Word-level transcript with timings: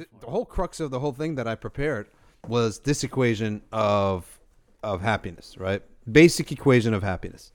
th- 0.00 0.10
for 0.18 0.20
the 0.20 0.30
whole 0.30 0.46
crux 0.46 0.80
of 0.80 0.90
the 0.90 1.00
whole 1.00 1.12
thing 1.12 1.34
that 1.34 1.46
I 1.46 1.54
prepared 1.54 2.08
was 2.48 2.80
this 2.80 3.04
equation 3.04 3.62
of 3.70 4.40
of 4.82 5.02
happiness, 5.02 5.58
right? 5.58 5.82
Basic 6.10 6.50
equation 6.50 6.94
of 6.94 7.02
happiness 7.02 7.52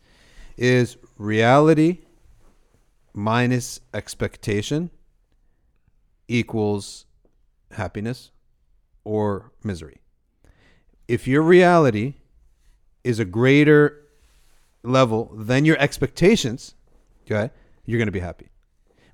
is 0.58 0.98
reality 1.18 2.00
minus 3.14 3.82
expectation 3.94 4.92
equals 6.28 7.06
happiness 7.72 8.32
or 9.04 9.52
misery. 9.64 9.98
If 11.08 11.28
your 11.28 11.42
reality 11.42 12.16
is 13.04 13.20
a 13.20 13.26
greater 13.26 14.02
level 14.84 15.32
than 15.36 15.66
your 15.66 15.78
expectations, 15.80 16.76
okay, 17.26 17.52
you're 17.86 17.98
going 17.98 18.08
to 18.08 18.12
be 18.12 18.20
happy. 18.20 18.50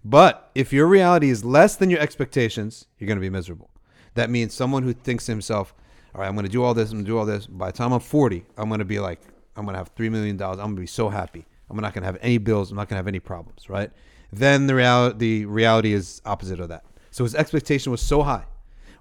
But 0.03 0.49
if 0.55 0.73
your 0.73 0.87
reality 0.87 1.29
is 1.29 1.45
less 1.45 1.75
than 1.75 1.89
your 1.89 1.99
expectations, 1.99 2.87
you're 2.97 3.07
going 3.07 3.17
to 3.17 3.21
be 3.21 3.29
miserable. 3.29 3.69
That 4.15 4.29
means 4.29 4.53
someone 4.53 4.83
who 4.83 4.93
thinks 4.93 5.25
to 5.27 5.31
himself, 5.31 5.73
all 6.13 6.21
right, 6.21 6.27
I'm 6.27 6.33
going 6.33 6.45
to 6.45 6.51
do 6.51 6.63
all 6.63 6.73
this, 6.73 6.89
I'm 6.89 6.97
going 6.97 7.05
to 7.05 7.11
do 7.11 7.17
all 7.17 7.25
this. 7.25 7.47
By 7.47 7.71
the 7.71 7.77
time 7.77 7.93
I'm 7.93 7.99
40, 7.99 8.45
I'm 8.57 8.67
going 8.67 8.79
to 8.79 8.85
be 8.85 8.99
like, 8.99 9.21
I'm 9.55 9.65
going 9.65 9.73
to 9.73 9.77
have 9.77 9.93
$3 9.95 10.11
million. 10.11 10.41
I'm 10.41 10.57
going 10.57 10.75
to 10.75 10.81
be 10.81 10.87
so 10.87 11.09
happy. 11.09 11.45
I'm 11.69 11.77
not 11.77 11.93
going 11.93 12.01
to 12.01 12.07
have 12.07 12.17
any 12.21 12.37
bills. 12.37 12.71
I'm 12.71 12.77
not 12.77 12.89
going 12.89 12.95
to 12.95 12.99
have 12.99 13.07
any 13.07 13.19
problems, 13.19 13.69
right? 13.69 13.91
Then 14.33 14.67
the 14.67 14.75
reality, 14.75 15.17
the 15.17 15.45
reality 15.45 15.93
is 15.93 16.21
opposite 16.25 16.59
of 16.59 16.69
that. 16.69 16.83
So 17.11 17.23
his 17.23 17.35
expectation 17.35 17.91
was 17.91 18.01
so 18.01 18.23
high. 18.23 18.45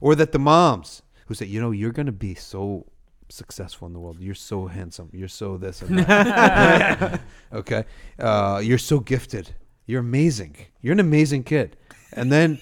Or 0.00 0.14
that 0.14 0.32
the 0.32 0.38
moms 0.38 1.02
who 1.26 1.34
say, 1.34 1.46
you 1.46 1.60
know, 1.60 1.70
you're 1.70 1.92
going 1.92 2.06
to 2.06 2.12
be 2.12 2.34
so 2.34 2.86
successful 3.28 3.86
in 3.86 3.92
the 3.92 4.00
world. 4.00 4.18
You're 4.20 4.34
so 4.34 4.66
handsome. 4.66 5.10
You're 5.12 5.28
so 5.28 5.56
this 5.56 5.82
and 5.82 6.00
that. 6.00 7.20
okay. 7.52 7.84
Uh, 8.18 8.60
you're 8.62 8.78
so 8.78 9.00
gifted. 9.00 9.54
You're 9.90 10.00
amazing. 10.00 10.54
You're 10.82 10.92
an 10.92 11.00
amazing 11.00 11.42
kid. 11.42 11.76
And 12.12 12.30
then 12.30 12.60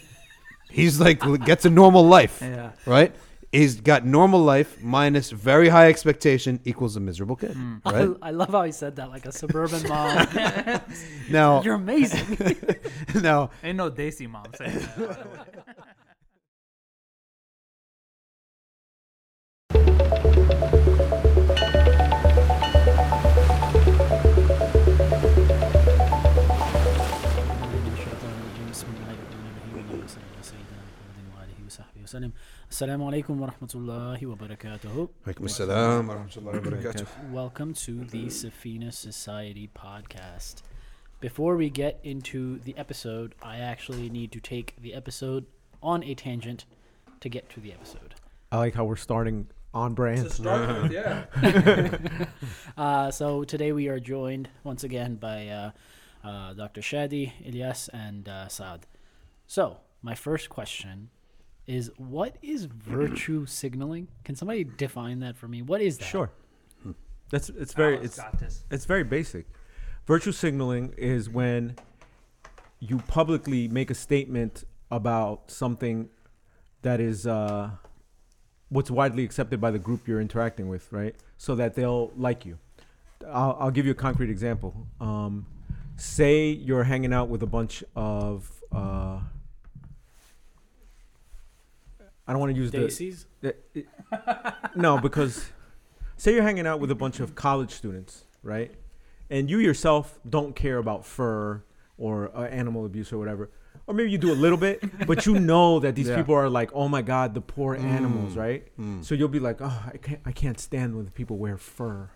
he's 0.70 0.98
like 0.98 1.20
gets 1.44 1.66
a 1.66 1.70
normal 1.70 2.04
life, 2.04 2.38
Yeah. 2.42 2.70
right? 2.86 3.14
He's 3.52 3.80
got 3.82 4.06
normal 4.06 4.40
life 4.40 4.82
minus 4.82 5.30
very 5.30 5.68
high 5.68 5.88
expectation 5.88 6.58
equals 6.64 6.96
a 6.96 7.00
miserable 7.00 7.36
kid, 7.36 7.52
hmm. 7.52 7.76
right? 7.84 8.08
I 8.22 8.30
love 8.30 8.50
how 8.50 8.62
he 8.62 8.72
said 8.72 8.96
that 8.96 9.10
like 9.10 9.26
a 9.26 9.32
suburban 9.32 9.86
mom. 9.88 10.26
Now, 11.30 11.60
You're 11.62 11.74
amazing. 11.74 12.38
now, 13.14 13.50
Ain't 13.62 13.76
no 13.76 13.90
Desi 13.90 14.26
mom 14.28 14.46
saying 14.54 14.78
that. 14.96 15.94
by 32.07 32.09
the 32.09 32.27
way. 32.27 32.31
السلام 32.71 33.03
عليكم 33.03 33.41
ورحمة 33.41 33.69
الله 33.75 34.25
وبركاته. 34.25 35.09
Alaikum 35.25 35.45
assalam 35.45 36.07
wa 36.07 36.15
rahmatullahi 36.15 36.65
wa 36.65 36.71
barakatuh. 36.71 37.31
Welcome 37.31 37.73
to 37.73 38.05
the 38.05 38.25
Safina 38.27 38.93
Society 38.93 39.69
podcast. 39.73 40.61
Before 41.19 41.55
we 41.55 41.69
get 41.69 41.99
into 42.03 42.59
the 42.59 42.75
episode, 42.77 43.35
I 43.41 43.57
actually 43.59 44.09
need 44.09 44.31
to 44.31 44.39
take 44.39 44.75
the 44.81 44.93
episode 44.93 45.45
on 45.81 46.03
a 46.03 46.15
tangent 46.15 46.65
to 47.21 47.29
get 47.29 47.49
to 47.51 47.59
the 47.59 47.71
episode. 47.71 48.15
I 48.51 48.57
like 48.57 48.73
how 48.75 48.85
we're 48.85 48.95
starting 48.95 49.47
on 49.73 49.93
brand. 49.93 50.29
yeah. 50.91 51.25
Uh, 52.77 53.11
so 53.11 53.43
today 53.43 53.71
we 53.71 53.87
are 53.87 53.99
joined 53.99 54.49
once 54.63 54.83
again 54.83 55.15
by 55.15 55.47
uh, 55.47 55.71
uh, 56.23 56.53
Dr. 56.53 56.81
Shadi, 56.81 57.31
Ilyas, 57.45 57.89
and 57.93 58.27
uh, 58.27 58.47
Saad. 58.47 58.87
So 59.47 59.77
my 60.01 60.15
first 60.15 60.49
question 60.49 61.09
is, 61.68 61.92
what 61.96 62.36
is 62.42 62.64
virtue 62.64 63.46
signaling? 63.46 64.08
Can 64.24 64.34
somebody 64.34 64.64
define 64.64 65.20
that 65.20 65.36
for 65.36 65.46
me? 65.46 65.62
What 65.62 65.80
is 65.80 65.98
that? 65.98 66.06
Sure. 66.06 66.30
That's 67.30 67.50
it's 67.50 67.74
very 67.74 67.98
it's 67.98 68.18
it's 68.70 68.86
very 68.86 69.04
basic. 69.04 69.46
Virtue 70.06 70.32
signaling 70.32 70.94
is 70.96 71.28
when 71.28 71.76
you 72.80 72.98
publicly 73.00 73.68
make 73.68 73.90
a 73.90 73.94
statement 73.94 74.64
about 74.90 75.50
something 75.50 76.08
that 76.80 77.00
is 77.00 77.26
uh, 77.26 77.70
what's 78.70 78.90
widely 78.90 79.24
accepted 79.24 79.60
by 79.60 79.70
the 79.70 79.78
group 79.78 80.08
you're 80.08 80.20
interacting 80.20 80.68
with, 80.68 80.90
right? 80.90 81.14
So 81.36 81.54
that 81.56 81.74
they'll 81.74 82.12
like 82.16 82.46
you. 82.46 82.58
I'll, 83.26 83.56
I'll 83.60 83.70
give 83.70 83.84
you 83.84 83.92
a 83.92 83.96
concrete 83.96 84.30
example. 84.30 84.86
Um, 85.00 85.44
say 85.96 86.48
you're 86.48 86.84
hanging 86.84 87.12
out 87.12 87.28
with 87.28 87.42
a 87.42 87.46
bunch 87.46 87.84
of 87.94 88.50
uh, 88.72 89.20
I 92.28 92.32
don't 92.32 92.40
want 92.40 92.52
to 92.54 92.60
use 92.60 92.70
the 92.70 92.78
Desis? 92.78 93.24
it- 93.42 93.64
it- 93.74 93.86
no, 94.76 94.98
because 94.98 95.50
say 96.16 96.34
you're 96.34 96.42
hanging 96.42 96.66
out 96.66 96.78
with 96.78 96.90
a 96.90 96.94
bunch 96.94 97.18
of 97.20 97.34
college 97.34 97.72
students, 97.72 98.24
right? 98.42 98.70
And 99.30 99.50
you 99.50 99.58
yourself 99.58 100.18
don't 100.28 100.54
care 100.54 100.78
about 100.78 101.04
fur 101.04 101.62
or 101.96 102.30
uh, 102.36 102.44
animal 102.44 102.84
abuse 102.86 103.12
or 103.12 103.18
whatever. 103.18 103.50
Or 103.86 103.94
maybe 103.94 104.10
you 104.10 104.18
do 104.18 104.30
a 104.32 104.34
little 104.44 104.58
bit, 104.58 104.82
but 105.06 105.24
you 105.26 105.38
know 105.38 105.80
that 105.80 105.94
these 105.94 106.08
Yeah. 106.12 106.16
people 106.16 106.34
are 106.34 106.48
like, 106.50 106.70
oh 106.74 106.88
my 106.88 107.00
God, 107.02 107.32
the 107.34 107.40
poor 107.40 107.74
animals, 107.74 108.34
Mm. 108.34 108.36
right? 108.36 108.62
Mm. 108.78 109.04
So 109.04 109.14
you'll 109.14 109.28
be 109.28 109.40
like, 109.40 109.58
oh, 109.62 109.82
I 109.92 109.96
can't, 109.96 110.20
I 110.26 110.32
can't 110.32 110.60
stand 110.60 110.94
when 110.96 111.06
people 111.10 111.38
wear 111.38 111.56
fur, 111.56 112.10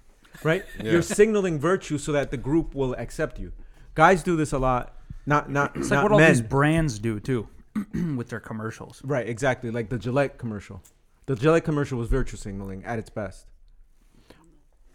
right? 0.45 0.65
Yeah. 0.83 0.93
You're 0.93 1.03
signaling 1.03 1.59
virtue 1.59 1.97
so 1.99 2.13
that 2.13 2.31
the 2.31 2.37
group 2.37 2.75
will 2.75 2.95
accept 2.95 3.39
you. 3.39 3.53
Guys 3.95 4.23
do 4.23 4.37
this 4.37 4.53
a 4.53 4.59
lot. 4.59 4.95
Not, 5.25 5.51
not, 5.51 5.77
It's 5.77 5.89
not 5.91 5.97
like 5.97 6.03
what 6.05 6.13
all 6.13 6.19
men. 6.19 6.31
these 6.33 6.43
brands 6.43 6.99
do 6.99 7.21
too, 7.21 7.49
with 8.17 8.29
their 8.29 8.41
commercials. 8.41 9.03
Right, 9.05 9.29
exactly. 9.29 9.71
Like 9.71 9.89
the 9.89 9.99
Gillette 9.99 10.39
commercial. 10.39 10.83
The 11.27 11.37
Gillette 11.37 11.65
commercial 11.65 11.99
was 11.99 12.09
virtue 12.09 12.37
signaling 12.37 12.85
at 12.85 12.99
its 12.99 13.11
best. 13.11 13.47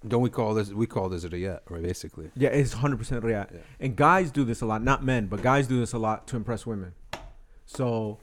Don't 0.07 0.21
we 0.21 0.29
call 0.29 0.53
this? 0.53 0.71
We 0.71 0.85
call 0.85 1.09
this 1.09 1.23
a 1.23 1.37
yet, 1.37 1.63
right? 1.69 1.81
Basically. 1.81 2.29
Yeah, 2.35 2.49
it's 2.49 2.75
100% 2.75 3.23
real. 3.23 3.45
Yeah. 3.51 3.59
And 3.79 3.95
guys 3.95 4.31
do 4.31 4.43
this 4.43 4.61
a 4.61 4.65
lot, 4.65 4.83
not 4.83 5.03
men, 5.03 5.27
but 5.27 5.41
guys 5.41 5.67
do 5.67 5.79
this 5.79 5.93
a 5.93 5.97
lot 5.97 6.27
to 6.27 6.35
impress 6.35 6.65
women. 6.65 6.93
So 7.65 8.19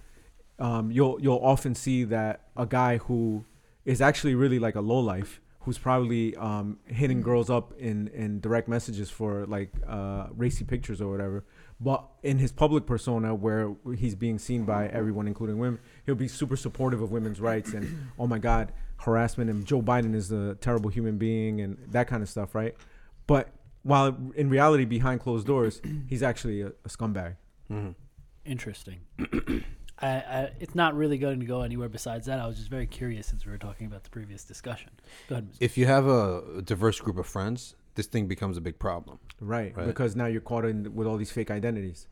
um, 0.59 0.91
you'll 0.91 1.21
you'll 1.21 1.43
often 1.43 1.75
see 1.75 2.05
that 2.05 2.49
a 2.57 2.67
guy 2.67 2.99
who 2.99 3.45
is 3.85 4.01
actually 4.01 4.35
really 4.35 4.59
like 4.59 4.77
a 4.77 4.81
low 4.81 5.01
life, 5.01 5.41
who's 5.61 5.79
probably 5.79 6.37
um, 6.37 6.79
hitting 6.87 7.21
girls 7.21 7.51
up 7.51 7.73
in, 7.79 8.09
in 8.09 8.41
direct 8.41 8.69
messages 8.69 9.11
for 9.11 9.45
like 9.47 9.71
uh, 9.87 10.29
racy 10.35 10.65
pictures 10.65 11.01
or 11.01 11.11
whatever, 11.11 11.45
but 11.85 12.09
in 12.23 12.39
his 12.39 12.51
public 12.51 12.87
persona 12.87 13.35
where 13.35 13.75
he's 13.99 14.15
being 14.15 14.39
seen 14.39 14.65
by 14.65 14.89
everyone, 14.89 15.29
including 15.29 15.59
women, 15.59 15.79
he'll 16.07 16.15
be 16.15 16.29
super 16.29 16.57
supportive 16.57 17.03
of 17.03 17.13
women's 17.13 17.43
rights 17.43 17.75
and 17.75 18.11
oh 18.19 18.27
my 18.27 18.39
God, 18.39 18.73
harassment 18.97 19.51
and 19.51 19.67
Joe 19.67 19.83
Biden 19.83 20.15
is 20.15 20.33
a 20.33 20.55
terrible 20.55 20.89
human 20.89 21.19
being 21.19 21.61
and 21.61 21.77
that 21.89 22.09
kind 22.09 22.23
of 22.23 22.29
stuff, 22.31 22.55
right? 22.55 22.75
But 23.27 23.51
while 23.83 24.17
in 24.35 24.49
reality, 24.49 24.87
behind 24.87 25.21
closed 25.21 25.47
doors, 25.47 25.83
he's 26.09 26.23
actually 26.23 26.63
a, 26.63 26.69
a 26.69 26.89
scumbag. 26.89 27.37
Mm-hmm. 27.71 27.91
Interesting. 28.47 29.01
I, 29.99 30.09
I, 30.09 30.51
it's 30.59 30.75
not 30.75 30.97
really 30.97 31.19
going 31.19 31.41
to 31.41 31.47
go 31.47 31.61
anywhere 31.61 31.91
besides 31.91 32.27
that. 32.27 32.41
I 32.41 32.47
was 32.47 32.57
just 32.57 32.71
very 32.71 32.87
curious 32.87 33.27
since 33.27 33.45
we 33.45 33.53
were 33.53 33.59
talking 33.59 33.87
about 33.87 34.05
the 34.05 34.11
previous 34.11 34.43
discussion. 34.43 34.91
Go 35.29 35.37
ahead. 35.37 35.53
Mr. 35.53 35.57
If 35.61 35.77
you 35.77 35.85
have 35.85 36.07
a 36.07 36.63
diverse 36.65 36.99
group 36.99 37.19
of 37.19 37.27
friends, 37.27 37.75
this 37.95 38.07
thing 38.07 38.27
becomes 38.27 38.57
a 38.57 38.61
big 38.61 38.79
problem. 38.79 39.19
Right, 39.41 39.77
Right. 39.77 39.87
because 39.87 40.17
now 40.17 40.27
you're 40.27 40.41
caught 40.41 40.65
in 40.65 40.95
with 40.95 41.07
all 41.07 41.17
these 41.17 41.31
fake 41.33 41.51
identities. 41.51 42.09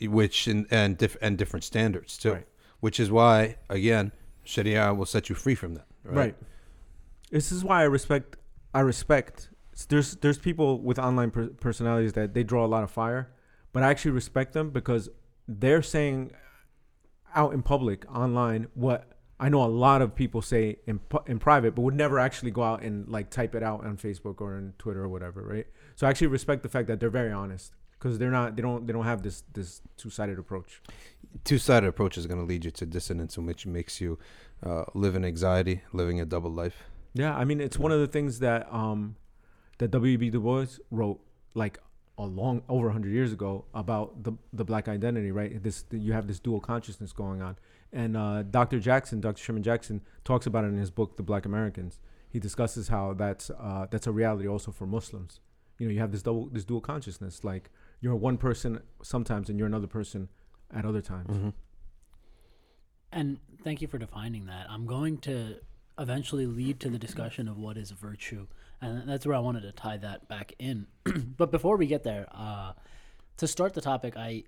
which 0.00 0.46
and 0.46 0.66
and, 0.70 0.96
diff- 0.96 1.16
and 1.20 1.36
different 1.36 1.64
standards 1.64 2.16
too. 2.16 2.32
Right. 2.32 2.46
Which 2.80 2.98
is 2.98 3.10
why 3.10 3.56
again, 3.68 4.12
Sharia 4.42 4.94
will 4.94 5.06
set 5.06 5.28
you 5.28 5.34
free 5.34 5.54
from 5.54 5.74
that. 5.74 5.86
Right. 6.04 6.16
Right. 6.16 6.36
This 7.30 7.52
is 7.52 7.62
why 7.64 7.80
I 7.80 7.84
respect. 7.84 8.36
I 8.72 8.80
respect. 8.80 9.50
There's 9.88 10.16
there's 10.16 10.38
people 10.38 10.80
with 10.80 10.98
online 10.98 11.30
per- 11.30 11.48
personalities 11.48 12.12
that 12.14 12.32
they 12.34 12.44
draw 12.44 12.64
a 12.64 12.70
lot 12.74 12.82
of 12.84 12.90
fire, 12.90 13.30
but 13.72 13.82
I 13.82 13.90
actually 13.90 14.12
respect 14.12 14.52
them 14.54 14.70
because 14.70 15.08
they're 15.48 15.82
saying 15.82 16.32
out 17.34 17.52
in 17.52 17.62
public 17.62 18.04
online 18.14 18.68
what 18.74 19.13
I 19.44 19.50
know 19.50 19.62
a 19.62 19.68
lot 19.68 20.00
of 20.00 20.14
people 20.14 20.40
say 20.40 20.78
in 20.86 21.00
in 21.26 21.38
private, 21.38 21.74
but 21.74 21.82
would 21.82 21.94
never 21.94 22.18
actually 22.18 22.50
go 22.50 22.62
out 22.62 22.82
and 22.82 23.06
like 23.06 23.28
type 23.28 23.54
it 23.54 23.62
out 23.62 23.84
on 23.84 23.98
Facebook 23.98 24.40
or 24.40 24.56
on 24.56 24.72
Twitter 24.78 25.02
or 25.02 25.08
whatever, 25.10 25.42
right? 25.42 25.66
So 25.96 26.06
I 26.06 26.10
actually 26.10 26.28
respect 26.28 26.62
the 26.62 26.70
fact 26.70 26.88
that 26.88 26.98
they're 26.98 27.10
very 27.10 27.30
honest 27.30 27.74
because 27.98 28.18
they're 28.18 28.30
not 28.30 28.56
they 28.56 28.62
don't 28.62 28.86
they 28.86 28.94
don't 28.94 29.04
have 29.04 29.22
this 29.22 29.44
this 29.52 29.82
two 29.98 30.08
sided 30.08 30.38
approach. 30.38 30.80
Two 31.44 31.58
sided 31.58 31.88
approach 31.88 32.16
is 32.16 32.26
going 32.26 32.40
to 32.40 32.46
lead 32.46 32.64
you 32.64 32.70
to 32.70 32.86
dissonance, 32.86 33.36
in 33.36 33.44
which 33.44 33.66
makes 33.66 34.00
you 34.00 34.18
uh, 34.64 34.84
live 34.94 35.14
in 35.14 35.26
anxiety, 35.26 35.82
living 35.92 36.22
a 36.22 36.24
double 36.24 36.50
life. 36.50 36.84
Yeah, 37.12 37.36
I 37.36 37.44
mean 37.44 37.60
it's 37.60 37.78
one 37.78 37.92
of 37.92 38.00
the 38.00 38.06
things 38.06 38.38
that 38.38 38.66
um 38.72 39.16
that 39.76 39.90
W.B. 39.90 40.30
Du 40.30 40.40
Bois 40.40 40.68
wrote 40.90 41.20
like 41.52 41.78
a 42.16 42.24
long 42.24 42.62
over 42.70 42.86
100 42.86 43.12
years 43.12 43.30
ago 43.30 43.66
about 43.74 44.22
the 44.22 44.32
the 44.54 44.64
black 44.64 44.88
identity, 44.88 45.30
right? 45.32 45.62
This 45.62 45.84
you 45.90 46.14
have 46.14 46.28
this 46.28 46.38
dual 46.38 46.60
consciousness 46.60 47.12
going 47.12 47.42
on. 47.42 47.58
And 47.94 48.16
uh, 48.16 48.42
Dr. 48.42 48.78
Jackson, 48.80 49.20
Dr. 49.20 49.42
Sherman 49.42 49.62
Jackson 49.62 50.02
talks 50.24 50.46
about 50.46 50.64
it 50.64 50.68
in 50.68 50.76
his 50.76 50.90
book 50.90 51.16
The 51.16 51.22
Black 51.22 51.46
Americans. 51.46 52.00
He 52.28 52.38
discusses 52.40 52.88
how 52.88 53.14
that's 53.14 53.48
uh, 53.50 53.86
that's 53.90 54.06
a 54.06 54.12
reality 54.12 54.48
also 54.48 54.72
for 54.72 54.86
Muslims. 54.86 55.40
You 55.78 55.86
know, 55.86 55.92
you 55.92 56.00
have 56.00 56.12
this 56.12 56.22
double 56.22 56.48
this 56.50 56.64
dual 56.64 56.80
consciousness 56.80 57.44
like 57.44 57.70
you're 58.00 58.14
one 58.16 58.36
person 58.36 58.80
sometimes 59.02 59.48
and 59.48 59.58
you're 59.58 59.68
another 59.68 59.86
person 59.86 60.28
at 60.74 60.84
other 60.84 61.00
times. 61.00 61.30
Mm-hmm. 61.30 61.48
And 63.12 63.38
Thank 63.64 63.80
you 63.80 63.88
for 63.88 63.96
defining 63.96 64.44
that. 64.46 64.66
I'm 64.68 64.84
going 64.84 65.16
to 65.18 65.56
eventually 65.98 66.44
lead 66.44 66.80
to 66.80 66.90
the 66.90 66.98
discussion 66.98 67.48
of 67.48 67.56
what 67.56 67.78
is 67.78 67.90
virtue, 67.92 68.46
and 68.82 69.08
that's 69.08 69.24
where 69.24 69.34
I 69.34 69.38
wanted 69.38 69.62
to 69.62 69.72
tie 69.72 69.96
that 69.96 70.28
back 70.28 70.52
in. 70.58 70.86
but 71.38 71.50
before 71.50 71.78
we 71.78 71.86
get 71.86 72.04
there, 72.04 72.26
uh, 72.30 72.74
to 73.38 73.46
start 73.48 73.72
the 73.72 73.80
topic, 73.80 74.18
I 74.18 74.44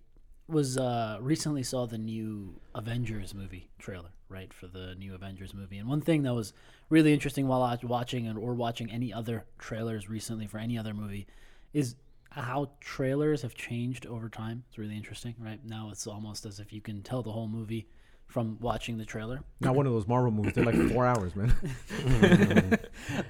was 0.49 0.79
uh, 0.79 1.19
recently 1.21 1.63
saw 1.63 1.87
the 1.87 1.99
new 1.99 2.55
Avengers 2.75 3.35
movie 3.35 3.69
trailer, 3.79 4.11
right, 4.29 4.53
for 4.53 4.67
the 4.67 4.95
new 4.95 5.15
Avengers 5.15 5.55
movie. 5.55 5.79
And 5.79 5.89
one 5.89 6.01
thing 6.01 6.23
that 6.23 6.35
was 6.35 6.53
really 6.89 7.13
interesting 7.13 7.49
while 7.49 7.63
I 7.63 7.73
was 7.73 7.83
watching 7.83 8.27
and 8.27 8.39
or 8.39 8.55
watching 8.55 8.91
any 8.91 9.13
other 9.13 9.45
trailers 9.59 10.09
recently 10.09 10.47
for 10.47 10.59
any 10.59 10.79
other 10.79 10.95
movie 10.95 11.27
is 11.73 11.97
how 12.31 12.71
trailers 12.81 13.43
have 13.43 13.55
changed 13.55 14.07
over 14.07 14.29
time. 14.29 14.63
It's 14.69 14.79
really 14.79 14.97
interesting, 14.97 15.35
right? 15.39 15.59
Now 15.65 15.89
it's 15.91 16.07
almost 16.07 16.47
as 16.47 16.61
if 16.61 16.73
you 16.73 16.81
can 16.81 17.03
tell 17.03 17.23
the 17.23 17.33
whole 17.33 17.49
movie 17.49 17.89
from 18.27 18.59
watching 18.61 18.99
the 18.99 19.05
trailer. 19.05 19.41
Not 19.61 19.75
one 19.75 19.87
of 19.87 19.93
those 19.93 20.07
Marvel 20.07 20.31
movies. 20.31 20.53
They're 20.55 20.65
like 20.65 20.91
four 20.93 21.07
hours, 21.07 21.35
man. 21.35 21.55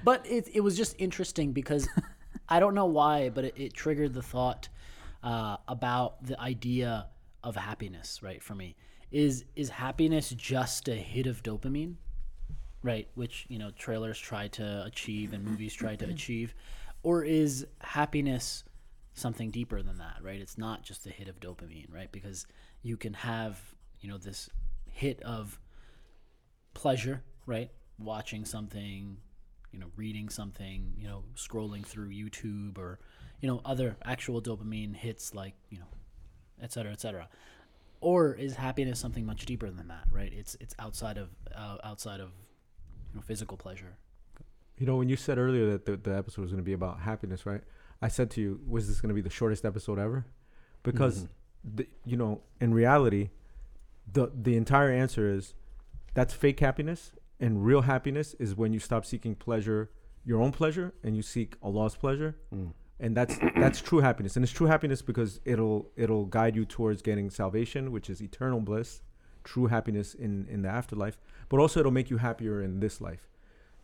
But 0.03 0.25
it 0.25 0.49
it 0.53 0.61
was 0.61 0.75
just 0.75 0.95
interesting 0.97 1.51
because 1.51 1.87
I 2.49 2.59
don't 2.59 2.73
know 2.73 2.85
why, 2.85 3.29
but 3.29 3.45
it, 3.45 3.53
it 3.57 3.73
triggered 3.73 4.13
the 4.13 4.21
thought 4.21 4.69
uh, 5.23 5.57
about 5.67 6.23
the 6.25 6.39
idea 6.39 7.07
of 7.43 7.55
happiness, 7.55 8.21
right? 8.21 8.41
For 8.41 8.55
me, 8.55 8.75
is 9.11 9.45
is 9.55 9.69
happiness 9.69 10.29
just 10.31 10.87
a 10.87 10.95
hit 10.95 11.27
of 11.27 11.43
dopamine, 11.43 11.95
right? 12.83 13.07
Which 13.15 13.45
you 13.49 13.59
know 13.59 13.71
trailers 13.71 14.19
try 14.19 14.47
to 14.49 14.83
achieve 14.85 15.33
and 15.33 15.43
movies 15.43 15.73
try 15.73 15.95
to 15.95 16.05
achieve, 16.05 16.53
or 17.03 17.23
is 17.23 17.65
happiness 17.81 18.63
something 19.13 19.49
deeper 19.49 19.81
than 19.81 19.97
that, 19.97 20.17
right? 20.21 20.39
It's 20.39 20.57
not 20.57 20.83
just 20.83 21.05
a 21.07 21.09
hit 21.09 21.27
of 21.27 21.39
dopamine, 21.39 21.91
right? 21.93 22.11
Because 22.11 22.45
you 22.83 22.97
can 22.97 23.13
have 23.13 23.59
you 23.99 24.09
know 24.09 24.17
this 24.17 24.49
hit 24.91 25.21
of 25.23 25.59
pleasure, 26.73 27.23
right? 27.45 27.71
Watching 27.99 28.45
something, 28.45 29.17
you 29.71 29.79
know, 29.79 29.87
reading 29.95 30.29
something, 30.29 30.93
you 30.97 31.07
know, 31.07 31.23
scrolling 31.35 31.85
through 31.85 32.09
YouTube 32.09 32.77
or, 32.77 32.99
you 33.41 33.47
know, 33.47 33.61
other 33.65 33.97
actual 34.03 34.41
dopamine 34.41 34.95
hits 34.95 35.33
like, 35.33 35.53
you 35.69 35.79
know, 35.79 35.85
et 36.61 36.71
cetera, 36.71 36.91
et 36.91 36.99
cetera. 36.99 37.27
Or 37.99 38.33
is 38.33 38.55
happiness 38.55 38.99
something 38.99 39.25
much 39.25 39.45
deeper 39.45 39.69
than 39.69 39.87
that, 39.87 40.05
right? 40.11 40.31
It's 40.31 40.55
it's 40.59 40.75
outside 40.77 41.17
of 41.17 41.29
uh, 41.55 41.77
outside 41.83 42.19
of 42.19 42.29
you 43.09 43.15
know, 43.15 43.21
physical 43.21 43.57
pleasure. 43.57 43.97
You 44.77 44.85
know, 44.85 44.97
when 44.97 45.09
you 45.09 45.15
said 45.15 45.39
earlier 45.39 45.71
that 45.71 45.85
the, 45.85 45.97
the 45.97 46.15
episode 46.15 46.43
was 46.43 46.51
going 46.51 46.61
to 46.61 46.65
be 46.65 46.73
about 46.73 46.99
happiness, 46.99 47.45
right? 47.47 47.61
I 47.99 48.09
said 48.09 48.29
to 48.31 48.41
you, 48.41 48.59
was 48.67 48.87
this 48.87 49.01
going 49.01 49.09
to 49.09 49.15
be 49.15 49.21
the 49.21 49.29
shortest 49.31 49.65
episode 49.65 49.97
ever? 49.97 50.27
Because, 50.83 51.27
the, 51.63 51.87
you 52.05 52.15
know, 52.15 52.41
in 52.61 52.73
reality, 52.73 53.31
the 54.13 54.31
the 54.33 54.55
entire 54.55 54.91
answer 54.91 55.33
is 55.33 55.55
that's 56.13 56.33
fake 56.33 56.59
happiness, 56.59 57.13
and 57.39 57.65
real 57.65 57.81
happiness 57.81 58.35
is 58.35 58.55
when 58.55 58.71
you 58.71 58.79
stop 58.79 59.05
seeking 59.05 59.33
pleasure, 59.33 59.89
your 60.23 60.39
own 60.39 60.51
pleasure, 60.51 60.93
and 61.03 61.15
you 61.15 61.23
seek 61.23 61.55
Allah's 61.63 61.95
pleasure, 61.95 62.35
and 62.99 63.15
that's 63.15 63.37
that's 63.55 63.81
true 63.81 63.99
happiness. 63.99 64.35
And 64.35 64.43
it's 64.43 64.51
true 64.53 64.67
happiness 64.67 65.01
because 65.01 65.39
it'll 65.45 65.91
it'll 65.95 66.25
guide 66.25 66.55
you 66.55 66.65
towards 66.65 67.01
getting 67.01 67.29
salvation, 67.29 67.91
which 67.91 68.09
is 68.09 68.21
eternal 68.21 68.59
bliss, 68.59 69.01
true 69.43 69.67
happiness 69.67 70.13
in 70.13 70.47
in 70.49 70.61
the 70.63 70.69
afterlife. 70.69 71.17
But 71.49 71.59
also, 71.59 71.79
it'll 71.79 71.91
make 71.91 72.09
you 72.09 72.17
happier 72.17 72.61
in 72.61 72.79
this 72.79 72.99
life. 73.01 73.29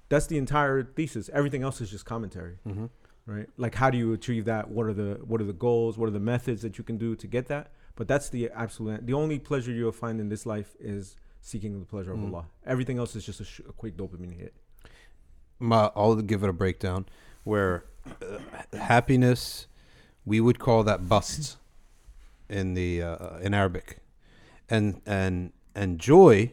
That's 0.10 0.27
the 0.27 0.38
entire 0.38 0.83
thesis. 0.83 1.30
Everything 1.33 1.63
else 1.63 1.80
is 1.81 1.89
just 1.89 2.06
commentary, 2.06 2.57
Mm-hmm. 2.68 2.86
right? 3.25 3.48
Like, 3.57 3.74
how 3.75 3.89
do 3.89 3.98
you 3.98 4.13
achieve 4.13 4.45
that? 4.45 4.69
What 4.69 4.86
are 4.88 4.94
the 4.94 5.19
what 5.25 5.39
are 5.42 5.45
the 5.45 5.54
goals? 5.54 5.98
What 5.98 6.07
are 6.07 6.12
the 6.12 6.19
methods 6.19 6.62
that 6.63 6.77
you 6.77 6.83
can 6.83 6.98
do 6.98 7.15
to 7.15 7.27
get 7.27 7.48
that? 7.48 7.71
But 7.95 8.07
that's 8.07 8.30
the 8.30 8.50
absolute. 8.54 9.06
The 9.06 9.13
only 9.13 9.39
pleasure 9.39 9.71
you'll 9.71 9.92
find 9.92 10.19
in 10.19 10.30
this 10.30 10.45
life 10.45 10.75
is 10.80 11.15
seeking 11.42 11.80
the 11.80 11.86
pleasure 11.86 12.13
Mhm. 12.13 12.27
of 12.27 12.33
Allah. 12.33 12.45
Everything 12.65 12.98
else 12.98 13.15
is 13.15 13.25
just 13.25 13.39
a, 13.42 13.44
sh- 13.45 13.62
a 13.68 13.74
quick 13.74 13.95
dopamine 13.98 14.33
hit. 14.38 14.54
Ma, 15.60 15.92
I'll 15.95 16.15
give 16.15 16.44
it 16.44 16.50
a 16.50 16.54
breakdown 16.54 17.06
where 17.44 17.86
uh, 18.05 18.77
happiness, 18.77 19.67
we 20.25 20.39
would 20.39 20.59
call 20.59 20.83
that 20.83 21.07
bast 21.07 21.57
in 22.50 22.73
the 22.73 23.01
uh, 23.01 23.38
in 23.38 23.53
Arabic, 23.53 23.97
and 24.69 25.01
and 25.05 25.51
and 25.75 26.00
joy, 26.00 26.51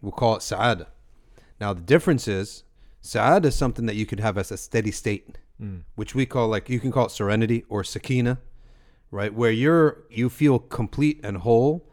we'll 0.00 0.12
call 0.12 0.36
it 0.36 0.40
saada. 0.40 0.86
Now 1.60 1.72
the 1.74 1.80
difference 1.80 2.28
is, 2.28 2.64
saada 3.02 3.46
is 3.46 3.56
something 3.56 3.86
that 3.86 3.96
you 3.96 4.06
could 4.06 4.20
have 4.20 4.38
as 4.38 4.50
a 4.50 4.56
steady 4.56 4.90
state, 4.90 5.38
which 5.96 6.14
we 6.14 6.26
call 6.26 6.48
like 6.48 6.68
you 6.68 6.80
can 6.80 6.92
call 6.92 7.06
it 7.06 7.10
serenity 7.10 7.64
or 7.68 7.84
sakina, 7.84 8.38
right? 9.10 9.32
Where 9.34 9.50
you're 9.50 10.04
you 10.10 10.28
feel 10.28 10.58
complete 10.58 11.20
and 11.22 11.38
whole, 11.38 11.84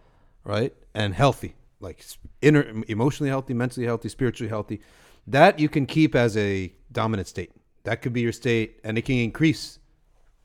right, 0.44 0.74
and 0.94 1.14
healthy, 1.16 1.56
like 1.80 2.06
inner 2.42 2.84
emotionally 2.88 3.30
healthy, 3.30 3.54
mentally 3.54 3.86
healthy, 3.86 4.10
spiritually 4.10 4.50
healthy. 4.50 4.82
That 5.28 5.60
you 5.60 5.70
can 5.70 5.88
keep 5.88 6.14
as 6.14 6.38
a 6.38 6.72
dominant 6.92 7.28
state. 7.28 7.52
That 7.86 8.02
could 8.02 8.14
be 8.14 8.22
your 8.22 8.32
state, 8.32 8.80
and 8.84 8.98
it 8.98 9.04
can 9.04 9.16
increase 9.16 9.80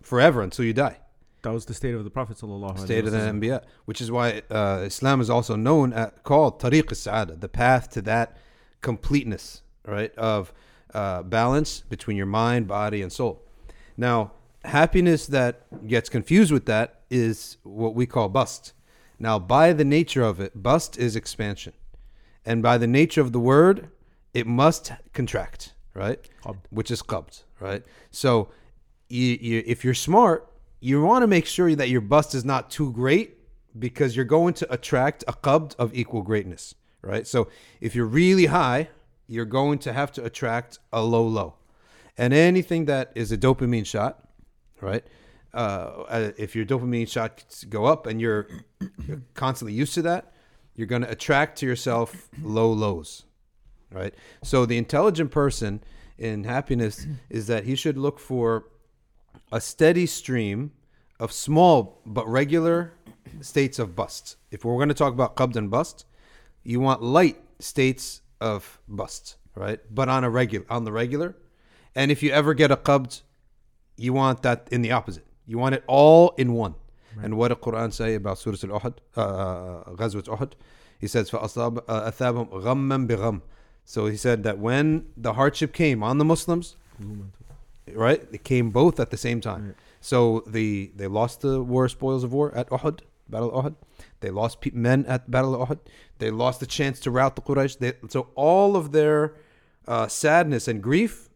forever 0.02 0.42
until 0.42 0.64
you 0.64 0.72
die. 0.72 0.98
That 1.42 1.52
was 1.52 1.64
the 1.64 1.74
state 1.74 1.94
of 1.94 2.04
the 2.04 2.10
Prophet 2.10 2.36
sallallahu 2.36 2.76
alaihi 2.76 2.84
State 2.84 3.06
of 3.06 3.12
the. 3.12 3.18
Anbiya, 3.18 3.64
which 3.86 4.00
is 4.00 4.10
why 4.10 4.42
uh, 4.50 4.82
Islam 4.84 5.20
is 5.20 5.30
also 5.30 5.56
known 5.56 5.92
at, 5.92 6.22
called 6.22 6.60
Tariq 6.60 6.88
al-Sa'ada, 6.88 7.36
the 7.36 7.48
path 7.48 7.90
to 7.90 8.02
that 8.02 8.36
completeness, 8.82 9.62
right, 9.86 10.14
of 10.16 10.52
uh, 10.92 11.22
balance 11.22 11.80
between 11.80 12.16
your 12.16 12.26
mind, 12.26 12.68
body, 12.68 13.00
and 13.00 13.12
soul. 13.12 13.42
Now, 13.96 14.32
happiness 14.64 15.26
that 15.28 15.86
gets 15.86 16.08
confused 16.08 16.52
with 16.52 16.66
that 16.66 17.00
is 17.10 17.56
what 17.62 17.94
we 17.94 18.06
call 18.06 18.28
bast. 18.28 18.74
Now, 19.18 19.38
by 19.38 19.72
the 19.72 19.84
nature 19.84 20.22
of 20.22 20.40
it, 20.40 20.62
bast 20.62 20.98
is 20.98 21.16
expansion. 21.16 21.72
And 22.44 22.62
by 22.62 22.78
the 22.78 22.86
nature 22.86 23.20
of 23.20 23.32
the 23.32 23.40
word, 23.40 23.90
it 24.32 24.46
must 24.46 24.92
contract, 25.12 25.74
right? 25.94 26.18
Qabd. 26.44 26.58
Which 26.70 26.90
is 26.90 27.02
qabd, 27.02 27.42
right? 27.60 27.82
So, 28.10 28.48
you, 29.08 29.38
you, 29.40 29.62
if 29.66 29.84
you're 29.84 29.94
smart, 29.94 30.50
you 30.80 31.02
want 31.02 31.22
to 31.22 31.26
make 31.26 31.46
sure 31.46 31.74
that 31.74 31.88
your 31.88 32.00
bast 32.00 32.34
is 32.34 32.44
not 32.44 32.70
too 32.70 32.92
great 32.92 33.38
because 33.78 34.16
you're 34.16 34.24
going 34.24 34.54
to 34.54 34.72
attract 34.72 35.24
a 35.28 35.32
qabd 35.32 35.74
of 35.76 35.94
equal 35.94 36.22
greatness, 36.22 36.74
right? 37.02 37.26
So, 37.26 37.48
if 37.80 37.94
you're 37.94 38.06
really 38.06 38.46
high, 38.46 38.88
you're 39.26 39.44
going 39.44 39.78
to 39.80 39.92
have 39.92 40.10
to 40.12 40.24
attract 40.24 40.78
a 40.92 41.02
low 41.02 41.26
low. 41.26 41.54
And 42.18 42.34
anything 42.34 42.84
that 42.86 43.12
is 43.14 43.32
a 43.32 43.38
dopamine 43.38 43.86
shot, 43.86 44.28
right? 44.80 45.04
Uh, 45.52 46.04
uh, 46.08 46.30
if 46.36 46.54
your 46.54 46.64
dopamine 46.64 47.08
shots 47.08 47.64
go 47.64 47.84
up 47.86 48.06
and 48.06 48.20
you're 48.20 48.46
you're 49.06 49.22
constantly 49.34 49.72
used 49.72 49.94
to 49.94 50.02
that, 50.02 50.32
you're 50.74 50.86
going 50.86 51.02
to 51.02 51.10
attract 51.10 51.58
to 51.58 51.66
yourself 51.66 52.28
low 52.42 52.72
lows, 52.72 53.24
right? 53.92 54.14
So 54.42 54.66
the 54.66 54.78
intelligent 54.78 55.30
person 55.30 55.82
in 56.18 56.44
happiness 56.44 57.06
is 57.30 57.46
that 57.46 57.64
he 57.64 57.74
should 57.74 57.98
look 57.98 58.18
for 58.18 58.66
a 59.52 59.60
steady 59.60 60.06
stream 60.06 60.72
of 61.18 61.32
small 61.32 62.00
but 62.06 62.26
regular 62.28 62.92
states 63.40 63.78
of 63.78 63.94
bast. 63.94 64.36
If 64.50 64.64
we're 64.64 64.76
going 64.76 64.88
to 64.88 64.94
talk 64.94 65.12
about 65.12 65.36
qabd 65.36 65.56
and 65.56 65.70
bast, 65.70 66.06
you 66.62 66.80
want 66.80 67.02
light 67.02 67.38
states 67.58 68.22
of 68.40 68.80
bast, 68.88 69.36
right? 69.54 69.80
But 69.90 70.08
on 70.08 70.24
a 70.24 70.30
regular, 70.30 70.66
on 70.70 70.84
the 70.84 70.92
regular. 70.92 71.36
And 71.94 72.10
if 72.10 72.22
you 72.22 72.30
ever 72.30 72.54
get 72.54 72.70
a 72.70 72.76
qabd, 72.76 73.22
you 73.96 74.12
want 74.12 74.42
that 74.42 74.68
in 74.70 74.82
the 74.82 74.92
opposite. 74.92 75.26
You 75.46 75.58
want 75.58 75.74
it 75.74 75.84
all 75.86 76.34
in 76.38 76.54
one. 76.54 76.74
Right. 77.16 77.26
And 77.26 77.36
what 77.36 77.48
the 77.48 77.56
Quran 77.56 77.92
say 77.92 78.14
about 78.14 78.38
Surah 78.38 78.56
Al-Uhud, 78.62 78.94
uh, 79.16 79.90
Ghazwat 79.92 80.24
Uhud? 80.24 80.52
He 80.98 81.06
says, 81.06 81.30
فَأَثَابَهُمْ 81.30 82.50
غَمًّا 82.50 83.06
بِغَمٍّ 83.08 83.40
so 83.90 84.06
he 84.06 84.16
said 84.16 84.44
that 84.44 84.60
when 84.60 85.06
the 85.16 85.32
hardship 85.32 85.72
came 85.72 86.00
on 86.04 86.18
the 86.18 86.24
Muslims, 86.24 86.76
right, 87.92 88.22
it 88.30 88.44
came 88.44 88.70
both 88.70 89.00
at 89.00 89.10
the 89.10 89.16
same 89.16 89.40
time. 89.40 89.66
Right. 89.66 89.74
So 90.00 90.44
the 90.46 90.92
they 90.94 91.08
lost 91.08 91.40
the 91.40 91.60
war 91.60 91.88
spoils 91.88 92.22
of 92.22 92.32
war 92.32 92.54
at 92.54 92.70
Uhud, 92.70 93.00
Battle 93.28 93.50
of 93.52 93.64
Uhud. 93.64 93.74
They 94.20 94.30
lost 94.30 94.60
pe- 94.60 94.70
men 94.72 95.04
at 95.06 95.28
Battle 95.28 95.60
of 95.60 95.68
Uhud. 95.68 95.80
They 96.18 96.30
lost 96.30 96.60
the 96.60 96.66
chance 96.66 97.00
to 97.00 97.10
rout 97.10 97.34
the 97.34 97.42
Quraysh. 97.42 97.80
They, 97.80 97.94
so 98.08 98.28
all 98.36 98.76
of 98.76 98.92
their 98.92 99.34
uh, 99.88 100.06
sadness 100.06 100.68
and 100.68 100.80
grief, 100.80 101.28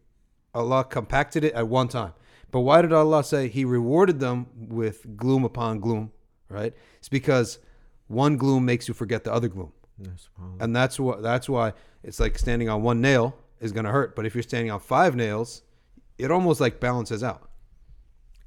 Allah 0.55 0.85
compacted 0.85 1.43
it 1.43 1.55
at 1.55 1.67
one 1.67 1.89
time. 1.89 2.13
But 2.53 2.61
why 2.61 2.83
did 2.83 2.93
Allah 2.93 3.25
say 3.25 3.49
He 3.49 3.65
rewarded 3.65 4.21
them 4.21 4.47
with 4.55 5.17
gloom 5.17 5.43
upon 5.43 5.81
gloom? 5.81 6.13
Right? 6.49 6.73
It's 7.01 7.09
because 7.09 7.59
one 8.07 8.37
gloom 8.37 8.65
makes 8.65 8.87
you 8.87 8.95
forget 8.95 9.25
the 9.25 9.33
other 9.33 9.49
gloom, 9.49 9.73
Yes, 9.99 10.29
and 10.61 10.77
that's 10.77 11.01
what 11.01 11.21
that's 11.21 11.49
why 11.49 11.73
it's 12.05 12.21
like 12.21 12.39
standing 12.39 12.69
on 12.69 12.83
one 12.83 13.01
nail 13.01 13.35
is 13.61 13.73
gonna 13.73 13.91
hurt. 13.91 14.15
But 14.17 14.27
if 14.27 14.35
you're 14.35 14.43
standing 14.43 14.71
on 14.71 14.81
five 14.81 15.17
nails, 15.17 15.63
it 16.19 16.31
almost 16.31 16.61
like 16.61 16.79
balances 16.81 17.23
out. 17.25 17.49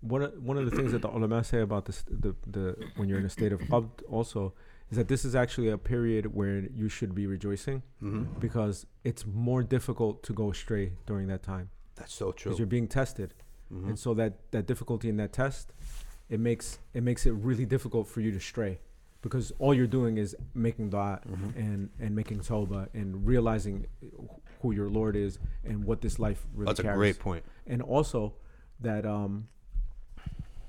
one 0.02 0.22
of, 0.22 0.32
one 0.50 0.58
of 0.58 0.66
the 0.70 0.76
things 0.78 0.92
that 0.92 1.02
the 1.02 1.10
ulama 1.10 1.44
say 1.44 1.60
about 1.62 1.84
this 1.86 2.04
the, 2.26 2.36
the 2.56 2.66
when 2.98 3.10
you're 3.10 3.18
in 3.24 3.26
a 3.26 3.30
state 3.40 3.52
of 3.52 3.60
qabd 3.62 3.90
also 4.18 4.54
is 4.92 4.96
that 5.00 5.08
this 5.14 5.26
is 5.26 5.34
actually 5.36 5.70
a 5.70 5.78
period 5.78 6.24
where 6.40 6.60
you 6.82 6.88
should 6.88 7.14
be 7.16 7.26
rejoicing 7.36 7.82
Mm-hmm. 8.04 8.40
because 8.40 8.86
it's 9.04 9.24
more 9.26 9.62
difficult 9.64 10.16
to 10.28 10.32
go 10.42 10.46
astray 10.56 10.94
during 11.10 11.28
that 11.34 11.42
time 11.54 11.68
That's 11.96 12.14
so 12.14 12.32
true. 12.32 12.50
because 12.52 12.60
you're 12.60 12.68
being 12.78 12.88
tested 12.88 13.30
Mhm. 13.74 13.88
and 13.90 13.98
so 14.04 14.10
that 14.14 14.32
that 14.52 14.66
difficulty 14.72 15.08
in 15.14 15.18
that 15.18 15.32
test 15.34 15.66
it 16.30 16.40
makes 16.50 16.68
it 16.98 17.04
makes 17.10 17.26
it 17.30 17.34
really 17.50 17.66
difficult 17.76 18.06
for 18.14 18.22
you 18.26 18.32
to 18.38 18.40
stray 18.52 18.74
because 19.28 19.52
all 19.60 19.74
you're 19.74 19.94
doing 20.00 20.18
is 20.18 20.36
making 20.54 20.90
dua 20.90 21.20
Mm-hmm. 21.30 21.60
and 21.64 21.90
and 22.04 22.12
making 22.16 22.40
tawbah 22.40 22.88
and 22.94 23.08
realizing 23.32 23.86
who 24.62 24.70
your 24.80 24.90
Lord 24.90 25.16
is 25.16 25.40
and 25.70 25.84
what 25.88 26.02
this 26.02 26.16
life 26.20 26.42
really 26.54 26.68
That's 26.70 26.80
a 26.80 26.94
great 27.02 27.20
point. 27.20 27.44
and 27.74 27.82
also 27.82 28.20
that 28.88 29.04
um 29.06 29.48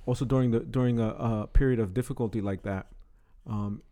also 0.07 0.25
during 0.25 0.51
the 0.55 0.61
during 0.61 0.97
a, 1.01 1.09
a 1.31 1.47
period 1.61 1.79
of 1.85 1.89
difficulty 2.01 2.41
like 2.51 2.63
that 2.63 2.85
um 3.47 3.83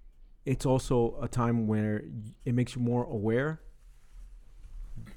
it's 0.52 0.64
also 0.72 0.96
a 1.20 1.28
time 1.28 1.66
where 1.72 1.96
it 2.48 2.54
makes 2.54 2.74
you 2.76 2.80
more 2.92 3.04
aware 3.18 3.60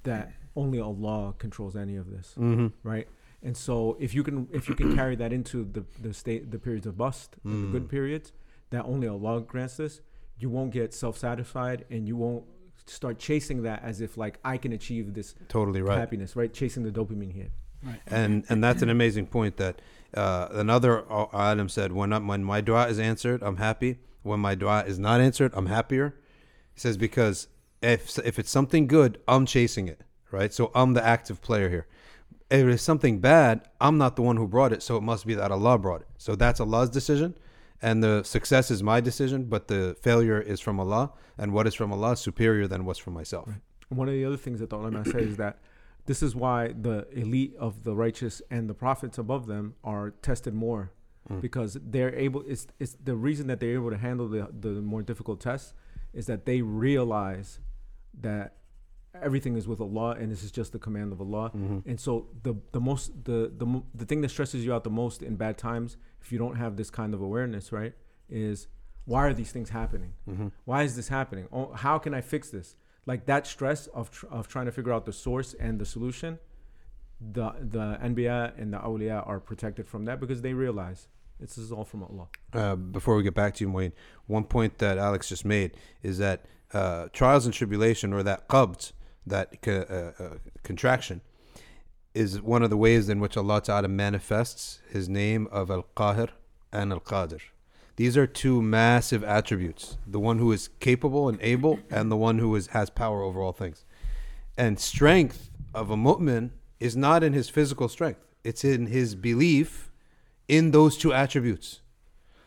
that 0.02 0.32
only 0.56 0.80
Allah 0.80 1.34
controls 1.38 1.76
any 1.76 1.96
of 1.96 2.10
this 2.10 2.34
Mm-hmm. 2.38 2.68
right 2.82 3.08
and 3.42 3.56
so 3.56 3.96
if 4.00 4.14
you 4.14 4.22
can 4.22 4.48
if 4.52 4.68
you 4.68 4.74
can 4.74 4.94
carry 4.94 5.16
that 5.16 5.32
into 5.32 5.64
the 5.76 5.84
the 6.00 6.12
state 6.12 6.50
the 6.50 6.58
periods 6.58 6.86
of 6.86 6.96
bast 6.98 7.36
the 7.44 7.50
Mm. 7.50 7.72
good 7.72 7.88
periods 7.88 8.32
that 8.70 8.84
only 8.84 9.06
Allah 9.08 9.40
grants 9.40 9.76
this 9.76 10.00
you 10.38 10.48
won't 10.48 10.72
get 10.72 10.94
self-satisfied 10.94 11.84
and 11.90 12.08
you 12.08 12.16
won't 12.16 12.44
start 12.86 13.18
chasing 13.18 13.62
that 13.62 13.82
as 13.84 14.00
if 14.00 14.16
like 14.16 14.38
I 14.44 14.56
can 14.56 14.72
achieve 14.72 15.14
this 15.14 15.34
Totally 15.48 15.82
right. 15.82 15.98
happiness 15.98 16.34
right? 16.34 16.52
Chasing 16.52 16.82
the 16.82 16.90
dopamine 16.90 17.32
hit. 17.32 17.52
Right. 17.82 18.00
and 18.08 18.44
and 18.50 18.62
that's 18.62 18.82
an 18.82 18.90
amazing 18.90 19.26
point 19.26 19.56
that 19.56 19.80
uh, 20.12 20.48
another 20.52 21.04
item 21.34 21.70
said 21.70 21.92
when 21.92 22.12
I, 22.12 22.18
when 22.18 22.44
my 22.44 22.60
dua 22.60 22.88
is 22.88 22.98
answered 22.98 23.42
i'm 23.42 23.56
happy. 23.56 23.98
When 24.22 24.38
my 24.40 24.54
dua 24.54 24.84
is 24.84 24.98
not 24.98 25.20
answered 25.20 25.52
i'm 25.54 25.66
happier. 25.66 26.14
He 26.74 26.80
says 26.80 26.96
because 26.96 27.48
if 27.82 28.18
if 28.18 28.38
it's 28.38 28.50
something 28.50 28.86
good 28.86 29.18
i'm 29.28 29.46
chasing 29.46 29.88
it 29.88 30.02
right? 30.30 30.52
So 30.52 30.70
i'm 30.74 30.92
the 30.94 31.04
active 31.04 31.40
player 31.42 31.68
here. 31.70 31.86
If 32.50 32.66
it's 32.66 32.82
something 32.82 33.20
bad 33.20 33.68
i'm 33.80 33.96
not 33.98 34.16
the 34.16 34.22
one 34.22 34.36
who 34.36 34.46
brought 34.46 34.72
it 34.72 34.82
so 34.82 34.96
it 34.96 35.02
must 35.02 35.26
be 35.26 35.34
that 35.34 35.50
allah 35.52 35.78
brought 35.78 36.00
it. 36.02 36.08
So 36.18 36.34
that's 36.34 36.60
allah's 36.60 36.90
decision 36.90 37.34
and 37.82 38.02
the 38.02 38.22
success 38.22 38.70
is 38.70 38.82
my 38.82 39.00
decision 39.00 39.44
but 39.44 39.68
the 39.68 39.96
failure 40.00 40.40
is 40.40 40.60
from 40.60 40.78
allah 40.80 41.12
and 41.38 41.52
what 41.52 41.66
is 41.66 41.74
from 41.74 41.92
allah 41.92 42.12
is 42.12 42.20
superior 42.20 42.66
than 42.66 42.84
what's 42.84 42.98
from 42.98 43.14
myself. 43.14 43.48
One 43.88 44.08
of 44.08 44.14
the 44.14 44.24
other 44.24 44.36
things 44.36 44.60
that 44.60 44.70
the 44.70 44.76
ulama 44.76 45.04
say 45.04 45.20
is 45.20 45.36
that 45.36 45.58
this 46.06 46.22
is 46.22 46.34
why 46.34 46.68
the 46.68 47.06
elite 47.12 47.54
of 47.58 47.84
the 47.84 47.94
righteous 47.94 48.40
and 48.50 48.68
the 48.68 48.74
prophets 48.74 49.18
above 49.18 49.46
them 49.46 49.74
are 49.84 50.10
tested 50.22 50.54
more. 50.54 50.92
Mm. 51.30 51.42
because 51.42 51.76
they're 51.82 52.14
able 52.14 52.42
it's, 52.46 52.66
it's 52.78 52.96
the 53.04 53.14
reason 53.14 53.46
that 53.48 53.60
they're 53.60 53.74
able 53.74 53.90
to 53.90 53.98
handle 53.98 54.26
the, 54.26 54.48
the 54.58 54.80
more 54.80 55.02
difficult 55.02 55.38
tests 55.38 55.74
is 56.14 56.26
that 56.26 56.46
they 56.46 56.62
realize 56.62 57.60
that 58.18 58.54
everything 59.14 59.56
is 59.56 59.66
with 59.66 59.80
Allah 59.80 60.10
and 60.18 60.30
this 60.30 60.42
is 60.42 60.50
just 60.50 60.72
the 60.72 60.78
command 60.78 61.12
of 61.12 61.20
Allah. 61.20 61.50
Mhm. 61.50 61.82
and 61.86 61.98
so 62.00 62.28
the 62.42 62.54
the 62.72 62.80
most 62.80 63.24
the 63.24 63.52
the 63.56 63.82
the 63.94 64.04
thing 64.04 64.20
that 64.22 64.28
stresses 64.30 64.64
you 64.64 64.72
out 64.72 64.84
the 64.84 64.90
most 64.90 65.22
in 65.22 65.36
bad 65.36 65.58
times 65.58 65.96
if 66.20 66.30
you 66.32 66.38
don't 66.38 66.56
have 66.56 66.76
this 66.76 66.90
kind 66.90 67.12
of 67.14 67.20
awareness 67.20 67.72
right 67.72 67.94
is 68.28 68.68
why 69.06 69.26
are 69.26 69.34
these 69.34 69.50
things 69.50 69.70
happening? 69.70 70.12
Mhm. 70.28 70.52
why 70.64 70.82
is 70.84 70.94
this 70.96 71.08
happening? 71.08 71.48
Oh, 71.52 71.72
how 71.72 71.98
can 71.98 72.14
i 72.14 72.20
fix 72.20 72.50
this? 72.50 72.76
Like 73.06 73.26
that 73.26 73.46
stress 73.46 73.86
of, 73.88 74.10
tr- 74.10 74.26
of 74.28 74.46
trying 74.46 74.66
to 74.66 74.72
figure 74.72 74.92
out 74.92 75.04
the 75.06 75.12
source 75.12 75.54
and 75.54 75.80
the 75.80 75.86
solution 75.86 76.38
the 77.20 77.50
the 77.60 77.98
anbiya 78.02 78.52
and 78.60 78.72
the 78.72 78.78
awliya 78.78 79.26
are 79.26 79.40
protected 79.40 79.86
from 79.88 80.04
that 80.06 80.20
because 80.20 80.40
they 80.42 80.54
realize 80.54 81.08
this 81.38 81.58
is 81.58 81.72
all 81.72 81.84
from 81.84 82.02
allah. 82.02 82.28
Uh, 82.52 82.76
before 82.76 83.16
we 83.16 83.22
get 83.22 83.34
back 83.34 83.54
to 83.54 83.64
you, 83.64 83.70
Wayne, 83.70 83.92
one 84.26 84.44
point 84.44 84.78
that 84.78 84.98
Alex 84.98 85.28
just 85.28 85.44
made 85.44 85.76
is 86.02 86.18
that 86.18 86.44
uh, 86.72 87.08
trials 87.12 87.44
and 87.46 87.54
tribulation, 87.54 88.12
or 88.12 88.22
that 88.22 88.46
qabd, 88.48 88.92
that 89.26 89.60
co- 89.62 90.14
uh, 90.18 90.22
uh, 90.22 90.36
contraction, 90.62 91.20
is 92.14 92.40
one 92.40 92.62
of 92.62 92.70
the 92.70 92.76
ways 92.76 93.08
in 93.08 93.20
which 93.20 93.36
Allah 93.36 93.60
Ta'ala 93.60 93.88
manifests 93.88 94.80
His 94.90 95.08
name 95.08 95.46
of 95.50 95.70
Al 95.70 95.86
Qahir 95.96 96.30
and 96.72 96.92
Al 96.92 97.00
Qadir. 97.00 97.40
These 97.96 98.16
are 98.16 98.26
two 98.26 98.62
massive 98.62 99.22
attributes 99.22 99.98
the 100.06 100.18
one 100.18 100.38
who 100.38 100.52
is 100.52 100.70
capable 100.80 101.28
and 101.28 101.38
able, 101.42 101.80
and 101.90 102.10
the 102.10 102.16
one 102.16 102.38
who 102.38 102.54
is, 102.56 102.68
has 102.68 102.90
power 102.90 103.22
over 103.22 103.42
all 103.42 103.52
things. 103.52 103.84
And 104.56 104.80
strength 104.80 105.50
of 105.74 105.90
a 105.90 105.96
mu'min 105.96 106.50
is 106.78 106.96
not 106.96 107.22
in 107.22 107.32
his 107.32 107.48
physical 107.48 107.88
strength, 107.88 108.20
it's 108.42 108.64
in 108.64 108.86
his 108.86 109.14
belief 109.14 109.90
in 110.48 110.70
those 110.70 110.96
two 110.96 111.12
attributes. 111.12 111.80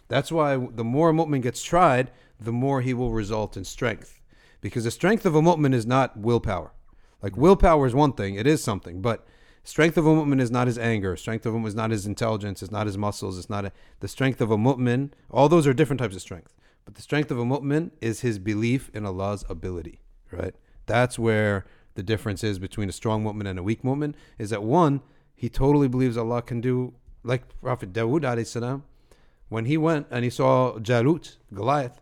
That's 0.08 0.32
why 0.32 0.58
the 0.58 0.84
more 0.84 1.12
a 1.12 1.14
mu'min 1.14 1.42
gets 1.42 1.64
tried, 1.64 2.12
the 2.40 2.52
more 2.52 2.82
he 2.82 2.94
will 2.94 3.12
result 3.12 3.56
in 3.56 3.64
strength. 3.64 4.20
Because 4.64 4.86
the 4.86 4.92
strength 4.92 5.26
of 5.26 5.36
a 5.36 5.42
mu'min 5.42 5.74
is 5.74 5.86
not 5.86 6.16
willpower. 6.16 6.72
Like 7.22 7.36
willpower 7.36 7.86
is 7.86 7.94
one 7.94 8.14
thing, 8.14 8.36
it 8.36 8.48
is 8.48 8.64
something, 8.64 9.02
but 9.02 9.28
strength 9.66 9.98
of 9.98 10.08
a 10.08 10.10
mu'min 10.10 10.40
is 10.40 10.50
not 10.50 10.68
his 10.68 10.78
anger, 10.78 11.18
strength 11.18 11.46
of 11.46 11.54
a 11.54 11.58
mu'min 11.58 11.68
is 11.68 11.76
not 11.76 11.92
his 11.92 12.06
intelligence, 12.06 12.64
it's 12.64 12.72
not 12.72 12.88
his 12.88 12.98
muscles, 12.98 13.38
it's 13.38 13.50
not 13.50 13.66
a, 13.66 13.74
the 14.00 14.08
strength 14.08 14.40
of 14.40 14.52
a 14.52 14.58
mu'min. 14.58 15.12
All 15.30 15.50
those 15.50 15.68
are 15.68 15.74
different 15.74 16.00
types 16.00 16.16
of 16.16 16.22
strength. 16.22 16.54
But 16.86 16.96
the 16.96 17.02
strength 17.02 17.30
of 17.30 17.38
a 17.38 17.44
mu'min 17.44 17.92
is 18.00 18.22
his 18.22 18.40
belief 18.40 18.90
in 18.94 19.06
Allah's 19.06 19.44
ability, 19.50 20.00
right? 20.32 20.56
That's 20.86 21.20
where 21.20 21.66
the 21.96 22.04
difference 22.04 22.42
is 22.42 22.58
between 22.58 22.88
a 22.88 22.94
strong 22.94 23.22
mu'min 23.26 23.50
and 23.50 23.60
a 23.60 23.64
weak 23.64 23.84
mu'min 23.84 24.16
is 24.38 24.50
that 24.52 24.64
one, 24.64 25.02
he 25.36 25.50
totally 25.50 25.90
believes 25.90 26.16
Allah 26.16 26.42
can 26.42 26.62
do 26.62 26.94
like 27.26 27.44
Prophet 27.62 27.92
Dawood 27.92 28.48
salam 28.48 28.86
when 29.50 29.66
he 29.66 29.76
went 29.76 30.08
and 30.10 30.24
he 30.24 30.30
saw 30.30 30.80
Jalut, 30.80 31.36
Goliath, 31.54 32.00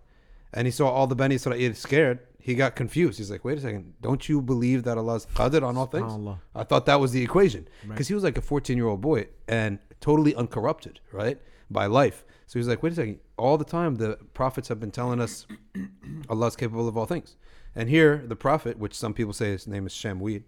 and 0.53 0.67
he 0.67 0.71
saw 0.71 0.89
all 0.89 1.07
the 1.07 1.15
Bani 1.15 1.35
Israel 1.35 1.73
scared, 1.73 2.19
he 2.41 2.55
got 2.55 2.75
confused. 2.75 3.17
He's 3.17 3.29
like, 3.29 3.45
wait 3.45 3.57
a 3.57 3.61
second, 3.61 3.93
don't 4.01 4.27
you 4.27 4.41
believe 4.41 4.83
that 4.83 4.97
Allah's 4.97 5.27
qadir 5.27 5.63
on 5.63 5.77
all 5.77 5.85
things? 5.85 6.11
SubhanAllah. 6.11 6.39
I 6.55 6.63
thought 6.63 6.85
that 6.87 6.99
was 6.99 7.11
the 7.11 7.23
equation. 7.23 7.67
Right. 7.83 7.89
Because 7.89 8.07
he 8.07 8.13
was 8.13 8.23
like 8.23 8.37
a 8.37 8.41
14 8.41 8.75
year 8.75 8.87
old 8.87 9.01
boy 9.01 9.27
and 9.47 9.79
totally 9.99 10.35
uncorrupted, 10.35 10.99
right? 11.11 11.39
By 11.69 11.85
life. 11.85 12.25
So 12.47 12.59
he's 12.59 12.67
like, 12.67 12.83
wait 12.83 12.93
a 12.93 12.95
second, 12.95 13.19
all 13.37 13.57
the 13.57 13.65
time 13.65 13.95
the 13.95 14.17
prophets 14.33 14.67
have 14.67 14.79
been 14.79 14.91
telling 14.91 15.21
us 15.21 15.45
Allah's 16.29 16.55
capable 16.55 16.87
of 16.87 16.97
all 16.97 17.05
things. 17.05 17.37
And 17.75 17.89
here, 17.89 18.23
the 18.25 18.35
prophet, 18.35 18.77
which 18.77 18.93
some 18.93 19.13
people 19.13 19.33
say 19.33 19.51
his 19.51 19.67
name 19.67 19.85
is 19.85 19.93
Shamweed, 19.93 20.43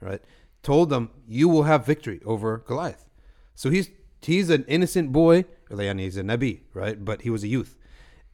right, 0.00 0.22
told 0.62 0.90
them, 0.90 1.10
you 1.26 1.48
will 1.48 1.64
have 1.64 1.84
victory 1.84 2.20
over 2.24 2.58
Goliath. 2.58 3.06
So 3.56 3.70
he's 3.70 3.90
he's 4.22 4.50
an 4.50 4.64
innocent 4.68 5.10
boy, 5.10 5.46
he's 5.68 6.16
a 6.16 6.22
Nabi, 6.22 6.60
right? 6.74 7.04
But 7.04 7.22
he 7.22 7.30
was 7.30 7.42
a 7.42 7.48
youth 7.48 7.74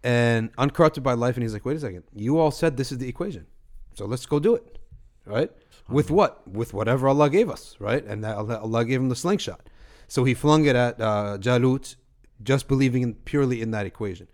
and 0.05 0.51
uncorrupted 0.59 1.03
by 1.03 1.15
life. 1.15 1.35
And 1.35 1.43
he's 1.43 1.55
like, 1.55 1.65
wait 1.65 1.79
a 1.79 1.81
second, 1.81 2.05
you 2.15 2.39
all 2.39 2.53
said 2.53 2.77
this 2.77 2.93
is 2.93 2.99
the 2.99 3.09
equation. 3.09 3.47
So 3.95 4.05
let's 4.05 4.27
go 4.27 4.39
do 4.39 4.55
it, 4.55 4.79
right? 5.25 5.51
With 5.89 6.11
what? 6.11 6.47
With 6.47 6.75
whatever 6.75 7.09
Allah 7.09 7.31
gave 7.31 7.51
us, 7.51 7.75
right? 7.79 8.05
And 8.05 8.23
that 8.23 8.37
Allah, 8.37 8.85
gave 8.85 9.01
him 9.01 9.09
the 9.09 9.17
slingshot. 9.17 9.69
So 10.07 10.25
he 10.25 10.35
flung 10.35 10.67
it 10.67 10.77
at 10.77 11.01
uh, 11.01 11.39
Jalut, 11.41 11.97
just 12.43 12.69
believing 12.69 13.03
in, 13.03 13.15
purely 13.15 13.63
in 13.63 13.71
that 13.71 13.87
equation. 13.87 14.29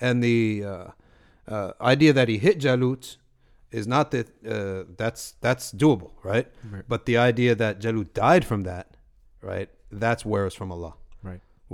And 0.00 0.22
the 0.22 0.64
uh, 0.64 0.86
uh, 1.48 1.72
idea 1.80 2.12
that 2.12 2.28
he 2.28 2.38
hit 2.38 2.58
Jalut 2.58 3.16
is 3.70 3.86
not 3.86 4.10
that 4.10 4.28
uh, 4.46 4.84
that's 4.96 5.32
that's 5.40 5.72
doable, 5.72 6.12
right? 6.22 6.48
Right. 6.70 6.84
But 6.86 7.06
the 7.06 7.16
idea 7.16 7.54
that 7.54 7.80
Jalut 7.80 8.12
died 8.12 8.44
from 8.44 8.62
that, 8.62 8.96
right? 9.40 9.68
That's 9.90 10.24
where 10.24 10.46
it's 10.46 10.54
from 10.54 10.70
Allah 10.72 10.94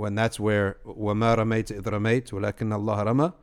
When 0.00 0.14
that's 0.14 0.38
where 0.38 0.78
وَمَا 0.86 1.36
رَمَيْتَ 1.36 1.80
إِذْ 1.80 1.82
رَمَيْتَ 1.82 2.30
وَلَكِنَّ 2.32 2.72
اللَّهَ 2.72 2.98
رَمَى 3.04 3.34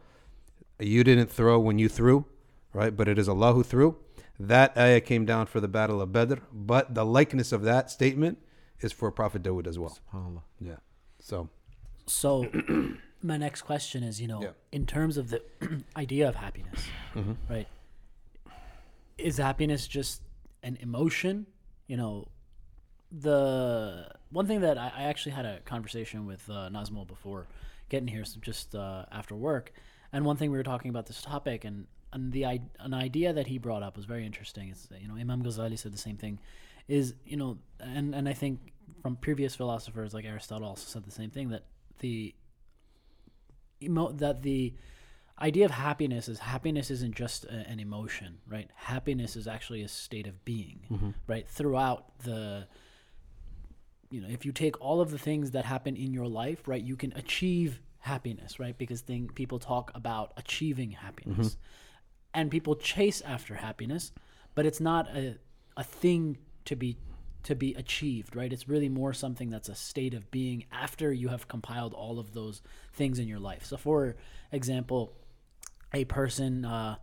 You 0.80 1.04
didn't 1.04 1.32
throw 1.32 1.60
when 1.60 1.80
you 1.80 1.90
threw, 1.90 2.25
right? 2.74 2.96
But 2.96 3.08
it 3.08 3.18
is 3.18 3.28
Allah 3.30 3.54
who 3.54 3.63
threw. 3.63 3.98
That 4.40 4.78
ayah 4.78 5.00
came 5.02 5.25
down 5.25 5.46
for 5.46 5.60
the 5.60 5.68
battle 5.68 6.02
of 6.02 6.12
Badr, 6.12 6.36
but 6.52 6.96
the 6.96 7.06
likeness 7.06 7.52
of 7.52 7.63
that 7.63 7.90
statement 7.92 8.40
is 8.82 8.92
for 8.92 9.12
Prophet 9.12 9.44
Dawood 9.44 9.68
as 9.68 9.78
well. 9.80 9.98
SubhanAllah. 10.13 10.42
Yeah. 10.60 10.78
So 11.20 11.50
So, 12.06 12.50
my 13.22 13.38
next 13.38 13.62
question 13.62 14.04
is, 14.04 14.20
you 14.20 14.28
know, 14.28 14.42
Yeah. 14.42 14.52
in 14.72 14.86
terms 14.86 15.18
of 15.18 15.30
the 15.30 15.42
idea 15.96 16.28
of 16.28 16.36
happiness, 16.36 16.88
Mhm. 17.13 17.38
right? 17.50 17.68
Is 19.18 19.38
happiness 19.38 19.88
just 19.88 20.22
an 20.63 20.78
emotion? 20.82 21.46
You 21.88 21.98
know, 21.98 22.28
the 23.12 24.10
one 24.31 24.47
thing 24.47 24.61
that 24.61 24.79
I, 24.79 24.93
I 24.97 25.03
actually 25.05 25.33
had 25.33 25.47
a 25.47 25.61
conversation 25.61 26.27
with 26.27 26.49
uh, 26.49 26.69
Nazmul 26.71 27.07
before 27.07 27.47
getting 27.89 28.09
here, 28.09 28.25
so 28.25 28.39
just 28.41 28.75
uh, 28.75 29.05
after 29.11 29.35
work, 29.35 29.73
and 30.13 30.25
one 30.25 30.37
thing 30.37 30.51
we 30.51 30.59
were 30.59 30.65
talking 30.65 30.91
about 30.91 31.07
this 31.07 31.23
topic, 31.23 31.65
and 31.65 31.87
and 32.13 32.33
the 32.33 32.45
an 32.45 32.95
idea 32.95 33.33
that 33.33 33.47
he 33.47 33.59
brought 33.59 33.83
up 33.83 33.97
was 33.97 34.07
very 34.07 34.25
interesting. 34.25 34.69
It's 34.69 34.89
you 35.01 35.09
know 35.09 35.17
Imam 35.17 35.43
Ghazali 35.43 35.79
said 35.79 35.93
the 35.93 35.99
same 35.99 36.17
thing, 36.17 36.41
is 36.89 37.15
you 37.25 37.37
know, 37.37 37.59
and 37.81 38.15
and 38.15 38.29
I 38.29 38.33
think 38.33 38.73
from 39.03 39.17
previous 39.17 39.55
philosophers 39.55 40.15
like 40.15 40.25
Aristotle 40.25 40.69
also 40.69 40.87
said 40.87 41.05
the 41.05 41.11
same 41.11 41.31
thing 41.31 41.51
that 41.51 41.65
the 42.01 42.35
emo- 43.83 44.13
that 44.13 44.43
the 44.43 44.75
idea 45.41 45.65
of 45.65 45.71
happiness 45.71 46.29
is 46.29 46.39
happiness 46.41 46.91
isn't 46.91 47.15
just 47.15 47.45
a, 47.45 47.69
an 47.69 47.79
emotion, 47.81 48.39
right? 48.49 48.71
Happiness 48.75 49.37
is 49.37 49.47
actually 49.47 49.83
a 49.83 49.89
state 49.89 50.27
of 50.27 50.45
being, 50.45 50.81
right? 51.27 51.49
Throughout 51.49 52.19
the 52.25 52.67
you 54.11 54.21
know, 54.21 54.29
if 54.29 54.45
you 54.45 54.53
take 54.53 54.81
all 54.81 55.00
of 55.00 55.11
the 55.11 55.19
things 55.19 55.50
that 55.53 55.65
happen 55.65 55.97
in 55.97 56.12
your 56.12 56.27
life, 56.27 56.67
right, 56.67 56.83
you 56.83 56.97
can 56.97 57.12
achieve 57.15 57.81
happiness, 57.99 58.59
right? 58.59 58.77
Because 58.77 59.00
thing, 59.00 59.31
people 59.35 59.59
talk 59.59 59.91
about 59.95 60.33
achieving 60.37 60.93
happiness. 60.93 61.57
And 62.35 62.50
people 62.50 62.77
chase 62.77 63.21
after 63.23 63.55
happiness, 63.55 64.12
but 64.55 64.67
it's 64.67 64.81
not 64.81 65.09
a 65.09 65.38
a 65.77 65.85
thing 65.85 66.37
to 66.65 66.77
be 66.77 66.99
to 67.45 67.55
be 67.55 67.73
achieved, 67.75 68.37
right? 68.37 68.53
It's 68.53 68.69
really 68.69 68.88
more 68.88 69.12
something 69.12 69.49
that's 69.49 69.69
a 69.69 69.75
state 69.75 70.12
of 70.12 70.31
being 70.31 70.65
after 70.73 71.12
you 71.12 71.29
have 71.29 71.49
compiled 71.49 71.95
all 71.95 72.19
of 72.19 72.35
those 72.35 72.62
things 72.93 73.19
in 73.19 73.29
your 73.29 73.38
life. 73.38 73.65
So 73.65 73.77
for 73.77 74.17
example, 74.53 75.12
a 75.95 76.05
person 76.05 76.65
uh, 76.65 76.97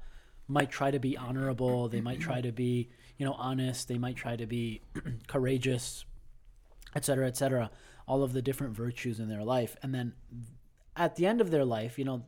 might 0.47 0.69
try 0.69 0.91
to 0.91 0.99
be 0.99 1.17
honorable, 1.17 1.87
they 1.87 2.01
might 2.01 2.19
try 2.19 2.41
to 2.41 2.51
be, 2.51 2.89
you 3.17 3.25
know, 3.25 3.33
honest, 3.33 3.87
they 3.87 3.97
might 3.97 4.15
try 4.15 4.35
to 4.35 4.45
be 4.45 4.81
courageous, 5.27 6.05
et 6.95 7.05
cetera, 7.05 7.27
et 7.27 7.37
cetera, 7.37 7.69
all 8.07 8.23
of 8.23 8.33
the 8.33 8.41
different 8.41 8.73
virtues 8.75 9.19
in 9.19 9.29
their 9.29 9.43
life. 9.43 9.75
And 9.83 9.93
then 9.93 10.13
at 10.95 11.15
the 11.15 11.25
end 11.25 11.41
of 11.41 11.51
their 11.51 11.65
life, 11.65 11.99
you 11.99 12.05
know, 12.05 12.23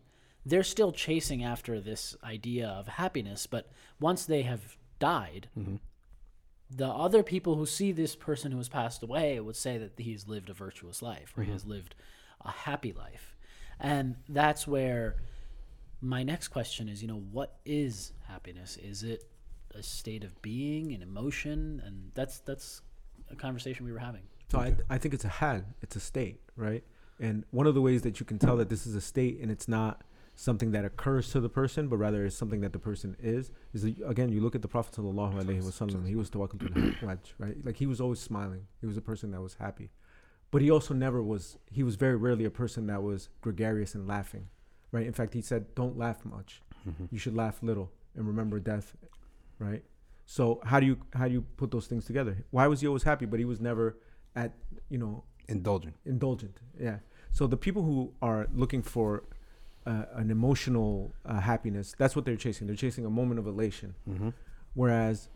they're 0.46 0.64
still 0.64 0.92
chasing 0.92 1.44
after 1.44 1.80
this 1.80 2.16
idea 2.24 2.68
of 2.68 2.88
happiness, 2.88 3.48
but 3.48 3.70
once 4.00 4.26
they 4.26 4.44
have 4.44 4.78
died, 5.00 5.50
mm-hmm. 5.58 5.76
the 6.70 6.88
other 6.88 7.22
people 7.24 7.56
who 7.56 7.66
see 7.66 7.92
this 7.92 8.16
person 8.16 8.52
who 8.52 8.58
has 8.58 8.70
passed 8.70 9.04
away 9.04 9.40
would 9.40 9.56
say 9.56 9.78
that 9.78 9.94
he's 9.98 10.28
lived 10.28 10.50
a 10.50 10.54
virtuous 10.54 11.02
life 11.02 11.34
or 11.36 11.44
he 11.44 11.52
has 11.52 11.62
mm-hmm. 11.62 11.72
lived 11.72 11.96
a 12.42 12.52
happy 12.52 12.94
life. 12.94 13.36
And 13.80 14.16
that's 14.30 14.68
where 14.68 15.18
my 16.02 16.24
next 16.24 16.48
question 16.48 16.88
is, 16.88 17.02
you 17.02 17.08
know, 17.08 17.24
what 17.32 17.58
is 17.66 18.14
happiness? 18.28 18.78
Is 18.78 19.04
it 19.04 19.24
a 19.74 19.84
state 19.84 20.24
of 20.24 20.42
being, 20.42 20.94
an 20.94 21.02
emotion? 21.02 21.82
And 21.86 22.12
that's 22.14 22.40
that's 22.40 22.82
a 23.30 23.36
conversation 23.36 23.86
we 23.86 23.92
were 23.92 24.00
having. 24.00 24.24
So 24.50 24.60
I, 24.60 24.76
I 24.90 24.98
think 24.98 25.14
it's 25.14 25.26
a 25.26 25.30
hal, 25.30 25.64
it's 25.82 25.96
a 25.96 26.00
state, 26.00 26.40
right? 26.56 26.84
And 27.20 27.44
one 27.52 27.68
of 27.68 27.76
the 27.76 27.82
ways 27.82 28.04
that 28.04 28.20
you 28.20 28.26
can 28.26 28.40
tell 28.40 28.58
that 28.58 28.70
this 28.70 28.86
is 28.86 28.96
a 28.96 29.02
state 29.02 29.40
and 29.42 29.52
it's 29.52 29.68
not 29.68 30.04
something 30.36 30.72
that 30.72 30.86
occurs 30.86 31.32
to 31.32 31.40
the 31.40 31.50
person, 31.50 31.88
but 31.88 31.98
rather 31.98 32.26
it's 32.26 32.36
something 32.36 32.62
that 32.62 32.72
the 32.72 32.80
person 32.80 33.18
is, 33.20 33.52
is 33.74 33.82
that, 33.82 33.96
again, 34.06 34.30
you 34.30 34.40
look 34.40 34.56
at 34.56 34.62
the 34.62 34.68
Prophet 34.68 34.96
sallallahu 34.96 35.34
alaihi 35.44 35.64
wasallam, 35.64 36.08
he 36.08 36.16
was 36.16 36.30
tawakkul 36.30 37.02
right? 37.40 37.66
Like 37.66 37.78
he 37.78 37.88
was 37.88 38.00
always 38.00 38.20
smiling. 38.20 38.68
He 38.80 38.86
was 38.86 38.98
a 38.98 39.02
person 39.02 39.32
that 39.32 39.42
was 39.42 39.56
happy. 39.56 39.90
But 40.52 40.62
he 40.62 40.70
also 40.70 40.94
never 40.94 41.22
was, 41.22 41.58
he 41.70 41.84
was 41.84 41.96
very 41.96 42.16
rarely 42.16 42.46
a 42.46 42.52
person 42.52 42.88
that 42.88 43.04
was 43.04 43.30
gregarious 43.42 43.96
and 43.96 44.08
laughing, 44.08 44.48
right? 44.92 45.06
In 45.06 45.14
fact, 45.14 45.34
he 45.34 45.42
said, 45.42 45.74
don't 45.76 45.98
laugh 45.98 46.24
much. 46.24 46.62
Mm-hmm. 46.88 47.06
You 47.12 47.18
should 47.18 47.36
laugh 47.36 47.58
little 47.62 47.92
and 48.16 48.26
remember 48.28 48.60
death, 48.60 48.96
right? 49.60 49.84
So 50.26 50.62
how 50.66 50.80
do 50.80 50.86
you 50.86 50.98
how 51.14 51.28
do 51.28 51.34
you 51.34 51.42
put 51.56 51.72
those 51.72 51.88
things 51.88 52.06
together? 52.06 52.46
Why 52.52 52.68
was 52.68 52.82
he 52.82 52.88
always 52.88 53.04
happy, 53.04 53.26
but 53.26 53.40
he 53.40 53.46
was 53.46 53.62
never 53.62 53.98
at 54.38 54.52
you 54.90 54.98
know 54.98 55.24
Indulgent. 55.50 55.96
indulgent? 56.06 56.56
Yeah. 56.80 56.98
So 57.32 57.48
the 57.48 57.58
people 57.58 57.84
who 57.84 58.14
are 58.22 58.48
looking 58.54 58.82
for 58.82 59.24
uh, 59.86 60.04
an 60.16 60.30
emotional 60.30 61.14
uh, 61.26 61.40
happiness, 61.40 61.96
that's 61.98 62.16
what 62.16 62.26
they're 62.26 62.36
chasing. 62.36 62.68
They're 62.68 62.76
chasing 62.88 63.06
a 63.06 63.10
moment 63.10 63.40
of 63.40 63.48
elation. 63.48 63.96
Mm-hmm. 64.10 64.30
Whereas 64.74 65.30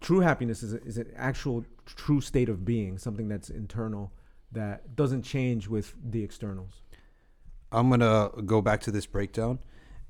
true 0.00 0.20
happiness 0.20 0.62
is, 0.62 0.72
a, 0.72 0.82
is 0.84 0.96
an 0.98 1.10
actual 1.16 1.64
true 1.84 2.20
state 2.20 2.48
of 2.48 2.64
being, 2.64 2.98
something 2.98 3.28
that's 3.28 3.50
internal 3.50 4.10
that 4.52 4.96
doesn't 4.96 5.22
change 5.22 5.68
with 5.68 5.94
the 6.02 6.22
externals. 6.22 6.82
I'm 7.70 7.90
gonna 7.90 8.30
go 8.44 8.60
back 8.62 8.80
to 8.82 8.90
this 8.90 9.06
breakdown 9.06 9.58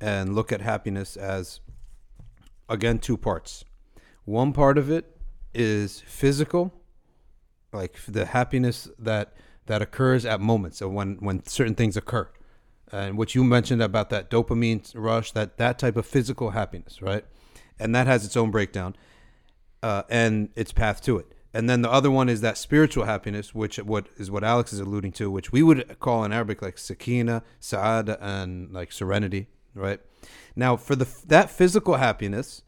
and 0.00 0.34
look 0.34 0.52
at 0.52 0.60
happiness 0.60 1.16
as 1.16 1.60
again 2.68 2.98
two 2.98 3.16
parts. 3.16 3.64
One 4.24 4.52
part 4.52 4.78
of 4.78 4.90
it 4.90 5.16
is 5.54 6.00
physical, 6.06 6.72
like 7.72 7.96
the 8.06 8.26
happiness 8.26 8.88
that 8.98 9.34
that 9.66 9.80
occurs 9.80 10.24
at 10.24 10.40
moments 10.40 10.80
of 10.80 10.90
when 10.92 11.16
when 11.20 11.44
certain 11.46 11.74
things 11.74 11.96
occur, 11.96 12.28
and 12.90 13.16
what 13.16 13.34
you 13.34 13.44
mentioned 13.44 13.82
about 13.82 14.10
that 14.10 14.30
dopamine 14.30 14.90
rush, 14.94 15.32
that 15.32 15.56
that 15.58 15.78
type 15.78 15.96
of 15.96 16.06
physical 16.06 16.50
happiness, 16.50 17.00
right? 17.00 17.24
And 17.78 17.94
that 17.94 18.06
has 18.06 18.24
its 18.24 18.36
own 18.36 18.50
breakdown, 18.50 18.96
uh, 19.82 20.02
and 20.08 20.50
its 20.56 20.72
path 20.72 21.02
to 21.02 21.18
it. 21.18 21.26
And 21.54 21.68
then 21.68 21.82
the 21.82 21.90
other 21.90 22.10
one 22.10 22.28
is 22.28 22.40
that 22.40 22.56
spiritual 22.56 23.04
happiness, 23.04 23.54
which 23.54 23.76
what 23.76 24.08
is 24.16 24.30
what 24.30 24.42
Alex 24.42 24.72
is 24.72 24.80
alluding 24.80 25.12
to, 25.12 25.30
which 25.30 25.52
we 25.52 25.62
would 25.62 25.98
call 25.98 26.24
in 26.24 26.32
Arabic 26.32 26.62
like 26.62 26.78
sakina, 26.78 27.42
saada, 27.60 28.16
and 28.20 28.72
like 28.72 28.90
serenity, 28.90 29.48
right? 29.74 30.00
Now, 30.56 30.76
for 30.76 30.96
the 30.96 31.06
that 31.26 31.50
physical 31.50 31.96
happiness, 31.96 32.62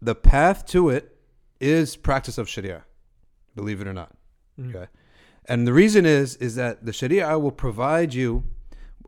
the 0.00 0.14
path 0.14 0.64
to 0.66 0.88
it 0.88 1.18
is 1.60 1.96
practice 1.96 2.38
of 2.38 2.48
Sharia, 2.48 2.84
believe 3.54 3.80
it 3.80 3.86
or 3.86 3.92
not. 3.92 4.15
Mm. 4.60 4.74
Okay, 4.74 4.86
and 5.46 5.66
the 5.66 5.72
reason 5.72 6.06
is 6.06 6.36
is 6.36 6.54
that 6.56 6.84
the 6.84 6.92
Sharia 6.92 7.38
will 7.38 7.52
provide 7.52 8.14
you 8.14 8.44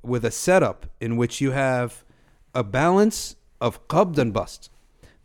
with 0.02 0.24
a 0.24 0.30
setup 0.30 0.86
in 1.00 1.16
which 1.16 1.40
you 1.40 1.50
have 1.52 2.04
a 2.54 2.62
balance 2.62 3.36
of 3.60 3.86
qabd 3.88 4.18
and 4.18 4.32
bast. 4.32 4.70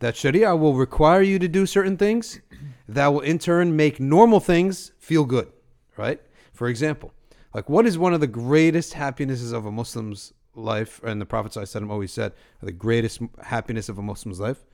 That 0.00 0.16
Sharia 0.16 0.54
will 0.56 0.74
require 0.74 1.22
you 1.22 1.38
to 1.38 1.48
do 1.48 1.66
certain 1.66 1.96
things 1.96 2.40
that 2.88 3.06
will 3.08 3.20
in 3.20 3.38
turn 3.38 3.76
make 3.76 4.00
normal 4.00 4.40
things 4.40 4.92
feel 4.98 5.24
good, 5.24 5.50
right? 5.96 6.20
For 6.52 6.68
example, 6.68 7.12
like 7.54 7.68
what 7.68 7.86
is 7.86 7.96
one 7.96 8.12
of 8.12 8.20
the 8.20 8.26
greatest 8.26 8.94
happinesses 8.94 9.52
of 9.52 9.64
a 9.64 9.70
Muslim's 9.70 10.32
life? 10.54 11.00
And 11.02 11.20
the 11.20 11.26
Prophet 11.26 11.52
ﷺ 11.52 11.90
always 11.90 12.12
said, 12.12 12.32
the 12.62 12.72
greatest 12.72 13.20
happiness 13.42 13.88
of 13.88 13.98
a 13.98 14.02
Muslim's 14.02 14.40
life 14.40 14.64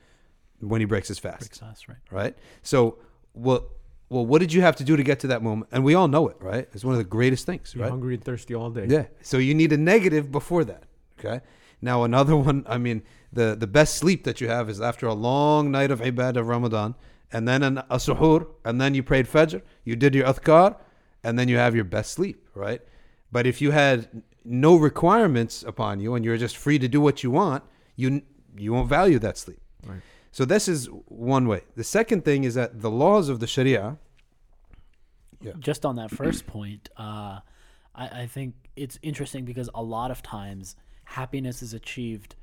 when 0.59 0.81
he 0.81 0.85
breaks 0.85 1.07
his 1.07 1.19
fast 1.19 1.39
Breaks 1.39 1.61
us, 1.61 1.87
right? 1.87 1.97
right? 2.11 2.37
So, 2.61 2.97
well, 3.33 3.67
well, 4.11 4.25
what 4.25 4.39
did 4.39 4.51
you 4.51 4.61
have 4.61 4.75
to 4.75 4.83
do 4.83 4.97
to 4.97 5.03
get 5.03 5.21
to 5.21 5.27
that 5.27 5.41
moment? 5.41 5.69
And 5.71 5.85
we 5.85 5.95
all 5.95 6.09
know 6.09 6.27
it, 6.27 6.35
right? 6.41 6.67
It's 6.73 6.83
one 6.83 6.93
of 6.93 6.97
the 6.97 7.11
greatest 7.17 7.45
things, 7.45 7.73
You're 7.73 7.83
right? 7.83 7.89
hungry 7.89 8.15
and 8.15 8.23
thirsty 8.23 8.53
all 8.53 8.69
day. 8.69 8.85
Yeah. 8.89 9.05
So 9.21 9.37
you 9.37 9.53
need 9.55 9.71
a 9.71 9.77
negative 9.77 10.33
before 10.33 10.65
that. 10.65 10.83
Okay. 11.17 11.39
Now 11.81 12.03
another 12.03 12.35
one. 12.35 12.65
I 12.67 12.77
mean, 12.77 13.03
the 13.31 13.55
the 13.55 13.67
best 13.67 13.95
sleep 13.95 14.25
that 14.25 14.41
you 14.41 14.49
have 14.49 14.69
is 14.69 14.81
after 14.81 15.05
a 15.07 15.13
long 15.13 15.71
night 15.71 15.91
of 15.91 16.01
ibadah 16.01 16.41
of 16.41 16.47
Ramadan, 16.47 16.93
and 17.31 17.47
then 17.47 17.63
an, 17.63 17.77
a 17.77 17.97
suhoor, 18.05 18.47
and 18.65 18.81
then 18.81 18.93
you 18.95 19.01
prayed 19.01 19.27
fajr, 19.27 19.61
you 19.85 19.95
did 19.95 20.13
your 20.13 20.27
adhkar, 20.27 20.75
and 21.23 21.39
then 21.39 21.47
you 21.47 21.57
have 21.57 21.73
your 21.73 21.85
best 21.85 22.11
sleep, 22.11 22.49
right? 22.53 22.81
But 23.31 23.47
if 23.47 23.61
you 23.61 23.71
had 23.71 24.23
no 24.43 24.75
requirements 24.75 25.63
upon 25.63 26.01
you 26.01 26.15
and 26.15 26.25
you're 26.25 26.37
just 26.37 26.57
free 26.57 26.79
to 26.79 26.89
do 26.89 26.99
what 26.99 27.23
you 27.23 27.31
want, 27.31 27.63
you 27.95 28.23
you 28.57 28.73
won't 28.73 28.89
value 28.89 29.19
that 29.19 29.37
sleep. 29.37 29.61
Right. 29.87 30.01
So 30.31 30.45
this 30.45 30.67
is 30.67 30.87
one 31.07 31.47
way. 31.47 31.61
The 31.75 31.83
second 31.83 32.23
thing 32.23 32.43
is 32.45 32.55
that 32.55 32.81
the 32.81 32.89
laws 32.91 33.29
of 33.29 33.39
the 33.39 33.47
Sharia. 33.47 33.97
Yeah. 35.43 35.53
just 35.59 35.85
on 35.87 35.95
that 35.95 36.11
first 36.11 36.45
point, 36.45 36.89
uh, 36.97 37.39
I, 37.95 38.07
I 38.21 38.27
think 38.27 38.53
it's 38.75 38.99
interesting 39.01 39.43
because 39.43 39.69
a 39.73 39.81
lot 39.81 40.11
of 40.11 40.21
times 40.21 40.75
happiness 41.05 41.63
is 41.63 41.73
achieved 41.73 42.35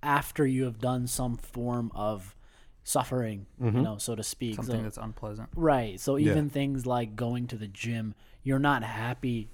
after 0.00 0.46
you 0.46 0.62
have 0.64 0.78
done 0.78 1.08
some 1.08 1.36
form 1.36 1.90
of 1.92 2.36
suffering, 2.84 3.46
you 3.60 3.70
know, 3.72 3.98
so 3.98 4.14
to 4.14 4.22
speak. 4.22 4.54
Something 4.54 4.76
So- 4.76 4.82
that's 4.84 4.96
unpleasant. 4.98 5.48
right. 5.56 5.98
So 5.98 6.14
Yeah. 6.16 6.30
even 6.30 6.50
things 6.50 6.86
like 6.86 7.16
going 7.16 7.48
to 7.48 7.56
the 7.56 7.66
gym, 7.66 8.14
you're 8.44 8.58
not 8.60 8.84
happy 8.84 9.48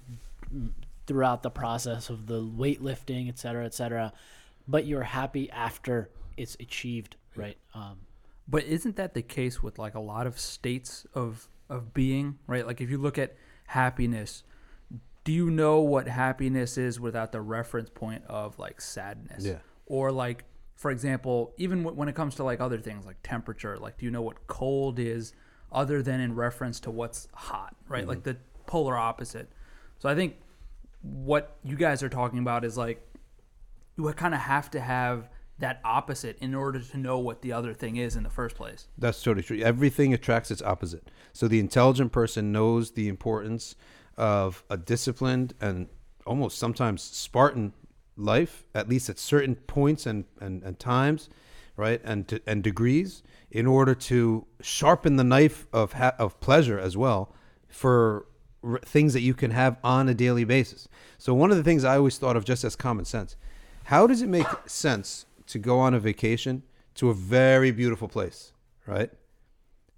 throughout 1.07 1.41
the 1.41 1.49
process 1.49 2.09
of 2.11 2.27
the 2.27 2.41
weightlifting, 2.43 3.27
et 3.27 3.39
cetera, 3.39 3.65
et 3.65 3.73
cetera, 3.73 4.13
but 4.67 4.85
you're 4.85 5.03
happy 5.03 5.49
after 5.49 6.09
it's 6.37 6.55
achieved, 6.59 7.15
right? 7.35 7.57
Um, 7.73 7.99
But 8.47 8.63
isn't 8.65 8.95
that 8.97 9.13
the 9.13 9.21
case 9.21 9.61
with 9.63 9.79
like 9.79 9.95
a 9.95 9.99
lot 9.99 10.27
of 10.27 10.39
states 10.39 11.05
of 11.13 11.47
of 11.69 11.93
being, 11.93 12.37
right? 12.47 12.65
Like 12.67 12.81
if 12.81 12.89
you 12.89 12.97
look 12.97 13.17
at 13.17 13.35
happiness, 13.67 14.43
do 15.23 15.31
you 15.31 15.49
know 15.49 15.79
what 15.79 16.07
happiness 16.07 16.77
is 16.77 16.99
without 16.99 17.31
the 17.31 17.41
reference 17.41 17.89
point 17.89 18.23
of 18.27 18.59
like 18.59 18.81
sadness? 18.81 19.45
Yeah. 19.45 19.59
Or 19.85 20.11
like 20.11 20.43
for 20.75 20.91
example, 20.91 21.53
even 21.57 21.79
w- 21.83 21.95
when 21.97 22.09
it 22.09 22.15
comes 22.15 22.35
to 22.35 22.43
like 22.43 22.59
other 22.59 22.79
things 22.79 23.05
like 23.05 23.17
temperature, 23.23 23.77
like 23.77 23.97
do 23.97 24.05
you 24.05 24.11
know 24.11 24.21
what 24.23 24.47
cold 24.47 24.99
is 24.99 25.33
other 25.71 26.01
than 26.01 26.19
in 26.19 26.35
reference 26.35 26.79
to 26.81 26.91
what's 26.91 27.27
hot, 27.33 27.75
right? 27.87 28.05
Like 28.07 28.23
the 28.23 28.37
polar 28.65 28.97
opposite. 28.97 29.49
So 29.99 30.09
I 30.09 30.15
think 30.15 30.35
what 31.01 31.57
you 31.63 31.75
guys 31.75 32.03
are 32.03 32.09
talking 32.09 32.39
about 32.39 32.65
is 32.65 32.77
like 32.77 33.07
you 33.95 34.11
kind 34.13 34.33
of 34.33 34.41
have 34.41 34.71
to 34.71 34.79
have 34.81 35.29
that 35.61 35.79
opposite 35.83 36.37
in 36.39 36.53
order 36.53 36.79
to 36.79 36.97
know 36.97 37.17
what 37.17 37.41
the 37.41 37.53
other 37.53 37.73
thing 37.73 37.97
is 37.97 38.15
in 38.15 38.23
the 38.23 38.29
first 38.29 38.55
place. 38.55 38.87
That's 38.97 39.21
totally 39.23 39.43
true. 39.43 39.59
Everything 39.59 40.13
attracts 40.13 40.51
its 40.51 40.61
opposite. 40.61 41.09
So 41.33 41.47
the 41.47 41.59
intelligent 41.59 42.11
person 42.11 42.51
knows 42.51 42.91
the 42.91 43.07
importance 43.07 43.75
of 44.17 44.63
a 44.69 44.77
disciplined 44.77 45.53
and 45.61 45.87
almost 46.25 46.57
sometimes 46.57 47.01
Spartan 47.01 47.73
life, 48.17 48.65
at 48.75 48.89
least 48.89 49.09
at 49.09 49.17
certain 49.17 49.55
points 49.55 50.05
and, 50.05 50.25
and, 50.39 50.61
and 50.63 50.77
times, 50.77 51.29
right? 51.77 52.01
And 52.03 52.27
to, 52.27 52.41
and 52.45 52.63
degrees 52.63 53.23
in 53.49 53.65
order 53.65 53.93
to 53.93 54.45
sharpen 54.61 55.15
the 55.17 55.23
knife 55.23 55.67
of 55.73 55.93
ha- 55.93 56.15
of 56.17 56.39
pleasure 56.39 56.79
as 56.79 56.95
well 56.95 57.33
for 57.67 58.27
things 58.85 59.13
that 59.13 59.21
you 59.21 59.33
can 59.33 59.51
have 59.51 59.77
on 59.83 60.07
a 60.07 60.13
daily 60.13 60.43
basis. 60.43 60.87
So 61.17 61.33
one 61.33 61.51
of 61.51 61.57
the 61.57 61.63
things 61.63 61.83
I 61.83 61.97
always 61.97 62.17
thought 62.17 62.35
of 62.35 62.45
just 62.45 62.63
as 62.63 62.75
common 62.75 63.05
sense, 63.05 63.35
how 63.85 64.07
does 64.07 64.21
it 64.21 64.29
make 64.29 64.47
sense 64.67 65.25
to 65.51 65.59
go 65.59 65.79
on 65.79 65.93
a 65.93 65.99
vacation 65.99 66.63
to 66.95 67.09
a 67.09 67.13
very 67.13 67.71
beautiful 67.71 68.07
place, 68.07 68.53
right? 68.85 69.11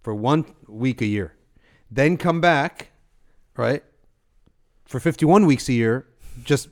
For 0.02 0.13
one 0.13 0.46
week 0.68 1.02
a 1.02 1.06
year, 1.06 1.34
then 1.89 2.18
come 2.18 2.42
back, 2.42 2.92
right? 3.56 3.84
For 4.86 5.00
51 5.00 5.46
weeks 5.46 5.70
a 5.70 5.74
year, 5.74 6.08
just, 6.44 6.70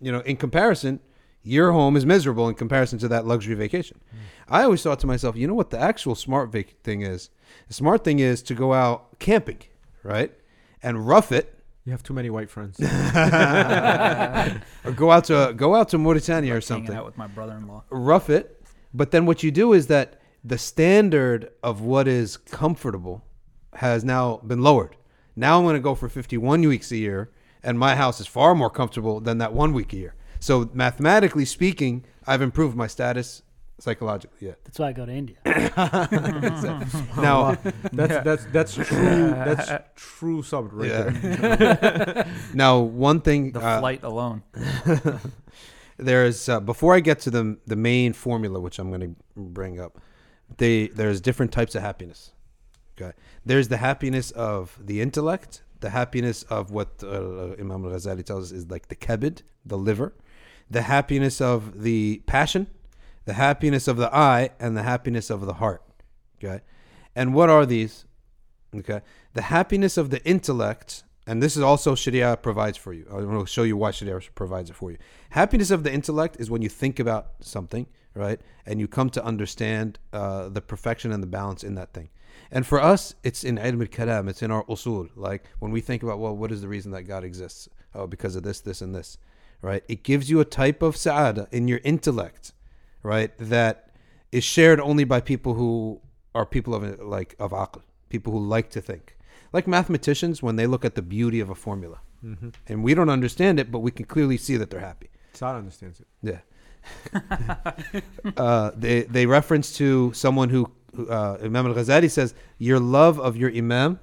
you 0.00 0.12
know, 0.12 0.20
in 0.20 0.36
comparison, 0.36 1.00
your 1.42 1.70
home 1.72 1.96
is 1.96 2.04
miserable 2.04 2.48
in 2.48 2.56
comparison 2.56 2.98
to 2.98 3.08
that 3.08 3.24
luxury 3.24 3.54
vacation. 3.54 4.00
Mm. 4.12 4.18
I 4.48 4.62
always 4.64 4.82
thought 4.82 4.98
to 5.00 5.06
myself, 5.06 5.36
you 5.36 5.46
know 5.46 5.54
what 5.54 5.70
the 5.70 5.78
actual 5.78 6.16
smart 6.16 6.50
vac- 6.50 6.82
thing 6.82 7.02
is? 7.02 7.30
The 7.68 7.74
smart 7.74 8.02
thing 8.02 8.18
is 8.18 8.42
to 8.42 8.54
go 8.54 8.74
out 8.74 9.18
camping, 9.20 9.60
right? 10.02 10.32
And 10.82 11.06
rough 11.06 11.30
it 11.30 11.55
You 11.86 11.92
have 11.92 12.02
too 12.02 12.14
many 12.14 12.30
white 12.30 12.50
friends. 12.50 12.80
or 12.84 12.90
go 14.92 15.12
out 15.12 15.24
to 15.26 15.54
go 15.56 15.76
out 15.76 15.88
to 15.90 15.98
Mauritania 15.98 16.56
or 16.56 16.60
something. 16.60 16.86
Hanging 16.86 16.96
something. 16.96 16.98
out 16.98 17.06
with 17.06 17.16
my 17.16 17.28
brother-in-law. 17.28 17.84
rough 17.90 18.28
it. 18.28 18.60
But 18.92 19.12
then 19.12 19.24
what 19.24 19.44
you 19.44 19.52
do 19.52 19.72
is 19.72 19.86
that 19.86 20.20
the 20.42 20.58
standard 20.58 21.50
of 21.62 21.82
what 21.82 22.08
is 22.08 22.36
comfortable 22.38 23.24
has 23.74 24.02
now 24.02 24.38
been 24.38 24.62
lowered. 24.62 24.96
Now 25.36 25.58
I'm 25.58 25.64
going 25.64 25.74
to 25.74 25.80
go 25.80 25.94
for 25.94 26.08
51 26.08 26.62
weeks 26.62 26.90
a 26.90 26.96
year, 26.96 27.30
and 27.62 27.78
my 27.78 27.94
house 27.94 28.18
is 28.20 28.26
far 28.26 28.56
more 28.56 28.70
comfortable 28.70 29.20
than 29.20 29.38
that 29.38 29.52
one 29.52 29.72
week 29.72 29.92
a 29.92 29.96
year. 29.96 30.16
So 30.40 30.68
mathematically 30.72 31.44
speaking, 31.44 32.04
I've 32.26 32.42
improved 32.42 32.74
my 32.76 32.88
status 32.88 33.42
psychologically. 33.78 34.48
Yeah. 34.48 34.54
That's 34.64 34.78
why 34.78 34.88
I 34.88 34.92
go 34.92 35.06
to 35.06 35.12
India. 35.12 35.36
Now, 37.16 37.56
That's 37.92 38.24
that's 38.24 38.44
that's 38.52 38.74
true. 38.88 39.30
That's 39.30 39.70
true 39.96 40.42
sub 40.42 40.72
right 40.72 40.90
Yeah. 40.90 41.02
there. 41.10 42.26
now 42.54 42.80
one 42.80 43.20
thing 43.20 43.52
The 43.52 43.60
uh, 43.60 43.80
flight 43.80 44.02
alone. 44.02 44.42
there's 45.98 46.48
uh, 46.48 46.60
before 46.60 46.94
I 46.94 47.00
get 47.00 47.20
to 47.20 47.30
the 47.30 47.58
the 47.66 47.76
main 47.76 48.12
formula, 48.12 48.60
which 48.60 48.78
I'm 48.78 48.88
going 48.90 49.00
to 49.00 49.14
bring 49.36 49.80
up. 49.80 49.98
They 50.58 50.88
there's 50.88 51.20
different 51.20 51.52
types 51.52 51.74
of 51.74 51.82
happiness. 51.82 52.32
Okay, 52.98 53.12
there's 53.44 53.68
the 53.68 53.76
happiness 53.78 54.30
of 54.30 54.78
the 54.82 55.00
intellect, 55.00 55.62
the 55.80 55.90
happiness 55.90 56.44
of 56.44 56.70
what 56.70 57.02
uh, 57.02 57.52
Imam 57.60 57.84
Al 57.84 57.90
Ghazali 57.90 58.24
tells 58.24 58.44
us 58.52 58.52
is 58.58 58.70
like 58.70 58.88
the 58.88 58.96
kebid, 58.96 59.42
the 59.66 59.76
liver, 59.76 60.14
the 60.70 60.82
happiness 60.82 61.40
of 61.40 61.82
the 61.82 62.22
passion, 62.26 62.68
the 63.26 63.34
happiness 63.34 63.86
of 63.86 63.98
the 63.98 64.12
eye, 64.14 64.50
and 64.58 64.76
the 64.76 64.82
happiness 64.82 65.28
of 65.30 65.44
the 65.46 65.54
heart. 65.54 65.82
Okay, 66.38 66.62
and 67.14 67.34
what 67.34 67.50
are 67.50 67.66
these? 67.66 68.06
Okay, 68.74 69.02
the 69.34 69.42
happiness 69.42 69.96
of 69.96 70.10
the 70.10 70.24
intellect, 70.24 71.04
and 71.26 71.42
this 71.42 71.56
is 71.56 71.62
also 71.62 71.94
Sharia 71.94 72.36
provides 72.36 72.78
for 72.78 72.92
you. 72.92 73.06
I 73.10 73.14
want 73.16 73.46
to 73.46 73.52
show 73.52 73.62
you 73.62 73.76
why 73.76 73.90
Sharia 73.90 74.20
provides 74.34 74.70
it 74.70 74.76
for 74.76 74.90
you. 74.90 74.98
Happiness 75.30 75.70
of 75.70 75.82
the 75.82 75.92
intellect 75.92 76.36
is 76.40 76.50
when 76.50 76.62
you 76.62 76.68
think 76.70 76.98
about 76.98 77.32
something, 77.40 77.86
right, 78.14 78.40
and 78.64 78.80
you 78.80 78.88
come 78.88 79.10
to 79.10 79.24
understand 79.24 79.98
uh, 80.12 80.48
the 80.48 80.62
perfection 80.62 81.12
and 81.12 81.22
the 81.22 81.26
balance 81.26 81.62
in 81.62 81.74
that 81.74 81.92
thing. 81.92 82.08
And 82.50 82.66
for 82.66 82.80
us, 82.80 83.14
it's 83.24 83.44
in 83.44 83.56
ilm 83.56 83.80
al-kalam, 83.80 84.28
it's 84.28 84.42
in 84.42 84.50
our 84.50 84.64
usul. 84.64 85.08
Like 85.16 85.44
when 85.58 85.72
we 85.72 85.80
think 85.80 86.02
about, 86.02 86.18
well, 86.18 86.36
what 86.36 86.52
is 86.52 86.60
the 86.60 86.68
reason 86.68 86.92
that 86.92 87.02
God 87.02 87.24
exists? 87.24 87.68
Oh, 87.94 88.06
because 88.06 88.36
of 88.36 88.42
this, 88.42 88.60
this, 88.60 88.82
and 88.82 88.94
this, 88.94 89.18
right? 89.62 89.82
It 89.88 90.02
gives 90.02 90.28
you 90.30 90.40
a 90.40 90.44
type 90.44 90.82
of 90.82 90.96
sa'ada 90.96 91.48
in 91.50 91.66
your 91.66 91.80
intellect, 91.82 92.52
right, 93.06 93.30
that 93.38 93.90
is 94.32 94.44
shared 94.44 94.80
only 94.80 95.04
by 95.04 95.20
people 95.20 95.54
who 95.54 96.00
are 96.34 96.44
people 96.44 96.74
of 96.74 96.82
like 97.00 97.34
of 97.38 97.50
aql, 97.52 97.82
people 98.08 98.32
who 98.34 98.40
like 98.56 98.68
to 98.70 98.80
think. 98.80 99.16
Like 99.52 99.66
mathematicians, 99.66 100.42
when 100.42 100.56
they 100.56 100.66
look 100.66 100.84
at 100.84 100.94
the 100.94 101.02
beauty 101.02 101.40
of 101.40 101.48
a 101.50 101.54
formula, 101.54 101.98
Mm-hmm. 102.24 102.48
and 102.66 102.82
we 102.82 102.94
don't 102.94 103.10
understand 103.10 103.60
it, 103.60 103.70
but 103.70 103.80
we 103.80 103.90
can 103.90 104.06
clearly 104.06 104.38
see 104.38 104.56
that 104.56 104.70
they're 104.70 104.80
happy. 104.80 105.10
Saad 105.34 105.54
understands 105.56 106.00
it. 106.00 106.06
Yeah. 106.22 106.40
uh, 108.36 108.70
they 108.74 109.02
they 109.02 109.26
reference 109.26 109.72
to 109.76 110.12
someone 110.12 110.48
who 110.48 110.70
who, 110.94 111.08
uh, 111.08 111.38
Imam 111.42 111.66
Al 111.66 111.74
Ghazali 111.74 112.10
says 112.10 112.34
your 112.58 112.80
love 112.80 113.20
of 113.20 113.36
your 113.36 113.50
imam, 113.54 114.00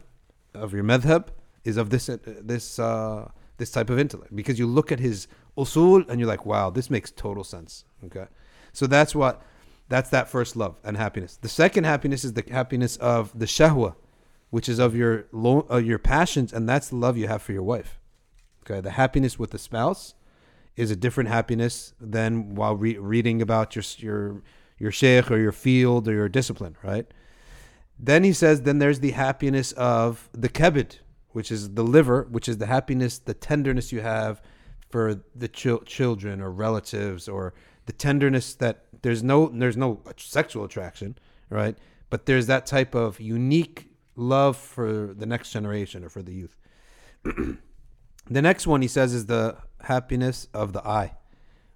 of 0.54 0.74
your 0.74 0.84
madhab, 0.84 1.28
is 1.64 1.76
of 1.78 1.90
this 1.90 2.08
uh, 2.10 2.18
this 2.26 2.80
uh, 2.80 3.30
this 3.58 3.72
type 3.72 3.90
of 3.90 3.98
intellect 4.00 4.36
because 4.36 4.60
you 4.60 4.68
look 4.68 4.92
at 4.92 5.00
his 5.00 5.28
usul 5.58 6.08
and 6.10 6.20
you're 6.20 6.28
like, 6.30 6.46
wow, 6.46 6.70
this 6.70 6.90
makes 6.90 7.12
total 7.12 7.44
sense. 7.44 7.84
Okay, 8.06 8.28
so 8.74 8.88
that's 8.88 9.16
what 9.16 9.42
that's 9.88 10.10
that 10.10 10.28
first 10.28 10.56
love 10.56 10.76
and 10.84 10.98
happiness. 10.98 11.38
The 11.38 11.50
second 11.50 11.84
happiness 11.86 12.24
is 12.24 12.34
the 12.34 12.44
happiness 12.50 12.98
of 12.98 13.38
the 13.38 13.46
shahwa, 13.46 13.96
which 14.50 14.68
is 14.68 14.80
of 14.80 14.96
your 14.96 15.26
lo- 15.32 15.68
uh, 15.72 15.78
your 15.78 16.00
passions, 16.00 16.52
and 16.52 16.68
that's 16.68 16.90
the 16.90 16.96
love 16.96 17.18
you 17.18 17.28
have 17.28 17.42
for 17.42 17.54
your 17.54 17.64
wife. 17.64 18.00
Okay, 18.66 18.82
the 18.82 18.92
happiness 18.92 19.38
with 19.38 19.52
the 19.52 19.60
spouse 19.60 20.16
is 20.76 20.90
a 20.90 20.96
different 20.96 21.30
happiness 21.30 21.94
than 22.02 22.56
while 22.56 22.76
re- 22.76 22.98
reading 22.98 23.42
about 23.42 23.76
your 23.76 23.84
your 23.98 24.42
your 24.80 24.92
sheikh 24.92 25.30
or 25.32 25.38
your 25.38 25.52
field 25.52 26.08
or 26.08 26.14
your 26.14 26.30
discipline, 26.30 26.76
right? 26.84 27.06
Then 28.00 28.24
he 28.24 28.34
says, 28.34 28.64
then 28.64 28.80
there's 28.80 29.00
the 29.00 29.12
happiness 29.12 29.72
of 29.74 30.30
the 30.34 30.50
kebid, 30.50 30.98
which 31.30 31.52
is 31.52 31.76
the 31.76 31.84
liver, 31.84 32.28
which 32.30 32.50
is 32.50 32.58
the 32.58 32.66
happiness, 32.66 33.20
the 33.20 33.34
tenderness 33.34 33.92
you 33.92 34.02
have 34.02 34.42
for 34.90 35.22
the 35.36 35.48
chil- 35.48 35.84
children 35.86 36.42
or 36.42 36.52
relatives, 36.52 37.30
or 37.30 37.54
the 37.86 37.94
tenderness 37.94 38.54
that 38.56 38.86
there's 39.02 39.24
no 39.24 39.48
there's 39.48 39.78
no 39.78 40.02
sexual 40.18 40.64
attraction, 40.64 41.18
right? 41.50 41.78
But 42.10 42.26
there's 42.26 42.48
that 42.48 42.66
type 42.66 42.96
of 42.96 43.20
unique 43.20 43.90
love 44.16 44.56
for 44.56 45.14
the 45.14 45.26
next 45.26 45.52
generation 45.52 46.04
or 46.04 46.10
for 46.10 46.22
the 46.22 46.34
youth. 46.34 46.56
the 47.24 48.42
next 48.42 48.68
one 48.68 48.82
he 48.82 48.88
says 48.88 49.14
is 49.14 49.26
the 49.26 49.58
happiness 49.82 50.48
of 50.54 50.74
the 50.74 50.86
eye, 50.88 51.14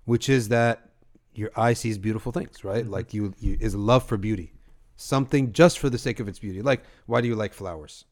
which 0.05 0.29
is 0.29 0.49
that 0.49 0.91
your 1.33 1.51
eye 1.55 1.73
sees 1.73 1.97
beautiful 1.97 2.31
things, 2.31 2.63
right? 2.63 2.85
Mhm. 2.85 2.89
Like 2.91 3.13
you, 3.13 3.33
you 3.39 3.57
is 3.59 3.75
love 3.75 4.03
for 4.03 4.17
beauty, 4.17 4.53
something 4.95 5.51
just 5.51 5.79
for 5.79 5.89
the 5.89 5.97
sake 5.97 6.19
of 6.19 6.27
its 6.27 6.39
beauty. 6.39 6.61
Like 6.61 6.83
why 7.05 7.21
do 7.21 7.27
you 7.27 7.35
like 7.35 7.53
flowers? 7.53 8.05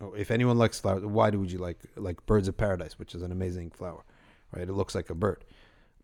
Oh, 0.00 0.12
If 0.14 0.30
anyone 0.30 0.58
likes 0.58 0.80
flowers, 0.80 1.04
why 1.04 1.30
do 1.30 1.38
would 1.40 1.52
you 1.52 1.58
like 1.58 1.78
like 1.96 2.24
birds 2.26 2.48
of 2.48 2.56
paradise, 2.56 2.98
which 2.98 3.14
is 3.14 3.22
an 3.22 3.32
amazing 3.32 3.70
flower, 3.70 4.04
right? 4.54 4.68
It 4.68 4.72
looks 4.72 4.94
like 4.94 5.10
a 5.10 5.14
bird. 5.14 5.44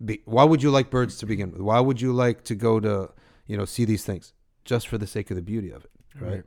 Be, 0.04 0.22
why 0.24 0.44
would 0.44 0.62
you 0.62 0.70
like 0.70 0.90
birds 0.90 1.16
to 1.18 1.26
begin 1.26 1.50
with? 1.50 1.60
Why 1.60 1.80
would 1.80 2.00
you 2.00 2.12
like 2.12 2.44
to 2.44 2.54
go 2.54 2.80
to 2.80 3.10
you 3.46 3.56
know 3.56 3.64
see 3.64 3.84
these 3.84 4.04
things 4.04 4.32
just 4.64 4.88
for 4.88 4.98
the 4.98 5.06
sake 5.06 5.30
of 5.30 5.36
the 5.36 5.42
beauty 5.42 5.70
of 5.70 5.84
it, 5.84 5.90
right? 6.20 6.30
Right. 6.30 6.44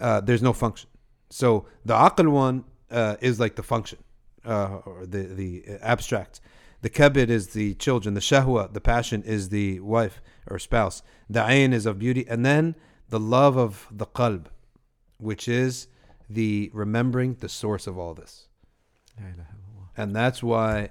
Uh, 0.00 0.20
there's 0.20 0.42
no 0.42 0.52
function. 0.52 0.88
So 1.30 1.66
the 1.84 1.94
aql 1.94 2.30
one 2.30 2.64
uh, 2.90 3.16
is 3.20 3.38
like 3.38 3.56
the 3.56 3.62
function, 3.62 3.98
uh, 4.44 4.80
or 4.84 5.06
the 5.06 5.22
the 5.22 5.64
abstract. 5.80 6.40
The 6.82 6.90
kabid 6.90 7.28
is 7.28 7.48
the 7.48 7.74
children. 7.74 8.14
The 8.14 8.20
shahwa, 8.20 8.72
the 8.72 8.80
passion, 8.80 9.22
is 9.22 9.50
the 9.50 9.78
wife 9.80 10.20
or 10.48 10.58
spouse. 10.58 11.02
The 11.30 11.40
ayn 11.40 11.72
is 11.72 11.86
of 11.86 11.98
beauty, 11.98 12.26
and 12.28 12.44
then 12.44 12.74
the 13.08 13.20
love 13.20 13.56
of 13.56 13.86
the 13.90 14.06
qalb, 14.06 14.46
which 15.18 15.46
is 15.46 15.86
the 16.28 16.70
remembering 16.72 17.34
the 17.34 17.48
source 17.48 17.86
of 17.86 17.98
all 17.98 18.14
this. 18.14 18.48
La 19.20 19.26
ilaha 19.26 19.40
illallah. 19.40 19.88
And 19.96 20.16
that's 20.16 20.42
why, 20.42 20.90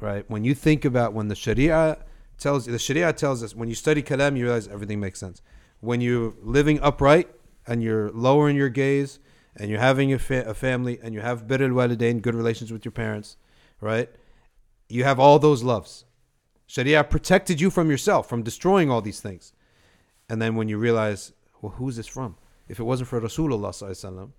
right, 0.00 0.28
when 0.28 0.44
you 0.44 0.54
think 0.54 0.84
about 0.84 1.12
when 1.12 1.28
the 1.28 1.34
Sharia 1.34 1.98
tells 2.38 2.66
the 2.66 2.78
Sharia 2.78 3.12
tells 3.12 3.42
us 3.42 3.54
when 3.54 3.68
you 3.68 3.74
study 3.74 4.02
Kalam, 4.02 4.36
you 4.36 4.44
realize 4.44 4.68
everything 4.68 5.00
makes 5.00 5.20
sense. 5.20 5.42
When 5.80 6.00
you're 6.00 6.34
living 6.42 6.80
upright 6.80 7.28
and 7.66 7.82
you're 7.82 8.10
lowering 8.10 8.56
your 8.56 8.68
gaze 8.68 9.18
and 9.56 9.70
you're 9.70 9.80
having 9.80 10.12
a, 10.12 10.18
fa- 10.18 10.44
a 10.46 10.54
family 10.54 10.98
and 11.02 11.14
you 11.14 11.20
have 11.20 11.46
bir 11.46 11.62
al 11.62 11.70
walidain, 11.70 12.22
good 12.22 12.34
relations 12.34 12.72
with 12.72 12.84
your 12.84 12.92
parents, 12.92 13.36
right? 13.80 14.10
You 14.88 15.04
have 15.04 15.20
all 15.20 15.38
those 15.38 15.62
loves. 15.62 16.04
Sharia 16.66 17.04
protected 17.04 17.60
you 17.60 17.70
from 17.70 17.90
yourself, 17.90 18.28
from 18.28 18.42
destroying 18.42 18.90
all 18.90 19.00
these 19.02 19.20
things. 19.20 19.52
And 20.28 20.40
then 20.40 20.56
when 20.56 20.68
you 20.68 20.78
realize, 20.78 21.32
well, 21.60 21.72
who's 21.72 21.96
this 21.96 22.06
from? 22.06 22.36
If 22.68 22.80
it 22.80 22.84
wasn't 22.84 23.08
for 23.08 23.20
Rasulullah 23.20 24.30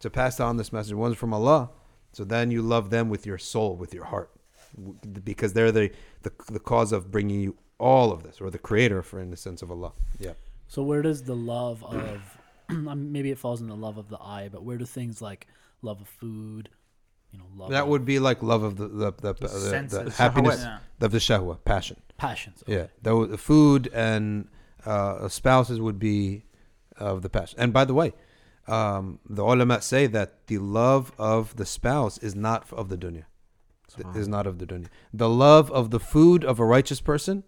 to 0.00 0.10
pass 0.10 0.40
on 0.40 0.56
this 0.56 0.72
message, 0.72 0.92
it 0.92 0.96
wasn't 0.96 1.18
from 1.18 1.32
Allah. 1.32 1.70
So 2.12 2.24
then 2.24 2.50
you 2.50 2.62
love 2.62 2.90
them 2.90 3.08
with 3.08 3.26
your 3.26 3.38
soul, 3.38 3.76
with 3.76 3.94
your 3.94 4.06
heart, 4.06 4.30
because 5.24 5.52
they're 5.52 5.72
the, 5.72 5.90
the 6.22 6.32
the 6.50 6.60
cause 6.60 6.92
of 6.92 7.10
bringing 7.10 7.40
you 7.40 7.56
all 7.78 8.12
of 8.12 8.22
this, 8.22 8.40
or 8.40 8.50
the 8.50 8.58
creator, 8.58 9.02
for 9.02 9.20
in 9.20 9.30
the 9.30 9.36
sense 9.36 9.62
of 9.62 9.70
Allah. 9.70 9.92
Yeah. 10.18 10.32
So 10.68 10.82
where 10.82 11.02
does 11.02 11.22
the 11.24 11.34
love 11.36 11.82
of 11.84 12.38
maybe 12.68 13.30
it 13.30 13.38
falls 13.38 13.60
in 13.60 13.68
the 13.68 13.76
love 13.76 13.98
of 13.98 14.08
the 14.08 14.18
eye, 14.20 14.48
but 14.52 14.62
where 14.62 14.76
do 14.78 14.84
things 14.84 15.20
like 15.20 15.46
love 15.82 16.00
of 16.00 16.08
food, 16.08 16.68
you 17.32 17.38
know, 17.38 17.46
love 17.56 17.70
That 17.70 17.82
of 17.84 17.88
would 17.88 18.04
be 18.04 18.18
like 18.18 18.42
love 18.42 18.62
of 18.62 18.76
the 18.76 18.86
the 18.88 19.12
the, 19.12 19.32
the, 19.34 19.40
the, 19.40 19.48
senses. 19.48 20.16
happiness 20.16 20.60
Yeah. 20.62 20.78
of 21.00 21.10
the 21.10 21.18
shahwa, 21.18 21.58
passion. 21.64 21.96
passions? 22.18 22.62
Yeah, 22.66 22.86
the, 23.02 23.26
the 23.26 23.38
food 23.38 23.90
and 23.94 24.48
uh, 24.86 25.28
spouses 25.28 25.80
would 25.80 25.98
be 25.98 26.44
of 26.96 27.22
the 27.22 27.30
passion. 27.30 27.58
And 27.58 27.72
by 27.72 27.84
the 27.86 27.94
way, 27.94 28.12
um, 28.68 29.18
the 29.28 29.42
ulama 29.42 29.80
say 29.80 30.06
that 30.06 30.46
the 30.46 30.58
love 30.58 31.12
of 31.18 31.56
the 31.56 31.64
spouse 31.66 32.18
is 32.18 32.34
not 32.36 32.70
of 32.72 32.88
the 32.90 32.96
dunya. 32.98 33.24
Th- 33.96 34.16
Is 34.16 34.28
not 34.28 34.46
of 34.46 34.58
the 34.58 34.66
dunya. 34.66 34.86
The 35.12 35.28
love 35.28 35.70
of 35.72 35.90
the 35.90 36.00
food 36.00 36.44
of 36.44 36.58
a 36.60 36.64
righteous 36.64 37.00
person 37.00 37.44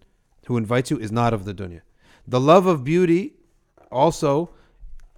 who 0.46 0.56
invites 0.56 0.90
you 0.90 0.98
is 0.98 1.12
not 1.12 1.32
of 1.32 1.44
the 1.44 1.54
dunya. 1.54 1.82
The 2.26 2.40
love 2.40 2.66
of 2.66 2.84
beauty, 2.84 3.34
also, 3.90 4.50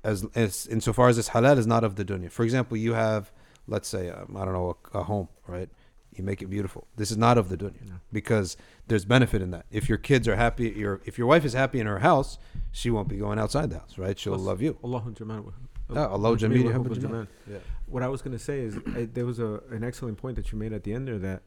as, 0.02 0.26
as 0.34 0.66
insofar 0.66 1.08
as 1.08 1.18
it's 1.18 1.30
halal, 1.30 1.58
is 1.58 1.66
not 1.66 1.84
of 1.84 1.96
the 1.96 2.04
dunya. 2.04 2.30
For 2.30 2.44
example, 2.44 2.76
you 2.76 2.94
have, 2.94 3.32
let's 3.66 3.88
say, 3.88 4.10
um, 4.10 4.36
I 4.36 4.44
don't 4.44 4.54
know, 4.54 4.76
a, 4.94 4.98
a 4.98 5.02
home, 5.04 5.28
right? 5.46 5.68
You 6.14 6.22
make 6.22 6.42
it 6.42 6.46
beautiful. 6.46 6.86
This 6.96 7.10
is 7.10 7.16
not 7.16 7.38
of 7.38 7.48
the 7.48 7.56
dunya 7.56 7.88
No. 7.88 7.94
because 8.12 8.56
there's 8.86 9.04
benefit 9.04 9.42
in 9.42 9.50
that. 9.50 9.66
If 9.72 9.88
your 9.88 9.98
kids 9.98 10.28
are 10.28 10.36
happy, 10.36 10.68
your 10.70 11.00
if 11.04 11.18
your 11.18 11.26
wife 11.26 11.44
is 11.44 11.54
happy 11.54 11.80
in 11.80 11.86
her 11.88 11.98
house, 11.98 12.38
she 12.70 12.88
won't 12.88 13.08
be 13.08 13.16
going 13.16 13.38
outside 13.38 13.70
the 13.70 13.80
house, 13.80 13.98
right? 13.98 14.16
She'll 14.16 14.34
Plus, 14.34 14.46
love 14.46 14.62
you. 14.62 14.78
Allahu 14.84 15.10
jamal. 15.12 15.52
Ah, 15.90 16.06
Allahu 16.12 16.36
jameel 16.36 17.00
jamal. 17.00 17.26
Yeah. 17.50 17.58
What 17.86 18.02
I 18.02 18.08
was 18.08 18.22
gonna 18.22 18.38
say 18.38 18.60
is 18.60 18.76
uh, 18.76 19.06
there 19.12 19.26
was 19.26 19.38
a 19.38 19.60
an 19.70 19.84
excellent 19.84 20.18
point 20.18 20.36
that 20.36 20.52
you 20.52 20.58
made 20.58 20.72
at 20.72 20.84
the 20.84 20.92
end 20.92 21.08
there 21.08 21.18
that 21.18 21.42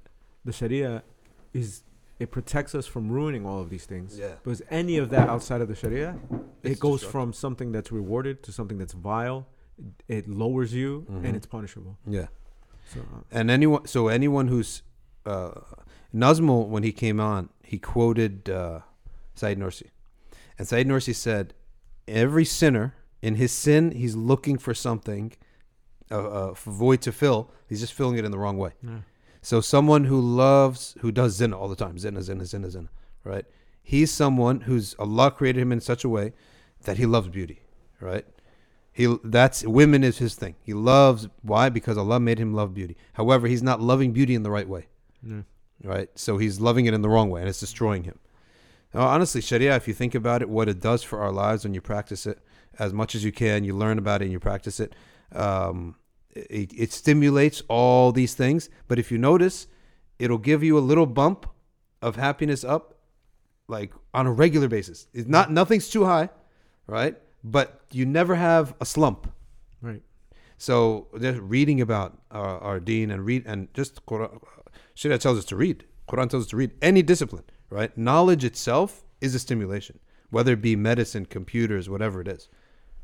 the 0.45 0.51
Sharia 0.51 1.03
is 1.53 1.83
it 2.19 2.31
protects 2.31 2.73
us 2.73 2.87
from 2.87 3.09
ruining 3.11 3.45
all 3.45 3.59
of 3.61 3.69
these 3.69 3.85
things. 3.85 4.17
Yeah. 4.17 4.33
Because 4.43 4.61
any 4.71 4.97
of 4.97 5.09
that 5.11 5.29
outside 5.29 5.61
of 5.61 5.67
the 5.67 5.75
Sharia, 5.75 6.17
It's 6.63 6.73
it 6.73 6.79
goes 6.79 7.03
from 7.03 7.31
something 7.31 7.71
that's 7.71 7.91
rewarded 7.91 8.41
to 8.43 8.51
something 8.51 8.77
that's 8.79 8.93
vile. 8.93 9.47
It 10.07 10.27
lowers 10.27 10.73
you 10.73 11.05
Mhm. 11.11 11.23
and 11.25 11.35
it's 11.35 11.45
punishable. 11.45 11.97
Yeah. 12.07 12.27
So, 12.91 13.01
uh, 13.01 13.21
And 13.31 13.51
anyone, 13.51 13.85
so 13.85 14.07
anyone 14.07 14.47
who's 14.47 14.81
uh, 15.27 15.51
Nazmul 16.13 16.69
when 16.69 16.83
he 16.83 16.91
came 16.91 17.19
on, 17.19 17.49
he 17.63 17.77
quoted 17.77 18.49
uh, 18.49 18.79
Said 19.35 19.59
Nursi, 19.59 19.89
and 20.57 20.67
Said 20.67 20.87
Nursi 20.87 21.13
said, 21.13 21.53
"Every 22.07 22.45
sinner 22.45 22.95
in 23.21 23.35
his 23.35 23.51
sin, 23.51 23.91
he's 23.91 24.15
looking 24.15 24.57
for 24.57 24.73
something, 24.73 25.33
a, 26.09 26.19
a 26.19 26.53
void 26.53 27.01
to 27.01 27.11
fill. 27.11 27.51
He's 27.67 27.79
just 27.79 27.93
filling 27.93 28.17
it 28.17 28.25
in 28.25 28.31
the 28.31 28.37
wrong 28.37 28.57
way. 28.57 28.71
yeah. 28.83 28.99
So 29.41 29.61
someone 29.61 30.05
who 30.05 30.19
loves, 30.19 30.95
who 30.99 31.11
does 31.11 31.35
zina 31.35 31.57
all 31.57 31.69
the 31.69 31.75
time, 31.75 31.97
zina, 31.97 32.21
zina, 32.21 32.45
zina, 32.45 32.69
zina, 32.69 32.89
right? 33.23 33.45
He's 33.81 34.11
someone 34.11 34.61
who's 34.61 34.93
Allah 34.99 35.31
created 35.31 35.61
him 35.61 35.71
in 35.71 35.79
such 35.79 36.03
a 36.03 36.09
way 36.09 36.33
that 36.83 36.97
he 36.97 37.05
loves 37.05 37.29
beauty, 37.29 37.61
right? 38.01 38.25
He 38.91 39.15
that's 39.23 39.63
women 39.65 40.03
is 40.03 40.17
his 40.17 40.35
thing. 40.35 40.55
He 40.61 40.73
loves 40.73 41.27
why? 41.43 41.69
Because 41.69 41.97
Allah 41.97 42.19
made 42.19 42.39
him 42.39 42.53
love 42.53 42.73
beauty. 42.73 42.97
However, 43.13 43.47
he's 43.47 43.63
not 43.63 43.79
loving 43.79 44.11
beauty 44.11 44.33
in 44.35 44.43
the 44.43 44.51
right 44.51 44.67
way, 44.67 44.87
Yeah. 45.23 45.41
right? 45.83 46.09
So 46.15 46.37
he's 46.39 46.59
loving 46.59 46.85
it 46.87 46.93
in 46.93 47.01
the 47.01 47.09
wrong 47.09 47.29
way, 47.29 47.39
and 47.41 47.47
it's 47.49 47.59
destroying 47.59 48.03
him. 48.03 48.19
Now, 48.93 49.01
honestly, 49.07 49.39
Sharia, 49.41 49.75
if 49.75 49.87
you 49.87 49.93
think 49.93 50.15
about 50.15 50.41
it, 50.41 50.49
what 50.49 50.67
it 50.67 50.79
does 50.81 51.03
for 51.03 51.19
our 51.19 51.31
lives 51.31 51.63
when 51.63 51.73
you 51.73 51.81
practice 51.81 52.25
it 52.25 52.39
as 52.79 52.91
much 52.91 53.15
as 53.15 53.23
you 53.23 53.31
can, 53.31 53.63
you 53.63 53.75
learn 53.75 53.97
about 53.99 54.21
it 54.21 54.25
and 54.25 54.31
you 54.31 54.39
practice 54.39 54.79
it. 54.79 54.93
Um, 55.33 55.95
it, 56.35 56.71
it 56.75 56.91
stimulates 56.91 57.61
all 57.67 58.11
these 58.11 58.33
things, 58.33 58.69
but 58.87 58.99
if 58.99 59.11
you 59.11 59.17
notice, 59.17 59.67
it'll 60.19 60.37
give 60.37 60.63
you 60.63 60.77
a 60.77 60.79
little 60.79 61.05
bump 61.05 61.49
of 62.01 62.15
happiness 62.15 62.63
up, 62.63 62.99
like 63.67 63.91
on 64.13 64.27
a 64.27 64.31
regular 64.31 64.67
basis. 64.67 65.07
It's 65.13 65.27
not 65.27 65.51
nothing's 65.51 65.89
too 65.89 66.05
high, 66.05 66.29
right? 66.85 67.17
But 67.43 67.81
you 67.91 68.05
never 68.05 68.35
have 68.35 68.75
a 68.79 68.85
slump. 68.85 69.31
Right. 69.81 70.01
So 70.57 71.07
just 71.19 71.39
reading 71.39 71.81
about 71.81 72.17
our, 72.31 72.59
our 72.59 72.79
deen 72.79 73.11
and 73.11 73.25
read 73.25 73.43
and 73.45 73.71
just 73.73 74.05
Quran, 74.05 74.41
Sharia 74.95 75.17
tells 75.17 75.37
us 75.37 75.45
to 75.45 75.55
read. 75.55 75.85
Quran 76.09 76.29
tells 76.29 76.45
us 76.45 76.49
to 76.49 76.57
read 76.57 76.71
any 76.81 77.01
discipline, 77.01 77.43
right? 77.69 77.95
Knowledge 77.97 78.43
itself 78.43 79.03
is 79.21 79.35
a 79.35 79.39
stimulation, 79.39 79.99
whether 80.29 80.53
it 80.53 80.61
be 80.61 80.75
medicine, 80.75 81.25
computers, 81.25 81.89
whatever 81.89 82.21
it 82.21 82.27
is. 82.27 82.49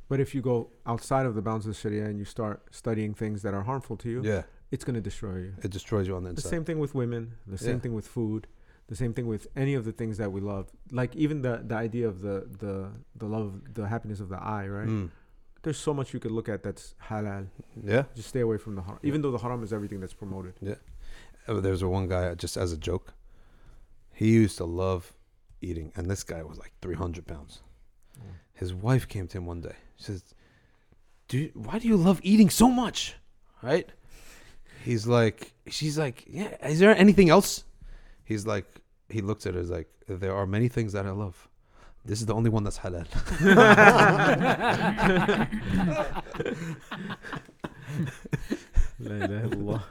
But 0.10 0.20
if 0.20 0.36
you 0.36 0.42
go 0.42 0.70
outside 0.86 1.26
of 1.26 1.34
the 1.36 1.42
bounds 1.42 1.66
of 1.66 1.76
Sharia 1.76 2.06
and 2.06 2.18
you 2.20 2.26
start 2.26 2.62
studying 2.72 3.14
things 3.14 3.42
that 3.42 3.54
are 3.54 3.64
harmful 3.64 3.98
to 3.98 4.10
you, 4.10 4.22
Yeah, 4.24 4.44
it's 4.72 4.84
going 4.84 4.96
to 4.96 5.02
destroy 5.02 5.38
you. 5.38 5.54
it 5.64 5.72
destroys 5.72 6.08
you 6.08 6.16
on 6.16 6.24
the 6.24 6.34
The 6.34 6.42
same 6.42 6.66
thing 6.66 6.80
with 6.80 6.94
women. 6.94 7.34
The 7.48 7.58
same 7.58 7.76
Yeah. 7.76 7.80
thing 7.84 7.94
with 7.94 8.08
food. 8.08 8.48
The 8.88 8.96
same 8.96 9.14
thing 9.14 9.28
with 9.28 9.48
any 9.56 9.74
of 9.76 9.86
the 9.86 9.94
things 9.94 10.18
that 10.18 10.32
we 10.32 10.42
love. 10.42 10.70
Like 10.92 11.16
even 11.16 11.42
the 11.42 11.64
the 11.66 11.76
idea 11.76 12.08
of 12.08 12.22
the 12.22 12.36
the 12.64 12.74
the 13.16 13.28
love, 13.36 13.62
the 13.74 13.88
happiness 13.88 14.20
of 14.20 14.30
the 14.30 14.40
eye. 14.58 14.68
Right. 14.68 14.88
Mm. 14.88 15.10
There's 15.64 15.78
so 15.80 15.94
much 15.94 16.14
you 16.14 16.20
could 16.20 16.32
look 16.32 16.50
at 16.50 16.62
that's 16.64 16.94
halal. 17.10 17.48
Yeah. 17.82 18.04
Just 18.14 18.28
stay 18.30 18.42
away 18.42 18.58
from 18.58 18.76
the 18.76 18.82
haram. 18.82 19.00
Even 19.04 19.22
though 19.22 19.32
the 19.32 19.38
haram 19.46 19.64
is 19.64 19.72
everything 19.72 20.02
that's 20.02 20.14
promoted. 20.14 20.54
Oh, 21.48 21.60
There's 21.62 21.82
a 21.82 21.88
one 21.88 22.08
guy 22.10 22.36
just 22.36 22.58
as 22.58 22.74
a 22.74 22.78
joke. 22.78 23.14
He 24.12 24.30
used 24.32 24.58
to 24.58 24.66
love 24.66 25.14
eating, 25.62 25.92
and 25.96 26.10
this 26.12 26.24
guy 26.24 26.44
was 26.44 26.58
like 26.60 26.74
300 26.82 27.26
pounds. 27.26 27.62
Mm. 28.18 28.22
His 28.54 28.74
wife 28.74 29.08
came 29.08 29.28
to 29.30 29.38
him 29.38 29.46
one 29.46 29.62
day. 29.62 29.76
She 30.04 30.12
says, 30.12 30.24
"Do 31.30 31.38
you, 31.38 31.52
why 31.54 31.80
do 31.80 31.88
you 31.88 31.96
love 31.96 32.20
eating 32.24 32.50
so 32.50 32.70
much?" 32.70 33.16
Right? 33.62 33.88
He's 34.84 35.08
like, 35.08 35.54
she's 35.68 35.98
like, 35.98 36.26
"Yeah, 36.28 36.56
is 36.68 36.80
there 36.80 36.94
anything 36.96 37.30
else?" 37.30 37.64
He's 38.26 38.46
like, 38.46 38.66
he 39.08 39.22
looks 39.22 39.46
at 39.46 39.54
her. 39.54 39.62
He's 39.62 39.70
like, 39.70 39.88
"There 40.08 40.36
are 40.36 40.46
many 40.46 40.68
things 40.68 40.92
that 40.92 41.06
I 41.06 41.12
love. 41.12 41.48
This 42.04 42.20
is 42.20 42.26
the 42.26 42.34
only 42.34 42.50
one 42.50 42.66
that's 42.66 42.80
halal." 42.80 43.08
La 49.00 49.16
ilaha 49.16 49.48
illallah. 49.48 49.82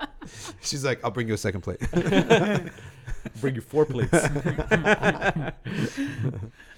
She's 0.61 0.85
like, 0.85 1.01
"I'll 1.03 1.11
bring 1.11 1.29
you 1.29 1.35
a 1.35 1.39
second 1.39 1.63
plate." 1.63 1.81
Bring 3.41 3.55
you 3.55 3.61
four 3.61 3.87
plates. 3.87 4.13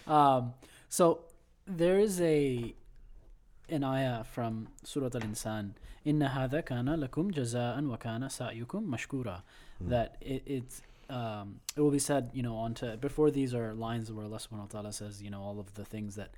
Um, 0.07 0.53
so 0.91 1.21
there 1.67 1.99
is 1.99 2.21
a 2.21 2.75
an 3.69 3.85
ayah 3.85 4.25
from 4.25 4.69
Surah 4.83 5.11
Al-Insan. 5.15 5.73
Inna 6.05 6.29
hadha 6.29 6.65
kana 6.65 6.97
lakum 6.97 7.33
jazaan 7.33 7.89
wa 7.89 7.97
kana 7.97 8.27
sa'yukum 8.27 8.87
mashkura. 8.89 9.43
That 9.81 10.17
it, 10.21 10.43
it's 10.47 10.83
um, 11.11 11.61
it 11.77 11.81
will 11.81 11.91
be 11.91 11.99
said, 11.99 12.31
you 12.33 12.43
know, 12.43 12.57
onto 12.57 12.97
before 12.97 13.31
these 13.31 13.55
are 13.55 13.75
lines 13.75 14.11
where 14.13 14.25
Allah 14.25 14.39
subhanahu 14.39 14.61
wa 14.61 14.67
ta'ala 14.67 14.93
says, 14.93 15.23
you 15.23 15.31
know, 15.31 15.43
all 15.43 15.59
of 15.61 15.75
the 15.75 15.85
things 15.85 16.15
that 16.17 16.31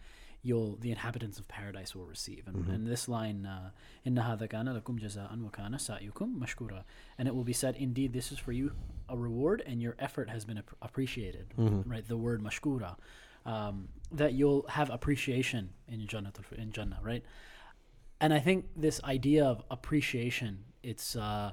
you'll 0.43 0.77
the 0.81 0.91
inhabitants 0.91 1.39
of 1.39 1.47
paradise 1.49 1.95
will 1.95 2.05
receive. 2.07 2.45
And, 2.47 2.65
Mhm. 2.67 2.75
and 2.75 2.87
this 2.87 3.09
line, 3.09 3.47
uh, 3.47 3.71
Inna 4.05 4.23
hadha 4.23 4.49
kana 4.49 4.81
lakum 4.81 4.99
jazaan 4.99 5.43
wa 5.43 5.51
kana 5.51 5.77
sa'yukum 5.79 6.39
mashkura. 6.39 6.83
And 7.19 7.27
it 7.29 7.35
will 7.35 7.45
be 7.45 7.53
said, 7.53 7.77
indeed, 7.77 8.13
this 8.13 8.31
is 8.33 8.39
for 8.39 8.53
you 8.53 8.73
a 9.09 9.17
reward 9.17 9.63
and 9.67 9.81
your 9.83 9.95
effort 9.99 10.31
has 10.31 10.45
been 10.45 10.59
ap- 10.59 10.77
appreciated. 10.83 11.47
Mhm. 11.59 11.83
Right, 11.87 12.07
the 12.07 12.17
word 12.17 12.43
mashkura 12.43 12.97
um, 13.45 13.89
that 14.13 14.33
you'll 14.35 14.67
have 14.69 14.91
appreciation 14.91 15.71
in 15.89 16.07
Jannah, 16.07 16.33
in 16.57 16.73
Jannah, 16.73 16.99
right? 17.03 17.25
And 18.21 18.33
I 18.33 18.39
think 18.39 18.67
this 18.77 19.03
idea 19.05 19.45
of 19.45 19.63
appreciation, 19.71 20.65
it's 20.83 21.17
uh, 21.17 21.53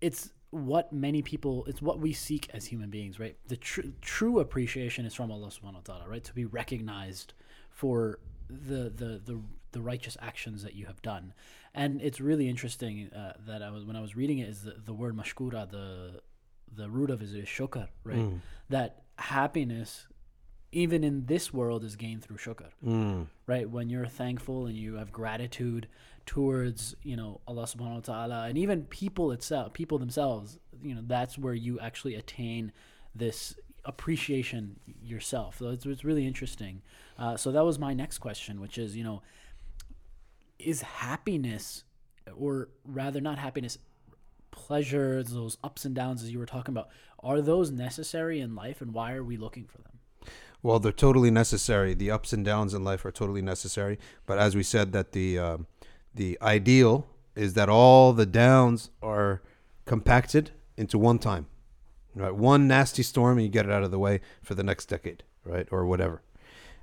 it's 0.00 0.32
what 0.50 0.92
many 0.92 1.22
people, 1.22 1.64
it's 1.66 1.80
what 1.80 2.00
we 2.00 2.12
seek 2.12 2.48
as 2.52 2.66
human 2.66 2.90
beings, 2.90 3.20
right? 3.20 3.36
The 3.46 3.56
tr- 3.56 3.92
true 4.00 4.40
appreciation 4.40 5.06
is 5.06 5.14
from 5.14 5.30
Allah 5.30 5.48
Subhanahu 5.48 5.88
wa 5.88 5.94
Taala, 5.94 6.08
right? 6.08 6.24
To 6.24 6.34
be 6.34 6.44
recognized 6.44 7.34
for 7.70 8.18
the 8.48 8.90
the 8.90 9.20
the 9.24 9.40
the 9.72 9.80
righteous 9.80 10.16
actions 10.20 10.62
that 10.64 10.74
you 10.74 10.86
have 10.86 11.00
done, 11.02 11.32
and 11.74 12.02
it's 12.02 12.20
really 12.20 12.48
interesting 12.48 13.10
uh, 13.12 13.34
that 13.46 13.62
I 13.62 13.70
was 13.70 13.84
when 13.84 13.96
I 13.96 14.00
was 14.00 14.16
reading 14.16 14.38
it 14.38 14.48
is 14.48 14.62
the, 14.62 14.74
the 14.84 14.92
word 14.92 15.16
mashkura, 15.16 15.70
the 15.70 16.20
the 16.74 16.90
root 16.90 17.10
of 17.10 17.22
it 17.22 17.30
is 17.30 17.46
shukr, 17.46 17.88
right? 18.04 18.16
Mm. 18.16 18.40
That 18.68 19.02
happiness, 19.16 20.06
even 20.72 21.02
in 21.02 21.26
this 21.26 21.52
world, 21.52 21.82
is 21.84 21.96
gained 21.96 22.22
through 22.24 22.36
shukr 22.36 22.68
Mm. 22.84 23.26
right? 23.46 23.68
When 23.68 23.90
you're 23.90 24.06
thankful 24.06 24.66
and 24.66 24.76
you 24.76 24.94
have 24.94 25.10
gratitude 25.12 25.88
towards 26.26 26.94
you 27.02 27.16
know 27.16 27.40
allah 27.48 27.64
subhanahu 27.64 27.94
wa 27.94 28.00
ta'ala 28.00 28.46
and 28.48 28.56
even 28.58 28.84
people 28.84 29.32
itself 29.32 29.72
people 29.72 29.98
themselves 29.98 30.58
you 30.80 30.94
know 30.94 31.00
that's 31.04 31.36
where 31.36 31.54
you 31.54 31.80
actually 31.80 32.14
attain 32.14 32.70
this 33.14 33.54
appreciation 33.86 34.78
yourself. 35.02 35.56
So 35.58 35.70
it's, 35.70 35.86
it's 35.86 36.04
really 36.04 36.26
interesting. 36.26 36.82
Uh, 37.18 37.36
so 37.36 37.50
that 37.50 37.64
was 37.64 37.78
my 37.78 37.94
next 37.94 38.18
question 38.18 38.60
which 38.60 38.78
is 38.78 38.96
you 38.96 39.02
know 39.02 39.22
is 40.58 40.82
happiness 40.82 41.84
or 42.36 42.68
rather 42.84 43.20
not 43.20 43.38
happiness 43.38 43.78
pleasures 44.50 45.30
those 45.30 45.56
ups 45.64 45.84
and 45.84 45.94
downs 45.94 46.22
as 46.22 46.30
you 46.30 46.38
were 46.38 46.46
talking 46.46 46.72
about 46.74 46.88
are 47.20 47.40
those 47.40 47.70
necessary 47.70 48.40
in 48.40 48.54
life 48.54 48.80
and 48.80 48.92
why 48.92 49.12
are 49.14 49.24
we 49.24 49.36
looking 49.36 49.64
for 49.64 49.78
them 49.78 49.89
Well, 50.62 50.78
they're 50.78 50.92
totally 50.92 51.30
necessary. 51.30 51.94
The 51.94 52.10
ups 52.10 52.32
and 52.32 52.44
downs 52.44 52.74
in 52.74 52.84
life 52.84 53.04
are 53.04 53.10
totally 53.10 53.42
necessary. 53.42 53.98
But 54.26 54.38
as 54.38 54.54
we 54.54 54.62
said, 54.62 54.92
that 54.92 55.12
the 55.12 55.38
um 55.38 55.66
the 56.14 56.38
ideal 56.42 57.06
is 57.36 57.54
that 57.54 57.68
all 57.68 58.12
the 58.12 58.26
downs 58.26 58.90
are 59.02 59.42
compacted 59.84 60.50
into 60.76 60.98
one 60.98 61.18
time, 61.18 61.46
right? 62.14 62.34
One 62.34 62.66
nasty 62.66 63.02
storm, 63.02 63.38
and 63.38 63.46
you 63.46 63.52
get 63.52 63.66
it 63.66 63.72
out 63.72 63.82
of 63.82 63.90
the 63.90 63.98
way 63.98 64.20
for 64.42 64.54
the 64.54 64.62
next 64.62 64.86
decade, 64.86 65.22
right, 65.44 65.68
or 65.70 65.86
whatever. 65.86 66.22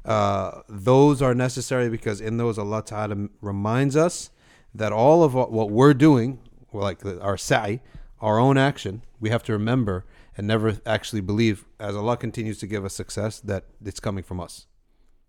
Uh, 0.06 0.62
those 0.70 1.22
are 1.22 1.36
necessary 1.36 1.90
because 1.90 2.22
in 2.22 2.38
those 2.38 2.58
Allah 2.58 2.82
Taala 2.82 3.30
reminds 3.42 3.98
us 3.98 4.30
that 4.74 4.94
all 4.94 5.24
of 5.24 5.34
what 5.34 5.70
we're 5.70 5.94
doing, 5.94 6.40
like 6.72 7.06
our 7.06 7.38
sa'i, 7.38 7.82
our 8.22 8.40
own 8.40 8.58
action, 8.58 9.02
we 9.20 9.30
have 9.30 9.44
to 9.44 9.54
remember 9.54 10.06
and 10.38 10.48
never 10.48 10.78
actually 10.86 11.22
believe, 11.22 11.66
as 11.80 11.96
Allah 11.96 12.16
continues 12.16 12.60
to 12.60 12.68
give 12.68 12.86
us 12.86 12.94
success, 12.94 13.40
that 13.42 13.66
it's 13.84 14.00
coming 14.00 14.24
from 14.24 14.40
us. 14.40 14.68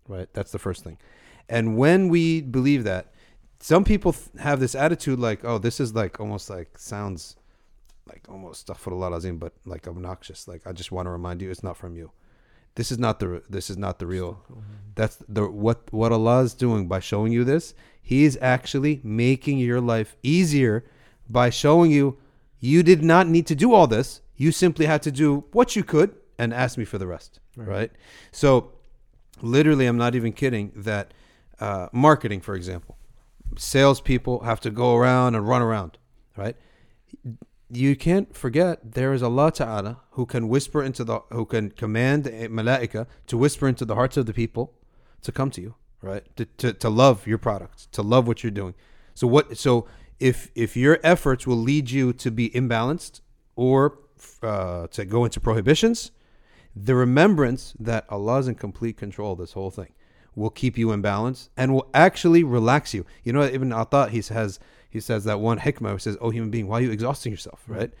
Right? 0.07 0.31
That's 0.33 0.51
the 0.51 0.59
first 0.59 0.83
thing. 0.83 0.97
And 1.49 1.77
when 1.77 2.09
we 2.09 2.41
believe 2.41 2.83
that, 2.83 3.11
some 3.59 3.83
people 3.83 4.15
have 4.39 4.59
this 4.59 4.75
attitude 4.75 5.19
like, 5.19 5.43
oh, 5.43 5.57
this 5.57 5.79
is 5.79 5.93
like 5.93 6.19
almost 6.19 6.49
like 6.49 6.77
sounds 6.77 7.35
like 8.07 8.25
almost 8.29 8.67
astaghfirullah 8.67 9.15
azim, 9.15 9.37
but 9.37 9.53
like 9.65 9.87
obnoxious. 9.87 10.47
Like 10.47 10.65
I 10.65 10.71
just 10.71 10.91
want 10.91 11.07
to 11.07 11.11
remind 11.11 11.41
you, 11.41 11.49
it's 11.49 11.63
not 11.63 11.75
from 11.75 11.95
you. 11.95 12.11
This 12.75 12.91
is 12.91 12.99
not 12.99 13.19
the 13.19 13.43
this 13.49 13.69
is 13.69 13.77
not 13.77 13.99
the 13.99 14.05
real. 14.05 14.41
That's 14.95 15.17
the 15.27 15.49
what 15.49 15.91
what 15.91 16.11
Allah 16.11 16.41
is 16.41 16.53
doing 16.53 16.87
by 16.87 16.99
showing 16.99 17.33
you 17.33 17.43
this. 17.43 17.73
He 18.01 18.23
is 18.23 18.37
actually 18.41 19.01
making 19.03 19.57
your 19.57 19.81
life 19.81 20.15
easier 20.23 20.85
by 21.29 21.49
showing 21.49 21.91
you 21.91 22.17
you 22.59 22.83
did 22.83 23.03
not 23.03 23.27
need 23.27 23.47
to 23.47 23.55
do 23.55 23.73
all 23.73 23.87
this. 23.87 24.21
You 24.39 24.53
simply 24.53 24.85
had 24.85 25.01
to 25.03 25.11
do 25.11 25.43
what 25.51 25.75
you 25.75 25.83
could 25.83 26.15
and 26.37 26.53
ask 26.53 26.77
me 26.77 26.85
for 26.85 26.97
the 26.97 27.05
rest. 27.05 27.41
Right. 27.57 27.67
Right. 27.67 27.91
So, 28.31 28.71
literally, 29.41 29.85
I'm 29.85 29.97
not 29.97 30.15
even 30.15 30.31
kidding. 30.31 30.71
That 30.75 31.13
uh, 31.59 31.87
marketing, 31.91 32.39
for 32.39 32.55
example, 32.55 32.97
salespeople 33.57 34.43
have 34.43 34.61
to 34.61 34.71
go 34.71 34.95
around 34.95 35.35
and 35.35 35.45
run 35.45 35.61
around. 35.61 35.97
Right. 36.37 36.55
You 37.69 37.97
can't 37.97 38.33
forget 38.33 38.93
there 38.93 39.13
is 39.13 39.21
Allah 39.21 39.51
Ta'ala 39.51 39.99
who 40.11 40.25
can 40.25 40.47
whisper 40.47 40.81
into 40.81 41.03
the 41.03 41.19
who 41.31 41.45
can 41.45 41.71
command 41.71 42.23
malaika 42.25 43.07
to 43.27 43.37
whisper 43.37 43.67
into 43.67 43.83
the 43.83 43.95
hearts 43.95 44.15
of 44.15 44.25
the 44.25 44.33
people 44.33 44.73
to 45.21 45.33
come 45.33 45.51
to 45.51 45.61
you, 45.61 45.75
right? 46.01 46.23
To, 46.37 46.45
to, 46.45 46.73
to 46.73 46.89
love 46.89 47.27
your 47.27 47.37
product, 47.37 47.91
to 47.91 48.01
love 48.01 48.25
what 48.25 48.41
you're 48.41 48.51
doing. 48.51 48.73
So 49.15 49.27
what 49.27 49.57
so 49.57 49.85
if 50.17 50.49
if 50.55 50.77
your 50.77 50.97
efforts 51.03 51.45
will 51.45 51.57
lead 51.57 51.91
you 51.91 52.13
to 52.13 52.31
be 52.31 52.49
imbalanced 52.51 53.19
or 53.57 53.99
uh, 54.41 54.87
to 54.87 55.05
go 55.05 55.25
into 55.25 55.39
prohibitions, 55.39 56.11
the 56.75 56.95
remembrance 56.95 57.73
that 57.79 58.05
Allah 58.09 58.39
is 58.39 58.47
in 58.47 58.55
complete 58.55 58.97
control 58.97 59.33
of 59.33 59.39
this 59.39 59.53
whole 59.53 59.71
thing 59.71 59.93
will 60.35 60.49
keep 60.49 60.77
you 60.77 60.91
in 60.91 61.01
balance 61.01 61.49
and 61.57 61.73
will 61.73 61.89
actually 61.93 62.43
relax 62.43 62.93
you. 62.93 63.05
You 63.23 63.33
know, 63.33 63.41
Ibn 63.41 63.73
Atta 63.73 64.09
he 64.09 64.21
says 64.21 64.59
he 64.89 64.99
says 64.99 65.23
that 65.25 65.39
one 65.39 65.59
hikmah 65.59 65.91
who 65.91 65.99
says, 65.99 66.17
"Oh 66.21 66.29
human 66.29 66.49
being, 66.49 66.67
why 66.67 66.79
are 66.79 66.83
you 66.83 66.91
exhausting 66.91 67.31
yourself?" 67.31 67.63
Right? 67.67 67.91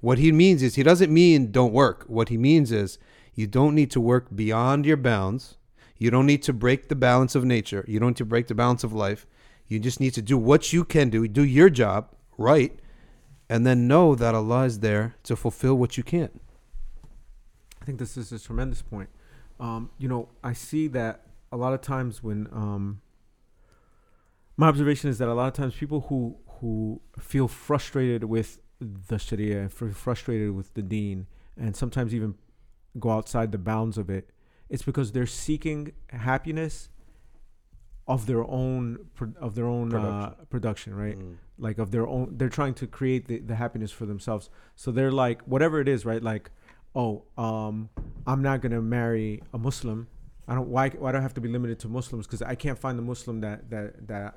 What 0.00 0.18
he 0.18 0.32
means 0.32 0.62
is 0.62 0.74
he 0.74 0.82
doesn't 0.82 1.12
mean 1.12 1.52
don't 1.52 1.72
work. 1.72 2.04
What 2.08 2.28
he 2.28 2.36
means 2.36 2.72
is 2.72 2.98
you 3.34 3.46
don't 3.46 3.74
need 3.74 3.90
to 3.92 4.00
work 4.00 4.34
beyond 4.34 4.86
your 4.86 4.96
bounds. 4.96 5.56
You 5.96 6.10
don't 6.10 6.26
need 6.26 6.42
to 6.44 6.52
break 6.52 6.88
the 6.88 6.96
balance 6.96 7.34
of 7.34 7.44
nature. 7.44 7.84
You 7.86 8.00
don't 8.00 8.10
need 8.10 8.16
to 8.16 8.24
break 8.24 8.48
the 8.48 8.54
balance 8.54 8.82
of 8.82 8.92
life. 8.92 9.26
You 9.68 9.78
just 9.78 10.00
need 10.00 10.14
to 10.14 10.22
do 10.22 10.36
what 10.36 10.72
you 10.72 10.84
can 10.84 11.08
do, 11.08 11.26
do 11.28 11.44
your 11.44 11.70
job 11.70 12.08
right, 12.36 12.78
and 13.52 13.66
then 13.66 13.86
know 13.86 14.14
that 14.14 14.34
Allah 14.34 14.64
is 14.64 14.78
there 14.78 15.14
to 15.24 15.36
fulfill 15.36 15.74
what 15.74 15.98
you 15.98 16.02
can't. 16.02 16.40
I 17.82 17.84
think 17.84 17.98
this 17.98 18.16
is 18.16 18.32
a 18.32 18.38
tremendous 18.38 18.80
point. 18.80 19.10
Um, 19.60 19.90
you 19.98 20.08
know, 20.08 20.30
I 20.42 20.54
see 20.54 20.88
that 20.88 21.26
a 21.50 21.58
lot 21.58 21.74
of 21.74 21.82
times 21.82 22.22
when 22.22 22.48
um, 22.50 23.02
my 24.56 24.68
observation 24.68 25.10
is 25.10 25.18
that 25.18 25.28
a 25.28 25.34
lot 25.34 25.48
of 25.48 25.52
times 25.52 25.74
people 25.74 26.00
who 26.08 26.38
who 26.60 27.02
feel 27.18 27.46
frustrated 27.46 28.24
with 28.24 28.58
the 28.80 29.18
Sharia, 29.18 29.68
fr- 29.68 29.88
frustrated 29.88 30.52
with 30.52 30.72
the 30.72 30.80
Deen, 30.82 31.26
and 31.54 31.76
sometimes 31.76 32.14
even 32.14 32.36
go 32.98 33.10
outside 33.10 33.52
the 33.52 33.58
bounds 33.58 33.98
of 33.98 34.08
it, 34.08 34.30
it's 34.70 34.82
because 34.82 35.12
they're 35.12 35.26
seeking 35.26 35.92
happiness 36.08 36.88
of 38.08 38.24
their 38.26 38.44
own 38.44 38.98
pro- 39.14 39.34
of 39.38 39.54
their 39.56 39.66
own 39.66 39.90
production, 39.90 40.14
uh, 40.14 40.28
Production. 40.30 40.46
production 40.48 40.94
right? 40.94 41.18
Mm. 41.18 41.36
Like 41.66 41.78
of 41.78 41.88
their 41.94 42.06
own 42.14 42.24
they're 42.38 42.48
trying 42.60 42.74
to 42.82 42.86
create 42.98 43.22
the, 43.30 43.38
the 43.50 43.54
happiness 43.64 43.90
for 43.98 44.04
themselves. 44.12 44.50
So 44.82 44.86
they're 44.96 45.12
like 45.24 45.38
whatever 45.52 45.76
it 45.80 45.88
is 45.88 46.04
right? 46.04 46.22
Like 46.32 46.50
oh 46.94 47.12
um 47.38 47.88
i'm 48.26 48.42
not 48.48 48.60
gonna 48.62 48.82
marry 48.82 49.28
a 49.54 49.58
muslim. 49.68 50.08
I 50.48 50.54
don't 50.56 50.68
why 50.68 50.88
why 51.02 51.12
do 51.12 51.18
i 51.18 51.20
have 51.28 51.34
to 51.34 51.40
be 51.46 51.48
limited 51.56 51.78
to 51.84 51.88
muslims? 51.88 52.26
Because 52.26 52.42
i 52.42 52.54
can't 52.64 52.78
find 52.86 52.98
a 52.98 53.02
muslim 53.12 53.36
that 53.46 53.70
that 53.70 54.06
that 54.08 54.30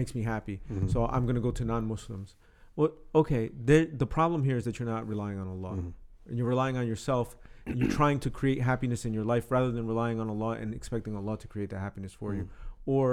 makes 0.00 0.12
me 0.16 0.22
happy. 0.34 0.56
Mhm. 0.72 0.90
so 0.92 1.06
i'm 1.14 1.24
gonna 1.26 1.40
go 1.48 1.52
to 1.60 1.64
non-muslims. 1.72 2.34
Well 2.76 2.92
okay 3.14 3.50
the 3.70 3.78
the 4.02 4.06
problem 4.18 4.40
here 4.48 4.56
is 4.56 4.64
that 4.66 4.74
you're 4.78 4.88
not 4.96 5.06
relying 5.14 5.38
on 5.42 5.46
allah. 5.54 5.74
Mhm. 5.76 5.92
and 6.28 6.34
you're 6.38 6.48
relying 6.56 6.76
on 6.80 6.86
yourself 6.92 7.36
and 7.66 7.76
you're 7.78 7.90
trying 8.02 8.18
to 8.26 8.30
create 8.40 8.60
happiness 8.72 9.00
in 9.08 9.12
your 9.18 9.24
life 9.34 9.44
rather 9.56 9.70
than 9.76 9.84
relying 9.94 10.18
on 10.22 10.28
allah 10.34 10.52
and 10.62 10.68
expecting 10.80 11.14
allah 11.20 11.36
to 11.44 11.46
create 11.54 11.70
that 11.74 11.80
happiness 11.88 12.12
for 12.20 12.30
you. 12.34 12.44
Mhm. 12.44 12.48
or 12.96 13.06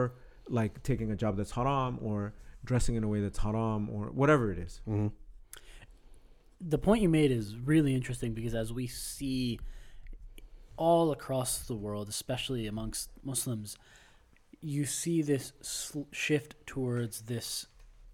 like 0.60 0.74
taking 0.92 1.10
a 1.12 1.18
job 1.24 1.32
that's 1.38 1.52
haram 1.58 1.94
or 2.10 2.34
dressing 2.66 2.96
in 2.96 3.04
a 3.04 3.08
way 3.08 3.22
that's 3.22 3.40
haram 3.40 3.90
or 3.90 4.08
whatever 4.12 4.52
it 4.52 4.60
is. 4.60 4.82
Mhm. 4.88 5.12
the 6.62 6.78
point 6.78 7.02
you 7.02 7.08
made 7.08 7.32
is 7.32 7.56
really 7.56 7.96
interesting 7.96 8.34
because 8.34 8.54
as 8.54 8.74
we 8.74 8.86
see 8.86 9.58
all 10.76 11.12
across 11.14 11.60
the 11.60 11.74
world, 11.76 12.10
especially 12.10 12.68
amongst 12.68 13.10
Muslims, 13.24 13.78
you 14.62 14.84
see 14.86 15.22
this 15.22 15.54
sl- 15.62 16.02
shift 16.12 16.56
towards 16.66 17.22
this 17.22 17.68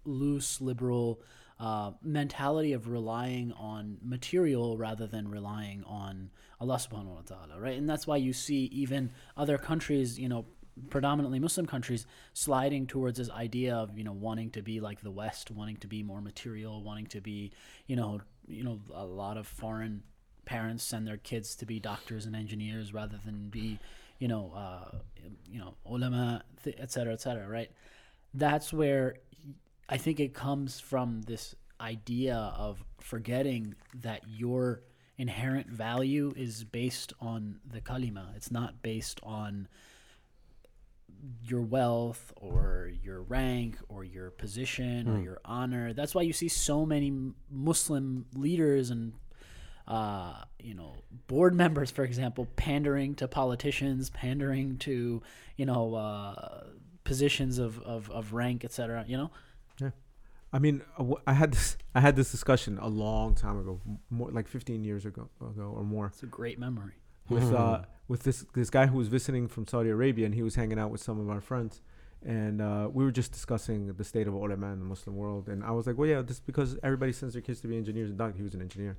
loose 0.04 0.60
liberal 0.60 1.20
uh, 1.58 1.90
mentality 2.02 2.72
of 2.72 2.86
relying 2.86 3.50
on 3.52 3.98
material 4.02 4.76
rather 4.76 5.06
than 5.08 5.26
relying 5.26 5.82
on 5.84 6.30
Allah 6.60 6.76
subhanahu 6.76 7.14
wa 7.16 7.22
ta'ala, 7.22 7.58
right? 7.58 7.76
And 7.78 7.88
that's 7.88 8.06
why 8.06 8.16
you 8.18 8.32
see 8.32 8.66
even 8.66 9.10
other 9.36 9.58
countries, 9.58 10.20
you 10.20 10.28
know, 10.28 10.44
predominantly 10.90 11.38
Muslim 11.38 11.66
countries 11.66 12.06
sliding 12.32 12.86
towards 12.86 13.18
this 13.18 13.30
idea 13.30 13.74
of, 13.74 13.96
you 13.96 14.04
know, 14.04 14.12
wanting 14.12 14.50
to 14.50 14.62
be 14.62 14.80
like 14.80 15.00
the 15.00 15.10
West, 15.10 15.50
wanting 15.50 15.76
to 15.76 15.86
be 15.86 16.02
more 16.02 16.20
material, 16.20 16.82
wanting 16.82 17.06
to 17.06 17.20
be, 17.20 17.52
you 17.86 17.96
know, 17.96 18.20
you 18.46 18.62
know, 18.62 18.80
a 18.94 19.04
lot 19.04 19.36
of 19.36 19.46
foreign 19.46 20.02
parents 20.44 20.84
send 20.84 21.06
their 21.06 21.16
kids 21.16 21.56
to 21.56 21.66
be 21.66 21.80
doctors 21.80 22.26
and 22.26 22.36
engineers 22.36 22.94
rather 22.94 23.18
than 23.24 23.48
be, 23.48 23.78
you 24.18 24.28
know, 24.28 24.52
uh, 24.54 24.98
you 25.50 25.58
know, 25.58 25.74
ulama, 25.86 26.42
et 26.66 26.90
cetera, 26.90 27.12
et 27.12 27.20
cetera, 27.20 27.48
right? 27.48 27.70
That's 28.34 28.72
where 28.72 29.16
I 29.88 29.96
think 29.96 30.20
it 30.20 30.34
comes 30.34 30.78
from 30.78 31.22
this 31.22 31.54
idea 31.80 32.52
of 32.56 32.84
forgetting 33.00 33.74
that 34.02 34.22
your 34.28 34.82
inherent 35.18 35.68
value 35.68 36.32
is 36.36 36.64
based 36.64 37.12
on 37.20 37.60
the 37.72 37.80
kalima. 37.80 38.36
It's 38.36 38.50
not 38.50 38.82
based 38.82 39.20
on 39.22 39.68
your 41.42 41.62
wealth 41.62 42.32
or 42.36 42.90
your 43.02 43.22
rank 43.22 43.76
or 43.88 44.04
your 44.04 44.30
position 44.30 45.08
or 45.08 45.20
your 45.20 45.40
honor. 45.44 45.92
That's 45.92 46.14
why 46.14 46.22
you 46.22 46.32
see 46.32 46.48
so 46.48 46.84
many 46.84 47.12
Muslim 47.50 48.26
leaders 48.34 48.90
and 48.90 49.12
uh, 49.86 50.42
you 50.58 50.74
know 50.74 50.94
board 51.26 51.54
members, 51.62 51.90
for 51.90 52.04
example, 52.04 52.46
pandering 52.56 53.14
to 53.16 53.28
politicians, 53.28 54.10
pandering 54.10 54.78
to 54.78 55.22
you 55.56 55.66
know 55.66 55.94
uh, 55.94 56.64
positions 57.04 57.58
of, 57.58 57.80
of, 57.82 58.10
of 58.10 58.32
rank, 58.32 58.64
etc. 58.64 59.04
You 59.06 59.16
know, 59.16 59.30
Yeah, 59.80 59.90
I 60.52 60.58
mean, 60.58 60.82
uh, 60.98 61.04
I 61.26 61.32
had 61.32 61.52
this 61.52 61.76
I 61.94 62.00
had 62.00 62.16
this 62.16 62.30
discussion 62.30 62.78
a 62.78 62.88
long 62.88 63.34
time 63.34 63.58
ago, 63.58 63.80
more 64.10 64.30
like 64.30 64.48
15 64.48 64.84
years 64.84 65.06
ago 65.06 65.28
ago 65.40 65.72
or 65.76 65.84
more 65.84 66.06
it's 66.06 66.22
a 66.22 66.26
great 66.26 66.58
memory. 66.58 66.94
with 67.28 67.52
uh 67.52 67.82
with 68.08 68.22
this 68.22 68.44
this 68.54 68.70
guy 68.70 68.86
who 68.86 68.96
was 68.98 69.08
visiting 69.08 69.48
from 69.48 69.66
Saudi 69.66 69.90
Arabia 69.90 70.24
and 70.26 70.34
he 70.34 70.42
was 70.42 70.54
hanging 70.54 70.78
out 70.78 70.90
with 70.90 71.02
some 71.02 71.18
of 71.20 71.28
our 71.28 71.40
friends 71.40 71.80
and 72.24 72.60
uh, 72.62 72.88
we 72.92 73.04
were 73.04 73.10
just 73.12 73.30
discussing 73.32 73.92
the 74.00 74.04
state 74.04 74.26
of 74.26 74.34
ulama 74.34 74.68
in 74.72 74.78
the 74.78 74.84
Muslim 74.94 75.16
world 75.16 75.48
and 75.48 75.62
I 75.62 75.70
was 75.72 75.86
like, 75.86 75.96
well, 75.98 76.08
yeah, 76.08 76.22
this 76.22 76.36
is 76.38 76.40
because 76.40 76.76
everybody 76.82 77.12
sends 77.12 77.34
their 77.34 77.42
kids 77.42 77.60
to 77.62 77.68
be 77.68 77.76
engineers 77.76 78.08
and 78.10 78.18
doctors. 78.18 78.38
He 78.38 78.42
was 78.42 78.54
an 78.54 78.62
engineer, 78.62 78.96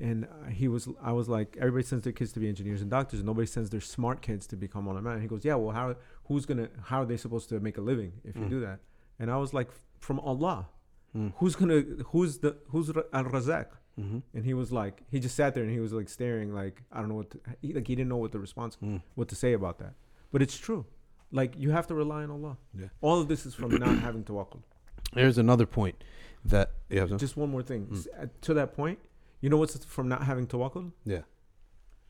and 0.00 0.24
uh, 0.24 0.48
he 0.60 0.66
was 0.68 0.88
I 1.02 1.12
was 1.12 1.28
like, 1.28 1.56
everybody 1.58 1.84
sends 1.84 2.04
their 2.04 2.12
kids 2.12 2.32
to 2.32 2.40
be 2.40 2.48
engineers 2.48 2.80
and 2.80 2.90
doctors, 2.90 3.20
and 3.20 3.26
nobody 3.26 3.46
sends 3.46 3.70
their 3.70 3.80
smart 3.80 4.22
kids 4.22 4.46
to 4.48 4.56
become 4.56 4.86
ulama. 4.86 5.10
And 5.10 5.22
he 5.22 5.28
goes, 5.28 5.44
yeah, 5.44 5.56
well, 5.56 5.74
how 5.74 5.96
who's 6.28 6.46
gonna 6.46 6.68
how 6.90 7.02
are 7.02 7.06
they 7.06 7.16
supposed 7.16 7.48
to 7.50 7.60
make 7.60 7.76
a 7.76 7.80
living 7.82 8.12
if 8.24 8.36
you 8.36 8.42
Mm. 8.46 8.50
do 8.56 8.60
that? 8.60 8.78
And 9.18 9.30
I 9.30 9.36
was 9.36 9.52
like, 9.58 9.68
from 9.98 10.18
Allah. 10.20 10.68
Mm. 11.16 11.32
Who's 11.36 11.54
gonna 11.56 11.80
who's 12.12 12.38
the 12.38 12.56
who's 12.70 12.88
al 12.90 13.24
razak? 13.36 13.66
Mhm. 13.98 14.22
And 14.34 14.44
he 14.44 14.54
was 14.54 14.72
like, 14.72 15.02
he 15.10 15.20
just 15.20 15.36
sat 15.36 15.54
there 15.54 15.62
and 15.62 15.72
he 15.72 15.80
was 15.80 15.92
like 15.92 16.08
staring, 16.08 16.52
like 16.54 16.82
I 16.92 16.98
don't 17.00 17.08
know 17.08 17.14
what, 17.16 17.30
to, 17.30 17.40
he, 17.62 17.72
like 17.72 17.86
he 17.86 17.94
didn't 17.94 18.08
know 18.08 18.16
what 18.16 18.32
the 18.32 18.40
response, 18.40 18.76
Mm. 18.82 19.02
what 19.14 19.28
to 19.28 19.36
say 19.36 19.52
about 19.52 19.78
that. 19.78 19.94
But 20.32 20.42
it's 20.42 20.56
true, 20.58 20.84
like 21.30 21.54
you 21.56 21.70
have 21.70 21.86
to 21.88 21.94
rely 21.94 22.24
on 22.24 22.30
Allah. 22.30 22.56
Yeah. 22.76 22.88
All 23.00 23.20
of 23.20 23.28
this 23.28 23.46
is 23.46 23.54
from 23.54 23.70
not 23.76 23.98
having 23.98 24.24
to 24.24 24.32
tawakkul. 24.32 24.62
There's 25.12 25.38
another 25.38 25.66
point 25.66 26.02
that 26.44 26.72
yeah, 26.90 27.06
Just 27.06 27.36
one 27.36 27.50
more 27.50 27.62
thing. 27.62 27.86
Mm. 27.86 28.06
Uh, 28.20 28.26
To 28.42 28.54
that 28.54 28.74
point, 28.74 28.98
you 29.40 29.48
know 29.50 29.58
what's 29.58 29.76
from 29.84 30.08
not 30.08 30.22
having 30.24 30.46
to 30.48 30.56
tawakkul? 30.56 30.90
yeah. 31.04 31.22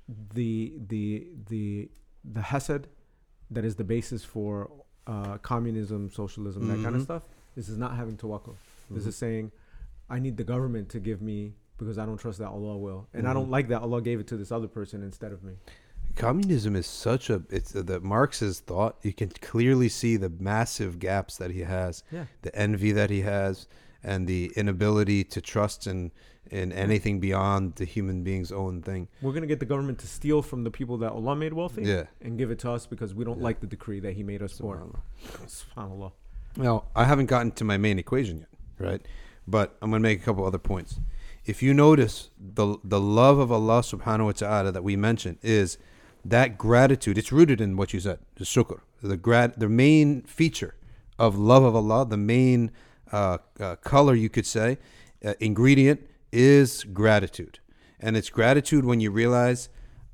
The 0.08 0.74
the 0.88 1.28
the 1.48 1.90
the 2.24 2.40
hasad, 2.40 2.84
that 3.50 3.64
is 3.64 3.76
the 3.76 3.84
basis 3.84 4.22
for 4.24 4.70
uh, 5.06 5.36
communism, 5.38 6.10
socialism, 6.10 6.66
that 6.68 6.82
kind 6.82 6.94
of 6.96 7.02
Mhm. 7.02 7.04
stuff. 7.04 7.22
This 7.54 7.68
is 7.68 7.76
not 7.78 7.94
having 7.96 8.16
to 8.18 8.26
tawakkul. 8.26 8.54
This 8.90 9.06
is 9.06 9.16
saying, 9.16 9.52
I 10.10 10.18
need 10.18 10.36
the 10.36 10.44
government 10.44 10.88
to 10.90 10.98
give 11.00 11.20
me 11.22 11.54
because 11.78 11.98
I 11.98 12.06
don't 12.06 12.16
trust 12.18 12.38
that 12.38 12.48
Allah 12.48 12.76
will, 12.76 13.08
and 13.12 13.26
I 13.28 13.32
don't 13.32 13.48
Mhm. 13.48 13.50
like 13.50 13.68
that 13.68 13.82
Allah 13.82 14.00
gave 14.02 14.20
it 14.20 14.26
to 14.28 14.36
this 14.36 14.52
other 14.52 14.68
person 14.68 15.02
instead 15.02 15.32
of 15.32 15.42
me. 15.42 15.54
Communism 16.16 16.76
is 16.76 16.86
such 16.86 17.28
a 17.30 17.42
it's 17.50 17.74
uh, 17.74 17.82
the 17.82 18.00
Marx's 18.00 18.60
thought. 18.60 18.98
You 19.02 19.12
can 19.12 19.30
clearly 19.30 19.88
see 19.88 20.16
the 20.16 20.28
massive 20.28 20.98
gaps 21.00 21.36
that 21.38 21.50
he 21.50 21.60
has, 21.60 22.04
Yeah. 22.12 22.26
the 22.42 22.54
envy 22.56 22.92
that 22.92 23.10
he 23.10 23.22
has, 23.22 23.66
and 24.02 24.26
the 24.28 24.52
inability 24.56 25.24
to 25.24 25.40
trust 25.40 25.86
in 25.86 26.12
in 26.50 26.72
anything 26.72 27.20
beyond 27.20 27.74
the 27.76 27.86
human 27.86 28.22
being's 28.22 28.52
own 28.52 28.82
thing. 28.82 29.08
We're 29.22 29.32
gonna 29.32 29.46
get 29.46 29.60
the 29.60 29.66
government 29.66 29.98
to 30.00 30.06
steal 30.06 30.42
from 30.42 30.62
the 30.62 30.70
people 30.70 30.98
that 30.98 31.10
Allah 31.12 31.34
made 31.34 31.54
wealthy 31.54 31.82
Yeah. 31.82 32.04
and 32.20 32.36
give 32.36 32.50
it 32.50 32.58
to 32.60 32.70
us 32.70 32.86
because 32.86 33.14
we 33.14 33.24
don't 33.24 33.38
Yeah. 33.38 33.44
like 33.44 33.60
the 33.60 33.66
decree 33.66 33.98
that 34.00 34.12
He 34.12 34.22
made 34.22 34.42
us 34.42 34.58
for. 34.58 34.76
Subhanallah. 34.76 35.00
Subhanallah. 35.48 36.12
Now, 36.58 36.84
I 36.94 37.04
haven't 37.04 37.26
gotten 37.26 37.50
to 37.52 37.64
my 37.64 37.78
main 37.78 37.98
equation 37.98 38.40
yet, 38.40 38.48
right? 38.78 39.02
But 39.48 39.76
I'm 39.82 39.90
going 39.90 40.02
to 40.02 40.06
make 40.08 40.20
a 40.20 40.24
couple 40.24 40.44
other 40.44 40.58
points. 40.58 41.00
If 41.46 41.62
you 41.62 41.74
notice 41.74 42.30
the 42.38 42.78
the 42.82 43.00
love 43.00 43.38
of 43.38 43.52
Allah 43.52 43.80
subhanahu 43.80 44.24
wa 44.26 44.32
ta'ala 44.32 44.72
that 44.72 44.82
we 44.82 44.96
mentioned 44.96 45.38
is 45.42 45.78
that 46.24 46.56
gratitude. 46.56 47.18
It's 47.18 47.32
rooted 47.32 47.60
in 47.60 47.76
what 47.76 47.92
you 47.92 48.00
said, 48.00 48.18
the 48.36 48.44
shukr. 48.44 48.80
The 49.02 49.16
grat 49.16 49.60
the 49.60 49.68
main 49.68 50.22
feature 50.22 50.74
of 51.18 51.36
love 51.36 51.62
of 51.62 51.76
Allah, 51.76 52.06
the 52.06 52.16
main 52.16 52.70
uh, 53.12 53.38
uh, 53.60 53.76
color 53.76 54.14
you 54.14 54.30
could 54.30 54.46
say, 54.46 54.78
uh, 55.24 55.34
ingredient 55.38 56.00
is 56.32 56.84
gratitude. 56.84 57.60
And 58.00 58.16
it's 58.16 58.30
gratitude 58.30 58.84
when 58.84 59.00
you 59.00 59.10
realize 59.10 59.68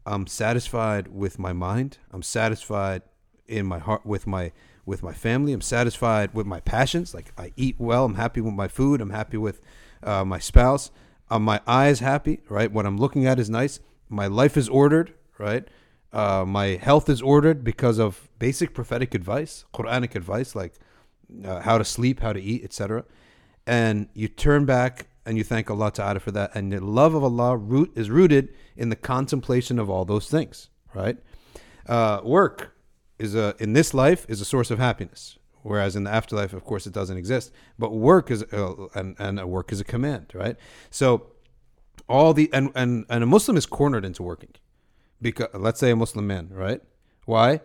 I'm 0.04 0.26
satisfied 0.26 1.08
with 1.08 1.38
my 1.38 1.52
mind, 1.52 1.98
I'm 2.10 2.22
satisfied 2.22 3.02
in 3.46 3.66
my 3.66 3.78
heart 3.78 4.04
with 4.04 4.26
my 4.26 4.52
with 4.86 5.02
my 5.02 5.12
family. 5.12 5.52
I'm 5.52 5.60
satisfied 5.60 6.34
with 6.34 6.46
my 6.46 6.60
passions. 6.60 7.14
Like 7.14 7.32
I 7.38 7.52
eat 7.56 7.76
well. 7.78 8.04
I'm 8.04 8.14
happy 8.14 8.40
with 8.40 8.54
my 8.54 8.68
food. 8.68 9.00
I'm 9.00 9.10
happy 9.10 9.36
with 9.36 9.60
uh, 10.02 10.24
my 10.24 10.38
spouse. 10.38 10.90
Uh, 11.30 11.38
my 11.38 11.60
eyes 11.66 12.00
happy. 12.00 12.40
Right. 12.48 12.70
What 12.70 12.86
I'm 12.86 12.98
looking 12.98 13.26
at 13.26 13.38
is 13.38 13.48
nice. 13.48 13.80
My 14.08 14.26
life 14.26 14.56
is 14.56 14.68
ordered. 14.68 15.14
Right. 15.38 15.66
Uh, 16.12 16.44
my 16.46 16.66
health 16.66 17.08
is 17.08 17.22
ordered 17.22 17.62
because 17.62 17.98
of 17.98 18.28
basic 18.38 18.74
prophetic 18.74 19.14
advice, 19.14 19.64
Quranic 19.72 20.16
advice, 20.16 20.56
like 20.56 20.74
uh, 21.44 21.60
how 21.60 21.78
to 21.78 21.84
sleep, 21.84 22.20
how 22.20 22.32
to 22.32 22.40
eat, 22.42 22.64
etc. 22.64 23.04
and 23.66 24.08
you 24.14 24.26
turn 24.26 24.64
back 24.64 25.06
and 25.24 25.36
you 25.38 25.44
thank 25.44 25.70
Allah 25.70 25.92
Ta'ala 25.92 26.18
for 26.18 26.32
that. 26.32 26.50
And 26.54 26.72
the 26.72 26.84
love 26.84 27.14
of 27.14 27.22
Allah 27.22 27.56
root 27.56 27.92
is 27.94 28.10
rooted 28.10 28.48
in 28.76 28.88
the 28.88 28.96
contemplation 28.96 29.78
of 29.78 29.88
all 29.88 30.04
those 30.04 30.28
things, 30.28 30.70
right? 30.94 31.18
Uh, 31.86 32.20
work 32.24 32.74
is 33.18 33.34
a 33.34 33.54
in 33.60 33.74
this 33.74 33.94
life 33.94 34.26
is 34.28 34.40
a 34.40 34.44
source 34.44 34.70
of 34.70 34.78
happiness, 34.78 35.38
whereas 35.62 35.96
in 35.96 36.04
the 36.04 36.10
afterlife, 36.10 36.52
of 36.52 36.64
course, 36.64 36.86
it 36.86 36.92
doesn't 36.92 37.16
exist. 37.16 37.52
But 37.78 37.92
work 37.92 38.30
is 38.30 38.42
uh, 38.52 38.88
and 38.94 39.16
and 39.18 39.38
a 39.40 39.46
work 39.46 39.72
is 39.72 39.80
a 39.80 39.84
command, 39.84 40.32
right? 40.34 40.56
So 40.90 41.26
all 42.08 42.32
the 42.34 42.50
and 42.52 42.70
and 42.74 43.04
and 43.08 43.22
a 43.22 43.26
Muslim 43.26 43.56
is 43.56 43.66
cornered 43.66 44.04
into 44.04 44.22
working, 44.22 44.54
because 45.20 45.48
let's 45.54 45.80
say 45.80 45.90
a 45.90 45.96
Muslim 45.96 46.26
man, 46.26 46.48
right? 46.52 46.82
Why? 47.24 47.60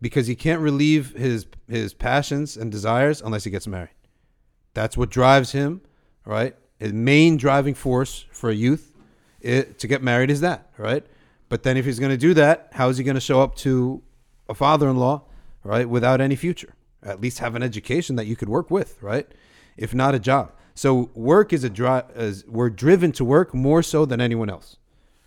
Because 0.00 0.26
he 0.26 0.36
can't 0.36 0.60
relieve 0.60 1.14
his 1.14 1.46
his 1.68 1.94
passions 1.94 2.56
and 2.56 2.70
desires 2.70 3.20
unless 3.20 3.44
he 3.44 3.50
gets 3.50 3.66
married. 3.66 3.94
That's 4.74 4.96
what 4.96 5.10
drives 5.10 5.52
him, 5.52 5.80
right? 6.24 6.54
His 6.78 6.92
main 6.92 7.36
driving 7.36 7.74
force 7.74 8.26
for 8.30 8.50
a 8.50 8.54
youth 8.54 8.94
it, 9.40 9.78
to 9.80 9.86
get 9.86 10.02
married 10.02 10.30
is 10.30 10.40
that, 10.40 10.70
right? 10.78 11.04
But 11.48 11.62
then 11.62 11.76
if 11.76 11.84
he's 11.84 11.98
going 11.98 12.10
to 12.10 12.18
do 12.18 12.34
that, 12.34 12.68
how 12.72 12.88
is 12.88 12.98
he 12.98 13.04
going 13.04 13.14
to 13.14 13.20
show 13.20 13.40
up 13.40 13.56
to 13.56 14.02
a 14.48 14.54
father-in-law, 14.54 15.22
right, 15.64 15.88
without 15.88 16.20
any 16.20 16.36
future? 16.36 16.74
At 17.02 17.20
least 17.20 17.38
have 17.38 17.54
an 17.54 17.62
education 17.62 18.16
that 18.16 18.26
you 18.26 18.36
could 18.36 18.48
work 18.48 18.70
with, 18.70 19.00
right? 19.02 19.26
If 19.76 19.94
not 19.94 20.14
a 20.14 20.18
job. 20.18 20.52
So 20.74 21.10
work 21.14 21.52
is 21.52 21.64
a 21.64 21.70
drive. 21.70 22.04
Is, 22.14 22.44
we're 22.46 22.70
driven 22.70 23.12
to 23.12 23.24
work 23.24 23.54
more 23.54 23.82
so 23.82 24.04
than 24.04 24.20
anyone 24.20 24.50
else, 24.50 24.76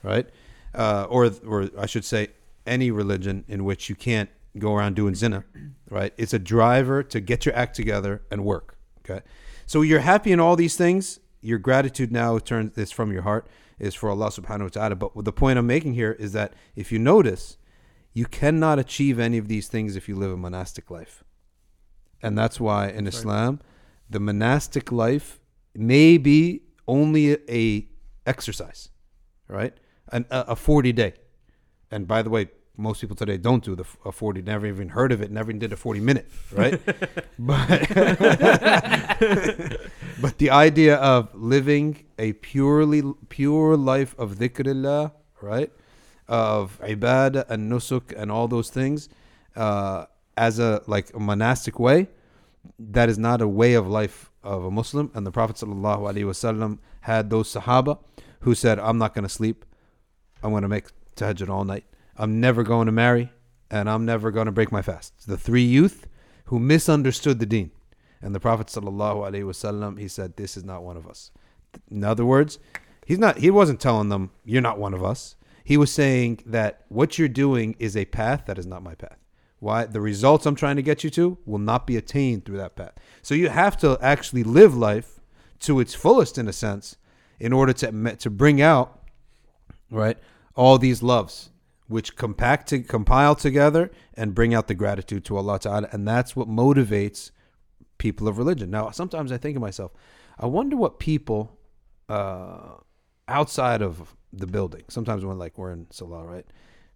right? 0.04 0.30
Uh, 0.74 1.06
or 1.10 1.32
or 1.46 1.70
I 1.78 1.86
should 1.86 2.06
say, 2.06 2.30
any 2.66 2.92
religion 2.92 3.44
in 3.48 3.64
which 3.64 3.90
you 3.90 3.96
can't 3.96 4.30
go 4.58 4.76
around 4.76 4.96
doing 4.96 5.16
zina, 5.16 5.44
right? 5.90 6.14
It's 6.18 6.34
a 6.34 6.40
driver 6.40 7.04
to 7.04 7.20
get 7.20 7.46
your 7.46 7.56
act 7.56 7.76
together 7.76 8.22
and 8.30 8.46
work. 8.46 8.78
Okay, 9.04 9.22
so 9.66 9.82
you're 9.82 10.02
happy 10.02 10.32
in 10.32 10.40
all 10.40 10.56
these 10.56 10.76
things. 10.76 11.20
Your 11.42 11.58
gratitude 11.58 12.12
now 12.12 12.38
turns 12.38 12.76
this 12.76 12.92
from 12.92 13.12
your 13.12 13.24
heart 13.24 13.48
is 13.80 13.96
for 13.96 14.10
Allah 14.10 14.30
Subhanahu 14.30 14.76
wa 14.76 14.90
Taala. 14.90 15.12
But 15.16 15.26
the 15.26 15.34
point 15.34 15.58
I'm 15.58 15.68
making 15.68 15.96
here 15.96 16.12
is 16.14 16.34
that 16.34 16.54
if 16.76 16.92
you 16.92 17.00
notice, 17.00 17.58
you 18.14 18.26
cannot 18.26 18.78
achieve 18.78 19.20
any 19.20 19.38
of 19.38 19.48
these 19.48 19.68
things 19.68 19.96
if 19.96 20.08
you 20.08 20.16
live 20.16 20.32
a 20.32 20.38
monastic 20.38 20.92
life, 20.92 21.24
and 22.22 22.38
that's 22.38 22.60
why 22.60 22.90
in 22.90 23.08
Islam, 23.08 23.60
the 24.10 24.20
monastic 24.20 24.92
life 24.92 25.40
may 25.76 26.18
be 26.18 26.62
only 26.88 27.38
a 27.50 27.88
exercise, 28.26 28.90
right? 29.48 29.74
An, 30.12 30.26
a, 30.30 30.46
a 30.50 30.56
40 30.56 30.92
day. 30.92 31.14
And 31.90 32.08
by 32.08 32.22
the 32.22 32.30
way, 32.30 32.50
most 32.78 33.02
people 33.02 33.16
today 33.16 33.38
don't 33.38 33.64
do 33.64 33.76
the 33.76 33.86
a 34.06 34.12
40, 34.12 34.42
never 34.42 34.66
even 34.66 34.90
heard 34.90 35.12
of 35.12 35.22
it, 35.22 35.32
never 35.32 35.52
even 35.52 35.60
did 35.60 35.74
a 35.74 35.78
40 35.78 36.00
minute, 36.00 36.30
right? 36.52 36.80
but, 37.40 37.70
but 40.22 40.38
the 40.38 40.50
idea 40.50 40.96
of 40.96 41.34
living 41.36 42.06
a 42.18 42.34
purely 42.34 43.04
pure 43.30 43.78
life 43.78 44.16
of 44.18 44.36
dhikrillah, 44.36 45.12
right? 45.42 45.72
Of 46.28 46.80
ibadah 46.82 47.50
and 47.50 47.72
nusuk 47.72 48.14
and 48.18 48.32
all 48.32 48.48
those 48.48 48.70
things 48.70 49.10
uh, 49.56 50.06
as 50.38 50.60
a 50.60 50.82
like 50.88 51.14
a 51.14 51.20
monastic 51.20 51.80
way, 51.80 52.08
that 52.80 53.10
is 53.10 53.18
not 53.18 53.42
a 53.42 53.48
way 53.48 53.74
of 53.74 53.88
life 53.88 54.32
of 54.44 54.64
a 54.64 54.72
Muslim. 54.72 55.12
And 55.14 55.26
the 55.26 55.32
Prophet 55.32 55.56
ﷺ 55.56 56.80
had 57.02 57.30
those 57.30 57.54
Sahaba 57.54 58.00
who 58.42 58.56
said, 58.56 58.80
I'm 58.80 58.98
not 58.98 59.14
going 59.14 59.24
to 59.24 59.30
sleep. 59.30 59.66
I'm 60.44 60.52
going 60.52 60.64
to 60.64 60.68
make 60.68 60.88
tahajjud 61.16 61.50
all 61.50 61.64
night. 61.64 61.86
I'm 62.18 62.40
never 62.40 62.64
going 62.64 62.88
to 62.88 62.92
marry. 62.92 63.32
And 63.70 63.90
I'm 63.90 64.06
never 64.06 64.32
going 64.32 64.48
to 64.48 64.52
break 64.52 64.72
my 64.72 64.82
fast. 64.82 65.28
The 65.28 65.38
three 65.38 65.64
youth 65.64 66.08
who 66.46 66.60
misunderstood 66.60 67.40
the 67.40 67.46
deen. 67.46 67.72
And 68.22 68.36
the 68.36 68.40
Prophet 68.40 68.68
ﷺ, 68.68 70.00
he 70.00 70.08
said, 70.08 70.36
This 70.36 70.58
is 70.58 70.64
not 70.64 70.84
one 70.84 70.98
of 70.98 71.08
us. 71.08 71.32
In 71.90 72.04
other 72.04 72.26
words, 72.26 72.60
he's 73.06 73.18
not 73.18 73.38
he 73.38 73.50
wasn't 73.50 73.80
telling 73.80 74.10
them, 74.10 74.32
You're 74.44 74.62
not 74.62 74.78
one 74.78 74.94
of 74.94 75.04
us. 75.04 75.36
He 75.64 75.78
was 75.78 75.92
saying 75.92 76.44
that 76.46 76.82
what 76.90 77.18
you're 77.18 77.30
doing 77.30 77.76
is 77.80 77.96
a 77.96 78.06
path 78.06 78.44
that 78.48 78.58
is 78.58 78.66
not 78.66 78.84
my 78.84 78.96
path. 78.96 79.18
Why? 79.62 79.86
The 79.86 80.02
results 80.02 80.48
I'm 80.48 80.56
trying 80.56 80.78
to 80.78 80.82
get 80.82 81.04
you 81.04 81.12
to 81.12 81.38
will 81.46 81.60
not 81.60 81.86
be 81.86 81.96
attained 81.96 82.46
through 82.46 82.58
that 82.58 82.76
path. 82.76 82.94
So 83.22 83.36
you 83.36 83.50
have 83.50 83.78
to 83.78 83.98
actually 84.02 84.44
live 84.44 84.76
life 84.76 85.20
to 85.60 85.80
its 85.80 85.94
fullest, 85.94 86.40
in 86.40 86.48
a 86.48 86.54
sense, 86.54 86.98
in 87.40 87.54
order 87.54 87.72
to 87.74 88.16
to 88.16 88.30
bring 88.32 88.60
out, 88.60 89.04
right, 89.92 90.18
all 90.56 90.80
these 90.80 91.04
loves, 91.04 91.52
which 91.88 92.16
compact 92.16 92.70
to 92.70 92.80
compile 92.80 93.36
together 93.36 93.92
and 94.16 94.34
bring 94.34 94.52
out 94.56 94.68
the 94.68 94.74
gratitude 94.74 95.24
to 95.26 95.38
Allah 95.38 95.60
Taala, 95.60 95.94
and 95.94 96.08
that's 96.08 96.36
what 96.36 96.48
motivates 96.48 97.30
people 98.00 98.28
of 98.28 98.40
religion. 98.40 98.72
Now, 98.72 98.90
sometimes 98.90 99.32
I 99.32 99.38
think 99.38 99.56
of 99.56 99.62
myself, 99.62 99.92
I 100.40 100.48
wonder 100.48 100.76
what 100.76 100.98
people 100.98 101.60
uh, 102.10 102.78
outside 103.28 103.84
of 103.84 104.16
the 104.34 104.48
building. 104.48 104.86
Sometimes 104.90 105.24
when 105.24 105.38
like 105.38 105.60
we're 105.60 105.72
in 105.72 105.86
Salah, 105.92 106.26
right? 106.26 106.48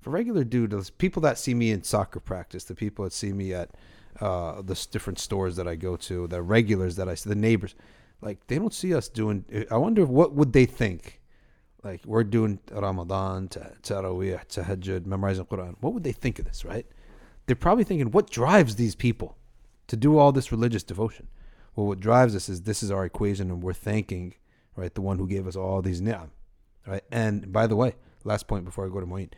Regular 0.05 0.43
dude, 0.43 0.71
those 0.71 0.89
people 0.89 1.21
that 1.23 1.37
see 1.37 1.53
me 1.53 1.71
in 1.71 1.83
soccer 1.83 2.19
practice, 2.19 2.63
the 2.63 2.75
people 2.75 3.05
that 3.05 3.13
see 3.13 3.33
me 3.33 3.53
at 3.53 3.71
uh, 4.21 4.61
the 4.61 4.87
different 4.91 5.19
stores 5.19 5.55
that 5.55 5.67
I 5.67 5.75
go 5.75 5.95
to, 5.97 6.27
the 6.27 6.41
regulars 6.41 6.95
that 6.95 7.09
I 7.09 7.15
see, 7.15 7.29
the 7.29 7.35
neighbors, 7.35 7.75
like 8.21 8.45
they 8.47 8.57
don't 8.57 8.73
see 8.73 8.93
us 8.93 9.09
doing. 9.09 9.45
I 9.69 9.77
wonder 9.77 10.05
what 10.05 10.33
would 10.33 10.53
they 10.53 10.65
think. 10.65 11.21
Like 11.83 12.01
we're 12.05 12.23
doing 12.23 12.59
Ramadan, 12.71 13.47
ta- 13.47 13.71
Taraweeh, 13.83 14.47
Tahajjud, 14.47 15.05
memorizing 15.05 15.45
Quran. 15.45 15.75
What 15.81 15.93
would 15.93 16.03
they 16.03 16.11
think 16.11 16.39
of 16.39 16.45
this, 16.45 16.65
right? 16.65 16.85
They're 17.45 17.55
probably 17.55 17.83
thinking, 17.83 18.09
what 18.11 18.29
drives 18.29 18.75
these 18.75 18.95
people 18.95 19.37
to 19.87 19.95
do 19.95 20.17
all 20.17 20.31
this 20.31 20.51
religious 20.51 20.81
devotion? 20.81 21.27
Well, 21.75 21.85
what 21.85 21.99
drives 21.99 22.35
us 22.35 22.49
is 22.49 22.61
this 22.61 22.81
is 22.81 22.89
our 22.89 23.05
equation, 23.05 23.51
and 23.51 23.61
we're 23.61 23.73
thanking, 23.73 24.33
right, 24.75 24.93
the 24.93 25.01
one 25.01 25.19
who 25.19 25.27
gave 25.27 25.45
us 25.45 25.55
all 25.55 25.81
these 25.81 26.01
ni'am, 26.01 26.31
right? 26.87 27.03
And 27.11 27.51
by 27.51 27.67
the 27.67 27.75
way, 27.75 27.95
last 28.23 28.47
point 28.47 28.65
before 28.65 28.85
I 28.85 28.89
go 28.89 28.99
to 28.99 29.05
Moeen, 29.05 29.29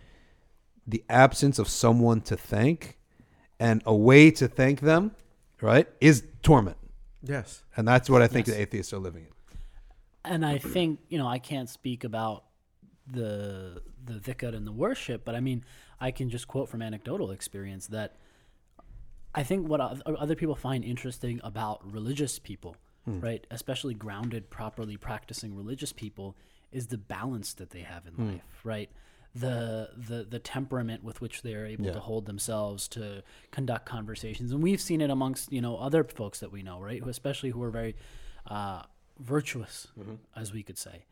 the 0.87 1.03
absence 1.09 1.59
of 1.59 1.67
someone 1.67 2.21
to 2.21 2.37
thank 2.37 2.97
and 3.59 3.81
a 3.85 3.93
way 3.93 4.31
to 4.31 4.47
thank 4.47 4.79
them, 4.79 5.11
right, 5.61 5.87
is 5.99 6.23
torment. 6.41 6.77
Yes. 7.21 7.63
And 7.75 7.87
that's 7.87 8.09
what 8.09 8.21
I 8.21 8.27
think 8.27 8.47
Yes. 8.47 8.55
the 8.55 8.61
atheists 8.61 8.93
are 8.93 8.99
living 8.99 9.23
in. 9.25 9.31
and 10.23 10.45
I 10.45 10.57
think 10.57 10.99
you 11.09 11.17
know 11.17 11.27
I 11.27 11.39
can't 11.39 11.69
speak 11.69 12.03
about 12.03 12.43
the 13.09 13.81
the 14.03 14.15
dhikr 14.15 14.53
and 14.55 14.67
the 14.67 14.71
worship, 14.71 15.23
but 15.23 15.35
I 15.35 15.39
mean 15.39 15.63
I 15.99 16.11
can 16.11 16.29
just 16.29 16.47
quote 16.47 16.69
from 16.69 16.81
anecdotal 16.81 17.31
experience 17.31 17.87
that 17.87 18.17
I 19.33 19.43
think 19.43 19.67
what 19.67 19.79
other 19.79 20.35
people 20.35 20.55
find 20.55 20.83
interesting 20.83 21.39
about 21.43 21.79
religious 21.91 22.39
people, 22.39 22.75
hmm. 23.05 23.19
right, 23.19 23.45
especially 23.51 23.93
grounded, 23.93 24.49
properly 24.49 24.97
practicing 24.97 25.55
religious 25.55 25.93
people, 25.93 26.35
is 26.71 26.87
the 26.87 26.97
balance 26.97 27.53
that 27.53 27.69
they 27.69 27.81
have 27.81 28.05
in 28.05 28.13
hmm. 28.13 28.31
life, 28.31 28.61
right. 28.63 28.89
The, 29.35 29.89
the 29.95 30.25
the 30.27 30.39
temperament 30.39 31.03
with 31.03 31.21
which 31.21 31.43
they 31.43 31.53
are 31.53 31.65
able 31.65 31.85
Yeah. 31.85 31.93
to 31.93 31.99
hold 31.99 32.25
themselves 32.25 32.87
to 32.89 33.23
conduct 33.51 33.85
conversations 33.85 34.51
and 34.51 34.63
we've 34.63 34.81
seen 34.81 34.99
it 34.99 35.11
amongst 35.11 35.51
you 35.53 35.61
know 35.61 35.77
other 35.77 36.03
folks 36.03 36.39
that 36.39 36.51
we 36.51 36.63
know 36.63 36.79
right 36.79 37.03
who 37.03 37.09
especially 37.09 37.51
who 37.51 37.61
are 37.61 37.69
very 37.69 37.95
uh, 38.47 38.81
virtuous 39.19 39.87
as 40.35 40.51
we 40.53 40.63
could 40.63 40.77
say 40.77 41.05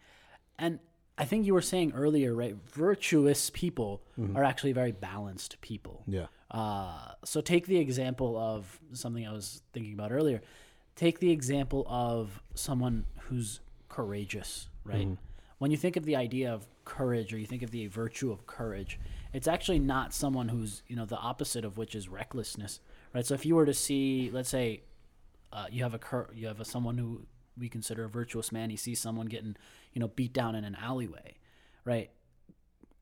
and 0.58 0.80
I 1.18 1.26
think 1.26 1.46
you 1.46 1.54
were 1.54 1.62
saying 1.62 1.94
earlier, 1.96 2.34
right? 2.36 2.56
Virtuous 2.74 3.50
people 3.50 4.02
are 4.36 4.44
actually 4.44 4.74
very 4.74 4.92
balanced 4.92 5.62
people. 5.62 6.04
Yeah. 6.08 6.26
Uh, 6.52 7.12
so 7.24 7.40
take 7.40 7.68
the 7.68 7.78
example 7.78 8.38
of 8.38 8.80
something 8.92 9.26
I 9.26 9.32
was 9.32 9.62
thinking 9.72 9.94
about 9.94 10.12
earlier. 10.12 10.42
Take 10.98 11.20
the 11.20 11.32
example 11.32 11.86
of 11.88 12.42
someone 12.54 13.06
who's 13.30 13.62
courageous, 13.88 14.68
right? 14.84 15.08
When 15.60 15.72
you 15.72 15.78
think 15.78 15.96
of 15.96 16.04
the 16.04 16.18
idea 16.18 16.54
of 16.54 16.68
courage 16.86 17.34
or 17.34 17.38
you 17.38 17.46
think 17.48 17.64
of 17.64 17.72
the 17.72 17.88
virtue 17.88 18.32
of 18.32 18.46
courage, 18.46 19.00
it's 19.34 19.48
actually 19.48 19.80
not 19.80 20.14
someone 20.14 20.50
who's, 20.50 20.84
you 20.88 20.96
know, 20.96 21.06
the 21.06 21.18
opposite 21.18 21.66
of 21.66 21.78
which 21.78 21.96
is 21.96 22.08
recklessness, 22.08 22.80
right? 23.14 23.26
So 23.26 23.34
if 23.34 23.46
you 23.46 23.56
were 23.56 23.66
to 23.66 23.74
see, 23.74 24.30
let's 24.32 24.50
say, 24.50 24.84
uh, 25.52 25.66
you 25.72 25.84
have 25.84 25.94
a 25.94 26.00
cur- 26.00 26.30
you 26.34 26.48
have 26.48 26.60
a 26.60 26.66
someone 26.66 26.98
who 26.98 27.26
we 27.58 27.70
consider 27.70 28.04
a 28.04 28.10
virtuous 28.10 28.52
man. 28.52 28.70
He 28.70 28.76
sees 28.76 29.00
someone 29.00 29.28
getting 29.28 29.56
you 29.94 30.00
know 30.00 30.10
beat 30.10 30.34
down 30.34 30.56
in 30.56 30.64
an 30.66 30.76
alleyway, 30.76 31.36
right? 31.86 32.12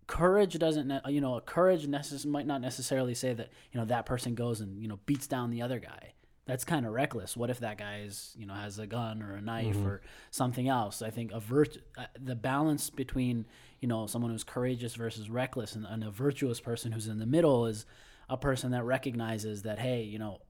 Courage 0.06 0.58
doesn't 0.60 0.88
ne- 0.88 1.02
you 1.08 1.22
know 1.22 1.40
courage 1.40 1.88
necess- 1.88 2.26
might 2.26 2.46
not 2.46 2.62
necessarily 2.62 3.16
say 3.16 3.34
that 3.34 3.50
you 3.72 3.80
know 3.80 3.86
that 3.86 4.06
person 4.06 4.36
goes 4.36 4.62
and 4.62 4.80
you 4.82 4.88
know 4.88 5.00
beats 5.06 5.28
down 5.28 5.50
the 5.50 5.62
other 5.62 5.80
guy. 5.80 6.14
That's 6.46 6.66
kind 6.66 6.86
of 6.86 6.91
reckless. 6.91 7.38
What 7.38 7.50
if 7.50 7.60
that 7.60 7.78
guy 7.78 8.02
is 8.02 8.34
you 8.38 8.46
know 8.46 8.54
has 8.54 8.78
a 8.78 8.86
gun 8.86 9.22
or 9.22 9.36
a 9.36 9.41
knife 9.41 9.78
or 9.86 10.02
something 10.30 10.68
else? 10.68 11.02
I 11.02 11.10
think 11.10 11.32
a 11.32 11.39
virt- 11.39 11.80
uh, 11.98 12.06
the 12.22 12.36
balance 12.36 12.89
between 12.89 13.46
you 13.80 13.88
know 13.88 14.08
someone 14.08 14.32
who's 14.32 14.44
courageous 14.44 14.96
versus 14.96 15.30
reckless 15.30 15.76
and, 15.76 15.86
and 15.86 16.04
a 16.04 16.12
virtuous 16.12 16.60
person 16.60 16.91
who's 16.91 17.08
in 17.08 17.20
the 17.20 17.26
middle 17.26 17.66
is 17.66 17.86
a 18.30 18.36
person 18.38 18.72
that 18.72 18.84
recognizes 18.84 19.62
that 19.64 19.80
hey 19.80 20.04
you 20.04 20.20
know 20.20 20.41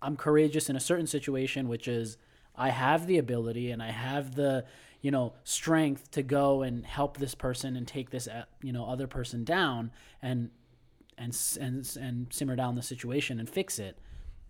I'm 0.00 0.16
courageous 0.16 0.70
in 0.70 0.76
a 0.76 0.80
certain 0.80 1.06
situation, 1.06 1.68
which 1.68 1.88
is 1.88 2.16
I 2.54 2.70
have 2.70 3.06
the 3.06 3.18
ability 3.18 3.70
and 3.70 3.82
I 3.82 3.90
have 3.90 4.34
the 4.34 4.64
you 5.00 5.10
know 5.10 5.34
strength 5.44 6.10
to 6.12 6.22
go 6.22 6.62
and 6.62 6.84
help 6.84 7.18
this 7.18 7.34
person 7.34 7.76
and 7.76 7.86
take 7.86 8.10
this 8.10 8.26
uh, 8.26 8.44
you 8.62 8.72
know 8.72 8.86
other 8.86 9.06
person 9.06 9.44
down 9.44 9.90
and 10.22 10.50
and 11.16 11.36
and 11.60 11.96
and 12.00 12.26
simmer 12.30 12.56
down 12.56 12.74
the 12.74 12.82
situation 12.82 13.38
and 13.38 13.48
fix 13.48 13.78
it. 13.78 13.98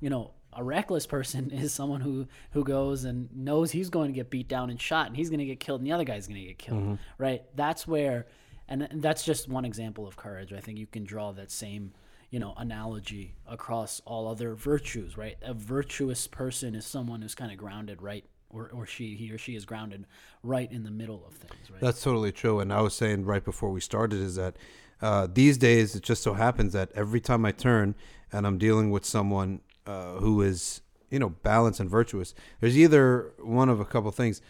You 0.00 0.10
know, 0.10 0.32
a 0.52 0.64
reckless 0.64 1.06
person 1.06 1.50
is 1.52 1.72
someone 1.72 2.00
who 2.00 2.26
who 2.52 2.64
goes 2.64 3.04
and 3.04 3.28
knows 3.36 3.70
he's 3.70 3.90
going 3.90 4.08
to 4.08 4.14
get 4.14 4.30
beat 4.30 4.48
down 4.48 4.70
and 4.70 4.80
shot 4.80 5.06
and 5.06 5.16
he's 5.16 5.30
going 5.30 5.38
to 5.38 5.46
get 5.46 5.60
killed 5.60 5.80
and 5.80 5.86
the 5.86 5.92
other 5.92 6.04
guy's 6.04 6.26
going 6.26 6.40
to 6.40 6.46
get 6.46 6.58
killed 6.58 6.98
right? 7.18 7.42
That's 7.54 7.86
where 7.86 8.26
and 8.68 8.86
that's 8.94 9.24
just 9.24 9.48
one 9.48 9.64
example 9.64 10.06
of 10.06 10.16
courage. 10.16 10.52
I 10.52 10.60
think 10.60 10.78
you 10.78 10.86
can 10.86 11.04
draw 11.04 11.32
that 11.32 11.50
same 11.50 11.92
you 12.30 12.38
know 12.38 12.52
analogy 12.58 13.34
across 13.48 14.00
all 14.04 14.28
other 14.28 14.54
virtues 14.54 15.16
right? 15.16 15.36
A 15.42 15.54
virtuous 15.54 16.26
person 16.26 16.74
is 16.74 16.84
someone 16.84 17.22
who's 17.22 17.34
kind 17.34 17.52
of 17.52 17.58
grounded 17.58 18.02
right 18.02 18.24
or, 18.50 18.70
or 18.72 18.86
she 18.86 19.14
he 19.14 19.30
or 19.30 19.38
she 19.38 19.54
is 19.54 19.64
grounded 19.64 20.06
right 20.42 20.70
in 20.70 20.82
the 20.84 20.90
middle 20.90 21.24
of 21.26 21.34
things 21.34 21.70
right? 21.70 21.80
That's 21.80 22.02
totally 22.02 22.32
true. 22.32 22.60
And 22.60 22.72
I 22.72 22.80
was 22.80 22.94
saying 22.94 23.24
right 23.24 23.44
before 23.44 23.70
we 23.70 23.80
started 23.80 24.20
is 24.20 24.36
that 24.36 24.56
uh, 25.00 25.28
these 25.32 25.56
days 25.58 25.94
it 25.94 26.02
just 26.02 26.22
so 26.22 26.34
happens 26.34 26.72
that 26.72 26.90
every 26.94 27.20
time 27.20 27.44
I 27.44 27.52
turn 27.52 27.94
and 28.32 28.46
I'm 28.46 28.58
dealing 28.58 28.90
with 28.90 29.04
someone 29.04 29.60
uh, 29.88 30.16
who 30.16 30.42
is 30.42 30.82
you 31.10 31.18
know 31.18 31.30
balanced 31.30 31.80
and 31.80 31.88
virtuous, 31.88 32.34
there's 32.60 32.76
either 32.76 33.32
one 33.38 33.68
of 33.68 33.80
a 33.80 33.84
couple 33.84 34.10
things. 34.10 34.42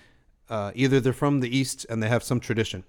Uh, 0.50 0.72
either 0.74 0.98
they're 0.98 1.12
from 1.12 1.40
the 1.40 1.56
east 1.56 1.86
and 1.90 2.02
they 2.02 2.08
have 2.08 2.22
some 2.22 2.40
tradition 2.40 2.82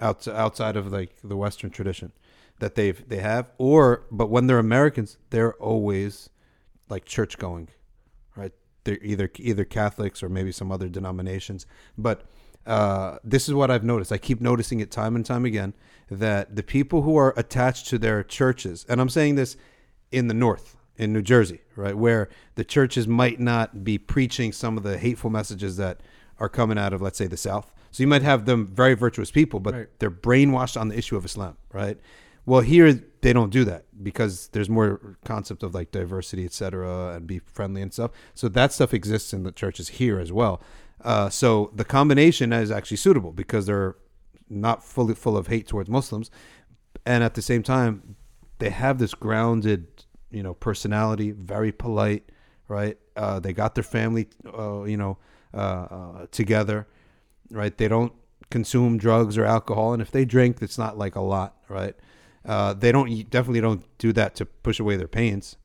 out 0.00 0.26
outside 0.28 0.76
of 0.76 0.92
like 0.92 1.16
the 1.22 1.36
Western 1.36 1.70
tradition 1.70 2.12
that 2.58 2.74
they've 2.74 3.08
they 3.08 3.18
have, 3.18 3.50
or 3.58 4.04
but 4.10 4.28
when 4.28 4.46
they're 4.46 4.58
Americans, 4.58 5.16
they're 5.30 5.54
always 5.54 6.28
like 6.88 7.04
church 7.04 7.38
going, 7.38 7.68
right? 8.36 8.52
They're 8.84 9.02
either 9.02 9.30
either 9.38 9.64
Catholics 9.64 10.22
or 10.22 10.28
maybe 10.28 10.52
some 10.52 10.70
other 10.70 10.88
denominations. 10.88 11.66
But 11.96 12.24
uh, 12.66 13.18
this 13.22 13.48
is 13.48 13.54
what 13.54 13.70
I've 13.70 13.84
noticed. 13.84 14.12
I 14.12 14.18
keep 14.18 14.40
noticing 14.40 14.80
it 14.80 14.90
time 14.90 15.16
and 15.16 15.24
time 15.24 15.44
again 15.44 15.72
that 16.10 16.56
the 16.56 16.62
people 16.62 17.02
who 17.02 17.16
are 17.16 17.32
attached 17.36 17.86
to 17.88 17.98
their 17.98 18.22
churches, 18.22 18.84
and 18.88 19.00
I'm 19.00 19.08
saying 19.08 19.36
this 19.36 19.56
in 20.10 20.28
the 20.28 20.34
North, 20.34 20.75
in 20.98 21.12
New 21.12 21.22
Jersey, 21.22 21.60
right, 21.76 21.96
where 21.96 22.28
the 22.54 22.64
churches 22.64 23.06
might 23.06 23.38
not 23.40 23.84
be 23.84 23.98
preaching 23.98 24.52
some 24.52 24.76
of 24.76 24.82
the 24.82 24.98
hateful 24.98 25.30
messages 25.30 25.76
that 25.76 26.00
are 26.38 26.48
coming 26.48 26.78
out 26.78 26.92
of, 26.92 27.02
let's 27.02 27.18
say, 27.18 27.26
the 27.26 27.36
South. 27.36 27.72
So 27.90 28.02
you 28.02 28.06
might 28.06 28.22
have 28.22 28.44
them 28.44 28.66
very 28.66 28.94
virtuous 28.94 29.30
people, 29.30 29.60
but 29.60 29.74
Right. 29.74 29.88
they're 29.98 30.10
brainwashed 30.10 30.78
on 30.80 30.88
the 30.88 30.98
issue 30.98 31.16
of 31.16 31.24
Islam, 31.24 31.56
right? 31.72 31.98
Well, 32.44 32.60
here 32.60 32.92
they 33.22 33.32
don't 33.32 33.50
do 33.50 33.64
that 33.64 33.86
because 34.02 34.48
there's 34.48 34.68
more 34.68 35.18
concept 35.24 35.62
of 35.62 35.74
like 35.74 35.90
diversity, 35.90 36.44
et 36.44 36.52
cetera, 36.52 37.14
and 37.14 37.26
be 37.26 37.40
friendly 37.40 37.82
and 37.82 37.92
stuff. 37.92 38.10
So 38.34 38.48
that 38.48 38.72
stuff 38.72 38.94
exists 38.94 39.32
in 39.32 39.42
the 39.42 39.52
churches 39.52 39.88
here 39.88 40.18
as 40.20 40.30
well. 40.30 40.62
Uh, 41.02 41.28
so 41.28 41.72
the 41.74 41.84
combination 41.84 42.52
is 42.52 42.70
actually 42.70 42.98
suitable 42.98 43.32
because 43.32 43.66
they're 43.66 43.96
not 44.48 44.84
fully 44.84 45.14
full 45.14 45.36
of 45.36 45.48
hate 45.48 45.66
towards 45.66 45.90
Muslims, 45.90 46.30
and 47.04 47.24
at 47.24 47.34
the 47.34 47.42
same 47.42 47.62
time, 47.62 48.16
they 48.58 48.70
have 48.70 48.98
this 48.98 49.12
grounded, 49.14 49.95
you 50.30 50.42
know, 50.42 50.54
personality, 50.54 51.30
very 51.30 51.72
polite, 51.72 52.30
right? 52.68 52.98
Uh, 53.16 53.40
they 53.40 53.52
got 53.52 53.74
their 53.74 53.84
family, 53.84 54.28
uh, 54.46 54.82
you 54.82 54.96
know, 54.96 55.18
uh, 55.54 55.56
uh, 55.56 56.26
together, 56.30 56.86
right? 57.50 57.76
They 57.76 57.88
don't 57.88 58.12
consume 58.50 58.98
drugs 58.98 59.38
or 59.38 59.44
alcohol, 59.44 59.92
and 59.92 60.02
if 60.02 60.10
they 60.10 60.24
drink, 60.24 60.58
it's 60.60 60.78
not 60.78 60.98
like 60.98 61.14
a 61.14 61.20
lot, 61.20 61.56
right? 61.68 61.94
Uh, 62.44 62.74
they 62.74 62.92
don't 62.92 63.30
definitely 63.30 63.60
don't 63.60 63.84
do 63.98 64.12
that 64.12 64.34
to 64.36 64.46
push 64.46 64.78
away 64.78 64.96
their 64.96 65.08
pains, 65.08 65.56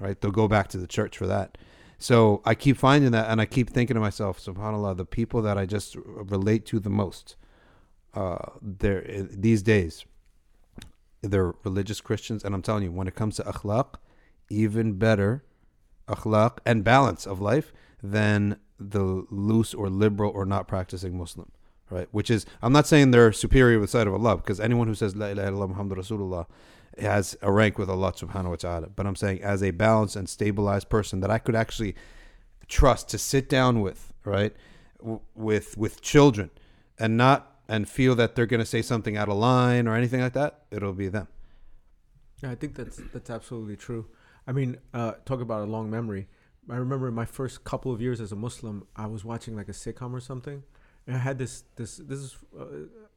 right? 0.00 0.20
They'll 0.20 0.30
go 0.30 0.48
back 0.48 0.68
to 0.68 0.78
the 0.78 0.86
church 0.86 1.16
for 1.16 1.26
that. 1.26 1.58
So 1.98 2.42
I 2.44 2.54
keep 2.54 2.76
finding 2.76 3.12
that, 3.12 3.30
and 3.30 3.40
I 3.40 3.46
keep 3.46 3.70
thinking 3.70 3.94
to 3.94 4.00
myself, 4.00 4.40
Subhanallah, 4.40 4.96
the 4.96 5.04
people 5.04 5.42
that 5.42 5.56
I 5.56 5.64
just 5.64 5.96
relate 5.96 6.66
to 6.66 6.80
the 6.80 6.90
most, 6.90 7.36
uh, 8.14 8.38
they're 8.60 9.02
these 9.30 9.62
days, 9.62 10.04
they're 11.30 11.54
religious 11.64 12.00
Christians, 12.00 12.44
and 12.44 12.54
I'm 12.54 12.62
telling 12.62 12.82
you, 12.84 12.92
when 12.92 13.08
it 13.08 13.14
comes 13.14 13.36
to 13.36 13.42
akhlaq, 13.42 13.94
even 14.50 14.94
better 14.94 15.44
akhlaq 16.08 16.58
and 16.66 16.84
balance 16.84 17.26
of 17.26 17.40
life 17.40 17.72
than 18.02 18.58
the 18.78 19.26
loose 19.30 19.72
or 19.72 19.88
liberal 19.88 20.30
or 20.34 20.44
not 20.44 20.68
practicing 20.68 21.16
Muslim, 21.16 21.50
right? 21.90 22.08
Which 22.12 22.30
is, 22.30 22.44
I'm 22.60 22.72
not 22.72 22.86
saying 22.86 23.10
they're 23.10 23.32
superior 23.32 23.78
with 23.78 23.90
the 23.90 23.98
sight 23.98 24.06
of 24.06 24.14
Allah, 24.14 24.36
because 24.36 24.60
anyone 24.60 24.88
who 24.88 24.94
says 24.94 25.16
La 25.16 25.26
ilaha 25.26 25.50
illallah 25.50 25.68
Muhammad 25.70 25.98
Rasulullah 25.98 26.46
has 26.98 27.36
a 27.42 27.50
rank 27.50 27.78
with 27.78 27.88
Allah 27.88 28.12
subhanahu 28.12 28.50
wa 28.50 28.56
ta'ala. 28.56 28.88
But 28.88 29.06
I'm 29.06 29.16
saying 29.16 29.42
as 29.42 29.62
a 29.62 29.70
balanced 29.70 30.16
and 30.16 30.28
stabilized 30.28 30.88
person 30.88 31.20
that 31.20 31.30
I 31.30 31.38
could 31.38 31.56
actually 31.56 31.94
trust 32.68 33.08
to 33.10 33.18
sit 33.18 33.48
down 33.48 33.80
with, 33.80 34.12
right? 34.24 34.54
W- 34.98 35.20
with 35.34 35.76
with 35.76 36.00
children 36.00 36.50
and 36.98 37.16
not 37.16 37.53
and 37.68 37.88
feel 37.88 38.14
that 38.16 38.34
they're 38.34 38.46
going 38.46 38.60
to 38.60 38.66
say 38.66 38.82
something 38.82 39.16
out 39.16 39.28
of 39.28 39.36
line 39.36 39.88
or 39.88 39.94
anything 39.94 40.20
like 40.20 40.34
that, 40.34 40.64
it'll 40.70 40.92
be 40.92 41.08
them. 41.08 41.28
Yeah, 42.42 42.50
I 42.50 42.54
think 42.54 42.74
that's 42.74 43.00
that's 43.12 43.30
absolutely 43.30 43.76
true. 43.76 44.06
I 44.46 44.52
mean, 44.52 44.78
uh, 44.92 45.12
talk 45.24 45.40
about 45.40 45.62
a 45.62 45.70
long 45.70 45.90
memory. 45.90 46.28
I 46.68 46.76
remember 46.76 47.10
my 47.10 47.24
first 47.24 47.64
couple 47.64 47.92
of 47.92 48.00
years 48.00 48.20
as 48.20 48.32
a 48.32 48.36
Muslim, 48.36 48.86
I 48.96 49.06
was 49.06 49.24
watching 49.24 49.54
like 49.56 49.68
a 49.68 49.72
sitcom 49.72 50.12
or 50.12 50.20
something, 50.20 50.62
and 51.06 51.16
I 51.16 51.18
had 51.18 51.38
this 51.38 51.64
this 51.76 51.96
this 51.96 52.18
is 52.18 52.36
uh, 52.58 52.64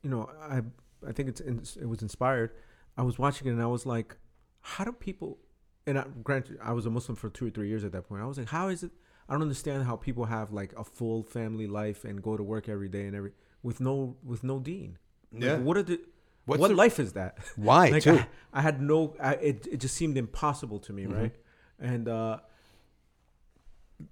you 0.02 0.10
know 0.10 0.30
I 0.42 0.62
I 1.08 1.12
think 1.12 1.30
it's 1.30 1.42
in, 1.42 1.62
it 1.82 1.88
was 1.88 2.02
inspired. 2.02 2.52
I 2.98 3.04
was 3.04 3.20
watching 3.20 3.48
it 3.48 3.52
and 3.52 3.62
I 3.62 3.68
was 3.68 3.86
like, 3.86 4.18
how 4.62 4.84
do 4.84 4.92
people? 4.92 5.38
And 5.86 6.00
I, 6.00 6.06
granted, 6.24 6.58
I 6.62 6.74
was 6.74 6.86
a 6.86 6.90
Muslim 6.90 7.16
for 7.16 7.30
two 7.30 7.48
or 7.48 7.50
three 7.50 7.70
years 7.70 7.84
at 7.84 7.92
that 7.92 8.10
point. 8.10 8.22
I 8.22 8.26
was 8.26 8.38
like, 8.38 8.50
how 8.50 8.70
is 8.70 8.84
it? 8.84 8.92
I 9.30 9.34
don't 9.34 9.42
understand 9.42 9.84
how 9.84 9.96
people 9.96 10.26
have 10.26 10.52
like 10.52 10.74
a 10.78 10.84
full 10.84 11.24
family 11.24 11.68
life 11.68 12.04
and 12.06 12.22
go 12.22 12.38
to 12.38 12.44
work 12.44 12.68
every 12.68 12.90
day 12.90 13.06
and 13.06 13.16
every 13.16 13.32
with 13.64 13.80
no 13.80 14.16
with 14.24 14.44
no 14.44 14.60
deen. 14.60 14.98
Like, 15.32 15.44
Yeah. 15.44 15.58
what 15.58 15.78
are 15.78 15.84
the 15.84 16.00
What's 16.46 16.62
what 16.62 16.70
the- 16.70 16.76
life 16.76 17.00
is 17.00 17.14
that? 17.14 17.38
Why 17.56 17.90
like 17.90 18.04
too? 18.04 18.14
I, 18.18 18.28
I 18.54 18.62
had 18.62 18.82
no 18.82 19.16
I, 19.20 19.34
it, 19.36 19.68
it 19.72 19.78
just 19.78 19.96
seemed 19.96 20.18
impossible 20.18 20.80
to 20.80 20.94
me 20.94 21.06
Mhm. 21.06 21.18
right 21.22 21.36
and 21.80 22.08
uh 22.08 22.40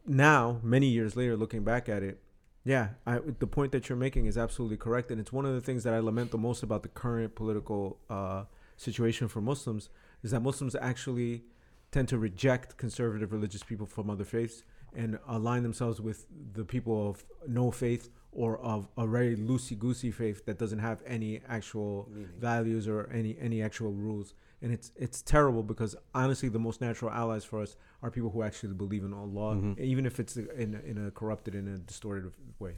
now 0.08 0.60
many 0.64 0.88
years 0.88 1.16
later 1.16 1.36
looking 1.38 1.64
back 1.64 1.88
at 1.90 2.02
it 2.04 2.20
yeah 2.64 2.90
I, 3.06 3.20
the 3.40 3.48
point 3.48 3.72
that 3.72 3.88
you're 3.88 3.98
making 3.98 4.26
is 4.26 4.38
absolutely 4.38 4.78
correct 4.78 5.12
and 5.12 5.20
it's 5.22 5.32
one 5.32 5.46
of 5.46 5.54
the 5.54 5.62
things 5.62 5.84
that 5.84 5.94
i 5.94 6.00
lament 6.00 6.32
the 6.32 6.38
most 6.40 6.64
about 6.64 6.82
the 6.84 6.90
current 6.90 7.36
political 7.36 8.00
uh 8.10 8.46
situation 8.78 9.28
for 9.28 9.42
muslims 9.42 9.90
is 10.24 10.32
that 10.32 10.42
muslims 10.42 10.76
actually 10.82 11.44
tend 11.92 12.08
to 12.10 12.18
reject 12.18 12.78
conservative 12.78 13.32
religious 13.32 13.62
people 13.64 13.86
from 13.86 14.10
other 14.10 14.24
faiths 14.26 14.64
and 14.96 15.20
align 15.28 15.62
themselves 15.64 16.02
with 16.02 16.26
the 16.54 16.66
people 16.66 17.08
of 17.10 17.24
no 17.48 17.70
faith 17.70 18.10
or 18.36 18.60
of 18.60 18.88
a 18.98 19.08
very 19.08 19.36
loosey 19.36 19.78
goosey 19.80 20.12
faith 20.12 20.46
that 20.46 20.60
doesn't 20.60 20.80
have 20.80 21.02
any 21.08 21.42
actual 21.48 22.10
values 22.38 22.88
or 22.88 23.10
any 23.12 23.36
any 23.40 23.62
actual 23.64 23.92
rules. 23.92 24.34
And 24.62 24.72
it's 24.74 24.92
it's 24.96 25.22
terrible 25.22 25.64
because 25.64 25.96
honestly 26.14 26.50
the 26.50 26.60
most 26.60 26.82
natural 26.82 27.12
allies 27.12 27.46
for 27.46 27.62
us 27.62 27.76
are 28.04 28.12
people 28.12 28.30
who 28.32 28.42
actually 28.44 28.74
believe 28.74 29.04
in 29.04 29.14
Allah 29.14 29.56
Mhm. 29.56 29.80
even 29.80 30.06
if 30.06 30.20
it's 30.20 30.36
in 30.38 30.76
a, 30.76 30.80
in 30.92 30.98
a 31.08 31.12
corrupted 31.12 31.56
in 31.56 31.68
a 31.68 31.78
distorted 31.78 32.32
way. 32.60 32.76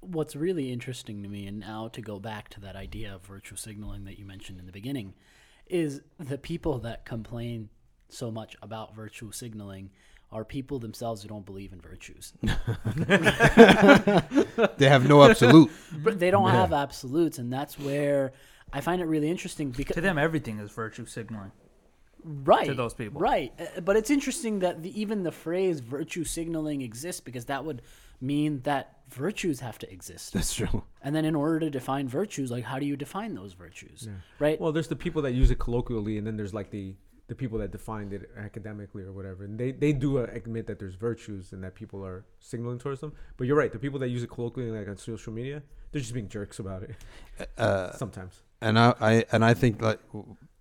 What's 0.00 0.36
really 0.36 0.72
interesting 0.72 1.22
to 1.24 1.28
me, 1.28 1.46
and 1.46 1.58
now 1.58 1.88
to 1.88 2.00
go 2.00 2.18
back 2.20 2.48
to 2.50 2.60
that 2.60 2.76
idea 2.76 3.14
of 3.16 3.22
virtue 3.26 3.56
signaling 3.56 4.04
that 4.04 4.16
you 4.18 4.24
mentioned 4.24 4.60
in 4.60 4.66
the 4.66 4.72
beginning, 4.72 5.14
is 5.66 6.02
the 6.18 6.38
people 6.38 6.78
that 6.80 7.04
complain 7.04 7.68
so 8.08 8.30
much 8.30 8.56
about 8.62 8.94
virtue 8.94 9.32
signaling 9.32 9.90
are 10.30 10.44
people 10.44 10.78
themselves 10.78 11.22
who 11.22 11.28
don't 11.28 11.46
believe 11.46 11.72
in 11.72 11.80
virtues. 11.80 12.32
They 14.76 14.88
have 14.88 15.08
no 15.08 15.22
absolute. 15.22 15.70
but 15.92 16.18
they 16.18 16.30
don't 16.30 16.50
have 16.50 16.72
absolutes, 16.72 17.38
and 17.38 17.52
that's 17.52 17.78
where 17.78 18.32
I 18.72 18.80
find 18.80 19.00
it 19.00 19.06
really 19.06 19.30
interesting 19.30 19.70
because 19.70 19.94
To 19.94 20.00
them, 20.00 20.18
everything 20.18 20.58
is 20.58 20.70
virtue 20.70 21.06
signaling. 21.06 21.52
right 22.24 22.66
to 22.66 22.74
those 22.74 22.94
people. 22.94 23.20
right 23.20 23.52
Uh, 23.58 23.80
but 23.80 23.96
it's 23.96 24.10
interesting 24.10 24.58
that 24.60 24.82
the, 24.82 25.00
even 25.00 25.22
the 25.22 25.32
phrase 25.32 25.80
virtue 25.80 26.24
signaling 26.24 26.82
exists 26.82 27.20
because 27.20 27.44
that 27.46 27.64
would 27.64 27.82
mean 28.20 28.60
that 28.64 28.98
virtues 29.08 29.60
have 29.60 29.78
to 29.78 29.90
exist 29.92 30.32
That's 30.34 30.52
true. 30.52 30.82
and 31.00 31.14
then 31.14 31.24
in 31.24 31.36
order 31.36 31.60
to 31.60 31.70
define 31.70 32.08
virtues 32.08 32.50
like 32.50 32.64
how 32.64 32.80
do 32.80 32.84
you 32.86 32.96
define 32.96 33.34
those 33.36 33.52
virtues 33.54 34.08
right 34.40 34.60
well 34.60 34.72
there's 34.72 34.88
the 34.88 34.96
people 34.96 35.22
that 35.22 35.32
use 35.32 35.50
it 35.52 35.58
colloquially 35.60 36.18
and 36.18 36.26
then 36.26 36.36
there's 36.36 36.52
like 36.52 36.70
the 36.70 36.94
the 37.28 37.34
people 37.34 37.58
that 37.58 37.70
defined 37.70 38.12
it 38.12 38.30
academically 38.36 39.02
or 39.04 39.12
whatever 39.12 39.44
and 39.44 39.58
they 39.58 39.70
they 39.70 39.92
do 39.92 40.18
uh, 40.18 40.26
admit 40.32 40.66
that 40.66 40.78
there's 40.78 40.94
virtues 40.94 41.52
and 41.52 41.62
that 41.62 41.74
people 41.74 42.04
are 42.04 42.24
signaling 42.40 42.78
towards 42.78 43.00
them 43.00 43.12
but 43.36 43.46
you're 43.46 43.56
right 43.56 43.72
the 43.72 43.78
people 43.78 43.98
that 43.98 44.08
use 44.08 44.22
it 44.22 44.30
colloquially 44.30 44.70
like 44.70 44.88
on 44.88 44.96
social 44.96 45.32
media 45.32 45.62
they're 45.92 46.00
just 46.00 46.14
being 46.14 46.28
jerks 46.28 46.58
about 46.58 46.82
it 46.82 46.96
Uh, 47.58 47.92
sometimes 47.92 48.42
and 48.60 48.78
I, 48.78 48.94
I 49.00 49.24
and 49.32 49.44
I 49.44 49.54
think 49.54 49.80
like 49.82 50.00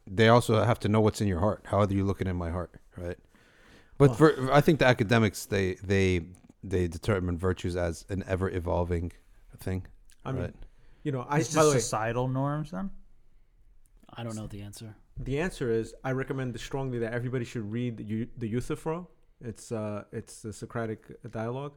they 0.05 0.28
also 0.30 0.63
have 0.63 0.80
to 0.82 0.88
know 0.89 1.01
what's 1.01 1.20
in 1.20 1.28
your 1.28 1.39
heart. 1.39 1.65
How 1.65 1.80
are 1.82 1.91
you 1.91 2.05
looking 2.05 2.28
in 2.28 2.38
my 2.38 2.49
heart, 2.49 2.72
right? 2.95 3.18
But 3.97 4.09
Well- 4.09 4.18
for, 4.18 4.53
I 4.53 4.61
think 4.61 4.80
the 4.80 4.86
academics 4.86 5.45
they 5.45 5.76
they 5.93 6.07
they 6.63 6.88
determine 6.88 7.38
virtues 7.38 7.76
as 7.76 8.05
an 8.09 8.24
ever 8.28 8.47
evolving 8.49 9.11
thing. 9.59 9.86
i 10.26 10.32
mean 10.32 10.41
Right. 10.43 10.55
you 11.05 11.11
know 11.13 11.22
i 11.34 11.39
It's 11.39 11.53
by 11.55 11.63
the 11.63 11.68
just 11.70 11.76
way 11.76 11.80
societal 11.82 12.28
norms 12.28 12.70
then. 12.72 12.88
i 14.18 14.24
don't 14.24 14.36
know 14.36 14.47
the 14.47 14.61
answer 14.70 14.95
The 15.20 15.39
answer 15.39 15.72
is 15.72 15.93
I 16.03 16.11
recommend 16.11 16.59
strongly 16.59 16.99
that 16.99 17.13
everybody 17.13 17.45
should 17.45 17.72
read 17.72 17.97
the, 18.38 18.51
Euthyphro. 18.51 19.07
It's 19.41 19.72
uh 19.72 20.03
it's 20.11 20.41
the 20.41 20.53
Socratic 20.53 21.01
dialogue, 21.32 21.74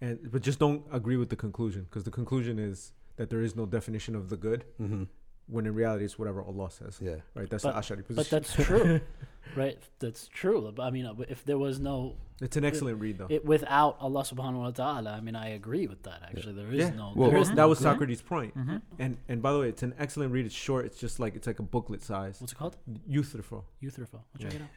and 0.00 0.18
but 0.30 0.42
just 0.42 0.58
don't 0.58 0.84
agree 0.92 1.16
with 1.16 1.30
the 1.30 1.36
conclusion 1.36 1.84
because 1.84 2.04
the 2.04 2.10
conclusion 2.10 2.58
is 2.58 2.92
that 3.16 3.30
there 3.30 3.42
is 3.42 3.56
no 3.56 3.66
definition 3.66 4.14
of 4.14 4.28
the 4.28 4.36
good. 4.36 4.64
Mm-hmm. 4.80 5.04
When 5.50 5.66
in 5.66 5.74
reality 5.74 6.04
it's 6.04 6.18
whatever 6.18 6.42
Allah 6.42 6.70
says. 6.70 6.98
Yeah. 7.00 7.16
Right. 7.34 7.48
That's 7.50 7.62
But- 7.64 7.74
the 7.74 7.80
Ashari 7.80 8.06
position. 8.06 8.14
But 8.16 8.30
that's 8.30 8.52
true, 8.54 9.00
right? 9.56 9.78
That's 9.98 10.28
true. 10.28 10.72
I 10.78 10.90
mean, 10.90 11.06
uh, 11.06 11.14
if 11.28 11.44
there 11.44 11.58
was 11.58 11.80
no 11.80 12.14
it's 12.40 12.56
an 12.56 12.64
excellent 12.64 13.00
read 13.00 13.18
though. 13.18 13.26
it, 13.28 13.44
without 13.44 13.96
Allah 14.00 14.22
Subhanahu 14.22 14.60
wa 14.60 14.70
Taala, 14.70 15.12
I 15.16 15.20
mean, 15.20 15.36
I 15.36 15.48
agree 15.50 15.86
with 15.86 16.02
that. 16.04 16.22
Actually, 16.22 16.54
there 16.54 16.72
is 16.72 16.78
Yeah. 16.80 16.90
no. 16.90 17.12
Well, 17.14 17.30
there 17.30 17.38
is 17.40 17.48
that 17.48 17.56
no 17.56 17.68
was 17.68 17.78
good. 17.78 17.84
Socrates' 17.84 18.22
point. 18.22 18.56
Mm-hmm. 18.56 18.76
And 18.98 19.16
and 19.28 19.42
by 19.42 19.52
the 19.52 19.58
way, 19.60 19.68
it's 19.68 19.82
an 19.82 19.94
excellent 19.98 20.32
read. 20.32 20.46
It's 20.46 20.54
short. 20.54 20.86
It's 20.86 20.98
just 20.98 21.20
like 21.20 21.34
it's 21.36 21.46
like 21.46 21.58
a 21.58 21.62
booklet 21.74 22.02
size. 22.02 22.40
What's 22.40 22.52
it 22.52 22.56
called? 22.56 22.76
Youthful. 23.06 23.64
Youthful. 23.80 24.24
I'll 24.34 24.40
check 24.42 24.52
Yeah. 24.54 24.60
it 24.60 24.62
out. 24.62 24.70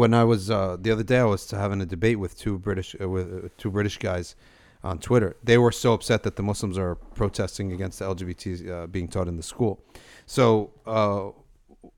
when 0.00 0.14
I 0.14 0.24
was 0.24 0.50
uh, 0.50 0.76
the 0.80 0.90
other 0.90 1.02
day, 1.04 1.18
I 1.18 1.24
was 1.24 1.50
having 1.50 1.80
a 1.80 1.86
debate 1.86 2.18
with 2.18 2.36
two 2.38 2.58
British 2.58 2.96
uh, 3.00 3.08
with 3.08 3.26
uh, 3.44 3.48
two 3.58 3.70
British 3.70 3.98
guys 3.98 4.34
on 4.82 4.98
Twitter. 4.98 5.34
They 5.42 5.56
were 5.58 5.72
so 5.72 5.94
upset 5.94 6.22
that 6.24 6.36
the 6.36 6.42
Muslims 6.42 6.76
are 6.78 6.94
protesting 6.94 7.72
against 7.72 7.98
the 8.00 8.04
LGBT 8.14 8.44
uh, 8.70 8.86
being 8.86 9.08
taught 9.08 9.28
in 9.28 9.36
the 9.36 9.42
school. 9.42 9.80
So 10.26 10.72
uh, 10.86 11.30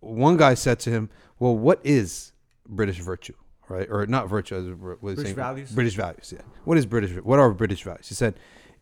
one 0.00 0.36
guy 0.36 0.54
said 0.54 0.78
to 0.80 0.90
him, 0.90 1.10
"Well, 1.38 1.56
what 1.56 1.80
is 1.84 2.32
British 2.68 2.98
virtue, 2.98 3.34
right? 3.68 3.88
Or 3.90 4.06
not 4.06 4.28
virtue? 4.28 4.56
As 4.56 4.64
what 4.64 4.94
is 4.94 5.00
British 5.00 5.24
saying? 5.24 5.36
values? 5.36 5.70
British 5.72 5.94
values. 5.94 6.32
Yeah. 6.34 6.42
What 6.64 6.78
is 6.78 6.86
British? 6.86 7.12
What 7.22 7.38
are 7.38 7.52
British 7.52 7.82
values?" 7.82 8.08
He 8.08 8.14
said, 8.14 8.34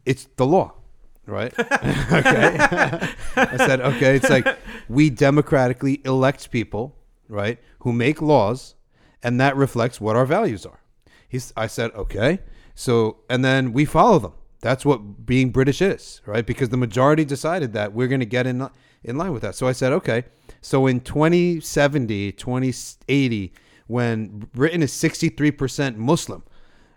"It's 0.05 0.29
the 0.37 0.47
law." 0.47 0.75
Right. 1.27 1.59
okay. 1.59 1.71
I 3.35 3.57
said, 3.57 3.81
okay. 3.81 4.17
It's 4.17 4.29
like 4.29 4.47
we 4.91 5.09
democratically 5.09 6.03
elect 6.05 6.51
people, 6.51 6.99
right, 7.31 7.59
who 7.79 7.95
make 7.95 8.21
laws, 8.21 8.75
and 9.23 9.41
that 9.41 9.57
reflects 9.57 10.03
what 10.03 10.17
our 10.17 10.27
values 10.27 10.67
are. 10.67 10.81
He's. 11.27 11.51
I 11.57 11.67
said, 11.67 11.93
okay. 11.93 12.41
So, 12.75 13.19
and 13.31 13.43
then 13.43 13.73
we 13.73 13.87
follow 13.87 14.19
them. 14.19 14.33
That's 14.61 14.85
what 14.85 15.27
being 15.27 15.51
British 15.51 15.81
is, 15.81 16.21
right? 16.27 16.45
Because 16.45 16.71
the 16.71 16.77
majority 16.77 17.25
decided 17.25 17.73
that 17.75 17.93
we're 17.93 18.09
going 18.09 18.21
to 18.21 18.27
get 18.27 18.47
in 18.47 18.69
in 19.05 19.17
line 19.17 19.33
with 19.33 19.43
that. 19.43 19.55
So 19.55 19.69
I 19.69 19.73
said, 19.73 19.93
okay. 19.93 20.25
So 20.61 20.87
in 20.87 21.01
2070, 21.01 22.33
2080, 22.33 23.53
when 23.87 24.49
Britain 24.55 24.83
is 24.83 24.93
63% 24.93 25.97
Muslim, 25.97 26.43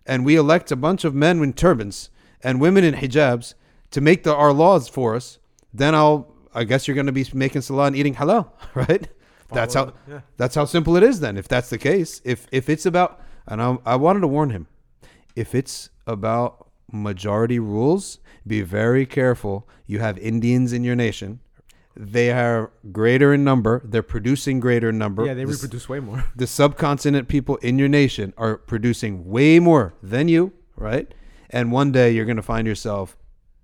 and 0.06 0.26
we 0.26 0.36
elect 0.36 0.72
a 0.72 0.76
bunch 0.76 1.04
of 1.04 1.14
men 1.14 1.44
in 1.44 1.54
turbans 1.54 2.10
and 2.42 2.62
women 2.62 2.84
in 2.84 2.96
hijabs 2.96 3.54
to 3.92 4.02
make 4.02 4.24
the, 4.24 4.34
our 4.34 4.54
laws 4.54 4.88
for 4.88 5.16
us, 5.16 5.38
then 5.74 5.94
I'll. 5.94 6.34
I 6.56 6.64
guess 6.64 6.88
you're 6.88 6.96
going 6.96 7.06
to 7.06 7.12
be 7.12 7.26
making 7.34 7.62
salah 7.62 7.86
and 7.86 7.96
eating 7.96 8.16
halal, 8.16 8.50
right? 8.74 9.08
That's 9.52 9.76
how. 9.76 9.94
yeah. 10.08 10.22
That's 10.38 10.56
how 10.56 10.66
simple 10.66 10.96
it 10.96 11.04
is. 11.04 11.20
Then, 11.20 11.38
if 11.38 11.48
that's 11.48 11.70
the 11.70 11.78
case, 11.78 12.22
if 12.24 12.48
if 12.52 12.70
it's 12.70 12.86
about, 12.86 13.22
and 13.46 13.62
I, 13.62 13.78
I 13.86 13.96
wanted 13.96 14.22
to 14.22 14.28
warn 14.28 14.50
him, 14.50 14.68
if 15.36 15.54
it's 15.54 15.90
about 16.08 16.68
majority 16.92 17.60
rules, 17.60 18.20
be 18.46 18.62
very 18.62 19.06
careful. 19.06 19.68
You 19.86 20.00
have 20.00 20.18
Indians 20.18 20.74
in 20.74 20.84
your 20.84 20.96
nation. 20.96 21.42
They 22.00 22.32
are 22.32 22.72
greater 22.92 23.34
in 23.34 23.44
number. 23.44 23.82
They're 23.84 24.04
producing 24.04 24.60
greater 24.60 24.90
in 24.90 24.98
number. 25.00 25.26
Yeah, 25.26 25.34
they 25.34 25.46
The 25.46 25.52
reproduce 25.54 25.90
way 25.90 26.00
more. 26.00 26.26
the 26.36 26.46
subcontinent 26.48 27.28
people 27.28 27.56
in 27.58 27.80
your 27.80 27.90
nation 27.90 28.34
are 28.38 28.58
producing 28.58 29.28
way 29.28 29.60
more 29.60 29.94
than 30.04 30.28
you, 30.28 30.54
right? 30.76 31.12
And 31.50 31.72
one 31.72 31.92
day 31.92 32.12
you're 32.12 32.26
going 32.26 32.38
to 32.38 32.44
find 32.44 32.68
yourself 32.68 33.18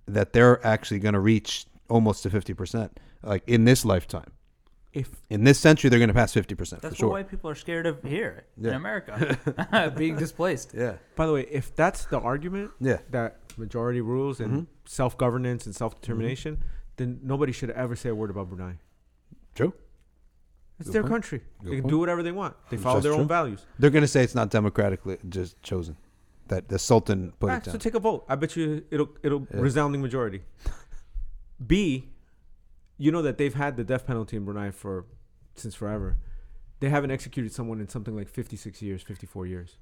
that 0.08 0.32
they're 0.32 0.64
actually 0.66 0.98
going 1.00 1.14
to 1.14 1.20
reach 1.20 1.66
almost 1.88 2.22
to 2.24 2.30
50%, 2.30 2.90
like 3.22 3.42
in 3.46 3.64
this 3.66 3.84
lifetime. 3.84 4.30
If 4.92 5.10
In 5.28 5.42
this 5.44 5.58
century, 5.58 5.90
they're 5.90 5.98
going 5.98 6.08
to 6.08 6.14
pass 6.14 6.32
50% 6.34 6.56
for 6.56 6.76
That's 6.80 6.96
sure. 6.96 7.08
what 7.08 7.14
white 7.14 7.28
people 7.28 7.50
are 7.50 7.54
scared 7.56 7.86
of 7.86 8.02
here 8.02 8.44
in 8.60 8.66
America, 8.74 9.92
being 9.96 10.16
displaced. 10.16 10.72
yeah. 10.76 10.94
by 11.16 11.26
the 11.26 11.32
way, 11.32 11.46
if 11.50 11.74
that's 11.74 12.04
the 12.06 12.18
argument 12.20 12.70
Yeah. 12.80 12.98
that 13.10 13.38
majority 13.56 14.00
rules 14.00 14.40
and 14.40 14.52
Mhm. 14.52 14.66
self 14.86 15.16
governance 15.18 15.66
and 15.66 15.74
self 15.74 16.00
determination, 16.00 16.56
Mm-hmm. 16.56 16.68
Then 16.96 17.20
nobody 17.22 17.52
should 17.52 17.70
ever 17.70 17.96
say 17.96 18.08
a 18.08 18.14
word 18.14 18.30
about 18.30 18.48
Brunei. 18.48 18.74
True. 19.54 19.72
It's 20.78 20.88
Good 20.88 20.94
their 20.94 21.02
point. 21.02 21.12
country. 21.12 21.38
Good 21.62 21.66
they 21.70 21.74
can 21.76 21.82
point. 21.82 21.90
do 21.90 21.98
whatever 21.98 22.22
they 22.22 22.32
want. 22.32 22.56
They 22.70 22.76
follow 22.76 22.96
That's 22.96 23.04
their 23.04 23.12
true. 23.12 23.22
own 23.22 23.28
values. 23.28 23.64
They're 23.78 23.90
going 23.90 24.02
to 24.02 24.08
say 24.08 24.24
it's 24.24 24.34
not 24.34 24.50
democratically 24.50 25.18
just 25.28 25.62
chosen, 25.62 25.96
that 26.48 26.68
the 26.68 26.78
Sultan 26.78 27.32
put 27.38 27.50
Ah, 27.50 27.56
it 27.56 27.64
so 27.66 27.70
down. 27.72 27.80
take 27.80 27.94
a 27.94 28.00
vote. 28.00 28.24
I 28.28 28.34
bet 28.34 28.56
you 28.56 28.84
it'll 28.90 29.10
it'll 29.22 29.46
resounding 29.52 30.02
majority. 30.02 30.42
B, 31.64 32.08
you 32.98 33.12
know 33.12 33.22
that 33.22 33.38
they've 33.38 33.54
had 33.54 33.76
the 33.76 33.84
death 33.84 34.06
penalty 34.06 34.36
in 34.36 34.44
Brunei 34.44 34.70
for 34.70 35.04
since 35.54 35.74
forever. 35.74 36.16
They 36.80 36.88
haven't 36.90 37.12
executed 37.12 37.52
someone 37.52 37.80
in 37.80 37.88
something 37.88 38.14
like 38.16 38.28
56 38.28 38.82
years, 38.82 39.02
54 39.02 39.46
years. 39.46 39.78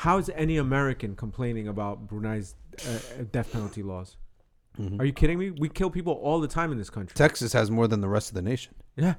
How 0.00 0.18
is 0.18 0.30
any 0.34 0.56
American 0.56 1.14
complaining 1.14 1.68
about 1.68 2.06
Brunei's 2.08 2.54
uh, 2.88 3.24
death 3.30 3.52
penalty 3.52 3.82
laws? 3.82 4.16
Mhm. 4.78 5.00
Are 5.00 5.04
you 5.04 5.12
kidding 5.12 5.38
me? 5.38 5.50
We 5.50 5.68
kill 5.68 5.90
people 5.90 6.12
all 6.14 6.40
the 6.40 6.48
time 6.48 6.70
in 6.72 6.78
this 6.78 6.90
country. 6.90 7.14
Texas 7.14 7.52
has 7.52 7.70
more 7.70 7.88
than 7.88 8.00
the 8.00 8.08
rest 8.08 8.28
of 8.30 8.34
the 8.34 8.42
nation. 8.42 8.74
yeah. 8.96 9.14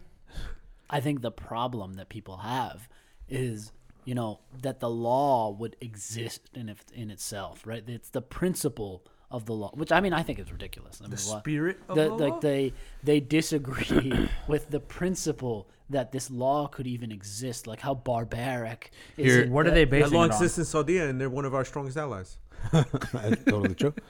I 0.90 1.02
think 1.02 1.22
the 1.22 1.32
problem 1.32 1.96
that 1.96 2.08
people 2.08 2.38
have 2.38 2.88
is, 3.28 3.74
you 4.06 4.16
know, 4.16 4.40
that 4.62 4.80
the 4.80 4.90
law 4.90 5.50
would 5.52 5.76
exist 5.82 6.50
in 6.54 6.70
it, 6.70 6.78
in 6.94 7.12
itself, 7.12 7.68
right? 7.68 7.84
It's 7.88 8.10
the 8.10 8.22
principle 8.22 9.04
of 9.30 9.46
the 9.46 9.54
law, 9.54 9.72
which 9.74 9.92
I 9.92 10.00
mean, 10.00 10.14
I 10.14 10.24
think 10.24 10.40
is 10.40 10.50
ridiculous. 10.50 11.02
I 11.02 11.10
The 11.10 11.18
mean, 11.18 11.26
wha- 11.28 11.40
spirit 11.40 11.80
of 11.90 11.96
the, 11.98 12.04
the 12.16 12.28
like 12.30 12.40
they 12.40 12.72
they 13.04 13.20
disagree 13.20 14.30
with 14.48 14.70
the 14.70 14.80
principle 14.80 15.68
that 15.90 16.14
this 16.14 16.32
law 16.32 16.68
could 16.68 16.88
even 16.88 17.12
exist. 17.12 17.68
Like 17.68 17.82
how 17.82 17.94
barbaric 17.94 18.92
is 19.18 19.26
Here- 19.34 19.42
it? 19.44 19.50
What 19.50 19.66
are 19.68 19.72
that- 19.72 19.76
they 19.76 19.84
That 19.84 19.92
basing 19.92 20.14
law 20.14 20.22
it 20.24 20.32
on? 20.32 20.32
exists 20.32 20.58
in 20.58 20.64
Saudi 20.64 21.00
and 21.00 21.20
they're 21.20 21.30
one 21.30 21.44
of 21.44 21.54
our 21.54 21.66
strongest 21.66 21.98
allies. 21.98 22.38
That's 22.72 23.44
totally 23.44 23.76
true. 23.76 23.94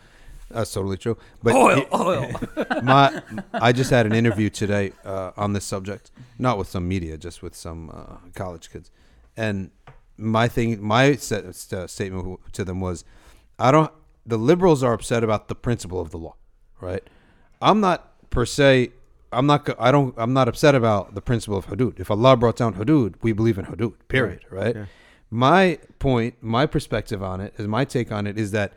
That's 0.49 0.71
totally 0.71 0.97
true. 0.97 1.17
But 1.43 1.55
Oil, 1.55 1.77
it- 1.79 1.87
oil. 1.93 2.31
my 2.83 3.21
I 3.53 3.71
just 3.71 3.89
had 3.89 4.05
an 4.05 4.13
interview 4.13 4.49
today 4.49 4.93
uh, 5.03 5.31
on 5.37 5.53
this 5.53 5.65
subject, 5.65 6.11
not 6.39 6.57
with 6.57 6.67
some 6.69 6.87
media, 6.87 7.17
just 7.17 7.41
with 7.41 7.55
some 7.55 7.89
uh, 7.89 8.17
college 8.33 8.71
kids, 8.71 8.91
and 9.35 9.71
my 10.17 10.47
thing, 10.47 10.81
my 10.81 11.15
set, 11.15 11.53
st- 11.53 11.89
statement 11.89 12.39
to 12.53 12.63
them 12.65 12.79
was, 12.79 13.03
I 13.59 13.71
don't. 13.71 13.91
The 14.25 14.37
liberals 14.37 14.83
are 14.83 14.93
upset 14.93 15.23
about 15.23 15.47
the 15.47 15.55
principle 15.55 15.99
of 16.01 16.11
the 16.11 16.17
law, 16.17 16.35
right? 16.81 17.03
I'm 17.61 17.79
not 17.79 18.29
per 18.29 18.45
se. 18.45 18.91
I'm 19.31 19.45
not. 19.45 19.69
I 19.79 19.91
don't. 19.91 20.13
I'm 20.17 20.33
not 20.33 20.47
upset 20.47 20.75
about 20.75 21.13
the 21.13 21.21
principle 21.21 21.57
of 21.57 21.67
hudud. 21.67 21.99
If 21.99 22.09
Allah 22.09 22.35
brought 22.37 22.55
down 22.55 22.75
hudud, 22.75 23.15
we 23.21 23.31
believe 23.33 23.57
in 23.57 23.65
hudud. 23.65 23.93
Period. 24.07 24.45
Right. 24.49 24.75
My 25.29 25.77
point, 25.99 26.35
my 26.41 26.65
perspective 26.65 27.21
on 27.21 27.41
it, 27.41 27.53
is 27.57 27.67
my 27.67 27.83
take 27.83 28.11
on 28.11 28.25
it 28.27 28.37
is 28.39 28.51
that 28.51 28.73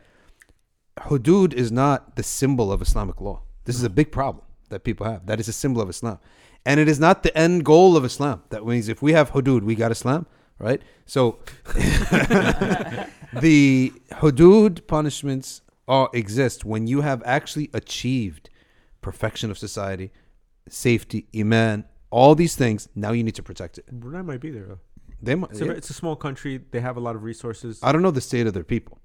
hudud 1.03 1.53
is 1.53 1.71
not 1.71 2.15
the 2.15 2.23
symbol 2.23 2.71
of 2.71 2.81
Islamic 2.81 3.21
law. 3.21 3.41
This 3.65 3.75
is 3.75 3.83
a 3.83 3.89
big 3.89 4.11
problem 4.11 4.45
that 4.69 4.83
people 4.83 5.05
have. 5.05 5.25
That 5.25 5.39
is 5.39 5.47
a 5.47 5.53
symbol 5.53 5.81
of 5.81 5.89
Islam. 5.89 6.19
And 6.65 6.79
it 6.79 6.87
is 6.87 6.99
not 6.99 7.23
the 7.23 7.35
end 7.37 7.65
goal 7.65 7.97
of 7.97 8.05
Islam. 8.05 8.43
That 8.49 8.65
means 8.65 8.87
if 8.87 9.01
we 9.01 9.13
have 9.13 9.31
hudud, 9.31 9.63
we 9.63 9.75
got 9.75 9.91
Islam, 9.91 10.25
right? 10.59 10.81
So 11.05 11.39
the 13.33 13.93
hudud 14.11 14.87
punishments 14.87 15.61
are, 15.87 16.09
exist 16.13 16.63
when 16.65 16.87
you 16.87 17.01
have 17.01 17.21
actually 17.25 17.69
achieved 17.73 18.49
perfection 19.01 19.49
of 19.49 19.57
society, 19.57 20.11
safety, 20.69 21.27
iman, 21.35 21.85
all 22.11 22.35
these 22.35 22.55
things. 22.55 22.87
Now 22.95 23.11
you 23.11 23.23
need 23.23 23.35
to 23.35 23.43
protect 23.43 23.77
it. 23.79 23.91
Brunei 23.91 24.21
might 24.21 24.41
be 24.41 24.51
there 24.51 24.65
though. 24.65 24.79
They 25.23 25.35
might, 25.35 25.51
It's, 25.51 25.61
a, 25.61 25.71
it's 25.71 25.89
a 25.89 25.93
small 25.93 26.15
country. 26.15 26.61
They 26.71 26.79
have 26.79 26.97
a 26.97 26.99
lot 26.99 27.15
of 27.15 27.23
resources. 27.23 27.79
I 27.83 27.91
don't 27.91 28.01
know 28.01 28.11
the 28.11 28.21
state 28.21 28.47
of 28.47 28.53
their 28.53 28.63
people. 28.63 28.99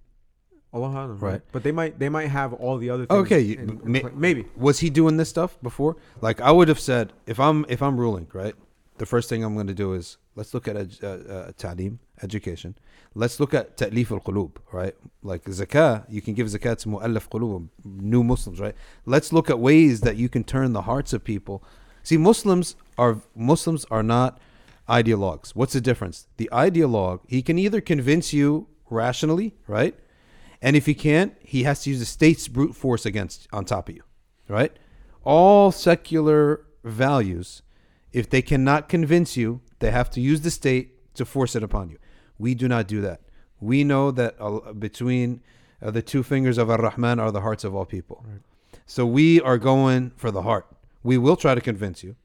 Alam, 0.77 1.19
Right. 1.19 1.43
But 1.53 1.63
they 1.63 1.73
might 1.73 1.99
they 1.99 2.09
might 2.09 2.29
have 2.29 2.53
all 2.53 2.77
the 2.79 2.91
other 2.91 3.07
things. 3.07 3.21
Okay, 3.23 3.43
in- 3.53 3.81
in 3.85 3.93
ma- 3.93 4.11
maybe. 4.15 4.43
was 4.57 4.77
he 4.81 4.89
doing 4.91 5.17
this 5.17 5.29
stuff 5.29 5.59
before? 5.63 5.97
Like 6.21 6.41
I 6.41 6.51
would 6.57 6.69
have 6.69 6.81
said, 6.81 7.13
if 7.27 7.39
I'm 7.41 7.65
if 7.69 7.81
I'm 7.83 7.97
ruling, 7.99 8.27
right, 8.33 8.55
the 8.99 9.07
first 9.07 9.29
thing 9.29 9.43
I'm 9.45 9.55
going 9.55 9.67
to 9.67 9.75
do 9.75 9.93
is 9.93 10.19
let's 10.35 10.53
look 10.55 10.67
at 10.69 10.77
ed- 10.77 10.99
uh, 11.03 11.07
uh, 11.09 11.53
ta'lim, 11.57 11.99
education. 12.23 12.77
Let's 13.15 13.41
look 13.41 13.55
at 13.55 13.77
ta'lif 13.79 14.11
al 14.13 14.21
qulub, 14.21 14.53
right? 14.73 14.95
Like 15.23 15.45
zakah, 15.45 16.05
you 16.09 16.21
can 16.21 16.35
give 16.35 16.47
zakat 16.49 16.77
to 16.81 16.89
mu'allaf 16.91 17.29
qulub, 17.31 17.69
new 17.85 18.23
Muslims, 18.23 18.61
right? 18.61 18.75
Let's 19.07 19.33
look 19.33 19.49
at 19.49 19.59
ways 19.59 20.01
that 20.03 20.17
you 20.17 20.29
can 20.29 20.45
turn 20.45 20.73
the 20.75 20.83
hearts 20.83 21.13
of 21.15 21.25
people. 21.25 21.63
See, 22.03 22.19
Muslims 22.19 22.77
are 22.99 23.15
Muslims 23.35 23.87
are 23.91 24.03
not 24.03 24.39
ideologues. 24.89 25.51
What's 25.55 25.73
the 25.73 25.81
difference? 25.81 26.29
The 26.37 26.49
ideologue, 26.53 27.21
he 27.27 27.43
can 27.43 27.59
either 27.59 27.81
convince 27.81 28.33
you 28.33 28.69
rationally, 28.91 29.55
right? 29.67 29.95
And 30.63 30.77
if 30.77 30.87
he 30.87 30.95
can't, 30.95 31.35
he 31.41 31.65
has 31.65 31.83
to 31.83 31.91
use 31.91 31.99
the 31.99 32.07
state's 32.07 32.49
brute 32.49 32.75
force 32.75 33.07
against 33.07 33.47
on 33.53 33.65
top 33.65 33.89
of 33.89 33.97
you, 33.97 34.03
right? 34.49 34.77
All 35.25 35.73
secular 35.73 36.65
values, 36.85 37.63
if 38.13 38.31
they 38.31 38.43
cannot 38.43 38.89
convince 38.89 39.37
you, 39.37 39.61
they 39.81 39.91
have 39.91 40.11
to 40.11 40.21
use 40.21 40.41
the 40.41 40.51
state 40.51 41.15
to 41.15 41.25
force 41.25 41.55
it 41.55 41.63
upon 41.63 41.91
you. 41.91 41.99
We 42.39 42.55
do 42.55 42.69
not 42.69 42.87
do 42.87 43.01
that. 43.03 43.21
We 43.61 43.85
know 43.85 44.11
that 44.11 44.37
uh, 44.39 44.73
between 44.73 45.43
uh, 45.83 45.91
the 45.91 46.03
two 46.03 46.23
fingers 46.23 46.59
of 46.59 46.71
Ar-Rahman 46.71 47.19
are 47.19 47.33
the 47.33 47.41
hearts 47.41 47.65
of 47.65 47.75
all 47.75 47.85
people. 47.85 48.25
So 48.87 49.05
we 49.05 49.41
are 49.41 49.59
going 49.59 50.13
for 50.17 50.31
the 50.31 50.43
heart. 50.43 50.67
We 51.03 51.19
will 51.19 51.37
try 51.37 51.55
to 51.55 51.61
convince 51.61 52.03
you, 52.05 52.17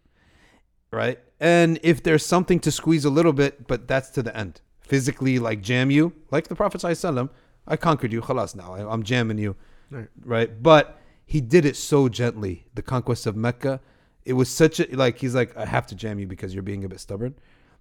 right? 0.92 1.20
And 1.40 1.80
if 1.84 2.04
there's 2.04 2.26
something 2.26 2.60
to 2.62 2.72
squeeze 2.72 3.06
a 3.06 3.10
little 3.10 3.34
bit, 3.34 3.68
but 3.68 3.88
that's 3.88 4.10
to 4.12 4.24
the 4.24 4.36
end. 4.36 4.62
Physically, 4.82 5.40
like 5.40 5.62
jam 5.62 5.90
you, 5.90 6.14
like 6.32 6.48
the 6.48 6.56
Prophet 6.56 6.82
ﷺ, 6.82 7.30
I 7.74 7.78
conquered 7.78 8.12
you, 8.16 8.22
khalas 8.22 8.56
now, 8.56 8.70
I- 8.74 8.92
I'm 8.94 9.04
jamming 9.12 9.38
you, 9.46 9.56
Right. 9.90 10.10
right? 10.36 10.52
But 10.72 10.86
he 11.26 11.40
did 11.56 11.64
it 11.66 11.76
so 11.92 12.00
gently. 12.10 12.66
The 12.76 12.82
conquest 12.94 13.26
of 13.26 13.36
Mecca, 13.36 13.80
it 14.26 14.34
was 14.34 14.50
such 14.50 14.80
a 14.82 14.86
like 15.04 15.16
he's 15.24 15.36
like 15.42 15.56
I 15.56 15.66
have 15.66 15.86
to 15.92 15.96
jam 15.96 16.20
you 16.20 16.28
because 16.28 16.54
you're 16.54 16.70
being 16.72 16.84
a 16.84 16.90
bit 16.90 17.00
stubborn. 17.00 17.34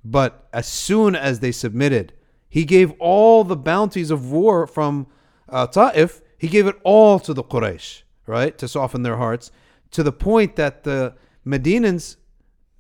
But 0.04 0.32
as 0.52 0.66
soon 0.66 1.14
as 1.14 1.40
they 1.40 1.52
submitted, 1.52 2.06
he 2.48 2.64
gave 2.64 2.92
all 2.98 3.44
the 3.44 3.56
bounties 3.56 4.10
of 4.10 4.30
war 4.30 4.66
from 4.66 5.06
uh, 5.48 5.66
Ta'if. 5.66 6.22
He 6.38 6.48
gave 6.48 6.66
it 6.66 6.76
all 6.84 7.18
to 7.20 7.34
the 7.34 7.44
Quraysh, 7.52 8.02
right, 8.26 8.56
to 8.58 8.66
soften 8.68 9.02
their 9.02 9.16
hearts, 9.16 9.50
to 9.90 10.02
the 10.02 10.12
point 10.12 10.56
that 10.56 10.84
the 10.84 11.14
Medinans, 11.46 12.16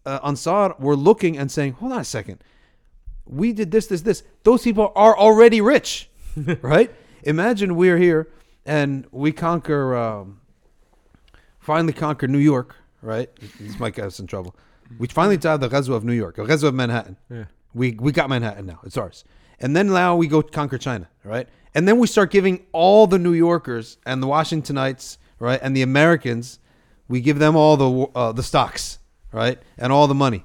uh, 0.06 0.18
Ansar, 0.24 0.74
were 0.78 0.96
looking 0.96 1.36
and 1.36 1.50
saying, 1.50 1.72
"Hold 1.80 1.92
on 1.92 2.00
a 2.00 2.04
second, 2.04 2.38
we 3.26 3.52
did 3.52 3.70
this, 3.70 3.86
this, 3.88 4.02
this. 4.02 4.22
Those 4.44 4.62
people 4.62 4.92
are 4.96 5.16
already 5.18 5.60
rich, 5.60 6.08
right? 6.62 6.90
Imagine 7.22 7.76
we're 7.76 7.98
here 7.98 8.28
and 8.64 9.06
we 9.10 9.32
conquer, 9.32 9.96
um, 9.96 10.40
finally 11.58 11.92
conquer 11.92 12.26
New 12.28 12.38
York, 12.38 12.76
right? 13.02 13.28
This 13.58 13.78
might 13.78 13.94
get 13.94 14.06
us 14.06 14.20
in 14.20 14.26
trouble. 14.26 14.54
We 14.98 15.06
finally 15.08 15.38
have 15.42 15.60
the 15.60 15.68
Ghazwa 15.68 15.94
of 15.94 16.04
New 16.04 16.12
York, 16.12 16.36
the 16.36 16.42
Ghazwa 16.42 16.68
of 16.68 16.74
Manhattan. 16.74 17.16
Yeah. 17.30 17.44
We 17.74 17.92
we 17.92 18.10
got 18.10 18.28
Manhattan 18.28 18.66
now. 18.66 18.80
It's 18.84 18.96
ours. 18.96 19.24
And 19.60 19.76
then 19.76 19.88
now 19.88 20.16
we 20.16 20.26
go 20.26 20.42
conquer 20.42 20.78
China, 20.78 21.08
right? 21.22 21.48
And 21.74 21.86
then 21.86 21.98
we 21.98 22.06
start 22.06 22.30
giving 22.30 22.66
all 22.72 23.06
the 23.06 23.18
New 23.18 23.32
Yorkers 23.32 23.98
and 24.04 24.22
the 24.22 24.26
Washingtonites, 24.26 25.18
right, 25.38 25.60
and 25.62 25.76
the 25.76 25.82
Americans, 25.82 26.58
we 27.08 27.20
give 27.20 27.38
them 27.38 27.54
all 27.56 27.76
the 27.76 28.18
uh, 28.18 28.32
the 28.32 28.42
stocks, 28.42 28.98
right, 29.32 29.58
and 29.78 29.92
all 29.92 30.08
the 30.08 30.14
money 30.14 30.44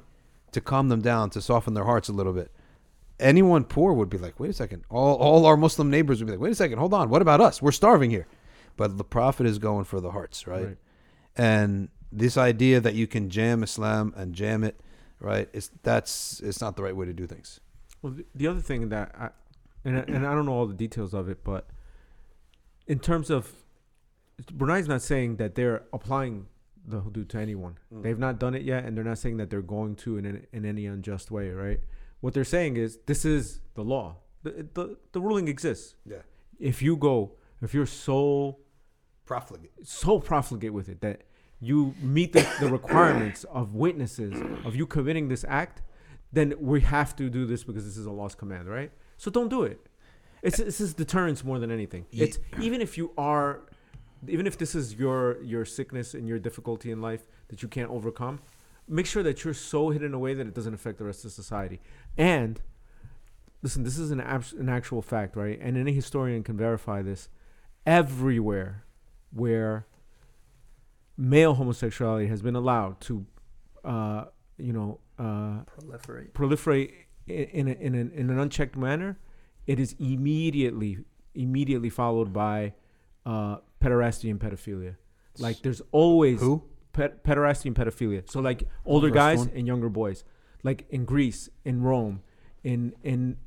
to 0.51 0.61
calm 0.61 0.89
them 0.89 1.01
down, 1.01 1.29
to 1.31 1.41
soften 1.41 1.73
their 1.73 1.85
hearts 1.85 2.09
a 2.09 2.13
little 2.13 2.33
bit. 2.33 2.51
Anyone 3.19 3.63
poor 3.63 3.93
would 3.93 4.09
be 4.09 4.17
like, 4.17 4.39
wait 4.39 4.49
a 4.49 4.53
second. 4.53 4.83
All 4.89 5.15
all 5.15 5.45
our 5.45 5.57
Muslim 5.57 5.89
neighbors 5.89 6.19
would 6.19 6.27
be 6.27 6.33
like, 6.33 6.41
wait 6.41 6.51
a 6.51 6.55
second, 6.55 6.77
hold 6.77 6.93
on. 6.93 7.09
What 7.09 7.21
about 7.21 7.41
us? 7.41 7.61
We're 7.61 7.71
starving 7.71 8.11
here. 8.11 8.27
But 8.77 8.97
the 8.97 9.05
Prophet 9.05 9.45
is 9.45 9.57
going 9.57 9.85
for 9.85 10.01
the 10.01 10.11
hearts, 10.11 10.47
right? 10.47 10.65
Right. 10.65 10.77
And 11.37 11.89
this 12.11 12.37
idea 12.37 12.79
that 12.81 12.93
you 12.93 13.07
can 13.07 13.29
jam 13.29 13.63
Islam 13.63 14.13
and 14.17 14.33
jam 14.33 14.63
it, 14.63 14.79
right? 15.19 15.49
It's 15.53 15.71
that's 15.83 16.41
it's 16.41 16.61
not 16.61 16.75
the 16.75 16.83
right 16.83 16.95
way 16.95 17.05
to 17.05 17.13
do 17.13 17.25
things. 17.25 17.59
Well, 18.01 18.13
the, 18.13 18.25
the 18.35 18.47
other 18.47 18.59
thing 18.59 18.89
that 18.89 19.15
I, 19.17 19.29
and 19.83 19.97
I, 19.97 20.01
and 20.01 20.27
I 20.27 20.33
don't 20.33 20.45
know 20.45 20.53
all 20.53 20.67
the 20.67 20.73
details 20.73 21.13
of 21.13 21.29
it, 21.29 21.43
but 21.43 21.67
in 22.87 22.99
terms 22.99 23.29
of 23.29 23.51
Brunei's 24.51 24.87
not 24.87 25.01
saying 25.01 25.37
that 25.37 25.55
they're 25.55 25.83
applying 25.93 26.47
the 26.87 27.01
hudud 27.01 27.29
to 27.29 27.37
anyone. 27.37 27.77
Mm. 27.93 28.03
They've 28.03 28.19
not 28.19 28.39
done 28.39 28.53
it 28.53 28.63
yet, 28.63 28.85
and 28.85 28.95
they're 28.95 29.03
not 29.03 29.17
saying 29.17 29.37
that 29.37 29.49
they're 29.49 29.61
going 29.61 29.95
to 29.97 30.17
in 30.17 30.25
in, 30.25 30.47
in 30.51 30.65
any 30.65 30.85
unjust 30.85 31.31
way, 31.31 31.49
right? 31.49 31.79
What 32.25 32.33
they're 32.33 32.43
saying 32.43 32.77
is 32.77 32.97
this 33.05 33.23
is 33.23 33.61
the 33.75 33.83
law. 33.83 34.15
The, 34.41 34.65
the 34.73 34.97
the 35.11 35.21
ruling 35.21 35.47
exists. 35.47 35.93
Yeah. 36.13 36.23
If 36.71 36.81
you 36.81 36.97
go, 36.97 37.33
if 37.61 37.71
you're 37.75 37.85
so 37.85 38.57
Profligate. 39.27 39.71
so 39.83 40.19
profligate 40.19 40.73
with 40.73 40.89
it 40.89 41.01
that 41.01 41.21
you 41.59 41.93
meet 42.01 42.33
the, 42.33 42.43
the 42.59 42.67
requirements 42.67 43.43
of 43.43 43.75
witnesses 43.75 44.33
of 44.65 44.75
you 44.75 44.87
committing 44.87 45.27
this 45.27 45.45
act, 45.47 45.83
then 46.31 46.55
we 46.59 46.81
have 46.81 47.15
to 47.15 47.29
do 47.29 47.45
this 47.45 47.63
because 47.63 47.85
this 47.85 47.95
is 47.95 48.07
Allah's 48.07 48.33
command, 48.33 48.67
right? 48.67 48.91
So 49.17 49.29
don't 49.29 49.49
do 49.49 49.61
it. 49.61 49.79
It's 50.41 50.57
this 50.57 50.81
is 50.81 50.95
deterrence 50.95 51.43
more 51.43 51.59
than 51.59 51.69
anything. 51.69 52.07
It's 52.11 52.39
even 52.59 52.81
if 52.81 52.97
you 52.97 53.11
are, 53.19 53.61
even 54.27 54.47
if 54.47 54.57
this 54.57 54.73
is 54.73 54.95
your 54.95 55.39
your 55.43 55.63
sickness 55.63 56.15
and 56.15 56.27
your 56.27 56.39
difficulty 56.39 56.89
in 56.89 57.01
life 57.01 57.23
that 57.49 57.61
you 57.61 57.67
can't 57.67 57.91
overcome, 57.91 58.39
make 58.87 59.05
sure 59.05 59.23
that 59.23 59.43
you're 59.43 59.53
so 59.53 59.89
hidden 59.89 60.13
away 60.13 60.33
that 60.33 60.45
it 60.47 60.53
doesn't 60.53 60.73
affect 60.73 60.97
the 60.97 61.03
rest 61.05 61.25
of 61.25 61.31
society. 61.31 61.81
And 62.17 62.61
listen, 63.61 63.83
this 63.83 63.97
is 63.97 64.11
an 64.11 64.21
abs- 64.21 64.53
an 64.53 64.69
actual 64.69 65.01
fact, 65.01 65.35
right? 65.35 65.59
And 65.61 65.77
any 65.77 65.93
historian 65.93 66.43
can 66.43 66.57
verify 66.57 67.01
this. 67.01 67.29
Everywhere 67.85 68.85
where 69.31 69.85
male 71.17 71.55
homosexuality 71.55 72.27
has 72.27 72.41
been 72.41 72.55
allowed 72.55 72.99
to, 73.01 73.25
uh, 73.83 74.25
you 74.57 74.73
know, 74.73 74.99
uh, 75.17 75.63
Proliferate. 75.79 76.31
proliferate 76.33 76.91
in 77.27 77.67
a, 77.67 77.71
in 77.71 77.95
an, 77.95 78.11
in 78.13 78.29
an 78.29 78.37
unchecked 78.39 78.75
manner, 78.75 79.17
it 79.65 79.79
is 79.79 79.95
immediately 79.99 80.99
immediately 81.33 81.89
followed 81.89 82.31
by 82.31 82.73
uh, 83.25 83.57
pederasty 83.81 84.29
and 84.29 84.39
pedophilia. 84.39 84.95
Like 85.39 85.61
there's 85.61 85.81
always 85.91 86.39
Who? 86.39 86.63
Ped- 86.95 87.23
pederasty 87.23 87.65
and 87.65 87.75
pedophilia. 87.75 88.21
So 88.29 88.39
like 88.39 88.67
older 88.85 89.09
guys 89.09 89.39
one. 89.39 89.51
and 89.55 89.67
younger 89.67 89.89
boys. 89.89 90.23
Like 90.63 90.85
in 90.89 91.05
Greece, 91.05 91.49
in 91.63 91.83
Rome, 91.83 92.21
in 92.63 92.93
in 93.03 93.37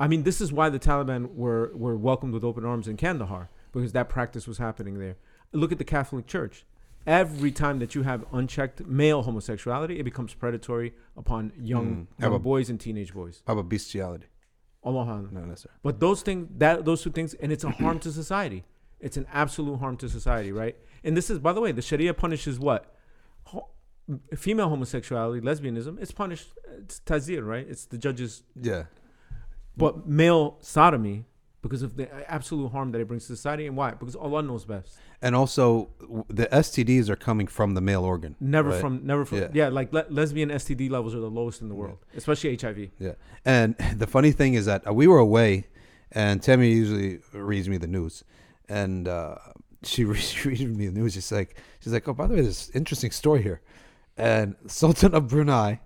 I 0.00 0.06
mean 0.08 0.22
this 0.24 0.40
is 0.40 0.52
why 0.52 0.68
the 0.70 0.78
Taliban 0.80 1.34
were 1.34 1.70
were 1.74 1.96
welcomed 1.96 2.32
with 2.34 2.44
open 2.44 2.64
arms 2.64 2.88
in 2.88 2.96
Kandahar 2.96 3.48
because 3.72 3.92
that 3.92 4.08
practice 4.08 4.48
was 4.48 4.58
happening 4.58 4.98
there. 4.98 5.16
Look 5.52 5.70
at 5.72 5.78
the 5.78 5.84
Catholic 5.96 6.26
Church. 6.26 6.64
Every 7.06 7.52
time 7.52 7.78
that 7.80 7.94
you 7.94 8.02
have 8.02 8.24
unchecked 8.32 8.86
male 8.86 9.22
homosexuality, 9.22 9.98
it 10.00 10.04
becomes 10.04 10.32
predatory 10.32 10.94
upon 11.16 11.52
young, 11.60 11.86
Mm. 11.86 12.20
Young 12.22 12.30
about- 12.32 12.42
boys 12.42 12.70
and 12.70 12.80
teenage 12.80 13.12
boys. 13.12 13.42
How 13.46 13.52
about 13.52 13.68
bestiality? 13.68 14.26
Allah 14.82 15.04
No, 15.30 15.46
that's 15.46 15.66
right. 15.66 15.74
but 15.82 16.00
those 16.00 16.22
things, 16.22 16.48
that 16.58 16.84
those 16.84 17.02
two 17.02 17.10
things, 17.10 17.34
and 17.34 17.52
it's 17.52 17.64
a 17.64 17.70
harm 17.70 17.98
to 18.00 18.10
society. 18.12 18.64
It's 19.00 19.16
an 19.18 19.26
absolute 19.32 19.76
harm 19.78 19.96
to 19.98 20.08
society, 20.08 20.50
right? 20.50 20.76
And 21.04 21.14
this 21.16 21.28
is, 21.30 21.38
by 21.38 21.52
the 21.52 21.60
way, 21.60 21.72
the 21.72 21.82
Sharia 21.82 22.14
punishes 22.14 22.58
what? 22.58 22.93
Ho- 23.46 23.68
female 24.36 24.68
homosexuality, 24.68 25.40
lesbianism. 25.40 26.00
It's 26.00 26.12
punished. 26.12 26.48
It's 26.78 27.00
tazir, 27.00 27.46
right? 27.46 27.66
It's 27.68 27.84
the 27.86 27.98
judge's. 27.98 28.42
Yeah. 28.60 28.84
But 29.76 30.06
male 30.06 30.56
sodomy, 30.60 31.24
because 31.62 31.82
of 31.82 31.96
the 31.96 32.08
absolute 32.30 32.68
harm 32.70 32.92
that 32.92 33.00
it 33.00 33.08
brings 33.08 33.26
to 33.26 33.34
society, 33.34 33.66
and 33.66 33.76
why? 33.76 33.90
Because 33.92 34.14
Allah 34.14 34.42
knows 34.42 34.64
best. 34.64 34.96
And 35.20 35.34
also, 35.34 35.88
the 36.28 36.46
STDs 36.46 37.08
are 37.08 37.16
coming 37.16 37.46
from 37.46 37.74
the 37.74 37.80
male 37.80 38.04
organ. 38.04 38.36
Never 38.38 38.68
right? 38.70 38.80
from, 38.80 39.04
never 39.06 39.24
from. 39.24 39.38
Yeah. 39.38 39.48
Yeah, 39.52 39.68
like 39.70 39.92
le- 39.92 40.04
lesbian 40.10 40.50
STD 40.50 40.90
levels 40.90 41.14
are 41.14 41.20
the 41.20 41.30
lowest 41.30 41.60
in 41.62 41.68
the 41.70 41.74
Yeah. 41.74 41.80
world, 41.80 41.98
especially 42.14 42.56
HIV. 42.56 42.90
Yeah. 42.98 43.12
And 43.44 43.74
the 43.96 44.06
funny 44.06 44.30
thing 44.32 44.54
is 44.54 44.66
that 44.66 44.86
uh, 44.86 44.92
we 44.92 45.06
were 45.06 45.18
away, 45.18 45.66
and 46.12 46.42
Tammy 46.42 46.70
usually 46.70 47.18
reads 47.32 47.68
me 47.68 47.78
the 47.78 47.88
news, 47.88 48.22
and 48.68 49.08
uh, 49.08 49.36
she 49.86 50.04
re- 50.04 50.18
she 50.18 50.48
reads 50.48 50.62
me 50.62 50.86
the 50.86 51.00
news. 51.00 51.14
She's 51.14 51.32
like, 51.32 51.56
she's 51.80 51.92
like, 51.92 52.06
oh, 52.08 52.14
by 52.14 52.26
the 52.26 52.34
way, 52.34 52.40
there's 52.42 52.68
an 52.68 52.76
interesting 52.76 53.10
story 53.10 53.42
here, 53.42 53.60
and 54.16 54.56
Sultan 54.66 55.14
of 55.14 55.28
Brunei, 55.28 55.80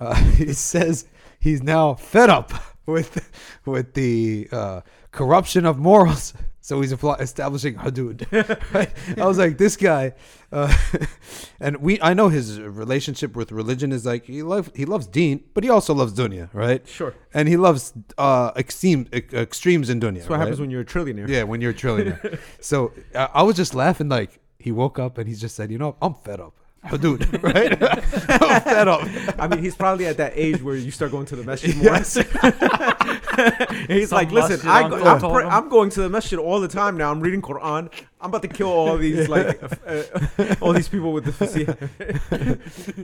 uh, 0.00 0.14
he 0.32 0.52
says 0.52 1.06
he's 1.38 1.62
now 1.62 1.94
fed 1.94 2.30
up 2.30 2.52
with 2.86 3.30
with 3.64 3.94
the 3.94 4.48
uh, 4.52 4.80
corruption 5.10 5.66
of 5.66 5.78
morals. 5.78 6.34
So 6.66 6.80
he's 6.80 6.90
apply- 6.90 7.18
establishing 7.20 7.76
hudud. 7.76 8.26
right? 8.74 8.90
I 9.16 9.24
was 9.24 9.38
like, 9.38 9.56
this 9.56 9.76
guy, 9.76 10.14
uh, 10.50 10.76
and 11.60 11.76
we. 11.76 12.00
I 12.02 12.12
know 12.12 12.28
his 12.28 12.60
relationship 12.60 13.36
with 13.36 13.52
religion 13.52 13.92
is 13.92 14.04
like 14.04 14.24
he 14.24 14.42
loves 14.42 14.72
he 14.74 14.84
loves 14.84 15.06
Deen, 15.06 15.44
but 15.54 15.62
he 15.62 15.70
also 15.70 15.94
loves 15.94 16.12
dunya, 16.12 16.52
right? 16.52 16.82
Sure. 16.88 17.14
And 17.32 17.46
he 17.46 17.56
loves 17.56 17.92
uh, 18.18 18.50
extreme 18.56 19.06
extremes 19.12 19.90
in 19.90 20.00
dunya. 20.00 20.14
That's 20.14 20.28
what 20.28 20.38
right? 20.38 20.40
happens 20.40 20.60
when 20.60 20.72
you're 20.72 20.80
a 20.80 20.84
trillionaire. 20.84 21.28
Yeah, 21.28 21.44
when 21.44 21.60
you're 21.60 21.70
a 21.70 21.74
trillionaire. 21.82 22.40
so 22.60 22.92
uh, 23.14 23.28
I 23.32 23.44
was 23.44 23.54
just 23.54 23.72
laughing. 23.76 24.08
Like 24.08 24.40
he 24.58 24.72
woke 24.72 24.98
up 24.98 25.18
and 25.18 25.28
he 25.28 25.36
just 25.36 25.54
said, 25.54 25.70
"You 25.70 25.78
know, 25.78 25.94
I'm 26.02 26.14
fed 26.14 26.40
up, 26.40 26.58
hudud, 26.84 27.42
right? 27.42 27.72
I'm 28.42 28.60
fed 28.62 28.88
up." 28.88 29.02
I 29.38 29.48
mean, 29.48 29.62
he's 29.62 29.74
probably 29.74 30.06
at 30.06 30.16
that 30.18 30.32
age 30.36 30.62
where 30.62 30.76
you 30.76 30.90
start 30.90 31.10
going 31.12 31.26
to 31.26 31.36
the 31.36 31.44
masjid 31.44 31.74
more. 31.76 31.84
Yes. 31.84 32.16
And 33.38 33.90
he's 33.90 34.08
Some 34.08 34.16
like, 34.16 34.30
listen, 34.32 34.66
I, 34.66 34.88
go, 34.88 34.96
I'm, 35.04 35.20
told 35.20 35.34
pray- 35.34 35.44
him." 35.44 35.50
I'm 35.50 35.68
going 35.68 35.90
to 35.90 36.00
the 36.00 36.08
masjid 36.08 36.38
all 36.38 36.58
the 36.58 36.68
time 36.68 36.96
now. 36.96 37.10
I'm 37.10 37.20
reading 37.20 37.42
Quran. 37.42 37.92
I'm 38.20 38.30
about 38.30 38.40
to 38.42 38.48
kill 38.48 38.68
all 38.68 38.96
these 38.96 39.28
like 39.28 39.62
uh, 39.86 40.54
all 40.62 40.72
these 40.72 40.88
people 40.88 41.12
with 41.12 41.24
the 41.26 41.32
fasih. 41.32 41.68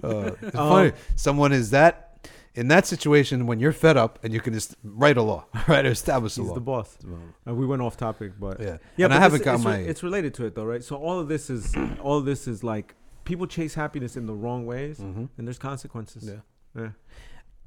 Uh, 0.03 0.35
it's 0.41 0.57
Um, 0.57 0.69
funny. 0.71 0.93
Someone 1.17 1.53
is 1.53 1.71
that 1.71 2.27
in 2.55 2.69
that 2.69 2.87
situation 2.87 3.47
when 3.47 3.61
you're 3.61 3.73
fed 3.73 3.97
up 3.99 4.19
and 4.23 4.33
you 4.33 4.41
can 4.41 4.55
just 4.55 4.75
write 4.83 5.17
a 5.19 5.23
law, 5.23 5.45
right? 5.69 5.85
Or 5.85 5.91
establish 5.91 6.37
a 6.39 6.41
law. 6.41 6.45
He's 6.45 6.49
law. 6.51 6.55
the 6.55 6.61
boss. 6.61 6.99
Uh, 7.47 7.55
we 7.55 7.67
went 7.67 7.83
off 7.83 7.97
topic, 7.99 8.33
but 8.41 8.59
yeah. 8.61 8.79
yeah, 8.97 9.07
and 9.07 9.13
but 9.13 9.13
I 9.13 9.21
haven't 9.21 9.45
got 9.45 9.57
it's, 9.57 9.65
my. 9.65 9.77
it's 9.77 10.03
related 10.03 10.33
to 10.35 10.47
it 10.47 10.55
though, 10.55 10.65
right? 10.65 10.83
So 10.83 10.97
all 10.97 11.19
of 11.21 11.29
this 11.29 11.51
is 11.51 11.75
all 12.03 12.17
of 12.19 12.25
this 12.25 12.49
is 12.49 12.65
like 12.65 12.95
people 13.33 13.47
chase 13.47 13.75
happiness 13.75 14.17
in 14.17 14.27
the 14.27 14.35
wrong 14.35 14.67
ways, 14.67 14.99
Mhm. 14.99 15.29
and 15.37 15.47
there's 15.47 15.59
consequences. 15.59 16.23
Yeah. 16.29 16.41
Yeah. 16.81 16.91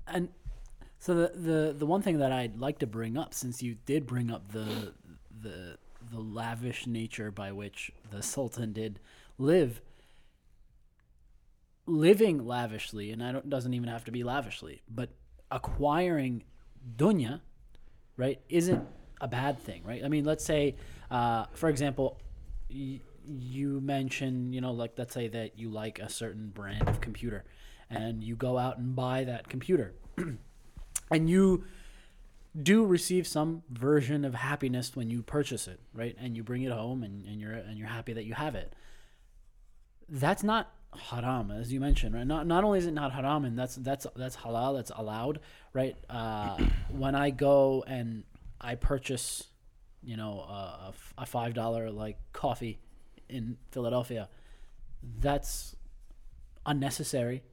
And 0.08 0.30
so 1.00 1.14
the, 1.16 1.28
the 1.50 1.76
the 1.82 1.86
one 1.88 2.02
thing 2.04 2.18
that 2.20 2.32
I'd 2.32 2.58
like 2.60 2.78
to 2.80 2.88
bring 2.88 3.18
up, 3.18 3.34
since 3.34 3.64
you 3.64 3.76
did 3.86 4.06
bring 4.06 4.30
up 4.36 4.52
the 4.52 4.94
the 5.42 5.78
the 6.12 6.20
lavish 6.20 6.86
nature 6.86 7.32
by 7.32 7.52
which 7.52 7.92
the 8.12 8.22
Sultan 8.22 8.74
did 8.74 9.00
live, 9.40 9.82
living 11.88 12.46
lavishly, 12.46 13.12
and 13.12 13.24
I 13.24 13.32
don't 13.32 13.50
doesn't 13.50 13.74
even 13.74 13.90
have 13.90 14.06
to 14.06 14.12
be 14.12 14.24
lavishly, 14.24 14.82
but 14.90 15.10
acquiring 15.52 16.44
dunya, 16.96 17.42
right, 18.18 18.40
isn't 18.50 18.88
a 19.22 19.28
bad 19.28 19.60
thing, 19.60 19.82
right? 19.84 20.04
I 20.04 20.10
mean, 20.10 20.26
let's 20.26 20.44
say, 20.44 20.76
uh, 21.10 21.46
for 21.54 21.70
example, 21.70 22.20
y- 22.70 23.00
you 23.28 23.82
mention, 23.82 24.54
you 24.54 24.62
know, 24.62 24.72
like 24.72 24.94
let's 24.98 25.14
say 25.14 25.28
that 25.28 25.58
you 25.58 25.70
like 25.70 26.00
a 26.00 26.10
certain 26.10 26.50
brand 26.50 26.88
of 26.88 27.02
computer, 27.02 27.44
and 27.90 28.24
you 28.24 28.36
go 28.36 28.58
out 28.58 28.78
and 28.78 28.96
buy 28.96 29.24
that 29.24 29.50
computer, 29.50 29.94
and 31.12 31.30
you 31.30 31.64
do 32.62 32.86
receive 32.86 33.28
some 33.28 33.64
version 33.70 34.24
of 34.24 34.34
happiness 34.34 34.96
when 34.96 35.10
you 35.10 35.22
purchase 35.22 35.68
it, 35.68 35.80
right? 35.94 36.16
And 36.20 36.36
you 36.38 36.44
bring 36.44 36.64
it 36.64 36.72
home 36.72 37.04
and, 37.04 37.26
and 37.26 37.42
you're 37.42 37.52
and 37.52 37.78
you're 37.78 37.88
happy 37.88 38.14
that 38.14 38.26
you 38.26 38.34
have 38.34 38.56
it. 38.56 38.74
That's 40.08 40.44
not 40.44 40.72
haram, 41.10 41.52
as 41.52 41.74
you 41.74 41.80
mentioned, 41.80 42.16
right? 42.16 42.26
Not 42.26 42.48
not 42.48 42.64
only 42.64 42.80
is 42.80 42.86
it 42.86 42.94
not 42.94 43.12
haram, 43.12 43.46
and 43.46 43.58
that's 43.58 43.76
that's 43.76 44.08
that's 44.16 44.38
halal, 44.38 44.76
that's 44.76 44.92
allowed, 44.96 45.40
right? 45.74 45.96
Uh, 46.10 46.58
when 46.90 47.16
I 47.16 47.30
go 47.30 47.84
and 47.86 48.24
I 48.62 48.76
purchase, 48.76 49.44
you 50.04 50.16
know, 50.16 50.94
a 51.18 51.26
five 51.26 51.54
dollar 51.54 51.92
like 51.92 52.18
coffee 52.32 52.80
in 53.30 53.58
Philadelphia, 53.72 54.30
that's 55.20 55.76
unnecessary, 56.66 57.44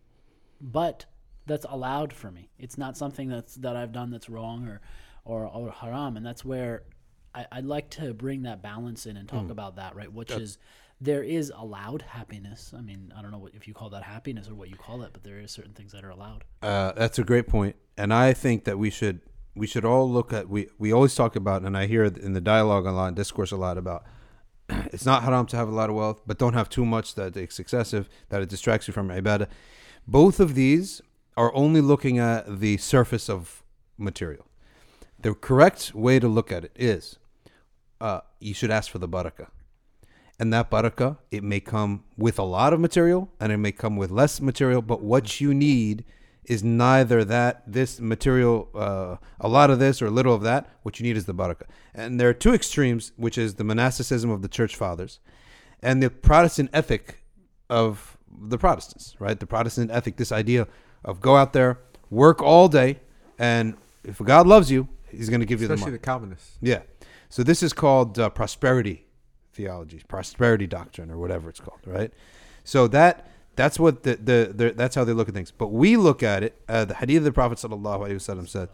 but 0.60 1.06
that's 1.46 1.66
allowed 1.68 2.12
for 2.12 2.30
me. 2.30 2.50
It's 2.58 2.78
not 2.78 2.96
something 2.96 3.28
that's 3.28 3.54
that 3.56 3.76
I've 3.76 3.92
done 3.92 4.10
that's 4.10 4.28
wrong 4.28 4.68
or 4.68 4.80
or, 5.24 5.46
or 5.46 5.70
haram, 5.70 6.16
and 6.16 6.26
that's 6.26 6.44
where 6.44 6.82
I, 7.34 7.46
I'd 7.52 7.64
like 7.64 7.90
to 7.90 8.12
bring 8.12 8.42
that 8.42 8.62
balance 8.62 9.06
in 9.06 9.16
and 9.16 9.28
talk 9.28 9.50
about 9.50 9.76
that, 9.76 9.94
right? 9.94 10.12
Which 10.12 10.30
is 10.30 10.58
there 11.00 11.22
is 11.22 11.52
allowed 11.56 12.02
happiness. 12.02 12.72
I 12.76 12.80
mean, 12.80 13.12
I 13.16 13.22
don't 13.22 13.30
know 13.30 13.38
what, 13.38 13.54
if 13.54 13.66
you 13.66 13.74
call 13.74 13.90
that 13.90 14.02
happiness 14.02 14.48
or 14.48 14.54
what 14.54 14.68
you 14.68 14.76
call 14.76 15.02
it, 15.02 15.10
but 15.12 15.24
there 15.24 15.40
is 15.40 15.50
certain 15.50 15.72
things 15.72 15.92
that 15.92 16.04
are 16.04 16.10
allowed. 16.10 16.44
Uh, 16.62 16.92
that's 16.92 17.18
a 17.18 17.24
great 17.24 17.48
point, 17.48 17.76
and 17.96 18.12
I 18.12 18.32
think 18.32 18.64
that 18.64 18.78
we 18.78 18.90
should 18.90 19.20
we 19.54 19.66
should 19.66 19.84
all 19.84 20.10
look 20.10 20.32
at 20.32 20.48
we 20.48 20.68
we 20.78 20.92
always 20.92 21.14
talk 21.14 21.36
about, 21.36 21.62
and 21.62 21.76
I 21.76 21.86
hear 21.86 22.04
in 22.04 22.32
the 22.32 22.40
dialogue 22.40 22.86
a 22.86 22.92
lot, 22.92 23.08
and 23.08 23.16
discourse 23.16 23.52
a 23.52 23.56
lot 23.56 23.78
about. 23.78 24.04
It's 24.92 25.06
not 25.06 25.22
haram 25.22 25.46
to 25.46 25.56
have 25.56 25.68
a 25.68 25.72
lot 25.72 25.90
of 25.90 25.96
wealth, 25.96 26.22
but 26.26 26.38
don't 26.38 26.54
have 26.54 26.68
too 26.68 26.84
much 26.84 27.14
that 27.14 27.36
it's 27.36 27.58
excessive, 27.58 28.08
that 28.28 28.42
it 28.42 28.48
distracts 28.48 28.88
you 28.88 28.94
from 28.94 29.08
ibadah. 29.08 29.48
Both 30.06 30.40
of 30.40 30.54
these 30.54 31.00
are 31.36 31.54
only 31.54 31.80
looking 31.80 32.18
at 32.18 32.60
the 32.60 32.76
surface 32.76 33.28
of 33.30 33.62
material. 33.96 34.46
The 35.20 35.34
correct 35.34 35.94
way 35.94 36.18
to 36.18 36.28
look 36.28 36.52
at 36.52 36.64
it 36.64 36.72
is 36.76 37.18
uh, 38.00 38.20
you 38.40 38.52
should 38.52 38.70
ask 38.70 38.90
for 38.90 38.98
the 38.98 39.08
barakah. 39.08 39.48
And 40.38 40.52
that 40.52 40.70
barakah, 40.70 41.18
it 41.30 41.44
may 41.44 41.60
come 41.60 42.02
with 42.18 42.38
a 42.38 42.42
lot 42.42 42.72
of 42.72 42.80
material 42.80 43.30
and 43.38 43.52
it 43.52 43.58
may 43.58 43.72
come 43.72 43.96
with 43.96 44.10
less 44.10 44.40
material, 44.40 44.82
but 44.82 45.00
what 45.00 45.40
you 45.40 45.54
need 45.54 46.04
is 46.46 46.64
neither 46.64 47.24
that, 47.24 47.62
this 47.66 48.00
material, 48.00 48.68
uh, 48.74 49.16
a 49.40 49.48
lot 49.48 49.70
of 49.70 49.78
this 49.78 50.02
or 50.02 50.06
a 50.06 50.10
little 50.10 50.34
of 50.34 50.42
that. 50.42 50.68
What 50.82 50.98
you 50.98 51.04
need 51.04 51.16
is 51.16 51.26
the 51.26 51.34
barakah. 51.34 51.66
And 51.94 52.18
there 52.18 52.28
are 52.28 52.34
two 52.34 52.52
extremes, 52.52 53.12
which 53.16 53.38
is 53.38 53.54
the 53.54 53.64
monasticism 53.64 54.30
of 54.30 54.42
the 54.42 54.48
church 54.48 54.74
fathers 54.74 55.20
and 55.82 56.02
the 56.02 56.10
Protestant 56.10 56.70
ethic 56.72 57.22
of 57.68 58.16
the 58.28 58.58
Protestants, 58.58 59.14
right? 59.18 59.38
The 59.38 59.46
Protestant 59.46 59.90
ethic, 59.90 60.16
this 60.16 60.32
idea 60.32 60.66
of 61.04 61.20
go 61.20 61.36
out 61.36 61.52
there, 61.52 61.78
work 62.10 62.42
all 62.42 62.68
day, 62.68 63.00
and 63.38 63.76
if 64.04 64.18
God 64.18 64.46
loves 64.46 64.70
you, 64.70 64.88
He's 65.10 65.28
going 65.28 65.40
to 65.40 65.46
give 65.46 65.60
you 65.60 65.68
the 65.68 65.74
Especially 65.74 65.90
money. 65.90 65.98
the 65.98 66.04
Calvinists. 66.04 66.58
Yeah. 66.62 66.80
So 67.28 67.42
this 67.42 67.62
is 67.62 67.72
called 67.72 68.18
uh, 68.18 68.30
prosperity 68.30 69.06
theology, 69.52 70.00
prosperity 70.08 70.66
doctrine, 70.66 71.10
or 71.10 71.18
whatever 71.18 71.50
it's 71.50 71.60
called, 71.60 71.80
right? 71.84 72.12
So 72.64 72.88
that 72.88 73.26
that's 73.56 73.78
what 73.78 74.02
the, 74.02 74.16
the, 74.16 74.52
the 74.54 74.72
that's 74.76 74.94
how 74.94 75.04
they 75.04 75.12
look 75.12 75.28
at 75.28 75.34
things. 75.34 75.50
But 75.50 75.68
we 75.68 75.96
look 75.96 76.22
at 76.22 76.42
it. 76.42 76.60
Uh, 76.68 76.84
the 76.84 76.94
hadith 76.94 77.18
of 77.18 77.24
the 77.24 77.32
Prophet 77.32 77.58
sallallahu 77.58 78.00
alaihi 78.00 78.14
wasallam 78.14 78.48
said, 78.48 78.68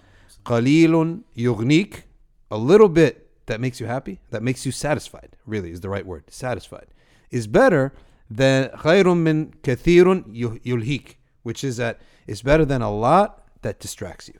"Qalilun 0.45 1.23
yughnik," 1.37 2.03
a 2.51 2.59
little 2.59 2.89
bit 2.89 3.29
that 3.47 3.61
makes 3.61 3.81
you 3.81 3.87
happy, 3.87 4.21
that 4.31 4.43
makes 4.43 4.65
you 4.65 4.73
satisfied. 4.73 5.37
Really, 5.47 5.71
is 5.71 5.81
the 5.81 5.89
right 5.89 6.07
word. 6.07 6.25
Satisfied 6.29 6.87
is 7.31 7.47
better 7.47 7.93
than 8.31 8.69
khayrun 8.71 9.19
min 9.19 9.55
kathirun 9.63 10.25
yu- 10.33 10.61
yulhik, 10.65 11.17
which 11.43 11.65
is 11.65 11.77
that 11.79 12.01
it's 12.27 12.43
better 12.43 12.65
than 12.65 12.83
a 12.83 12.91
lot 12.91 13.45
that 13.63 13.81
distracts 13.81 14.29
you. 14.29 14.39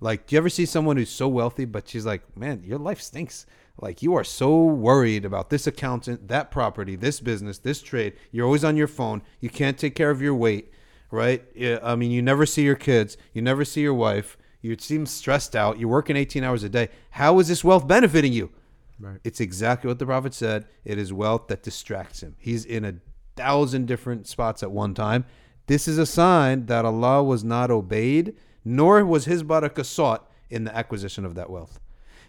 Like, 0.00 0.26
do 0.26 0.34
you 0.34 0.38
ever 0.38 0.48
see 0.48 0.66
someone 0.66 0.96
who's 0.96 1.10
so 1.10 1.28
wealthy, 1.28 1.64
but 1.64 1.88
she's 1.88 2.04
like, 2.04 2.36
man, 2.36 2.62
your 2.64 2.78
life 2.78 3.00
stinks. 3.00 3.46
Like, 3.78 4.02
you 4.02 4.14
are 4.14 4.24
so 4.24 4.64
worried 4.64 5.24
about 5.24 5.50
this 5.50 5.66
accountant, 5.66 6.28
that 6.28 6.50
property, 6.50 6.96
this 6.96 7.20
business, 7.20 7.58
this 7.58 7.82
trade. 7.82 8.14
You're 8.32 8.46
always 8.46 8.64
on 8.64 8.76
your 8.76 8.86
phone. 8.86 9.22
You 9.40 9.50
can't 9.50 9.76
take 9.76 9.94
care 9.94 10.10
of 10.10 10.22
your 10.22 10.34
weight, 10.34 10.72
right? 11.10 11.44
I 11.82 11.94
mean, 11.94 12.10
you 12.10 12.22
never 12.22 12.46
see 12.46 12.62
your 12.62 12.76
kids. 12.76 13.16
You 13.34 13.42
never 13.42 13.64
see 13.64 13.82
your 13.82 13.94
wife. 13.94 14.38
You 14.62 14.76
seem 14.78 15.04
stressed 15.04 15.54
out. 15.54 15.78
You're 15.78 15.90
working 15.90 16.16
18 16.16 16.42
hours 16.42 16.62
a 16.62 16.68
day. 16.68 16.88
How 17.10 17.38
is 17.38 17.48
this 17.48 17.62
wealth 17.62 17.86
benefiting 17.86 18.32
you? 18.32 18.50
Right. 18.98 19.20
It's 19.24 19.40
exactly 19.40 19.88
what 19.88 19.98
the 19.98 20.06
prophet 20.06 20.32
said. 20.32 20.64
It 20.84 20.98
is 20.98 21.12
wealth 21.12 21.48
that 21.48 21.62
distracts 21.62 22.22
him. 22.22 22.34
He's 22.38 22.64
in 22.64 22.84
a 22.84 22.94
thousand 23.36 23.86
different 23.86 24.26
spots 24.26 24.62
at 24.62 24.70
one 24.70 24.94
time. 24.94 25.26
This 25.66 25.86
is 25.86 25.98
a 25.98 26.06
sign 26.06 26.66
that 26.66 26.84
Allah 26.84 27.22
was 27.22 27.44
not 27.44 27.70
obeyed, 27.70 28.34
nor 28.64 29.04
was 29.04 29.26
His 29.26 29.42
barakah 29.42 29.84
sought 29.84 30.30
in 30.48 30.64
the 30.64 30.74
acquisition 30.74 31.24
of 31.24 31.34
that 31.34 31.50
wealth. 31.50 31.78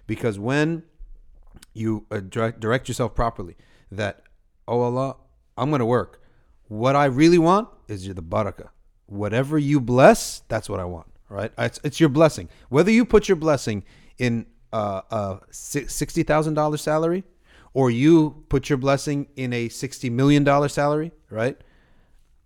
Because 0.07 0.37
when 0.37 0.83
you 1.73 2.05
uh, 2.11 2.19
direct, 2.19 2.59
direct 2.59 2.87
yourself 2.87 3.15
properly, 3.15 3.55
that, 3.91 4.23
oh 4.67 4.81
Allah, 4.81 5.15
I'm 5.57 5.69
going 5.69 5.79
to 5.79 5.85
work. 5.85 6.21
What 6.67 6.95
I 6.95 7.05
really 7.05 7.37
want 7.37 7.69
is 7.87 8.07
the 8.07 8.21
barakah. 8.21 8.69
Whatever 9.05 9.57
you 9.57 9.79
bless, 9.79 10.41
that's 10.49 10.69
what 10.69 10.79
I 10.79 10.85
want, 10.85 11.07
right? 11.29 11.51
It's, 11.57 11.79
it's 11.83 11.99
your 11.99 12.09
blessing. 12.09 12.49
Whether 12.69 12.91
you 12.91 13.05
put 13.05 13.29
your 13.29 13.37
blessing 13.37 13.83
in 14.17 14.45
uh, 14.73 15.01
a 15.09 15.39
$60,000 15.51 16.79
salary 16.79 17.23
or 17.73 17.89
you 17.89 18.43
put 18.49 18.69
your 18.69 18.77
blessing 18.77 19.27
in 19.35 19.53
a 19.53 19.69
$60 19.69 20.11
million 20.11 20.69
salary, 20.69 21.11
right? 21.29 21.57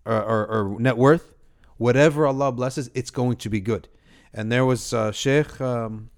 Or, 0.05 0.21
or, 0.21 0.45
or 0.47 0.79
net 0.79 0.97
worth, 0.97 1.33
whatever 1.77 2.27
Allah 2.27 2.51
blesses, 2.51 2.91
it's 2.93 3.11
going 3.11 3.37
to 3.37 3.49
be 3.49 3.59
good. 3.59 3.87
And 4.33 4.51
there 4.51 4.65
was 4.65 4.93
uh, 4.93 5.11
Sheikh, 5.11 5.59
um, 5.59 6.09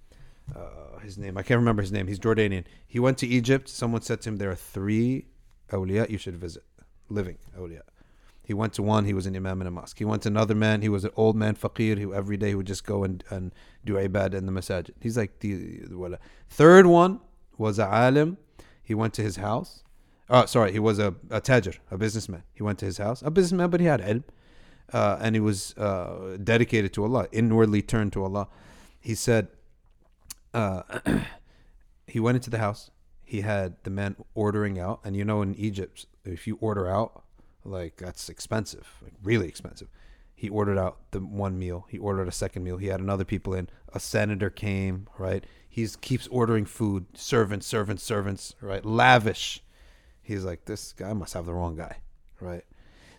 uh, 0.55 0.92
his 1.04 1.18
name, 1.18 1.38
I 1.38 1.43
can't 1.43 1.60
remember 1.60 1.82
his 1.82 1.91
name. 1.91 2.08
He's 2.08 2.20
Jordanian. 2.20 2.66
He 2.88 2.99
went 2.99 3.18
to 3.20 3.28
Egypt. 3.28 3.70
Someone 3.70 4.01
said 4.01 4.22
to 4.22 4.30
him, 4.30 4.38
There 4.38 4.51
are 4.51 4.56
three 4.56 5.28
awliya 5.72 6.10
you 6.10 6.18
should 6.18 6.38
visit, 6.38 6.64
living 7.10 7.38
awliya. 7.58 7.82
He 8.45 8.54
went 8.54 8.74
to 8.74 8.84
one, 8.84 9.06
he 9.06 9.14
was 9.14 9.26
an 9.26 9.36
imam 9.36 9.62
in 9.62 9.68
a 9.68 9.72
mosque. 9.72 9.97
He 9.97 10.04
went 10.06 10.24
to 10.24 10.30
another 10.30 10.54
man, 10.54 10.82
he 10.82 10.89
was 10.89 11.06
an 11.06 11.12
old 11.16 11.38
man, 11.38 11.56
faqir, 11.56 11.97
who 11.97 12.14
every 12.14 12.36
day 12.36 12.49
he 12.49 12.56
would 12.56 12.68
just 12.68 12.86
go 12.86 13.06
and, 13.06 13.24
and 13.30 13.54
do 13.86 13.93
ibad 13.93 14.34
in 14.34 14.45
the 14.45 14.51
masajid. 14.51 14.91
He's 14.99 15.16
like, 15.16 15.39
the, 15.39 15.82
Third 16.49 16.86
one 16.86 17.22
was 17.58 17.80
a 17.80 17.88
alim. 17.88 18.38
He 18.84 18.93
went 18.93 19.14
to 19.14 19.22
his 19.22 19.38
house. 19.38 19.84
Oh, 20.30 20.45
sorry, 20.45 20.74
he 20.74 20.80
was 20.80 20.99
a, 20.99 21.16
a 21.30 21.39
tajir, 21.39 21.78
a 21.89 21.97
businessman. 21.97 22.43
He 22.54 22.64
went 22.64 22.80
to 22.80 22.86
his 22.86 22.97
house, 22.97 23.22
a 23.22 23.32
businessman, 23.32 23.70
but 23.70 23.80
he 23.80 23.86
had 23.86 24.01
ilm. 24.01 24.24
Uh, 24.91 25.18
and 25.22 25.36
he 25.36 25.39
was 25.39 25.74
uh, 25.78 26.38
dedicated 26.43 26.93
to 26.93 27.04
Allah, 27.06 27.28
inwardly 27.32 27.82
turned 27.82 28.12
to 28.14 28.24
Allah. 28.24 28.49
He 28.99 29.16
said, 29.16 29.47
uh, 30.54 30.84
he 32.08 32.20
went 32.20 32.36
into 32.36 32.49
the 32.49 32.60
house. 32.60 32.91
He 33.24 33.41
had 33.41 33.76
the 33.84 33.89
men 33.89 34.16
ordering 34.36 34.80
out, 34.80 34.99
and 35.04 35.16
you 35.16 35.26
know, 35.26 35.41
in 35.41 35.56
Egypt, 35.56 36.06
if 36.24 36.45
you 36.45 36.58
order 36.62 36.88
out, 36.88 37.24
like 37.66 37.97
that's 37.97 38.30
expensive, 38.30 38.88
like 39.01 39.14
really 39.24 39.47
expensive. 39.47 39.88
He 40.36 40.49
ordered 40.49 40.78
out 40.78 40.97
the 41.12 41.20
one 41.20 41.58
meal. 41.58 41.86
He 41.89 41.97
ordered 41.97 42.28
a 42.28 42.32
second 42.32 42.64
meal. 42.64 42.78
He 42.78 42.88
had 42.88 42.99
another 42.99 43.24
people 43.24 43.54
in. 43.54 43.70
A 43.93 43.99
senator 43.99 44.49
came, 44.49 45.08
right? 45.18 45.45
He's 45.70 45.95
keeps 45.95 46.28
ordering 46.28 46.66
food. 46.66 47.06
Servants, 47.14 47.66
servants, 47.66 48.04
servants, 48.04 48.54
right? 48.60 48.86
Lavish. 48.86 49.64
He's 50.22 50.43
like, 50.43 50.66
this 50.66 50.93
guy 50.93 51.14
must 51.14 51.34
have 51.34 51.45
the 51.45 51.54
wrong 51.54 51.76
guy, 51.76 51.97
right? 52.39 52.66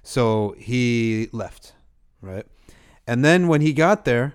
So 0.02 0.54
he 0.58 1.28
left, 1.32 1.72
right? 2.20 2.46
And 3.06 3.24
then 3.24 3.48
when 3.48 3.60
he 3.60 3.72
got 3.72 4.04
there, 4.04 4.34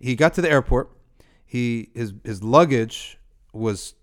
he 0.00 0.16
got 0.16 0.34
to 0.34 0.42
the 0.42 0.50
airport. 0.50 0.90
He 1.54 1.90
his 1.94 2.12
his 2.24 2.42
luggage 2.42 3.16
was 3.52 3.94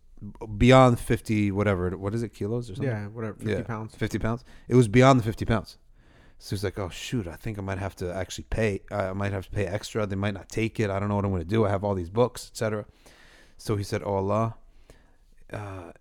beyond 0.58 1.02
fifty 1.02 1.52
whatever. 1.52 1.90
What 1.98 2.14
is 2.16 2.24
it? 2.24 2.30
Kilos 2.34 2.70
or 2.70 2.76
something? 2.76 2.90
Yeah, 2.90 3.08
whatever. 3.08 3.34
50 3.34 3.52
Yeah, 3.52 3.64
pounds. 3.64 3.94
50 3.94 4.20
pounds. 4.20 4.46
It 4.70 4.76
was 4.76 4.88
beyond 4.88 5.20
the 5.20 5.26
50 5.26 5.44
pounds. 5.44 5.78
So 6.40 6.56
he's 6.56 6.64
like, 6.64 6.80
oh, 6.80 6.88
shoot, 6.88 7.28
I 7.28 7.36
think 7.36 7.60
I 7.60 7.62
might 7.62 7.78
have 7.78 7.96
to 7.98 8.16
actually 8.22 8.46
pay. 8.50 8.80
I 8.90 9.12
might 9.12 9.34
have 9.34 9.46
to 9.50 9.52
pay 9.52 9.66
extra. 9.68 10.06
They 10.06 10.16
might 10.16 10.34
not 10.34 10.48
take 10.48 10.80
it. 10.80 10.90
I 10.90 10.98
don't 10.98 11.10
know 11.10 11.18
what 11.18 11.26
I'm 11.26 11.32
going 11.32 11.44
to 11.44 11.56
do. 11.58 11.66
I 11.66 11.70
have 11.70 11.84
all 11.84 11.94
these 11.94 12.10
books, 12.10 12.50
etc. 12.52 12.86
So 13.58 13.76
he 13.76 13.84
said, 13.84 14.02
oh, 14.06 14.16
Allah, 14.16 14.56
uh, 15.52 15.92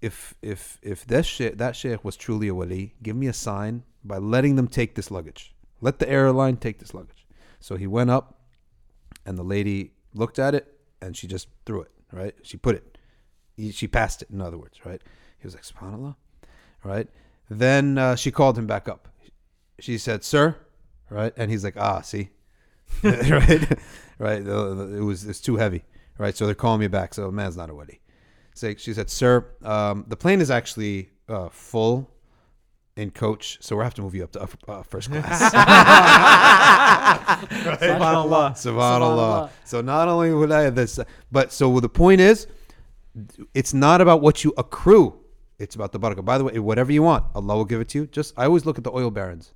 if 0.00 0.34
if 0.40 0.78
if 0.82 1.04
that 1.08 1.26
sheikh, 1.26 1.58
that 1.58 1.76
sheikh 1.76 2.02
was 2.02 2.16
truly 2.16 2.48
a 2.48 2.54
wali, 2.54 2.94
give 3.02 3.16
me 3.16 3.26
a 3.26 3.34
sign 3.34 3.82
by 4.02 4.16
letting 4.16 4.56
them 4.56 4.66
take 4.66 4.94
this 4.94 5.10
luggage. 5.10 5.54
Let 5.82 5.98
the 5.98 6.08
airline 6.08 6.56
take 6.56 6.78
this 6.78 6.94
luggage. 6.94 7.26
So 7.66 7.76
he 7.76 7.86
went 7.86 8.08
up, 8.08 8.40
and 9.26 9.36
the 9.36 9.48
lady 9.56 9.92
looked 10.14 10.38
at 10.38 10.54
it, 10.54 10.66
and 11.00 11.16
she 11.16 11.26
just 11.26 11.48
threw 11.66 11.82
it. 11.82 11.90
Right? 12.12 12.34
She 12.42 12.56
put 12.56 12.74
it. 12.76 12.98
He- 13.56 13.72
She 13.72 13.86
passed 13.88 14.22
it. 14.22 14.30
In 14.30 14.40
other 14.40 14.58
words, 14.58 14.78
right? 14.84 15.00
He 15.38 15.46
was 15.46 15.54
like, 15.54 15.62
Subhanallah, 15.64 16.16
right? 16.84 17.08
Then 17.48 17.98
uh, 17.98 18.14
she 18.16 18.30
called 18.30 18.56
him 18.58 18.66
back 18.66 18.88
up. 18.88 19.08
She 19.78 19.96
said, 19.98 20.22
"Sir," 20.24 20.56
right? 21.08 21.32
And 21.36 21.50
he's 21.50 21.64
like, 21.64 21.76
"Ah, 21.76 22.00
see, 22.02 22.28
right, 23.02 23.78
right. 24.18 24.42
It 24.46 25.02
was 25.04 25.24
it's 25.24 25.40
too 25.40 25.56
heavy, 25.56 25.84
right? 26.18 26.36
So 26.36 26.44
they're 26.46 26.54
calling 26.54 26.80
me 26.80 26.86
back. 26.88 27.14
So 27.14 27.30
man's 27.30 27.56
not 27.56 27.70
a 27.70 27.74
wali." 27.74 28.00
So 28.54 28.74
she 28.76 28.92
said, 28.92 29.08
"Sir, 29.10 29.46
um, 29.64 30.04
the 30.06 30.16
plane 30.16 30.40
is 30.40 30.50
actually 30.50 31.10
uh, 31.28 31.48
full 31.48 32.10
in 32.96 33.10
coach, 33.10 33.58
so 33.60 33.76
we'll 33.76 33.84
have 33.84 33.94
to 33.94 34.02
move 34.02 34.14
you 34.14 34.24
up 34.24 34.32
to 34.32 34.42
upper, 34.42 34.56
uh, 34.68 34.82
first 34.82 35.10
class." 35.12 35.52
Subhanallah. 37.40 38.52
Subhanallah. 38.52 38.52
Subhanallah. 38.54 39.50
So 39.64 39.80
not 39.80 40.08
only 40.08 40.32
would 40.34 40.52
I 40.52 40.70
this, 40.70 40.98
but 41.30 41.52
so 41.52 41.80
the 41.80 41.88
point 41.88 42.20
is, 42.20 42.46
it's 43.54 43.74
not 43.74 44.00
about 44.00 44.20
what 44.20 44.44
you 44.44 44.52
accrue. 44.56 45.16
It's 45.58 45.74
about 45.74 45.92
the 45.92 46.00
barakah. 46.00 46.24
By 46.24 46.38
the 46.38 46.44
way, 46.44 46.58
whatever 46.58 46.92
you 46.92 47.02
want, 47.02 47.24
Allah 47.34 47.56
will 47.56 47.64
give 47.64 47.80
it 47.80 47.88
to 47.90 47.98
you. 47.98 48.06
Just 48.06 48.34
I 48.38 48.44
always 48.46 48.64
look 48.64 48.78
at 48.78 48.84
the 48.84 48.92
oil 48.92 49.10
barons. 49.10 49.52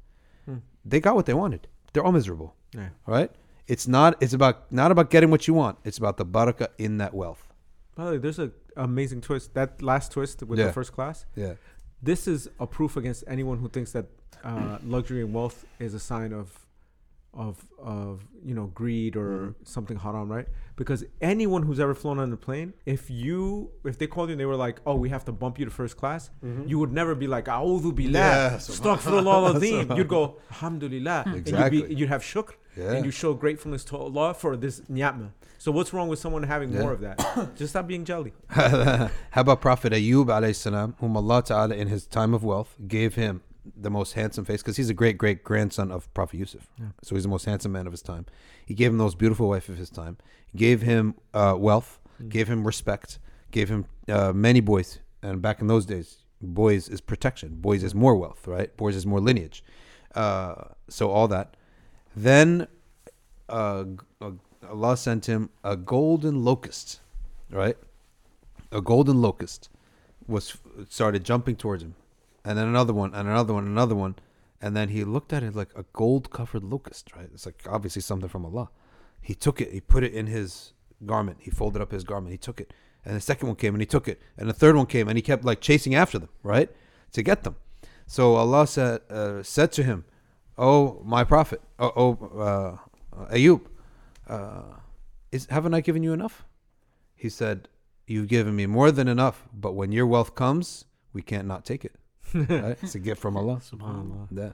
they 0.85 1.01
got 1.01 1.15
what 1.15 1.25
they 1.27 1.35
wanted. 1.35 1.67
They're 1.93 2.05
all 2.05 2.13
miserable. 2.13 2.55
Yeah. 2.75 2.89
Right? 3.07 3.31
It's 3.67 3.89
not 3.89 4.17
it's 4.23 4.35
about 4.35 4.71
not 4.71 4.91
about 4.91 5.09
getting 5.11 5.31
what 5.31 5.49
you 5.49 5.55
want. 5.55 5.79
It's 5.85 5.97
about 5.99 6.17
the 6.19 6.27
barakah 6.27 6.69
in 6.79 6.99
that 6.99 7.15
wealth. 7.15 7.49
By 7.95 8.05
the 8.07 8.11
way, 8.13 8.19
there's 8.19 8.39
a 8.39 8.51
amazing 8.77 9.21
twist. 9.23 9.55
That 9.55 9.81
last 9.81 10.13
twist 10.13 10.43
with 10.43 10.59
Yeah. 10.59 10.67
the 10.67 10.73
first 10.73 10.93
class. 10.93 11.25
Yeah. 11.37 11.55
This 12.05 12.29
is 12.29 12.51
a 12.61 12.67
proof 12.67 12.99
against 12.99 13.25
anyone 13.27 13.59
who 13.59 13.69
thinks 13.71 13.93
that 13.93 14.05
uh, 14.45 14.77
luxury 14.85 15.23
and 15.23 15.33
wealth 15.33 15.65
is 15.79 15.95
a 15.95 15.99
sign 15.99 16.35
of, 16.35 16.64
of 17.37 17.65
of 17.79 18.27
you 18.45 18.55
know 18.55 18.67
greed 18.67 19.17
or 19.17 19.29
Mhm. 19.31 19.55
something 19.65 19.97
haram, 19.99 20.31
right? 20.31 20.47
Because 20.77 21.05
anyone 21.21 21.63
who's 21.65 21.79
ever 21.81 21.95
flown 21.95 22.19
on 22.19 22.33
a 22.33 22.37
plane, 22.37 22.73
if 22.87 23.11
you 23.11 23.71
if 23.85 23.99
they 23.99 24.07
called 24.07 24.29
you 24.29 24.33
and 24.35 24.41
they 24.41 24.47
were 24.47 24.57
like, 24.57 24.81
"Oh, 24.87 24.95
we 24.97 25.09
have 25.11 25.25
to 25.27 25.33
bump 25.33 25.59
you 25.59 25.65
to 25.65 25.71
first 25.71 25.97
class," 25.97 26.31
you 26.67 26.79
would 26.79 26.93
never 26.93 27.15
be 27.15 27.27
like, 27.27 27.47
"A'udhu 27.47 27.95
billah, 27.95 28.59
astaghfirullah 28.59 29.55
azim." 29.57 29.93
You'd 29.97 30.09
go, 30.09 30.37
"Alhamdulillah," 30.51 31.25
and 31.27 31.37
Exactly. 31.37 31.79
you'd, 31.79 31.89
be, 31.89 31.95
you'd 31.95 32.09
have 32.09 32.23
shukr, 32.23 32.53
Yeah. 32.77 32.93
and 32.95 33.05
you 33.05 33.11
show 33.11 33.35
gratefulness 33.35 33.85
to 33.87 33.97
Allah 33.97 34.35
for 34.35 34.57
this 34.57 34.83
ni'mah. 34.89 35.31
So 35.59 35.73
what's 35.73 35.93
wrong 35.95 36.09
with 36.09 36.19
someone 36.19 36.43
having 36.45 36.71
Yeah. 36.73 36.83
more 36.83 36.93
of 36.93 37.01
that? 37.01 37.17
Just 37.57 37.71
stop 37.75 37.87
being 37.87 38.05
jelly. 38.05 38.33
How 38.49 39.09
about 39.47 39.61
Prophet 39.61 39.93
Ayub 39.93 40.27
alayhi 40.27 40.55
salam, 40.55 40.95
whom 41.01 41.17
Allah 41.17 41.43
Ta'ala 41.43 41.75
in 41.75 41.89
his 41.89 42.07
time 42.07 42.35
of 42.35 42.43
wealth 42.45 42.77
gave 42.87 43.15
him 43.15 43.41
the 43.77 43.91
most 43.91 44.13
handsome 44.13 44.45
face 44.45 44.63
because 44.63 44.77
he's 44.77 44.91
a 44.91 44.95
great 44.95 45.19
great 45.19 45.43
grandson 45.45 45.91
of 45.91 46.13
Prophet 46.15 46.37
Yusuf. 46.37 46.69
So 47.03 47.15
he's 47.15 47.25
the 47.25 47.29
most 47.29 47.45
handsome 47.45 47.73
man 47.73 47.87
of 47.87 47.93
his 47.93 48.03
time. 48.03 48.27
He 48.67 48.75
gave 48.75 48.91
him 48.91 48.99
the 48.99 49.05
most 49.05 49.19
beautiful 49.19 49.49
wife 49.49 49.69
of 49.69 49.77
his 49.77 49.91
time. 49.91 50.17
He 50.47 50.59
gave 50.59 50.83
him 50.83 51.15
uh, 51.33 51.55
wealth, 51.59 51.99
gave 52.29 52.49
him 52.49 52.67
respect, 52.67 53.19
gave 53.51 53.69
him 53.69 53.87
uh, 54.09 54.33
many 54.33 54.61
boys. 54.61 55.01
And 55.23 55.41
back 55.41 55.61
in 55.61 55.67
those 55.67 55.87
days, 55.87 56.19
boys 56.43 56.89
is 56.89 57.01
protection. 57.01 57.57
Boys 57.57 57.83
is 57.83 57.95
more 57.95 58.17
wealth, 58.17 58.47
right? 58.47 58.77
Boys 58.77 58.97
is 58.97 59.07
more 59.07 59.21
lineage. 59.21 59.65
Uh, 60.15 60.55
so 60.89 61.11
all 61.11 61.29
that. 61.29 61.57
Then 62.15 62.69
uh, 63.49 63.85
uh, 64.21 64.31
Allah 64.69 64.97
sent 64.97 65.27
him 65.27 65.51
a 65.63 65.77
golden 65.77 66.45
locust, 66.45 67.01
right? 67.51 67.77
A 68.73 68.81
golden 68.81 69.21
locust 69.21 69.69
was 70.27 70.57
started 70.89 71.25
jumping 71.25 71.57
towards 71.57 71.83
him, 71.83 71.95
and 72.45 72.59
then 72.59 72.67
another 72.69 72.93
one, 72.93 73.15
and 73.15 73.29
another 73.29 73.55
one, 73.55 73.67
another 73.67 73.95
one, 73.95 74.17
and 74.61 74.77
then 74.77 74.89
he 74.91 75.05
looked 75.05 75.33
at 75.33 75.43
it 75.43 75.55
like 75.55 75.71
a 75.75 75.85
gold-covered 75.93 76.65
locust, 76.65 77.15
right? 77.17 77.29
It's 77.33 77.47
like 77.47 77.63
obviously 77.69 78.03
something 78.03 78.29
from 78.29 78.45
Allah. 78.45 78.71
He 79.21 79.35
took 79.35 79.61
it, 79.61 79.73
he 79.73 79.81
put 79.81 80.05
it 80.05 80.13
in 80.13 80.27
his 80.27 80.73
garment, 81.07 81.39
he 81.41 81.51
folded 81.51 81.81
up 81.83 81.93
his 81.93 82.05
garment, 82.05 82.33
he 82.33 82.39
took 82.39 82.61
it, 82.61 82.73
and 83.05 83.17
the 83.17 83.21
second 83.21 83.49
one 83.49 83.57
came 83.57 83.75
and 83.75 83.83
he 83.83 83.87
took 83.87 84.09
it, 84.09 84.21
and 84.37 84.49
the 84.49 84.53
third 84.53 84.77
one 84.77 84.87
came 84.87 85.09
and 85.09 85.17
he 85.17 85.23
kept 85.23 85.45
like 85.45 85.61
chasing 85.61 85.95
after 85.95 86.19
them, 86.19 86.29
right, 86.43 86.71
to 87.13 87.23
get 87.23 87.43
them. 87.43 87.57
So 88.07 88.37
Allah 88.37 88.67
said 88.67 89.01
uh, 89.11 89.43
said 89.43 89.73
to 89.73 89.83
him, 89.83 90.05
"Oh 90.59 91.01
my 91.05 91.25
prophet, 91.25 91.63
oh, 91.79 91.93
oh 91.97 92.39
uh, 92.39 93.27
Ayub, 93.33 93.63
uh, 94.29 94.77
is 95.33 95.47
haven't 95.47 95.75
I 95.75 95.81
given 95.81 96.03
you 96.03 96.13
enough?" 96.13 96.45
He 97.15 97.29
said, 97.29 97.69
"You've 98.07 98.29
given 98.29 98.55
me 98.55 98.67
more 98.67 98.91
than 98.91 99.09
enough, 99.09 99.49
but 99.53 99.73
when 99.75 99.93
your 99.93 100.07
wealth 100.07 100.35
comes, 100.35 100.85
we 101.13 101.23
can't 101.23 101.47
not 101.47 101.65
take 101.65 101.85
it. 101.85 101.97
Right? 102.35 102.77
It's 102.83 102.95
a 102.95 102.99
gift 102.99 103.21
from 103.21 103.37
Allah. 103.37 103.57
Subhanallah. 103.57 104.29
Yeah. 104.31 104.53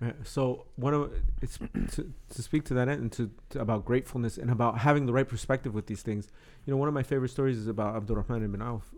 Right. 0.00 0.14
So 0.24 0.66
one 0.76 0.94
of 0.94 1.12
it's 1.40 1.58
to, 1.92 2.12
to 2.30 2.42
speak 2.42 2.64
to 2.64 2.74
that 2.74 2.88
end 2.88 3.00
and 3.02 3.12
to, 3.12 3.30
to 3.50 3.60
about 3.60 3.84
gratefulness 3.84 4.36
and 4.36 4.50
about 4.50 4.78
having 4.78 5.06
the 5.06 5.12
right 5.12 5.28
perspective 5.28 5.74
with 5.74 5.86
these 5.86 6.02
things. 6.02 6.28
You 6.66 6.72
know, 6.72 6.76
one 6.76 6.88
of 6.88 6.94
my 6.94 7.04
favorite 7.04 7.28
stories 7.28 7.56
is 7.56 7.68
about 7.68 7.94
Abdurrahman 7.96 8.42
ibn 8.44 8.60
Auf, 8.62 8.92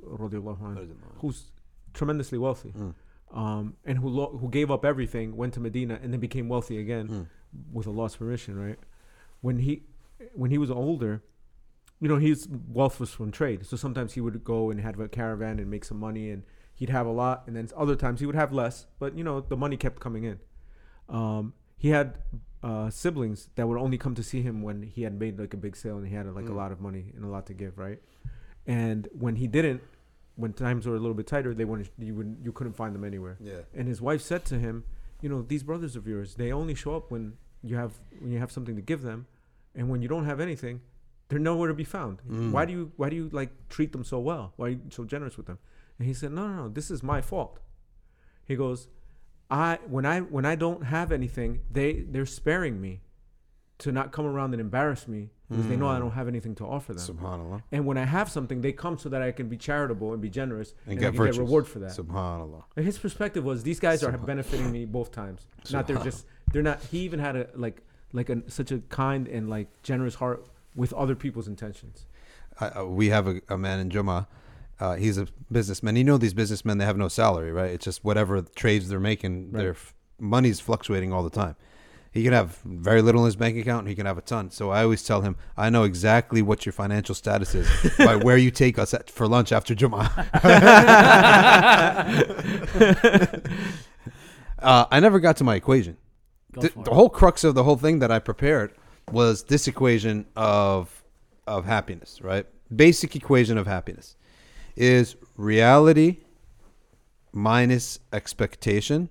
who's 1.21 1.51
tremendously 1.93 2.39
wealthy, 2.39 2.73
Mm. 2.73 2.95
um, 3.33 3.77
and 3.85 3.99
who 3.99 4.09
lo- 4.09 4.37
who 4.41 4.49
gave 4.49 4.71
up 4.71 4.85
everything, 4.85 5.37
went 5.37 5.55
to 5.55 5.61
Medina, 5.61 5.99
and 6.03 6.13
then 6.13 6.21
became 6.21 6.49
wealthy 6.49 6.79
again 6.79 7.09
Mm. 7.09 7.27
with 7.73 7.87
Allah's 7.87 8.17
permission. 8.17 8.59
Right? 8.59 8.79
When 9.41 9.59
he 9.59 9.83
when 10.35 10.51
he 10.51 10.59
was 10.59 10.71
older, 10.71 11.23
you 12.01 12.09
know, 12.09 12.17
his 12.17 12.49
wealth 12.69 12.99
was 12.99 13.11
from 13.11 13.31
trade. 13.31 13.67
So 13.67 13.77
sometimes 13.77 14.15
he 14.15 14.21
would 14.21 14.43
go 14.45 14.71
and 14.71 14.81
have 14.81 14.99
a 15.01 15.09
caravan 15.09 15.59
and 15.59 15.71
make 15.71 15.85
some 15.85 15.99
money, 16.01 16.31
and 16.31 16.43
he'd 16.75 16.91
have 16.91 17.07
a 17.07 17.11
lot, 17.13 17.45
and 17.47 17.55
then 17.57 17.69
other 17.77 17.95
times 17.97 18.21
he 18.21 18.27
would 18.27 18.35
have 18.35 18.53
less. 18.53 18.87
But 18.99 19.17
you 19.17 19.25
know, 19.25 19.41
the 19.41 19.57
money 19.57 19.77
kept 19.77 20.01
coming 20.01 20.25
in. 20.25 20.39
Um, 21.09 21.53
he 21.77 21.89
had 21.91 22.19
uh, 22.63 22.89
siblings 22.91 23.49
that 23.57 23.67
would 23.69 23.79
only 23.79 23.99
come 23.99 24.15
to 24.15 24.23
see 24.23 24.41
him 24.43 24.63
when 24.63 24.83
he 24.83 25.03
had 25.03 25.19
made 25.19 25.39
like 25.39 25.53
a 25.53 25.57
big 25.59 25.77
sale 25.77 25.99
and 25.99 26.07
he 26.09 26.15
had 26.15 26.27
like 26.35 26.47
a 26.47 26.53
Mm. 26.53 26.57
lot 26.57 26.73
of 26.73 26.81
money 26.81 27.13
and 27.15 27.25
a 27.25 27.29
lot 27.29 27.45
to 27.47 27.55
give, 27.55 27.77
right? 27.79 28.01
And 28.67 29.07
when 29.13 29.37
he 29.37 29.47
didn't, 29.47 29.83
when 30.37 30.53
times 30.55 30.87
were 30.87 30.95
a 30.97 30.99
little 30.99 31.15
bit 31.15 31.27
tighter, 31.27 31.53
they 31.55 31.65
wouldn't. 31.67 31.91
You 31.99 32.15
would 32.15 32.39
you 32.43 32.53
couldn't 32.53 32.73
find 32.75 32.95
them 32.95 33.05
anywhere. 33.05 33.37
Yeah. 33.41 33.61
And 33.75 33.87
his 33.87 34.01
wife 34.01 34.23
said 34.23 34.45
to 34.47 34.59
him, 34.59 34.85
"You 35.21 35.29
know, 35.29 35.43
these 35.43 35.63
brothers 35.63 35.95
of 35.97 36.07
yours, 36.09 36.35
they 36.37 36.51
only 36.53 36.75
show 36.75 36.97
up 36.97 37.11
when 37.11 37.35
you 37.63 37.77
have 37.77 37.93
when 38.19 38.33
you 38.33 38.39
have 38.39 38.51
something 38.51 38.75
to 38.77 38.83
give 38.83 39.03
them, 39.03 39.27
and 39.75 39.89
when 39.91 40.01
you 40.03 40.09
don't 40.09 40.25
have 40.25 40.41
anything, 40.41 40.81
they're 41.29 41.39
nowhere 41.39 41.69
to 41.69 41.75
be 41.75 41.85
found. 41.85 42.21
Mm. 42.29 42.51
Why 42.51 42.65
do 42.65 42.73
you 42.73 42.93
why 42.97 43.11
do 43.11 43.17
you 43.17 43.29
like 43.33 43.51
treat 43.69 43.93
them 43.93 44.03
so 44.05 44.19
well? 44.19 44.55
Why 44.57 44.67
are 44.67 44.71
you 44.71 44.81
so 44.91 45.05
generous 45.05 45.37
with 45.37 45.47
them?" 45.47 45.59
And 45.99 46.07
he 46.09 46.15
said, 46.15 46.33
"No, 46.33 46.47
no, 46.49 46.55
no. 46.65 46.69
This 46.69 46.91
is 46.91 47.03
my 47.03 47.21
fault." 47.21 47.61
He 48.45 48.57
goes, 48.57 48.89
"I 49.51 49.79
when 49.89 50.05
I 50.07 50.21
when 50.21 50.45
I 50.45 50.55
don't 50.55 50.85
have 50.85 51.13
anything, 51.13 51.61
they 51.71 52.01
they're 52.01 52.27
sparing 52.27 52.81
me 52.81 53.01
to 53.79 53.91
not 53.93 54.13
come 54.13 54.25
around 54.27 54.55
and 54.55 54.61
embarrass 54.61 55.09
me 55.09 55.31
because 55.51 55.67
they 55.69 55.77
know 55.77 55.89
I 55.89 55.97
Mm. 55.97 56.01
don't 56.01 56.11
have 56.13 56.27
anything 56.29 56.55
to 56.57 56.65
offer 56.65 56.95
them. 56.95 57.17
Subhanallah. 57.17 57.63
and 57.71 57.85
when 57.87 57.99
I 57.99 58.05
have 58.05 58.31
something, 58.31 58.61
they 58.61 58.73
come 58.73 58.97
so 58.99 59.09
that 59.09 59.21
I 59.21 59.31
can 59.33 59.49
be 59.49 59.57
charitable 59.57 60.13
and 60.13 60.23
be 60.23 60.31
generous 60.31 60.75
And 60.87 60.93
and, 60.93 61.01
get 61.01 61.07
I 61.09 61.11
can 61.11 61.17
virtues. 61.19 61.37
get 61.37 61.43
reward 61.45 61.67
for 61.69 61.79
that." 61.81 61.91
Subhanallah. 61.91 62.65
And 62.77 62.85
his 62.87 62.99
perspective 62.99 63.45
was 63.45 63.63
these 63.63 63.81
guys 63.81 64.03
are 64.03 64.17
benefiting 64.17 64.71
me 64.73 64.85
both 64.85 65.11
times. 65.13 65.47
Not 65.71 65.87
they're 65.87 65.99
just 65.99 66.27
they're 66.53 66.63
not. 66.63 66.83
He 66.85 66.99
even 67.01 67.21
had 67.21 67.37
a 67.37 67.49
like 67.55 67.83
like 68.13 68.31
a, 68.31 68.49
such 68.51 68.71
a 68.73 68.79
kind 68.91 69.27
and 69.29 69.49
like 69.51 69.69
generous 69.83 70.15
heart 70.17 70.47
with 70.75 70.93
other 70.93 71.15
people's 71.17 71.49
intentions. 71.49 72.07
I, 72.61 72.67
uh, 72.69 72.85
we 72.85 73.09
have 73.09 73.27
a, 73.27 73.41
a 73.49 73.59
man 73.59 73.81
in 73.81 73.91
Juma. 73.91 74.29
Uh, 74.81 74.95
he's 74.97 75.19
a 75.19 75.27
businessman. 75.53 75.97
You 75.97 76.05
know 76.05 76.19
these 76.19 76.35
businessmen, 76.35 76.79
they 76.79 76.85
have 76.85 76.97
no 76.97 77.09
salary, 77.09 77.53
right? 77.53 77.71
It's 77.71 77.85
just 77.85 78.05
whatever 78.05 78.41
trades 78.43 78.89
they're 78.89 78.99
making, 79.01 79.53
Right. 79.53 79.61
their 79.61 79.71
f- 79.73 79.95
money's 80.19 80.61
fluctuating 80.61 81.13
all 81.13 81.23
the 81.23 81.31
time. 81.31 81.57
He 82.11 82.23
can 82.23 82.33
have 82.33 82.59
very 82.65 83.03
little 83.03 83.23
in 83.23 83.27
his 83.27 83.35
bank 83.37 83.57
account, 83.57 83.81
and 83.81 83.89
he 83.89 83.95
can 83.97 84.07
have 84.07 84.19
a 84.19 84.21
ton. 84.21 84.51
So 84.53 84.71
I 84.71 84.83
always 84.85 85.03
tell 85.03 85.23
him, 85.23 85.35
I 85.57 85.69
know 85.71 85.83
exactly 85.83 86.43
what 86.43 86.65
your 86.65 86.73
financial 86.73 87.15
status 87.15 87.55
is 87.57 87.69
by 87.99 88.15
where 88.27 88.37
you 88.37 88.53
take 88.53 88.79
us 88.79 88.95
at, 88.95 89.11
for 89.11 89.27
lunch 89.27 89.51
after 89.51 89.75
Juma. 89.75 90.11
uh, 94.61 94.87
I 94.91 95.01
never 95.01 95.19
got 95.21 95.37
to 95.39 95.45
my 95.45 95.55
equation. 95.57 95.97
The 96.53 96.71
whole 96.93 97.11
crux 97.11 97.43
of 97.43 97.55
the 97.57 97.65
whole 97.65 97.77
thing 97.77 97.99
that 97.99 98.13
I 98.13 98.21
prepared 98.21 98.73
was 99.11 99.45
this 99.45 99.67
equation 99.67 100.27
of 100.37 101.03
of 101.47 101.65
happiness, 101.67 102.21
right? 102.23 102.47
Basic 102.75 103.17
equation 103.17 103.59
of 103.59 103.67
happiness 103.67 104.17
is 104.77 105.17
reality 105.37 106.19
minus 107.33 107.99
expectation 108.13 109.09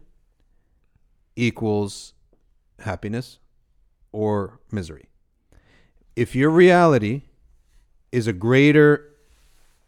equals 1.36 2.14
happiness 2.80 3.39
or 4.11 4.59
misery. 4.72 5.05
If 6.16 6.36
your 6.36 6.49
reality 6.49 7.24
is 8.11 8.28
a 8.28 8.34
greater 8.34 9.09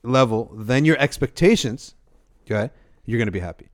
level 0.04 0.52
than 0.56 0.86
your 0.86 0.98
expectations, 0.98 1.96
okay, 2.46 2.72
you're 3.06 3.20
going 3.20 3.28
to 3.28 3.32
be 3.32 3.40
happy. 3.40 3.70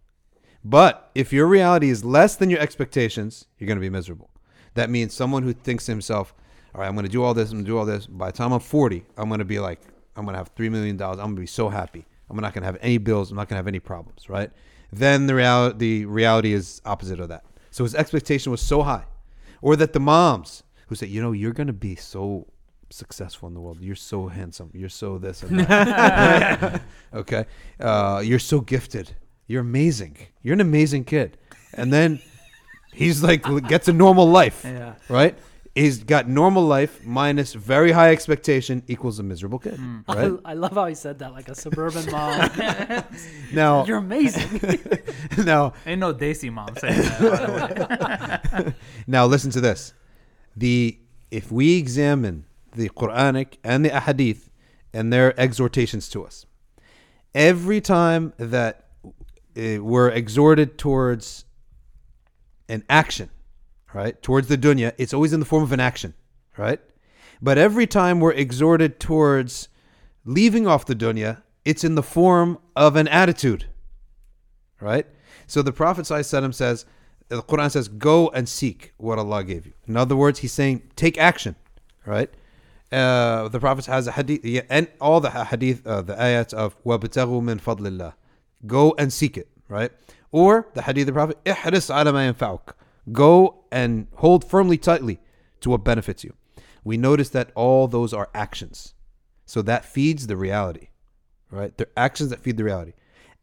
But 0.63 1.09
if 1.15 1.33
your 1.33 1.47
reality 1.47 1.89
is 1.89 2.03
less 2.03 2.35
than 2.35 2.49
your 2.49 2.59
expectations, 2.59 3.47
you're 3.57 3.67
going 3.67 3.77
to 3.77 3.81
be 3.81 3.89
miserable. 3.89 4.29
That 4.75 4.89
means 4.89 5.13
someone 5.13 5.43
who 5.43 5.53
thinks 5.53 5.85
to 5.85 5.91
himself, 5.91 6.33
all 6.75 6.81
right, 6.81 6.87
I'm 6.87 6.93
going 6.93 7.05
to 7.05 7.11
do 7.11 7.23
all 7.23 7.33
this, 7.33 7.49
I'm 7.49 7.57
going 7.57 7.65
to 7.65 7.71
do 7.71 7.77
all 7.77 7.85
this. 7.85 8.05
By 8.05 8.27
the 8.27 8.37
time 8.37 8.51
I'm 8.51 8.59
40, 8.59 9.05
I'm 9.17 9.27
going 9.27 9.39
to 9.39 9.45
be 9.45 9.59
like, 9.59 9.81
I'm 10.15 10.25
to 10.33 10.37
have 10.37 10.53
$3 10.55 10.69
million. 10.71 11.01
I'm 11.01 11.15
going 11.17 11.35
to 11.35 11.41
be 11.41 11.45
so 11.47 11.69
happy. 11.69 12.05
I'm 12.29 12.37
not 12.37 12.53
to 12.63 12.67
have 12.67 12.77
any 12.81 12.97
bills. 12.97 13.29
I'm 13.31 13.37
not 13.37 13.47
to 13.57 13.59
have 13.59 13.67
any 13.67 13.79
problems, 13.79 14.29
right? 14.29 14.51
Then 14.93 15.27
the 15.27 15.35
reality, 15.35 15.77
the 15.77 16.05
reality 16.05 16.53
is 16.53 16.81
opposite 16.85 17.19
of 17.19 17.29
that. 17.29 17.43
So 17.71 17.83
his 17.83 17.95
expectation 17.95 18.51
was 18.51 18.61
so 18.61 18.83
high. 18.83 19.05
Or 19.61 19.75
that 19.75 19.93
the 19.93 19.99
moms 19.99 20.63
who 20.87 20.95
say, 20.95 21.07
you 21.07 21.21
know, 21.21 21.31
you're 21.31 21.53
to 21.67 21.73
be 21.73 21.95
so 21.95 22.47
successful 22.89 23.47
in 23.47 23.53
the 23.53 23.61
world. 23.61 23.79
You're 23.81 23.95
so 23.95 24.27
handsome. 24.27 24.69
You're 24.73 24.89
so 24.89 25.17
this 25.17 25.43
and 25.43 25.59
that. 25.61 26.81
okay. 27.13 27.45
Uh, 27.79 28.21
you're 28.25 28.39
so 28.39 28.59
gifted. 28.61 29.15
You're 29.47 29.61
amazing. 29.61 30.17
You're 30.41 30.53
an 30.53 30.61
amazing 30.61 31.05
kid. 31.05 31.37
And 31.73 31.91
then 31.93 32.21
he's 32.93 33.23
like, 33.23 33.43
gets 33.67 33.87
a 33.87 33.93
normal 33.93 34.27
life, 34.29 34.63
Yeah. 34.65 34.95
right? 35.09 35.37
He's 35.73 36.03
got 36.03 36.27
normal 36.27 36.65
life 36.65 37.05
minus 37.05 37.53
very 37.53 37.93
high 37.93 38.11
expectation 38.11 38.83
equals 38.87 39.19
a 39.19 39.23
miserable 39.23 39.57
kid, 39.57 39.79
right? 40.07 40.33
I 40.43 40.53
love 40.53 40.73
how 40.73 40.85
he 40.85 40.95
said 40.95 41.19
that 41.19 41.31
like 41.31 41.47
a 41.47 41.55
suburban 41.55 42.11
mom. 42.11 42.49
Now, 43.53 43.85
You're 43.85 43.97
amazing. 43.97 44.79
now, 45.37 45.73
Ain't 45.85 45.99
no 45.99 46.13
Desi 46.13 46.51
mom 46.51 46.75
saying 46.75 47.01
that. 47.01 47.19
By 47.19 48.47
the 48.47 48.63
way. 48.63 48.73
Now 49.07 49.25
listen 49.25 49.51
to 49.51 49.61
this. 49.61 49.93
The 50.55 50.97
if 51.31 51.51
we 51.51 51.77
examine 51.77 52.45
the 52.75 52.89
Quranic 52.89 53.53
and 53.63 53.85
the 53.85 53.89
Ahadith 53.89 54.49
and 54.93 55.11
their 55.13 55.39
exhortations 55.39 56.09
to 56.09 56.25
us, 56.25 56.45
every 57.33 57.79
time 57.79 58.33
that 58.37 58.87
uh, 59.57 59.81
we're 59.81 60.09
exhorted 60.09 60.77
towards 60.77 61.45
an 62.67 62.83
action, 62.89 63.29
right, 63.92 64.20
towards 64.22 64.48
the 64.48 64.58
dunya, 64.58 64.92
it's 64.98 65.14
always 65.14 65.32
in 65.32 65.40
the 65.40 65.46
form 65.46 65.62
of 65.62 65.72
an 65.72 65.80
action, 65.80 66.14
right? 66.56 66.80
But 67.40 67.58
every 67.58 67.86
time 67.86 68.20
we're 68.20 68.32
exhorted 68.32 69.00
towards 69.00 69.68
leaving 70.24 70.66
off 70.66 70.86
the 70.86 70.94
dunya, 70.94 71.42
it's 71.64 71.84
in 71.84 71.94
the 71.94 72.02
form 72.02 72.58
of 72.74 72.96
an 72.96 73.08
attitude, 73.08 73.66
right? 74.80 75.06
So 75.46 75.62
the 75.62 75.72
Prophet 75.72 76.04
ﷺ 76.04 76.54
says, 76.54 76.86
the 77.28 77.42
Quran 77.42 77.70
says, 77.70 77.88
go 77.88 78.28
and 78.28 78.48
seek 78.48 78.92
what 78.98 79.18
Allah 79.18 79.42
gave 79.44 79.66
you. 79.66 79.72
In 79.86 79.96
other 79.96 80.16
words, 80.16 80.40
he's 80.40 80.52
saying, 80.52 80.82
take 80.94 81.18
action, 81.18 81.56
right? 82.04 82.30
Uh, 82.92 83.48
the 83.48 83.58
Prophet 83.58 83.86
has 83.86 84.06
a 84.06 84.12
hadith, 84.12 84.44
yeah, 84.44 84.62
and 84.70 84.86
all 85.00 85.20
the 85.20 85.30
hadith, 85.30 85.84
uh, 85.86 86.02
the 86.02 86.14
ayats 86.14 86.54
of 86.54 86.82
وَابْتَغُوا 86.84 87.42
مِن 87.42 87.60
فَضْلِ 87.60 87.80
اللَّهِ 87.80 88.12
Go 88.66 88.94
and 88.96 89.12
seek 89.12 89.36
it, 89.36 89.48
right? 89.68 89.90
Or 90.30 90.68
the 90.74 90.82
hadith 90.82 91.02
of 91.02 91.06
the 91.06 91.12
Prophet, 91.12 91.44
احرص 91.44 91.92
على 91.92 92.12
ما 92.12 92.32
ينفعك. 92.32 92.74
Go 93.12 93.59
and 93.71 94.07
hold 94.15 94.43
firmly 94.43 94.77
tightly 94.77 95.19
to 95.61 95.69
what 95.69 95.83
benefits 95.83 96.23
you. 96.23 96.33
We 96.83 96.97
notice 96.97 97.29
that 97.29 97.51
all 97.55 97.87
those 97.87 98.13
are 98.13 98.29
actions. 98.33 98.93
So 99.45 99.61
that 99.63 99.85
feeds 99.85 100.27
the 100.27 100.37
reality, 100.37 100.89
right? 101.49 101.77
They're 101.77 101.87
actions 101.97 102.29
that 102.29 102.39
feed 102.39 102.57
the 102.57 102.63
reality. 102.63 102.93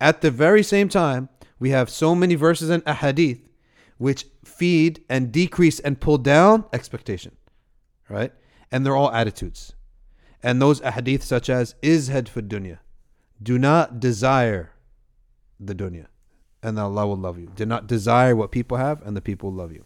At 0.00 0.20
the 0.20 0.30
very 0.30 0.62
same 0.62 0.88
time, 0.88 1.28
we 1.58 1.70
have 1.70 1.90
so 1.90 2.14
many 2.14 2.34
verses 2.34 2.70
in 2.70 2.82
a 2.86 2.94
hadith 2.94 3.50
which 3.98 4.26
feed 4.44 5.04
and 5.08 5.32
decrease 5.32 5.80
and 5.80 6.00
pull 6.00 6.18
down 6.18 6.64
expectation, 6.72 7.36
right? 8.08 8.32
And 8.70 8.86
they're 8.86 8.96
all 8.96 9.12
attitudes. 9.12 9.74
And 10.42 10.62
those 10.62 10.80
ahadith 10.82 11.22
such 11.22 11.50
as 11.50 11.74
izhad 11.82 12.28
for 12.28 12.42
dunya. 12.42 12.78
Do 13.42 13.58
not 13.58 13.98
desire 13.98 14.72
the 15.58 15.74
dunya 15.74 16.06
and 16.62 16.78
Allah 16.78 17.06
will 17.06 17.16
love 17.16 17.38
you. 17.38 17.50
Do 17.54 17.66
not 17.66 17.86
desire 17.86 18.34
what 18.34 18.50
people 18.50 18.76
have 18.76 19.02
and 19.02 19.16
the 19.16 19.20
people 19.20 19.50
will 19.50 19.58
love 19.58 19.72
you. 19.72 19.84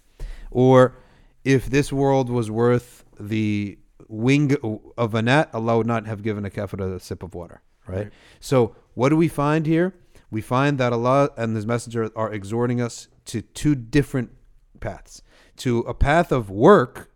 Or 0.53 0.97
if 1.45 1.67
this 1.67 1.93
world 1.93 2.31
was 2.31 2.51
worth 2.51 3.05
the 3.19 3.79
wing 4.09 4.57
of 4.97 5.15
a 5.15 5.23
gnat, 5.23 5.51
Allah 5.55 5.79
would 5.79 5.87
not 5.87 6.07
have 6.07 6.23
given 6.23 6.45
a 6.45 6.51
kafir 6.51 6.81
a 6.81 7.01
sip 7.01 7.23
of 7.23 7.35
water, 7.35 7.63
right? 7.89 7.97
Right. 7.97 8.13
So 8.39 8.77
what 8.95 9.09
do 9.09 9.17
we 9.17 9.29
find 9.29 9.67
here? 9.67 9.95
We 10.31 10.41
find 10.41 10.79
that 10.79 10.93
Allah 10.93 11.31
and 11.37 11.57
His 11.57 11.67
Messenger 11.67 12.11
are 12.15 12.33
exhorting 12.33 12.81
us 12.81 13.09
to 13.27 13.43
two 13.43 13.75
different 13.75 14.31
paths. 14.81 15.23
To 15.59 15.81
a 15.81 15.95
path 15.95 16.33
of 16.33 16.51
work, 16.51 17.11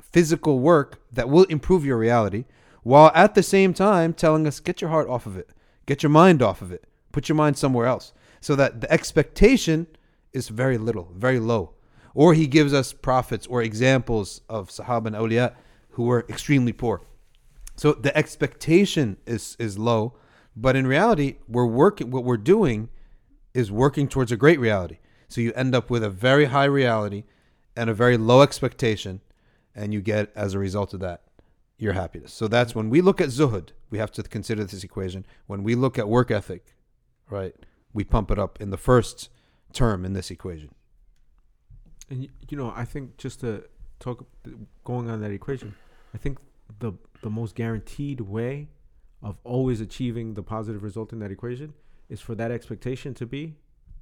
physical 0.00 0.60
work 0.60 1.02
that 1.12 1.28
will 1.28 1.44
improve 1.44 1.84
your 1.84 1.98
reality, 1.98 2.44
while 2.82 3.10
at 3.14 3.34
the 3.34 3.42
same 3.42 3.74
time 3.74 4.12
telling 4.12 4.46
us, 4.46 4.60
get 4.60 4.80
your 4.80 4.90
heart 4.90 5.08
off 5.08 5.26
of 5.26 5.36
it, 5.36 5.50
get 5.86 6.02
your 6.02 6.10
mind 6.10 6.42
off 6.42 6.62
of 6.62 6.72
it, 6.72 6.84
put 7.12 7.28
your 7.28 7.36
mind 7.36 7.56
somewhere 7.56 7.86
else. 7.86 8.12
So 8.40 8.56
that 8.56 8.80
the 8.80 8.92
expectation 8.92 9.86
is 10.32 10.48
very 10.48 10.78
little, 10.78 11.12
very 11.14 11.38
low. 11.38 11.74
Or 12.14 12.34
he 12.34 12.46
gives 12.46 12.74
us 12.74 12.92
prophets 12.92 13.46
or 13.46 13.62
examples 13.62 14.42
of 14.48 14.68
Sahaba 14.68 15.06
and 15.06 15.16
awliya 15.16 15.54
who 15.90 16.04
were 16.04 16.26
extremely 16.28 16.72
poor. 16.72 17.02
So 17.76 17.92
the 17.92 18.16
expectation 18.16 19.16
is 19.26 19.56
is 19.58 19.78
low, 19.78 20.14
but 20.54 20.76
in 20.76 20.86
reality, 20.86 21.36
we're 21.48 21.66
working. 21.66 22.10
What 22.10 22.24
we're 22.24 22.36
doing 22.36 22.90
is 23.54 23.70
working 23.70 24.08
towards 24.08 24.32
a 24.32 24.36
great 24.36 24.60
reality. 24.60 24.98
So 25.28 25.40
you 25.40 25.52
end 25.54 25.74
up 25.74 25.90
with 25.90 26.04
a 26.04 26.10
very 26.10 26.46
high 26.46 26.64
reality 26.64 27.24
and 27.74 27.88
a 27.88 27.94
very 27.94 28.16
low 28.18 28.42
expectation, 28.42 29.20
and 29.74 29.94
you 29.94 30.02
get 30.02 30.30
as 30.36 30.52
a 30.52 30.58
result 30.58 30.92
of 30.92 31.00
that 31.00 31.22
your 31.78 31.94
happiness. 31.94 32.32
So 32.32 32.46
that's 32.46 32.74
when 32.74 32.90
we 32.90 33.00
look 33.00 33.20
at 33.20 33.30
zuhud, 33.30 33.70
we 33.90 33.98
have 33.98 34.12
to 34.12 34.22
consider 34.22 34.64
this 34.64 34.84
equation. 34.84 35.26
When 35.46 35.64
we 35.64 35.74
look 35.74 35.98
at 35.98 36.08
work 36.08 36.30
ethic, 36.30 36.76
right, 37.28 37.54
we 37.92 38.04
pump 38.04 38.30
it 38.30 38.38
up 38.38 38.60
in 38.60 38.70
the 38.70 38.76
first 38.76 39.30
term 39.72 40.04
in 40.04 40.12
this 40.12 40.30
equation. 40.30 40.70
And 42.12 42.28
you 42.50 42.56
know, 42.58 42.72
I 42.76 42.84
think 42.84 43.16
just 43.16 43.40
to 43.40 43.64
talk, 43.98 44.26
going 44.84 45.08
on 45.08 45.20
that 45.22 45.30
equation, 45.30 45.74
I 46.14 46.18
think 46.18 46.38
the 46.78 46.92
the 47.22 47.30
most 47.30 47.54
guaranteed 47.54 48.20
way 48.20 48.68
of 49.22 49.38
always 49.44 49.80
achieving 49.80 50.34
the 50.34 50.42
positive 50.42 50.82
result 50.82 51.12
in 51.14 51.18
that 51.20 51.30
equation 51.30 51.72
is 52.08 52.20
for 52.20 52.34
that 52.34 52.50
expectation 52.50 53.14
to 53.14 53.24
be 53.26 53.42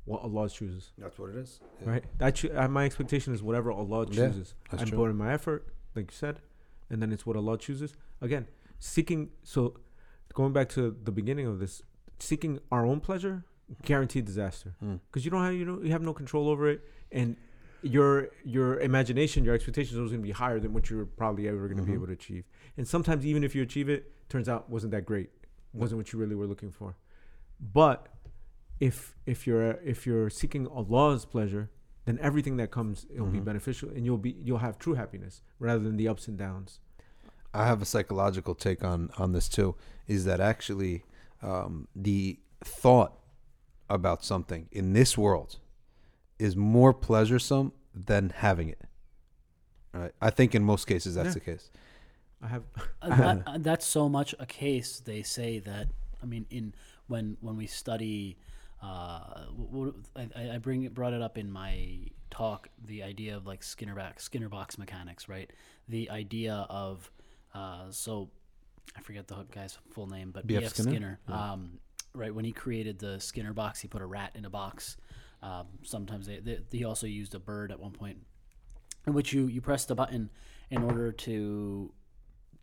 what 0.06 0.22
Allah 0.22 0.48
chooses. 0.48 0.90
That's 0.98 1.18
what 1.20 1.30
it 1.30 1.36
is. 1.36 1.60
Right? 1.84 2.02
That 2.18 2.34
uh, 2.44 2.68
my 2.68 2.84
expectation 2.84 3.32
is 3.34 3.42
whatever 3.42 3.70
Allah 3.70 4.06
chooses. 4.06 4.54
that's 4.70 4.82
I'm 4.82 4.88
true. 4.88 4.98
putting 4.98 5.16
my 5.16 5.32
effort, 5.32 5.60
like 5.94 6.06
you 6.10 6.16
said, 6.16 6.36
and 6.90 7.00
then 7.00 7.12
it's 7.12 7.24
what 7.26 7.36
Allah 7.36 7.58
chooses. 7.58 7.94
Again, 8.20 8.46
seeking. 8.80 9.30
So, 9.44 9.74
going 10.34 10.52
back 10.52 10.68
to 10.70 10.96
the 11.04 11.12
beginning 11.12 11.46
of 11.46 11.60
this, 11.60 11.82
seeking 12.18 12.58
our 12.72 12.84
own 12.84 12.98
pleasure, 13.00 13.44
guaranteed 13.84 14.24
disaster 14.24 14.74
Mm. 14.82 14.98
because 15.06 15.24
you 15.24 15.30
don't 15.30 15.44
have 15.44 15.54
you 15.54 15.64
know 15.64 15.78
you 15.86 15.92
have 15.92 16.02
no 16.02 16.14
control 16.14 16.48
over 16.48 16.68
it, 16.68 16.80
and 17.12 17.36
your 17.82 18.28
your 18.44 18.78
imagination, 18.80 19.44
your 19.44 19.54
expectations 19.54 19.94
are 19.96 20.00
always 20.00 20.12
going 20.12 20.22
to 20.22 20.26
be 20.26 20.32
higher 20.32 20.60
than 20.60 20.72
what 20.72 20.90
you're 20.90 21.06
probably 21.06 21.48
ever 21.48 21.66
going 21.68 21.78
to 21.78 21.82
be 21.82 21.92
Mhm. 21.92 21.94
able 21.94 22.06
to 22.06 22.12
achieve. 22.12 22.44
And 22.76 22.86
sometimes 22.86 23.24
even 23.26 23.42
if 23.44 23.54
you 23.54 23.62
achieve 23.62 23.88
it, 23.88 24.12
turns 24.28 24.48
out 24.48 24.68
wasn't 24.70 24.92
that 24.92 25.04
great, 25.06 25.30
wasn't 25.72 25.98
what 25.98 26.12
you 26.12 26.18
really 26.18 26.34
were 26.34 26.46
looking 26.46 26.70
for. 26.70 26.96
But 27.60 28.08
if 28.80 29.16
if 29.26 29.46
you're 29.46 29.72
if 29.84 30.06
you're 30.06 30.30
seeking 30.30 30.66
Allah's 30.66 31.24
pleasure, 31.24 31.70
then 32.06 32.18
everything 32.20 32.56
that 32.56 32.70
comes 32.70 33.06
it'll 33.12 33.26
be 33.26 33.40
Mhm. 33.40 33.44
beneficial, 33.44 33.90
and 33.90 34.04
you'll 34.06 34.18
be 34.18 34.30
you'll 34.30 34.58
have 34.58 34.78
true 34.78 34.94
happiness 34.94 35.42
rather 35.58 35.82
than 35.82 35.96
the 35.96 36.08
ups 36.08 36.28
and 36.28 36.36
downs. 36.38 36.80
I 37.52 37.66
have 37.66 37.82
a 37.82 37.84
psychological 37.84 38.54
take 38.54 38.82
on 38.84 39.10
on 39.18 39.32
this 39.32 39.48
too. 39.48 39.74
Is 40.06 40.24
that 40.24 40.40
actually 40.40 41.04
um, 41.42 41.88
the 41.96 42.38
thought 42.62 43.18
about 43.88 44.22
something 44.24 44.68
in 44.70 44.92
this 44.92 45.16
world 45.16 45.58
is 46.40 46.56
more 46.56 46.92
pleasuresome 46.94 47.72
than 47.94 48.30
having 48.30 48.68
it. 48.68 48.80
Right? 49.92 50.12
I 50.20 50.30
think 50.30 50.54
in 50.54 50.62
most 50.64 50.86
cases 50.86 51.14
that's 51.14 51.28
Yeah. 51.28 51.32
the 51.34 51.40
case. 51.40 51.70
I 52.42 52.48
have 52.48 52.62
Uh, 53.02 53.08
that, 53.16 53.42
uh, 53.46 53.58
that's 53.58 53.86
so 53.86 54.08
much 54.08 54.34
a 54.38 54.46
case. 54.46 55.00
They 55.00 55.22
say 55.22 55.58
that 55.60 55.88
I 56.22 56.26
mean, 56.26 56.46
in 56.50 56.74
when 57.06 57.36
when 57.40 57.56
we 57.56 57.66
study, 57.66 58.36
uh, 58.82 59.46
w- 59.56 59.92
w- 59.92 60.02
I, 60.36 60.54
I 60.54 60.58
bring 60.58 60.82
it 60.84 60.94
brought 60.94 61.12
it 61.12 61.22
up 61.22 61.36
in 61.38 61.50
my 61.50 61.98
talk. 62.30 62.68
The 62.86 63.02
idea 63.02 63.36
of 63.36 63.46
like 63.46 63.62
Skinner 63.62 63.94
back 63.94 64.20
Skinner 64.20 64.48
box 64.48 64.78
mechanics, 64.78 65.28
right? 65.28 65.50
The 65.88 66.10
idea 66.10 66.66
of 66.70 67.10
uh, 67.54 67.90
so 67.90 68.30
I 68.96 69.00
forget 69.00 69.26
the 69.28 69.44
guy's 69.50 69.76
full 69.92 70.06
name, 70.06 70.30
but 70.30 70.46
B.F. 70.46 70.60
B.F. 70.60 70.72
Skinner? 70.74 70.90
Skinner. 70.90 71.20
Um, 71.28 71.78
right 72.14 72.34
when 72.34 72.44
he 72.44 72.52
created 72.52 72.98
the 72.98 73.18
Skinner 73.20 73.52
box, 73.52 73.80
he 73.80 73.88
put 73.88 74.02
a 74.02 74.06
rat 74.06 74.32
in 74.34 74.44
a 74.44 74.50
box. 74.50 74.96
Um, 75.42 75.66
sometimes 75.82 76.26
they, 76.26 76.38
they, 76.38 76.60
he 76.70 76.84
also 76.84 77.06
used 77.06 77.34
a 77.34 77.38
bird 77.38 77.72
at 77.72 77.80
one 77.80 77.92
point, 77.92 78.18
in 79.06 79.14
which 79.14 79.32
you 79.32 79.46
you 79.46 79.60
press 79.60 79.84
the 79.84 79.94
button 79.94 80.30
in 80.70 80.82
order 80.82 81.12
to 81.12 81.92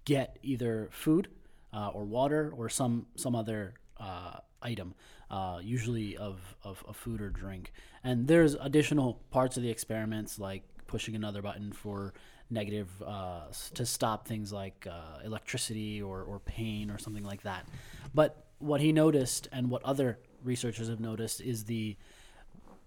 get 0.05 0.37
either 0.43 0.89
food 0.91 1.27
uh, 1.73 1.89
or 1.89 2.05
water 2.05 2.53
or 2.55 2.69
some 2.69 3.07
some 3.15 3.35
other 3.35 3.73
uh, 3.99 4.37
item, 4.61 4.93
uh, 5.29 5.59
usually 5.61 6.17
of, 6.17 6.39
of, 6.63 6.83
of 6.87 6.95
food 6.95 7.21
or 7.21 7.29
drink. 7.29 7.71
And 8.03 8.27
there's 8.27 8.55
additional 8.55 9.21
parts 9.31 9.57
of 9.57 9.63
the 9.63 9.69
experiments 9.69 10.39
like 10.39 10.63
pushing 10.87 11.15
another 11.15 11.41
button 11.41 11.71
for 11.71 12.13
negative 12.49 12.89
uh, 13.05 13.41
to 13.73 13.85
stop 13.85 14.27
things 14.27 14.53
like 14.53 14.87
uh, 14.89 15.19
electricity 15.25 16.01
or, 16.01 16.23
or 16.23 16.39
pain 16.39 16.89
or 16.89 16.97
something 16.97 17.23
like 17.23 17.43
that. 17.43 17.67
But 18.13 18.45
what 18.59 18.81
he 18.81 18.91
noticed 18.91 19.47
and 19.51 19.69
what 19.69 19.83
other 19.83 20.19
researchers 20.43 20.87
have 20.87 20.99
noticed 20.99 21.41
is 21.41 21.65
the 21.65 21.97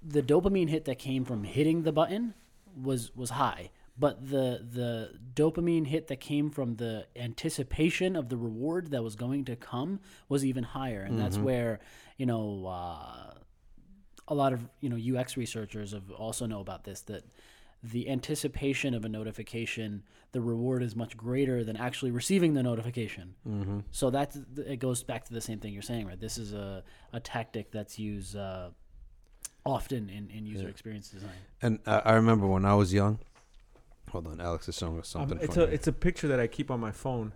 the 0.02 0.22
dopamine 0.22 0.68
hit 0.68 0.84
that 0.86 0.98
came 0.98 1.24
from 1.24 1.44
hitting 1.44 1.82
the 1.82 1.92
button 1.92 2.34
was 2.74 3.14
was 3.14 3.30
high 3.30 3.70
but 4.00 4.30
the 4.30 4.66
the 4.72 5.10
dopamine 5.34 5.86
hit 5.86 6.06
that 6.08 6.20
came 6.20 6.50
from 6.50 6.76
the 6.76 7.06
anticipation 7.14 8.16
of 8.16 8.30
the 8.30 8.36
reward 8.36 8.90
that 8.92 9.04
was 9.04 9.14
going 9.14 9.44
to 9.44 9.56
come 9.56 10.00
was 10.28 10.42
even 10.44 10.64
higher. 10.64 11.02
And 11.02 11.18
that's 11.20 11.36
where 11.36 11.80
you 12.16 12.24
know 12.24 12.66
uh, 12.66 13.34
a 14.26 14.34
lot 14.34 14.54
of 14.54 14.66
you 14.80 14.88
know 14.88 15.20
UX 15.20 15.36
researchers 15.36 15.92
have 15.92 16.10
also 16.10 16.46
know 16.46 16.60
about 16.60 16.84
this 16.84 17.02
that 17.02 17.24
the 17.82 18.08
anticipation 18.08 18.94
of 18.94 19.04
a 19.04 19.08
notification 19.08 20.02
the 20.32 20.40
reward 20.40 20.82
is 20.82 20.94
much 20.96 21.16
greater 21.16 21.64
than 21.64 21.76
actually 21.76 22.10
receiving 22.10 22.54
the 22.54 22.62
notification. 22.62 23.34
Mm-hmm. 23.46 23.80
so 23.90 24.08
that's 24.08 24.38
it 24.56 24.78
goes 24.78 25.02
back 25.02 25.24
to 25.26 25.32
the 25.34 25.40
same 25.42 25.58
thing 25.58 25.74
you're 25.74 25.82
saying 25.82 26.06
right? 26.06 26.20
This 26.20 26.38
is 26.38 26.54
a, 26.54 26.84
a 27.12 27.20
tactic 27.20 27.70
that's 27.70 27.98
used 27.98 28.34
uh, 28.34 28.70
often 29.64 30.08
in, 30.08 30.30
in 30.30 30.46
user 30.46 30.64
Yeah. 30.64 30.68
experience 30.70 31.08
design 31.10 31.30
And 31.62 31.78
I, 31.86 31.98
I 32.04 32.12
remember 32.14 32.46
when 32.46 32.64
I 32.64 32.74
was 32.74 32.92
young. 32.92 33.18
Hold 34.10 34.26
on, 34.26 34.40
Alex 34.40 34.68
is 34.68 34.76
showing 34.76 34.98
us 34.98 35.14
um, 35.14 35.28
something. 35.28 35.38
it's 35.40 35.56
a 35.56 35.62
it's 35.64 35.86
a 35.86 35.92
picture 35.92 36.28
that 36.28 36.40
I 36.40 36.46
keep 36.46 36.70
on 36.70 36.80
my 36.80 36.90
phone 36.90 37.32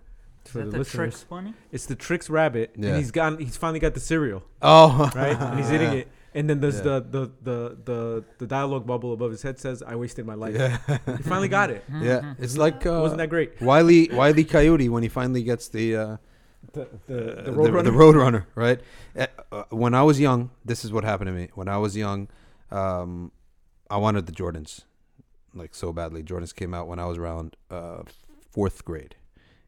Is 0.47 0.53
that 0.53 0.65
the, 0.65 0.71
the 0.71 0.79
listeners. 0.79 1.15
Trix 1.15 1.25
bunny? 1.25 1.55
It's 1.71 1.87
the 1.87 1.95
Trix 1.95 2.29
rabbit, 2.29 2.73
Yeah. 2.77 2.89
and 2.91 2.97
he's 2.99 3.11
gotten 3.13 3.39
he's 3.39 3.57
finally 3.57 3.79
got 3.81 3.95
the 3.95 4.01
cereal 4.01 4.43
oh, 4.63 5.11
right, 5.15 5.37
and 5.39 5.59
he's 5.59 5.71
eating 5.73 5.93
it. 6.03 6.09
And 6.37 6.51
then 6.51 6.59
there's 6.59 6.79
Yeah. 6.79 6.83
the, 6.83 7.01
the 7.15 7.31
the 7.43 7.77
the 7.85 8.25
the 8.39 8.47
dialogue 8.49 8.87
bubble 8.89 9.13
above 9.13 9.31
his 9.31 9.43
head 9.43 9.57
says, 9.61 9.85
"I 9.87 9.95
wasted 9.95 10.27
my 10.27 10.35
life." 10.35 10.57
Yeah, 10.57 10.79
He 11.17 11.23
finally 11.23 11.47
got 11.47 11.71
it. 11.71 11.85
yeah. 12.01 12.35
It's 12.41 12.57
like 12.57 12.85
uh, 12.85 12.99
Wasn't 13.03 13.19
that 13.19 13.29
great? 13.31 13.61
Wiley 13.63 14.09
Wiley 14.13 14.43
Coyote 14.45 14.89
when 14.89 15.05
he 15.05 15.09
finally 15.09 15.45
gets 15.45 15.69
the 15.69 15.95
uh, 15.97 16.17
The 16.73 16.89
the, 17.07 17.39
uh, 17.39 17.43
the 17.45 17.51
the, 17.51 17.53
road 17.53 17.85
the 17.85 17.91
Roadrunner, 17.91 18.47
right? 18.55 18.81
Uh, 19.17 19.27
uh, 19.53 19.65
when 19.71 19.95
I 19.95 20.03
was 20.03 20.21
young, 20.21 20.51
this 20.65 20.85
is 20.85 20.93
what 20.93 21.05
happened 21.05 21.29
to 21.29 21.33
me. 21.33 21.49
When 21.55 21.69
I 21.69 21.79
was 21.79 21.97
young, 21.97 22.29
um, 22.71 23.33
I 23.91 23.97
wanted 23.99 24.27
the 24.27 24.33
Jordans, 24.33 24.83
like 25.55 25.75
so 25.75 25.93
badly. 25.93 26.23
Jordans 26.23 26.55
came 26.55 26.75
out 26.75 26.89
when 26.89 26.99
I 26.99 27.07
was 27.07 27.19
around 27.19 27.57
uh, 27.71 28.03
fourth 28.51 28.85
grade. 28.85 29.17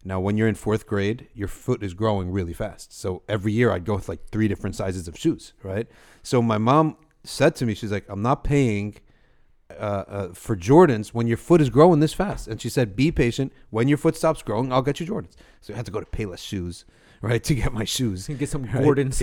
Now, 0.05 0.20
when 0.20 0.36
you're 0.36 0.47
in 0.47 0.55
fourth 0.55 0.86
grade, 0.86 1.27
your 1.35 1.48
foot 1.48 1.82
is 1.82 1.93
growing 1.93 2.31
really 2.31 2.52
fast. 2.52 2.97
So 2.97 3.23
every 3.28 3.52
year 3.52 3.73
I'd 3.73 3.85
go 3.85 3.97
with 3.97 4.09
like 4.09 4.28
three 4.28 4.47
different 4.47 4.77
sizes 4.77 5.09
of 5.09 5.18
shoes, 5.18 5.52
right? 5.64 5.89
So 6.23 6.40
my 6.40 6.59
mom 6.59 6.97
said 7.24 7.56
to 7.56 7.66
me, 7.66 7.74
she's 7.74 7.90
like, 7.90 8.05
I'm 8.09 8.23
not 8.23 8.44
paying 8.44 8.97
uh, 9.70 10.05
uh, 10.09 10.28
for 10.32 10.56
Jordans 10.56 11.09
when 11.09 11.26
your 11.26 11.36
foot 11.36 11.60
is 11.60 11.70
growing 11.70 12.01
this 12.01 12.12
fast. 12.14 12.48
And 12.48 12.60
she 12.60 12.68
said, 12.68 12.94
be 12.97 13.10
patient. 13.10 13.52
When 13.70 13.88
your 13.88 13.98
foot 13.98 14.16
stops 14.16 14.43
growing, 14.43 14.72
I'll 14.72 14.82
get 14.82 15.01
you 15.01 15.06
Jordans. 15.06 15.34
So 15.60 15.72
I 15.72 15.76
had 15.76 15.86
to 15.86 15.93
go 15.93 16.01
to 16.01 16.06
Payless 16.06 16.38
Shoes, 16.38 16.84
right, 17.22 17.43
to 17.43 17.55
get 17.55 17.72
my 17.72 17.84
shoes. 17.84 18.28
You 18.28 18.34
can 18.36 18.40
get 18.40 18.48
some 18.48 18.64
Right? 18.64 18.82
Gordons. 18.82 19.20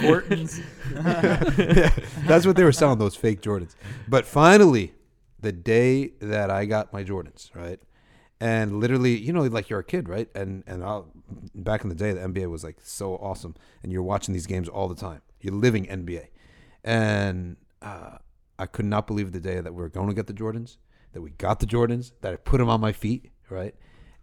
Gorton's. 0.00 0.60
That's 2.26 2.46
what 2.46 2.56
they 2.56 2.64
were 2.64 2.72
selling, 2.72 2.98
those 2.98 3.16
fake 3.16 3.42
Jordans. 3.42 3.74
But 4.08 4.26
finally, 4.26 4.94
the 5.38 5.52
day 5.52 6.12
that 6.20 6.50
I 6.50 6.64
got 6.64 6.92
my 6.92 7.04
Jordans, 7.04 7.54
right? 7.54 7.78
And 8.40 8.80
literally, 8.80 9.16
you 9.16 9.32
know, 9.32 9.42
like 9.42 9.68
you're 9.68 9.80
a 9.80 9.84
kid, 9.84 10.08
right? 10.08 10.28
And 10.34 10.64
and 10.66 10.82
I'll, 10.82 11.12
back 11.54 11.82
in 11.82 11.90
the 11.90 11.94
day, 11.94 12.12
the 12.12 12.20
NBA 12.20 12.50
was 12.50 12.64
like 12.64 12.78
so 12.82 13.16
awesome, 13.16 13.54
and 13.82 13.92
you're 13.92 14.02
watching 14.02 14.32
these 14.32 14.46
games 14.46 14.68
all 14.68 14.88
the 14.88 14.94
time. 14.94 15.20
You're 15.40 15.54
living 15.54 15.84
NBA, 15.84 16.28
and 16.82 17.56
uh, 17.82 18.16
I 18.60 18.66
could 18.66 18.84
not 18.84 19.06
believe 19.06 19.32
the 19.32 19.40
day 19.40 19.60
that 19.60 19.72
we 19.74 19.80
were 19.82 19.88
going 19.88 20.08
to 20.08 20.14
get 20.14 20.26
the 20.26 20.32
Jordans, 20.32 20.76
that 21.12 21.20
we 21.22 21.30
got 21.30 21.60
the 21.60 21.66
Jordans, 21.66 22.12
that 22.20 22.32
I 22.32 22.36
put 22.36 22.58
them 22.58 22.68
on 22.68 22.80
my 22.80 22.92
feet, 22.92 23.30
right? 23.48 23.74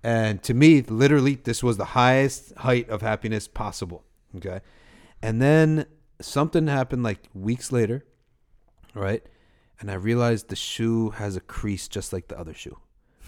And 0.04 0.42
to 0.44 0.54
me, 0.54 0.82
literally, 0.82 1.36
this 1.36 1.64
was 1.64 1.78
the 1.78 1.86
highest 1.86 2.54
height 2.58 2.88
of 2.90 3.02
happiness 3.02 3.48
possible. 3.48 4.04
Okay, 4.36 4.60
and 5.22 5.42
then 5.42 5.86
something 6.22 6.68
happened 6.68 7.02
like 7.04 7.20
weeks 7.34 7.72
later, 7.72 8.06
right? 8.94 9.24
And 9.80 9.90
I 9.92 9.96
realized 9.96 10.50
the 10.50 10.56
shoe 10.56 11.12
has 11.12 11.36
a 11.36 11.42
crease 11.42 11.88
just 11.88 12.12
like 12.14 12.28
the 12.28 12.38
other 12.40 12.54
shoe, 12.54 12.78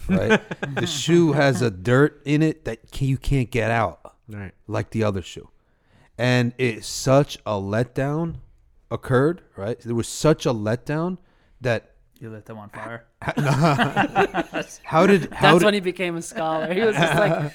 right? 0.08 0.40
the 0.76 0.86
shoe 0.86 1.32
has 1.32 1.62
a 1.62 1.70
dirt 1.70 2.22
in 2.24 2.42
it 2.42 2.64
that 2.64 2.90
can, 2.90 3.08
you 3.08 3.16
can't 3.18 3.50
get 3.50 3.70
out 3.70 4.16
Right. 4.28 4.52
like 4.66 4.90
the 4.90 5.04
other 5.04 5.22
shoe. 5.22 5.48
And 6.18 6.52
it's 6.58 6.86
such 6.86 7.38
a 7.46 7.52
letdown 7.52 8.36
occurred, 8.90 9.42
right? 9.56 9.78
There 9.80 9.94
was 9.94 10.08
such 10.08 10.46
a 10.46 10.52
letdown 10.52 11.18
that 11.60 11.92
You 12.20 12.30
lit 12.30 12.44
them 12.46 12.58
on 12.58 12.68
fire. 12.70 13.06
how 14.84 15.06
did 15.06 15.32
how 15.32 15.52
That's 15.52 15.58
did, 15.60 15.64
when 15.64 15.74
he 15.74 15.80
became 15.80 16.16
a 16.16 16.22
scholar. 16.22 16.72
He 16.72 16.80
was 16.80 16.94
just 16.96 17.14
like, 17.14 17.52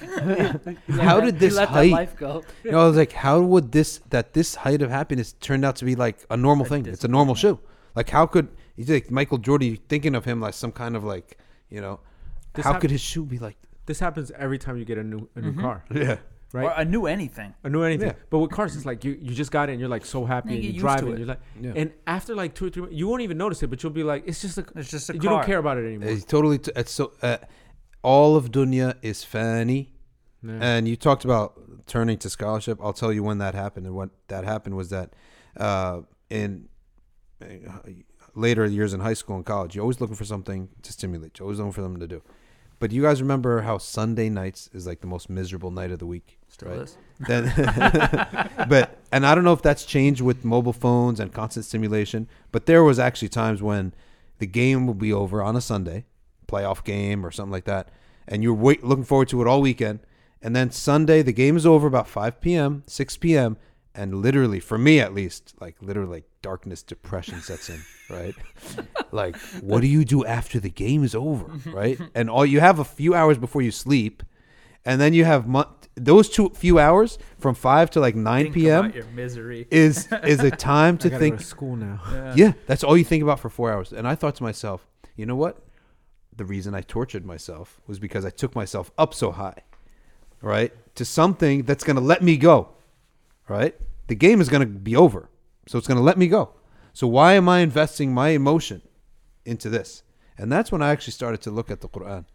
he 0.88 0.94
How 1.08 1.20
did 1.20 1.40
this 1.40 1.56
let 1.56 1.70
height- 1.70 1.92
life 1.92 2.16
go? 2.18 2.44
you 2.64 2.72
know, 2.72 2.82
I 2.82 2.88
was 2.88 2.98
like, 2.98 3.12
how 3.14 3.42
would 3.42 3.72
this 3.72 4.00
that 4.10 4.34
this 4.34 4.56
height 4.56 4.82
of 4.82 4.90
happiness 4.90 5.34
turned 5.34 5.66
out 5.66 5.76
to 5.78 5.86
be 5.86 5.96
like 5.96 6.18
a 6.30 6.38
normal 6.38 6.66
A 6.66 6.70
thing? 6.70 6.86
It's 6.86 7.04
a 7.04 7.08
normal 7.08 7.36
shoe. 7.36 7.60
Like 7.96 8.10
how 8.10 8.26
could 8.28 8.48
he's 8.76 8.90
like 8.90 9.10
Michael 9.12 9.38
Jordan 9.38 9.78
thinking 9.90 10.16
of 10.16 10.26
him 10.26 10.40
like 10.42 10.54
some 10.54 10.72
kind 10.72 10.96
of 10.96 11.04
like, 11.04 11.38
you 11.70 11.82
know, 11.82 12.00
This 12.54 12.66
how 12.66 12.74
hap- 12.74 12.82
could 12.82 12.92
his 12.92 13.02
shoe 13.02 13.26
be 13.26 13.40
like 13.40 13.58
This 13.86 14.00
happens 14.00 14.32
every 14.32 14.58
time 14.58 14.78
you 14.78 14.86
get 14.86 14.98
a 14.98 15.04
new 15.04 15.30
a 15.36 15.42
new 15.42 15.54
Mhm. 15.54 15.62
car, 15.62 15.84
Yeah. 15.94 16.18
Right? 16.56 16.66
Or 16.66 16.72
I 16.72 16.84
knew 16.84 17.06
anything. 17.06 17.54
I 17.64 17.70
knew 17.70 17.84
anything. 17.84 18.08
Yeah. 18.10 18.30
But 18.30 18.40
with 18.40 18.52
cars, 18.52 18.76
it's 18.76 18.86
like 18.86 19.04
you, 19.06 19.12
you 19.22 19.34
just 19.36 19.52
got 19.52 19.70
it 19.70 19.74
and 19.74 19.80
you're 19.80 19.90
like 19.98 20.06
so 20.06 20.26
happy 20.26 20.50
You 20.50 20.56
and 20.56 20.62
get 20.64 20.68
you 20.68 20.74
used 20.74 20.82
drive 20.86 21.04
it. 21.04 21.06
it. 21.08 21.10
And 21.10 21.20
you're 21.20 21.28
like, 21.28 21.42
Yeah. 21.62 21.74
and 21.76 21.92
after 22.08 22.34
like 22.36 22.56
two 22.56 22.66
or 22.68 22.70
three, 22.72 22.82
months, 22.84 22.96
you 22.96 23.08
won't 23.08 23.22
even 23.22 23.38
notice 23.38 23.62
it, 23.64 23.68
but 23.72 23.82
you'll 23.84 23.92
be 23.92 24.04
like, 24.04 24.24
it's 24.28 24.42
just 24.42 24.58
a, 24.58 24.66
It's 24.76 24.90
just 24.92 25.10
a 25.10 25.14
you 25.14 25.20
car. 25.20 25.30
don't 25.32 25.46
care 25.46 25.58
about 25.60 25.78
it 25.78 25.86
anymore. 25.86 26.10
It's 26.10 26.26
totally 26.26 26.58
t- 26.60 26.72
it's 26.76 26.92
so 26.92 27.12
uh, 27.22 27.38
all 28.04 28.36
of 28.36 28.52
dunya 28.52 28.96
is 29.02 29.24
fani. 29.24 29.92
Yeah. 30.44 30.58
And 30.62 30.88
you 30.88 30.96
talked 30.96 31.26
about 31.26 31.60
turning 31.88 32.18
to 32.20 32.30
scholarship. 32.30 32.80
I'll 32.82 32.94
tell 32.94 33.12
you 33.12 33.24
when 33.24 33.40
that 33.40 33.56
happened. 33.56 33.86
And 33.88 33.96
what 33.96 34.10
that 34.28 34.44
happened 34.44 34.76
was 34.78 34.90
that 34.92 35.14
uh, 35.58 36.02
in 36.30 36.68
uh, 37.42 37.46
later 38.36 38.66
years 38.66 38.94
in 38.94 39.00
high 39.00 39.14
school 39.16 39.36
and 39.38 39.46
college, 39.46 39.76
you're 39.76 39.82
always 39.84 40.00
looking 40.02 40.16
for 40.16 40.26
something 40.26 40.70
to 40.84 40.92
stimulate. 40.94 41.40
You're 41.40 41.46
always 41.46 41.58
looking 41.60 41.72
for 41.74 41.82
something 41.82 42.00
to 42.02 42.08
do. 42.08 42.22
But 42.80 42.92
you 42.92 43.02
guys 43.02 43.22
remember 43.22 43.62
how 43.62 43.78
Sunday 43.78 44.30
nights 44.30 44.70
is 44.74 44.86
like 44.86 45.02
the 45.02 45.08
most 45.08 45.30
miserable 45.30 45.72
night 45.72 45.92
of 45.92 46.00
the 46.00 46.06
week, 46.06 46.40
Still 46.50 46.70
right? 46.70 46.82
is. 46.82 46.98
Then, 47.20 47.52
but 48.70 48.98
and 49.12 49.26
I 49.26 49.34
don't 49.34 49.44
know 49.44 49.54
if 49.54 49.62
that's 49.62 49.86
changed 49.86 50.22
with 50.22 50.44
mobile 50.44 50.74
phones 50.74 51.20
and 51.20 51.32
constant 51.34 51.66
stimulation. 51.66 52.28
But 52.52 52.66
there 52.66 52.84
was 52.84 53.00
actually 53.00 53.30
times 53.30 53.62
when 53.62 53.94
the 54.40 54.46
game 54.48 54.88
would 54.88 55.00
be 55.00 55.14
over 55.14 55.42
on 55.42 55.56
a 55.56 55.62
Sunday, 55.62 56.06
playoff 56.48 56.84
game 56.84 57.26
or 57.26 57.32
something 57.32 57.52
like 57.52 57.66
that, 57.66 57.90
and 58.28 58.44
you're 58.44 58.54
wait, 58.54 58.84
looking 58.84 59.06
forward 59.06 59.30
to 59.30 59.42
it 59.42 59.48
all 59.48 59.62
weekend. 59.62 60.00
And 60.42 60.56
then 60.56 60.70
Sunday, 60.70 61.22
the 61.22 61.34
game 61.34 61.58
is 61.58 61.66
over 61.66 61.88
about 61.88 62.08
5 62.08 62.40
p.m., 62.40 62.84
6 62.86 63.18
p.m., 63.18 63.58
and 63.96 64.22
literally, 64.22 64.60
for 64.60 64.78
me 64.78 65.00
at 65.00 65.14
least, 65.14 65.54
like 65.62 65.76
literally, 65.82 66.12
like 66.18 66.30
darkness, 66.50 66.84
depression 66.84 67.40
sets 67.42 67.70
in, 67.70 67.82
right? 68.18 68.36
like, 69.12 69.36
what 69.62 69.82
do 69.82 69.88
you 69.88 70.04
do 70.06 70.20
after 70.26 70.60
the 70.60 70.70
game 70.70 71.04
is 71.04 71.16
over, 71.16 71.46
right? 71.82 71.98
And 72.14 72.30
all 72.30 72.46
you 72.46 72.60
have 72.60 72.78
a 72.80 72.84
few 73.00 73.14
hours 73.20 73.38
before 73.38 73.62
you 73.68 73.72
sleep, 73.72 74.24
and 74.88 75.02
then 75.02 75.14
you 75.14 75.26
have 75.26 75.44
those 75.96 76.30
two 76.30 76.50
few 76.50 76.78
hours 76.78 77.18
from 77.40 77.56
5 77.56 77.90
to 77.92 78.00
like 78.00 78.16
9 78.16 78.44
Think 78.44 78.54
p.m. 78.56 78.92
your 78.92 79.06
misery. 79.24 79.66
is 79.72 80.08
is 80.24 80.40
a 80.42 80.52
time 80.52 80.98
to 81.04 81.10
think 81.10 81.36
go 81.36 81.40
to 81.40 81.44
school 81.56 81.76
now. 81.76 82.00
yeah, 82.36 82.52
that's 82.68 82.84
all 82.84 82.96
you 82.98 83.04
think 83.12 83.24
about 83.24 83.40
for 83.40 83.50
four 83.50 83.72
hours. 83.74 83.92
And 83.94 84.06
I 84.08 84.14
thought 84.16 84.36
to 84.36 84.44
myself, 84.44 84.80
you 85.16 85.26
know 85.26 85.36
what? 85.46 85.56
The 86.36 86.46
reason 86.46 86.76
I 86.76 86.82
tortured 86.82 87.26
myself 87.26 87.80
was 87.88 87.98
because 87.98 88.24
I 88.26 88.30
took 88.42 88.54
myself 88.56 88.92
up 88.98 89.14
so 89.14 89.32
high, 89.32 89.62
right? 90.42 90.72
To 90.96 91.04
something 91.06 91.64
that's 91.68 91.84
going 91.88 91.96
to 92.02 92.06
let 92.14 92.22
me 92.22 92.36
go, 92.38 92.58
right? 93.48 93.74
The 94.08 94.16
game 94.16 94.42
is 94.42 94.50
going 94.50 94.62
to 94.62 94.68
be 94.90 94.96
over. 94.96 95.30
So 95.68 95.78
it's 95.78 95.88
going 95.88 95.98
to 95.98 96.04
let 96.04 96.18
me 96.18 96.28
go. 96.28 96.52
So 96.94 97.08
why 97.08 97.34
am 97.34 97.50
I 97.50 97.60
investing 97.60 98.14
my 98.14 98.30
emotion 98.30 98.82
into 99.44 99.70
this? 99.70 100.04
And 100.38 100.52
that's 100.52 100.72
when 100.72 100.82
I 100.82 100.90
actually 100.90 101.14
started 101.14 101.42
to 101.42 101.52
look 101.52 101.72
at 101.72 101.82
the 101.82 101.90
Quran. 101.90 102.26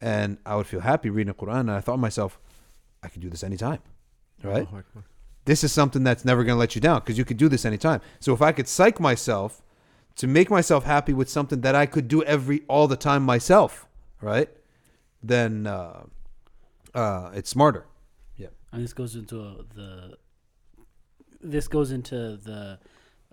And 0.00 0.38
I 0.46 0.56
would 0.56 0.66
feel 0.66 0.80
happy 0.80 1.10
reading 1.10 1.34
the 1.36 1.46
Quran. 1.46 1.60
And 1.60 1.70
I 1.72 1.80
thought 1.80 1.96
to 1.96 1.98
myself, 1.98 2.38
I 3.02 3.08
could 3.08 3.22
do 3.22 3.30
this 3.30 3.42
anytime, 3.42 3.80
right? 4.42 4.66
Allahu 4.66 4.78
Akbar. 4.78 5.04
this 5.44 5.64
is 5.64 5.72
something 5.72 6.04
that's 6.04 6.24
never 6.24 6.44
going 6.44 6.56
to 6.56 6.58
let 6.58 6.74
you 6.74 6.80
down 6.80 7.00
because 7.00 7.18
you 7.18 7.24
could 7.24 7.36
do 7.36 7.48
this 7.48 7.64
anytime. 7.64 8.00
So 8.20 8.32
if 8.32 8.42
I 8.42 8.52
could 8.52 8.68
psych 8.68 9.00
myself 9.00 9.62
to 10.16 10.26
make 10.26 10.50
myself 10.50 10.84
happy 10.84 11.12
with 11.12 11.28
something 11.28 11.60
that 11.60 11.74
I 11.74 11.86
could 11.86 12.08
do 12.08 12.22
every 12.24 12.62
all 12.68 12.88
the 12.88 12.96
time 12.96 13.22
myself, 13.22 13.86
right? 14.20 14.48
Then 15.22 15.66
uh, 15.66 16.04
uh, 16.94 17.30
it's 17.34 17.50
smarter. 17.50 17.86
Yeah. 18.36 18.48
And 18.72 18.82
this 18.82 18.92
goes 18.92 19.14
into 19.14 19.40
uh, 19.40 19.62
the 19.74 20.16
this 21.40 21.68
goes 21.68 21.90
into 21.90 22.36
the 22.36 22.78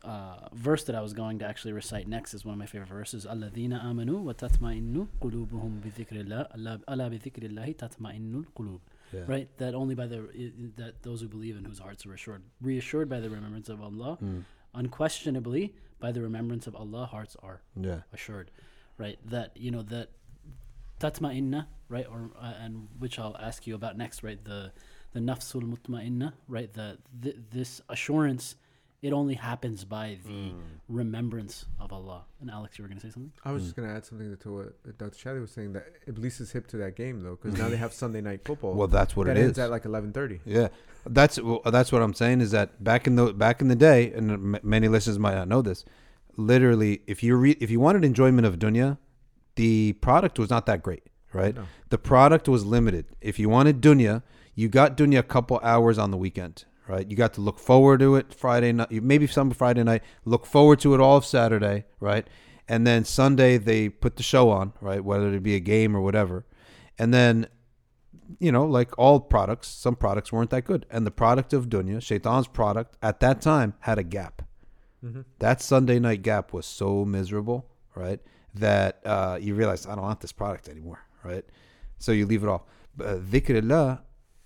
uh, 0.04 0.50
verse 0.54 0.84
that 0.84 0.96
I 0.96 1.02
was 1.02 1.14
going 1.14 1.40
to 1.40 1.46
actually 1.46 1.74
recite 1.74 2.08
next 2.08 2.34
is 2.34 2.46
one 2.46 2.54
of 2.54 2.60
my 2.60 2.66
favorite 2.66 2.90
verses. 2.90 3.26
Alladina 3.26 3.84
amanu 3.84 4.22
wa 4.22 4.34
tatma'innu 4.34 5.08
qulubuhum 5.22 5.82
bi 5.82 5.90
dhikrillah. 5.90 6.52
Bi 6.54 7.18
dhikrillahi 7.18 7.76
tatma'innul 7.76 8.46
qulub. 8.58 8.80
Right? 9.28 9.48
That 9.60 9.76
only 9.76 9.96
by 9.96 10.08
the 10.08 10.28
that 10.76 11.02
those 11.04 11.22
who 11.22 11.30
believe 11.30 11.56
and 11.56 11.66
whose 11.66 11.80
hearts 11.80 12.06
are 12.06 12.14
assured 12.14 12.44
reassured 12.62 13.08
by 13.08 13.22
the 13.22 13.30
remembrance 13.30 13.70
of 13.70 13.82
Allah. 13.82 14.18
Mm. 14.22 14.44
Unquestionably, 14.74 15.74
by 16.02 16.12
the 16.12 16.22
remembrance 16.22 16.68
of 16.68 16.76
Allah, 16.76 17.06
hearts 17.06 17.38
are 17.42 17.62
yeah. 17.80 18.02
assured. 18.12 18.52
Right? 18.98 19.18
That 19.26 19.56
you 19.56 19.72
know 19.72 19.84
that 19.84 20.10
tatma'inna, 21.00 21.68
right? 21.88 22.06
Or 22.10 22.30
uh, 22.40 22.54
and 22.60 22.90
which 23.00 23.18
I'll 23.18 23.38
ask 23.38 23.66
you 23.66 23.74
about 23.74 23.98
next, 23.98 24.22
right? 24.22 24.44
The 24.44 24.74
the 25.16 25.20
nafsul 25.30 25.64
mutma'inna, 25.74 26.30
right? 26.56 26.72
The 26.80 26.88
th- 27.24 27.38
this 27.58 27.72
assurance, 27.96 28.56
it 29.02 29.12
only 29.14 29.36
happens 29.36 29.80
by 29.86 30.08
the 30.28 30.52
remembrance 30.90 31.66
of 31.80 31.92
Allah. 31.94 32.22
And 32.42 32.50
Alex, 32.58 32.78
you 32.78 32.84
were 32.84 32.90
gonna 32.90 33.00
say 33.02 33.10
something. 33.16 33.32
I 33.44 33.52
was 33.52 33.62
Mm. 33.62 33.66
just 33.66 33.76
gonna 33.78 33.94
add 33.98 34.06
something 34.06 34.36
to 34.46 34.50
what 34.56 34.98
Dr. 34.98 35.18
Shadi 35.22 35.40
was 35.42 35.52
saying 35.52 35.74
that 35.74 35.86
Iblis 36.08 36.40
is 36.42 36.52
hip 36.52 36.68
to 36.68 36.78
that 36.84 36.96
game 36.96 37.22
though, 37.24 37.38
because 37.42 37.58
now 37.58 37.70
they 37.70 37.78
have 37.86 37.94
Sunday 38.04 38.22
night 38.22 38.42
football. 38.46 38.74
Well, 38.76 38.88
that's 38.88 39.16
what 39.16 39.28
that 39.28 39.38
it 39.38 39.42
ends 39.42 39.58
is. 39.58 39.64
at 39.64 39.70
like 39.72 39.86
eleven 39.86 40.12
thirty. 40.12 40.40
Yeah, 40.46 40.68
that's 41.06 41.40
well, 41.42 41.62
that's 41.66 41.92
what 41.92 42.02
I'm 42.02 42.14
saying 42.14 42.42
is 42.42 42.52
that 42.52 42.84
back 42.84 43.08
in 43.08 43.16
the 43.16 43.34
back 43.34 43.62
in 43.62 43.68
the 43.68 43.76
day, 43.76 44.12
and 44.14 44.32
m- 44.32 44.58
many 44.64 44.88
listeners 44.88 45.18
might 45.20 45.36
not 45.36 45.48
know 45.48 45.62
this. 45.62 45.86
Literally, 46.38 47.02
if 47.08 47.24
you 47.24 47.36
re- 47.36 47.58
if 47.62 47.70
you 47.72 47.80
wanted 47.80 48.04
enjoyment 48.04 48.46
of 48.46 48.60
dunya, 48.60 48.98
the 49.56 49.94
product 49.94 50.38
was 50.40 50.50
not 50.50 50.66
that 50.66 50.84
great, 50.84 51.04
right? 51.32 51.56
No. 51.56 51.64
The 51.90 51.98
product 51.98 52.50
was 52.50 52.66
limited. 52.66 53.06
If 53.22 53.40
you 53.40 53.48
wanted 53.50 53.82
dunya, 53.82 54.22
you 54.56 54.70
got 54.70 54.98
dunya 54.98 55.20
a 55.20 55.24
couple 55.24 55.60
hours 55.64 55.98
on 55.98 56.12
the 56.12 56.18
weekend, 56.18 56.66
right? 56.88 57.10
You 57.10 57.16
got 57.16 57.34
to 57.36 57.42
look 57.42 57.60
forward 57.60 58.00
to 58.00 58.16
it 58.16 58.34
Friday 58.34 58.72
night, 58.72 58.92
maybe 58.92 59.28
some 59.28 59.52
Friday 59.52 59.84
night. 59.84 60.04
Look 60.24 60.46
forward 60.46 60.80
to 60.80 60.94
it 60.94 61.02
all 61.02 61.18
of 61.18 61.26
Saturday, 61.26 61.86
right? 62.00 62.28
And 62.68 62.88
then 62.88 63.06
Sunday 63.06 63.58
they 63.58 63.90
put 63.90 64.16
the 64.16 64.24
show 64.24 64.50
on, 64.50 64.74
right? 64.82 65.04
Whether 65.04 65.34
it 65.34 65.44
be 65.44 65.56
a 65.56 65.60
game 65.60 65.96
or 65.96 66.02
whatever, 66.02 66.46
and 66.98 67.14
then 67.14 67.48
you 68.40 68.52
know, 68.52 68.66
like 68.66 68.98
all 68.98 69.20
products, 69.20 69.68
some 69.68 69.96
products 69.96 70.32
weren't 70.32 70.50
that 70.50 70.66
good. 70.66 70.86
And 70.90 71.06
the 71.06 71.12
product 71.12 71.54
of 71.54 71.70
Dunya, 71.70 72.02
Shaitan's 72.02 72.48
product, 72.48 72.98
at 73.02 73.20
that 73.20 73.42
time 73.42 73.76
had 73.82 73.98
a 73.98 74.04
gap. 74.04 74.42
Mm-hmm. 75.04 75.22
That 75.40 75.62
Sunday 75.62 76.00
night 76.00 76.22
gap 76.22 76.54
was 76.54 76.66
so 76.66 77.06
miserable, 77.06 77.68
right? 77.94 78.20
That 78.56 79.00
uh, 79.06 79.38
you 79.40 79.56
realize, 79.56 79.86
I 79.86 79.96
don't 79.96 80.04
want 80.04 80.22
this 80.22 80.32
product 80.32 80.70
anymore, 80.70 81.06
right? 81.24 81.46
So 81.98 82.12
you 82.12 82.26
leave 82.26 82.44
it 82.44 82.50
off. 82.50 82.64
But 82.98 83.08
uh, 83.08 83.18
dhikrillah, 83.18 84.00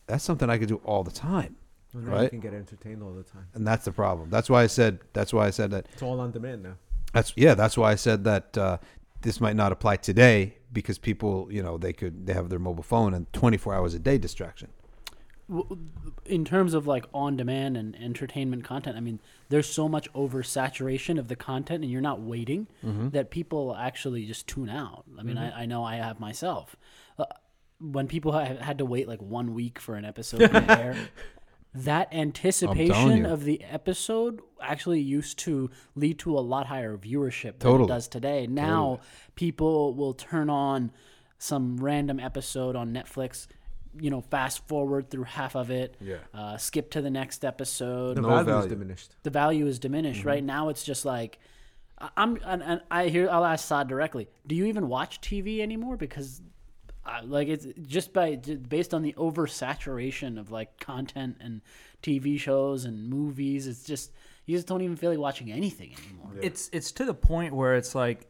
that's 0.09 0.23
something 0.23 0.49
I 0.49 0.57
could 0.57 0.67
do 0.67 0.81
all 0.83 1.03
the 1.03 1.11
time. 1.11 1.55
Well, 1.93 2.03
now 2.03 2.09
you 2.11 2.17
Right. 2.17 2.29
can 2.29 2.39
get 2.39 2.53
entertained 2.53 3.01
all 3.01 3.13
the 3.13 3.23
time. 3.23 3.47
And 3.53 3.65
that's 3.65 3.85
the 3.85 3.91
problem. 3.91 4.29
That's 4.29 4.49
why 4.49 4.61
I 4.63 4.67
said, 4.67 4.99
that's 5.13 5.31
why 5.33 5.47
I 5.47 5.49
said 5.51 5.71
that 5.71 5.87
It's 5.93 6.01
all 6.03 6.19
on 6.19 6.31
demand 6.31 6.63
now. 6.63 6.75
That's 7.13 7.33
yeah. 7.35 7.55
That's 7.55 7.75
why 7.77 7.91
I 7.91 7.95
said 7.95 8.23
that 8.25 8.57
uh, 8.57 8.77
this 9.21 9.39
might 9.41 9.55
not 9.55 9.71
apply 9.71 9.95
today 9.97 10.57
because 10.71 10.99
people, 10.99 11.47
you 11.51 11.63
know, 11.63 11.77
they 11.79 11.93
could 11.93 12.27
they 12.27 12.33
have 12.33 12.49
their 12.49 12.59
mobile 12.59 12.83
phone 12.83 13.13
and 13.15 13.31
24 13.33 13.73
hours 13.73 13.93
a 13.95 13.99
day 13.99 14.17
distraction. 14.19 14.69
In 16.25 16.45
terms 16.45 16.75
of 16.75 16.85
like 16.85 17.05
on 17.11 17.35
demand 17.35 17.75
and 17.75 17.95
entertainment 17.95 18.63
content 18.63 18.95
i 18.95 18.99
mean 18.99 19.19
there's 19.49 19.67
so 19.67 19.89
much 19.89 20.07
oversaturation 20.13 21.17
of 21.17 21.27
the 21.27 21.35
content 21.35 21.83
and 21.83 21.91
you're 21.91 22.01
not 22.01 22.21
waiting 22.21 22.67
that 22.83 23.31
people 23.31 23.75
actually 23.75 24.27
just 24.27 24.45
tune 24.45 24.69
out 24.69 25.05
i 25.17 25.23
mean 25.23 25.39
I, 25.39 25.61
I 25.61 25.65
know 25.65 25.83
i 25.83 25.95
have 25.95 26.19
myself 26.19 26.75
when 27.79 28.07
people 28.07 28.31
ha- 28.31 28.55
had 28.59 28.77
to 28.79 28.85
wait 28.85 29.07
like 29.07 29.21
one 29.21 29.53
week 29.53 29.79
for 29.79 29.95
an 29.95 30.05
episode 30.05 30.39
to 30.39 30.71
air 30.79 30.95
that 31.73 32.11
anticipation 32.13 33.17
you. 33.17 33.27
of 33.27 33.43
the 33.43 33.63
episode 33.63 34.41
actually 34.61 34.99
used 34.99 35.37
to 35.39 35.69
lead 35.95 36.17
to 36.19 36.37
a 36.37 36.41
lot 36.41 36.65
higher 36.65 36.97
viewership 36.97 37.59
than 37.59 37.71
Totally. 37.71 37.83
it 37.85 37.87
does 37.87 38.07
today 38.07 38.47
now 38.47 38.99
people 39.35 39.93
will 39.93 40.13
turn 40.13 40.49
on 40.49 40.91
some 41.37 41.77
random 41.77 42.19
episode 42.19 42.75
on 42.75 42.91
netflix 42.93 43.47
you 43.99 44.09
know 44.09 44.19
fast 44.21 44.67
forward 44.67 45.09
through 45.09 45.23
half 45.23 45.55
of 45.55 45.69
it 45.71 45.95
Yeah. 46.01 46.17
uh, 46.33 46.57
skip 46.57 46.89
to 46.91 47.01
the 47.01 47.09
next 47.09 47.45
episode 47.45 48.17
The 48.17 48.21
No 48.21 48.29
value, 48.29 48.45
value. 48.45 48.63
is 48.65 48.69
diminished. 48.69 49.15
the 49.23 49.29
value 49.29 49.67
is 49.67 49.79
diminished 49.79 50.25
right 50.25 50.43
now 50.43 50.69
it's 50.69 50.83
just 50.83 51.05
like 51.05 51.39
I- 51.99 52.09
i'm 52.17 52.39
and, 52.45 52.63
and 52.63 52.81
i 52.91 53.07
hear 53.09 53.29
i'll 53.29 53.45
ask 53.45 53.67
Saad 53.67 53.87
directly 53.87 54.27
do 54.47 54.55
you 54.55 54.65
even 54.65 54.87
watch 54.89 55.21
tv 55.21 55.59
anymore 55.59 55.97
because 55.97 56.41
uh, 57.09 57.21
like 57.25 57.47
it's 57.47 57.65
just 57.87 58.13
by 58.13 58.35
based 58.35 58.93
on 58.93 59.01
the 59.01 59.13
oversaturation 59.13 60.39
of 60.39 60.51
like 60.51 60.79
content 60.79 61.37
and 61.39 61.61
tv 62.03 62.39
shows 62.39 62.85
and 62.85 63.09
movies 63.09 63.67
it's 63.67 63.83
just 63.83 64.11
you 64.45 64.55
just 64.55 64.67
don't 64.67 64.81
even 64.81 64.95
feel 64.95 65.09
like 65.09 65.19
watching 65.19 65.51
anything 65.51 65.95
anymore 66.03 66.31
It's 66.41 66.69
it's 66.71 66.91
to 66.93 67.05
the 67.05 67.13
point 67.13 67.53
where 67.53 67.75
it's 67.75 67.93
like 67.95 68.27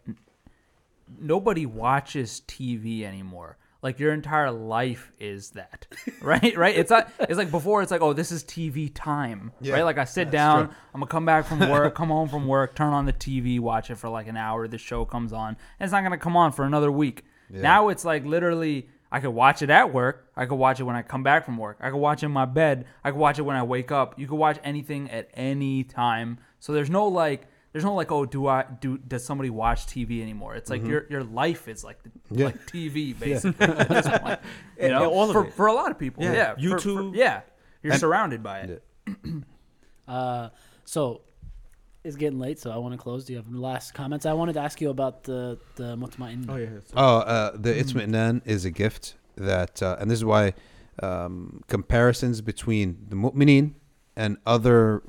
nobody 1.19 1.65
watches 1.65 2.41
TV 2.47 3.03
anymore. 3.03 3.57
Like 3.81 3.97
your 3.97 4.11
entire 4.11 4.51
life 4.51 5.09
is 5.19 5.51
that, 5.51 5.87
right? 6.21 6.55
right? 6.57 6.75
It's 6.77 6.91
not. 6.91 7.09
It's 7.21 7.37
like 7.37 7.49
before. 7.49 7.81
It's 7.81 7.91
like, 7.91 8.01
oh, 8.01 8.11
this 8.11 8.29
is 8.31 8.43
TV 8.43 8.91
time, 8.93 9.53
Yeah, 9.61 9.75
right? 9.75 9.83
Like 9.83 9.97
I 9.97 10.03
sit 10.03 10.29
down, 10.31 10.65
I'm 10.93 10.99
gonna 10.99 11.07
come 11.07 11.25
back 11.25 11.45
from 11.45 11.59
work, 11.69 11.95
come 12.01 12.09
home 12.09 12.27
from 12.27 12.45
work, 12.45 12.75
turn 12.75 12.91
on 12.91 13.05
the 13.05 13.13
TV, 13.13 13.57
watch 13.59 13.89
it 13.89 13.95
for 13.95 14.09
like 14.09 14.27
an 14.27 14.35
hour. 14.35 14.67
The 14.67 14.77
show 14.77 15.05
comes 15.05 15.31
on, 15.31 15.49
and 15.79 15.87
it's 15.87 15.93
not 15.93 16.03
gonna 16.03 16.17
come 16.17 16.35
on 16.35 16.51
for 16.51 16.65
another 16.65 16.91
week. 16.91 17.23
Now 17.49 17.89
it's 17.89 18.05
like 18.05 18.25
literally, 18.25 18.89
I 19.11 19.19
could 19.19 19.31
watch 19.31 19.61
it 19.61 19.69
at 19.69 19.93
work. 19.93 20.27
I 20.35 20.45
could 20.45 20.55
watch 20.55 20.79
it 20.79 20.83
when 20.83 20.95
I 20.95 21.01
come 21.01 21.23
back 21.23 21.45
from 21.45 21.57
work. 21.57 21.77
I 21.81 21.89
could 21.89 21.97
watch 21.97 22.21
it 22.23 22.27
in 22.27 22.31
my 22.31 22.45
bed. 22.45 22.85
I 23.03 23.11
could 23.11 23.19
watch 23.19 23.39
it 23.39 23.41
when 23.43 23.55
I 23.55 23.63
wake 23.63 23.91
up. 23.91 24.19
You 24.19 24.27
could 24.27 24.35
watch 24.37 24.59
anything 24.63 25.09
at 25.09 25.29
any 25.33 25.83
time. 25.83 26.37
So 26.59 26.73
there's 26.73 26.89
no 26.89 27.07
like 27.07 27.47
there's 27.71 27.83
no 27.85 27.93
like 27.95 28.11
oh 28.11 28.25
do 28.25 28.47
I 28.47 28.65
do 28.81 28.97
does 28.97 29.23
somebody 29.25 29.49
watch 29.49 29.85
TV 29.87 30.21
anymore? 30.21 30.55
It's 30.55 30.69
like 30.69 30.83
your 30.83 31.05
your 31.09 31.23
life 31.23 31.67
is 31.67 31.83
like 31.83 32.01
the, 32.03 32.11
Yeah. 32.31 32.45
like 32.47 32.65
TV 32.67 33.17
basically 33.19 33.65
at 33.67 33.87
this 33.89 34.07
point. 34.07 34.39
You 34.77 34.85
And- 34.85 34.91
know, 34.93 35.03
and 35.03 35.11
all 35.11 35.25
of 35.29 35.33
for, 35.33 35.45
it. 35.45 35.53
for 35.53 35.67
a 35.67 35.73
lot 35.73 35.89
of 35.91 35.97
people, 35.99 36.23
Yeah. 36.23 36.33
yeah, 36.33 36.53
For- 36.53 36.79
for- 36.79 36.89
YouTube. 36.89 37.15
yeah, 37.15 37.41
you're 37.83 37.93
And- 37.93 37.99
surrounded 37.99 38.41
by 38.43 38.59
it. 38.59 38.83
uh, 40.07 40.49
so 40.85 41.21
it's 42.04 42.16
getting 42.16 42.38
late 42.38 42.58
so 42.58 42.70
i 42.70 42.76
want 42.76 42.92
to 42.92 42.98
close 42.98 43.24
do 43.24 43.32
you 43.32 43.38
have 43.38 43.48
last 43.52 43.94
comments 43.94 44.24
i 44.26 44.32
wanted 44.32 44.52
to 44.52 44.60
ask 44.60 44.80
you 44.80 44.90
about 44.90 45.24
the 45.24 45.58
the 45.76 45.96
mutmain 45.96 46.44
Oh 46.48 46.56
yeah. 46.56 46.64
it's- 46.80 46.92
Oh, 46.96 47.18
uh, 47.18 47.50
the 47.56 47.72
itminan 47.82 48.42
is 48.44 48.64
a 48.64 48.70
gift 48.70 49.14
that, 49.36 49.82
uh, 49.82 49.96
and 49.98 50.10
this 50.10 50.18
is 50.18 50.24
why 50.24 50.54
um, 51.02 51.62
comparisons 51.66 52.40
between 52.40 52.88
the 53.08 53.16
mu'mineen 53.16 53.72
and 54.14 54.36
other 54.46 55.02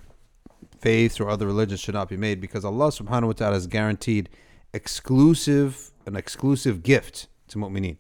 faiths 0.79 1.19
or 1.19 1.29
other 1.29 1.45
religions 1.45 1.79
should 1.79 1.93
not 1.93 2.09
be 2.09 2.17
made 2.17 2.37
because 2.41 2.63
Allah 2.65 2.87
subhanahu 2.99 3.27
wa 3.27 3.33
ta'ala 3.33 3.53
has 3.55 3.67
guaranteed 3.67 4.29
exclusive, 4.73 5.91
an 6.07 6.15
exclusive 6.15 6.81
gift 6.83 7.27
to 7.49 7.57
mu'mineen. 7.59 7.97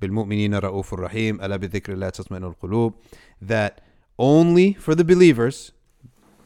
بالمؤمنين 0.00 0.54
رؤوف 0.54 0.94
رحيم 0.94 1.40
ألا 1.40 1.56
بذكر 1.56 1.92
الله 1.92 2.08
تطمئن 2.10 2.44
القلوب 2.54 2.94
that 3.42 3.80
only 4.18 4.72
for 4.74 4.94
the 4.94 5.04
believers 5.04 5.72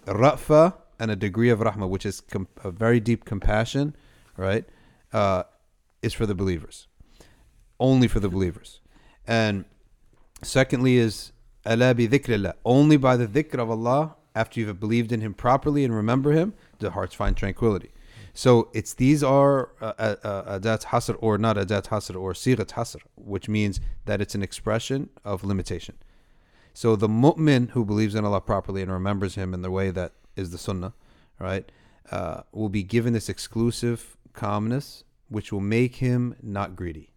rafa 0.06 0.74
and 0.99 1.11
a 1.11 1.15
degree 1.15 1.49
of 1.49 1.59
rahmah 1.59 1.89
which 1.89 2.05
is 2.05 2.21
com- 2.21 2.47
a 2.63 2.71
very 2.71 2.99
deep 2.99 3.25
compassion 3.25 3.95
right 4.35 4.65
uh, 5.13 5.43
is 6.01 6.13
for 6.13 6.25
the 6.25 6.35
believers. 6.35 6.87
Only 7.79 8.07
for 8.07 8.19
the 8.19 8.29
believers. 8.29 8.79
And 9.25 9.65
secondly 10.43 10.97
is 10.97 11.31
ala 11.65 11.93
bi 11.93 12.07
dhikrillah 12.07 12.53
only 12.65 12.97
by 12.97 13.17
the 13.17 13.27
dhikr 13.27 13.59
of 13.59 13.69
Allah 13.69 14.15
after 14.35 14.59
you 14.59 14.67
have 14.67 14.79
believed 14.79 15.11
in 15.11 15.21
him 15.21 15.33
properly 15.33 15.83
and 15.83 15.93
remember 15.93 16.31
him 16.31 16.53
the 16.79 16.91
hearts 16.91 17.15
find 17.15 17.35
tranquility. 17.35 17.91
So 18.33 18.69
it's 18.71 18.93
these 18.93 19.23
are 19.23 19.71
uh, 19.81 19.93
uh, 19.97 20.15
uh, 20.23 20.59
adat 20.59 20.83
hasr 20.85 21.15
or 21.19 21.39
not 21.39 21.57
adat 21.57 21.87
hasr 21.87 22.15
or 22.15 22.33
sigat 22.33 22.69
hasr 22.73 23.01
which 23.15 23.49
means 23.49 23.81
that 24.05 24.21
it's 24.21 24.35
an 24.35 24.43
expression 24.43 25.09
of 25.25 25.43
limitation. 25.43 25.95
So 26.73 26.95
the 26.95 27.09
mu'min 27.09 27.71
who 27.71 27.83
believes 27.83 28.13
in 28.13 28.23
Allah 28.23 28.39
properly 28.39 28.83
and 28.83 28.91
remembers 28.91 29.33
Him 29.33 29.55
in 29.55 29.63
the 29.63 29.71
way 29.71 29.89
that 29.89 30.11
is 30.37 30.51
the 30.51 30.57
Sunnah, 30.57 30.93
right, 31.39 31.69
uh, 32.11 32.41
will 32.51 32.69
be 32.69 32.83
given 32.83 33.13
this 33.13 33.29
exclusive 33.29 34.17
calmness, 34.33 35.03
which 35.29 35.51
will 35.51 35.61
make 35.61 35.95
him 35.95 36.35
not 36.41 36.75
greedy, 36.75 37.11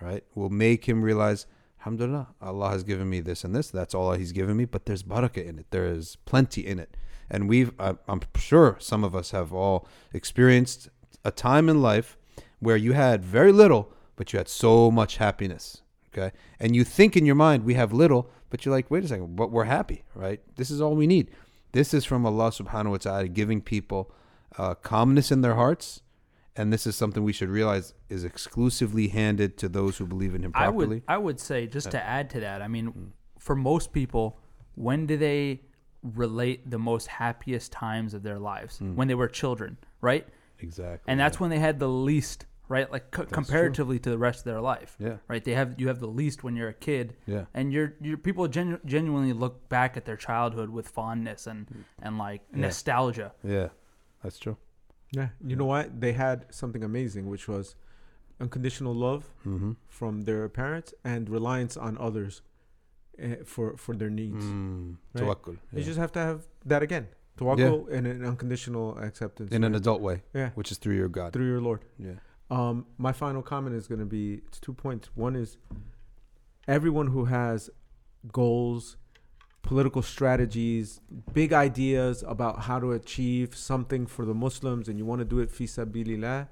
right? 0.00 0.24
Will 0.34 0.50
make 0.50 0.84
him 0.84 1.02
realize, 1.02 1.46
Alhamdulillah, 1.80 2.28
Allah 2.42 2.70
has 2.70 2.82
given 2.82 3.08
me 3.08 3.20
this 3.20 3.44
and 3.44 3.54
this. 3.54 3.70
That's 3.70 3.94
all 3.94 4.12
He's 4.12 4.32
given 4.32 4.56
me, 4.56 4.64
but 4.64 4.86
there's 4.86 5.02
barakah 5.02 5.46
in 5.46 5.58
it. 5.58 5.66
There 5.70 5.86
is 5.86 6.16
plenty 6.26 6.66
in 6.66 6.78
it, 6.78 6.96
and 7.30 7.48
we've, 7.48 7.72
I'm 7.78 8.20
sure, 8.36 8.76
some 8.80 9.04
of 9.04 9.14
us 9.14 9.30
have 9.30 9.52
all 9.52 9.88
experienced 10.12 10.88
a 11.24 11.30
time 11.30 11.68
in 11.68 11.80
life 11.80 12.18
where 12.58 12.76
you 12.76 12.92
had 12.92 13.24
very 13.24 13.52
little, 13.52 13.92
but 14.16 14.32
you 14.32 14.38
had 14.38 14.48
so 14.48 14.90
much 14.90 15.18
happiness. 15.18 15.82
Okay. 16.12 16.34
And 16.58 16.74
you 16.74 16.84
think 16.84 17.16
in 17.16 17.26
your 17.26 17.34
mind, 17.34 17.64
we 17.64 17.74
have 17.74 17.92
little, 17.92 18.30
but 18.48 18.64
you're 18.64 18.74
like, 18.74 18.90
wait 18.90 19.04
a 19.04 19.08
second, 19.08 19.36
but 19.36 19.50
we're 19.50 19.64
happy, 19.64 20.04
right? 20.14 20.40
This 20.56 20.70
is 20.70 20.80
all 20.80 20.96
we 20.96 21.06
need. 21.06 21.30
This 21.76 21.92
is 21.92 22.06
from 22.06 22.24
Allah 22.24 22.48
subhanahu 22.48 22.92
wa 22.92 22.96
ta'ala 22.96 23.28
giving 23.28 23.60
people 23.60 24.10
uh, 24.56 24.74
calmness 24.76 25.30
in 25.30 25.42
their 25.42 25.56
hearts. 25.56 26.00
And 26.58 26.72
this 26.72 26.86
is 26.86 26.96
something 26.96 27.22
we 27.22 27.34
should 27.34 27.50
realize 27.50 27.92
is 28.08 28.24
exclusively 28.24 29.08
handed 29.08 29.58
to 29.58 29.68
those 29.68 29.98
who 29.98 30.06
believe 30.06 30.34
in 30.34 30.42
Him 30.42 30.52
I 30.54 30.64
properly. 30.64 30.86
would 30.86 31.02
I 31.06 31.18
would 31.18 31.38
say 31.38 31.66
just 31.66 31.90
to 31.90 32.02
add 32.02 32.30
to 32.30 32.40
that, 32.40 32.62
I 32.62 32.68
mean, 32.68 33.12
for 33.38 33.54
most 33.54 33.92
people, 33.92 34.40
when 34.74 35.04
do 35.04 35.18
they 35.18 35.60
relate 36.02 36.70
the 36.70 36.78
most 36.78 37.08
happiest 37.08 37.72
times 37.72 38.14
of 38.14 38.22
their 38.22 38.38
lives? 38.38 38.80
When 38.80 39.06
they 39.06 39.14
were 39.14 39.28
children, 39.28 39.76
right? 40.00 40.26
exactly. 40.58 41.10
And 41.12 41.20
that's 41.20 41.38
when 41.38 41.50
they 41.50 41.58
had 41.58 41.78
the 41.78 41.90
least, 41.90 42.46
right? 42.68 42.90
Like 42.90 43.10
co- 43.10 43.24
comparatively 43.26 43.98
to 44.00 44.10
the 44.10 44.18
rest 44.18 44.40
of 44.40 44.44
their 44.44 44.60
life. 44.60 44.96
Yeah. 44.98 45.16
Right. 45.28 45.44
They 45.44 45.54
have 45.54 45.74
you 45.80 45.88
have 45.88 46.00
the 46.00 46.08
least 46.08 46.42
when 46.44 46.56
you're 46.56 46.68
a 46.68 46.74
kid. 46.74 47.14
Yeah. 47.26 47.44
And 47.54 47.72
you're 47.72 47.94
you're 48.00 48.16
people 48.18 48.46
genu- 48.48 48.80
genuinely 48.84 49.32
look 49.32 49.68
back 49.68 49.96
at 49.96 50.04
their 50.04 50.16
childhood 50.16 50.70
with 50.70 50.88
fondness 50.88 51.46
and 51.46 51.66
and 52.02 52.18
like 52.18 52.42
nostalgia. 52.52 53.32
Yeah, 53.44 53.68
that's 54.22 54.38
true. 54.38 54.56
Yeah. 55.12 55.28
You 55.44 55.56
know 55.56 55.66
what? 55.66 56.00
They 56.00 56.12
had 56.12 56.46
something 56.50 56.82
amazing, 56.84 57.28
which 57.30 57.46
was 57.48 57.76
unconditional 58.40 58.94
love 58.94 59.24
Mm-hmm. 59.46 59.72
from 59.88 60.22
their 60.22 60.48
parents 60.48 60.92
and 61.04 61.28
reliance 61.30 61.76
on 61.76 61.96
others 61.98 62.42
uh, 63.22 63.36
for 63.44 63.76
for 63.76 63.94
their 63.96 64.10
needs. 64.10 64.44
Mm. 64.44 64.96
Right. 65.14 65.24
Tawakkul. 65.24 65.56
You 65.72 65.82
just 65.82 65.98
have 65.98 66.12
to 66.12 66.18
have 66.20 66.46
that 66.66 66.82
again. 66.82 67.06
Tawakkul 67.38 67.88
and 67.92 68.06
an 68.06 68.24
unconditional 68.24 68.96
acceptance. 68.98 69.52
in 69.52 69.62
an 69.64 69.74
adult 69.74 70.00
way, 70.00 70.22
yeah, 70.34 70.50
which 70.54 70.72
is 70.72 70.78
through 70.78 70.96
your 70.96 71.08
God. 71.08 71.32
through 71.32 71.46
your 71.46 71.60
Lord. 71.60 71.80
Yeah. 71.98 72.14
Um, 72.50 72.86
my 72.96 73.12
final 73.12 73.42
comment 73.42 73.74
is 73.74 73.88
going 73.88 73.98
to 73.98 74.06
be 74.06 74.42
it's 74.46 74.60
two 74.60 74.72
points. 74.72 75.10
One 75.14 75.34
is 75.34 75.56
everyone 76.68 77.08
who 77.08 77.24
has 77.26 77.70
goals, 78.32 78.96
political 79.62 80.02
strategies, 80.02 81.00
big 81.32 81.52
ideas 81.52 82.24
about 82.26 82.62
how 82.62 82.78
to 82.78 82.92
achieve 82.92 83.56
something 83.56 84.06
for 84.06 84.24
the 84.24 84.34
Muslims, 84.34 84.88
and 84.88 84.98
you 84.98 85.04
want 85.04 85.20
to 85.20 85.24
do 85.24 85.40
it 85.40 85.50
fi 85.50 85.64
sabilillah, 85.64 86.48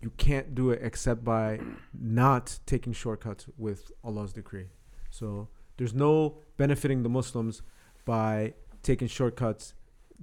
you 0.00 0.10
can't 0.16 0.54
do 0.54 0.70
it 0.70 0.80
except 0.82 1.24
by 1.24 1.60
not 1.92 2.58
taking 2.66 2.92
shortcuts 2.92 3.46
with 3.58 3.90
Allah's 4.04 4.32
decree. 4.32 4.66
So 5.10 5.48
there's 5.76 5.94
no 5.94 6.38
benefiting 6.56 7.02
the 7.02 7.08
Muslims 7.08 7.62
by 8.04 8.54
taking 8.82 9.08
shortcuts 9.08 9.74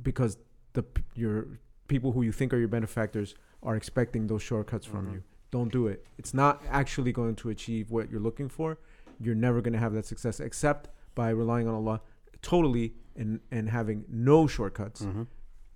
because 0.02 0.38
the 0.74 0.84
your 1.14 1.60
people 1.88 2.12
who 2.12 2.24
you 2.24 2.32
think 2.32 2.54
are 2.54 2.58
your 2.58 2.68
benefactors 2.68 3.36
are 3.66 3.76
expecting 3.76 4.28
those 4.28 4.42
shortcuts 4.44 4.86
from 4.86 5.08
Mhm. 5.08 5.14
you. 5.14 5.24
Don't 5.52 5.72
do 5.72 5.88
it. 5.88 6.06
It's 6.18 6.34
not 6.34 6.64
actually 6.70 7.12
going 7.12 7.36
to 7.38 7.50
achieve 7.50 7.92
what 7.92 8.10
you're 8.10 8.26
looking 8.30 8.50
for. 8.50 8.78
You're 9.20 9.36
never 9.48 9.62
going 9.62 9.74
to 9.74 9.80
have 9.80 9.94
that 9.94 10.06
success 10.06 10.40
except 10.40 10.90
by 11.16 11.30
relying 11.30 11.68
on 11.68 11.74
Allah 11.76 12.02
totally 12.42 12.94
and 13.16 13.40
and 13.52 13.70
having 13.70 14.06
no 14.10 14.48
shortcuts. 14.48 15.02
Mm-hmm. 15.02 15.24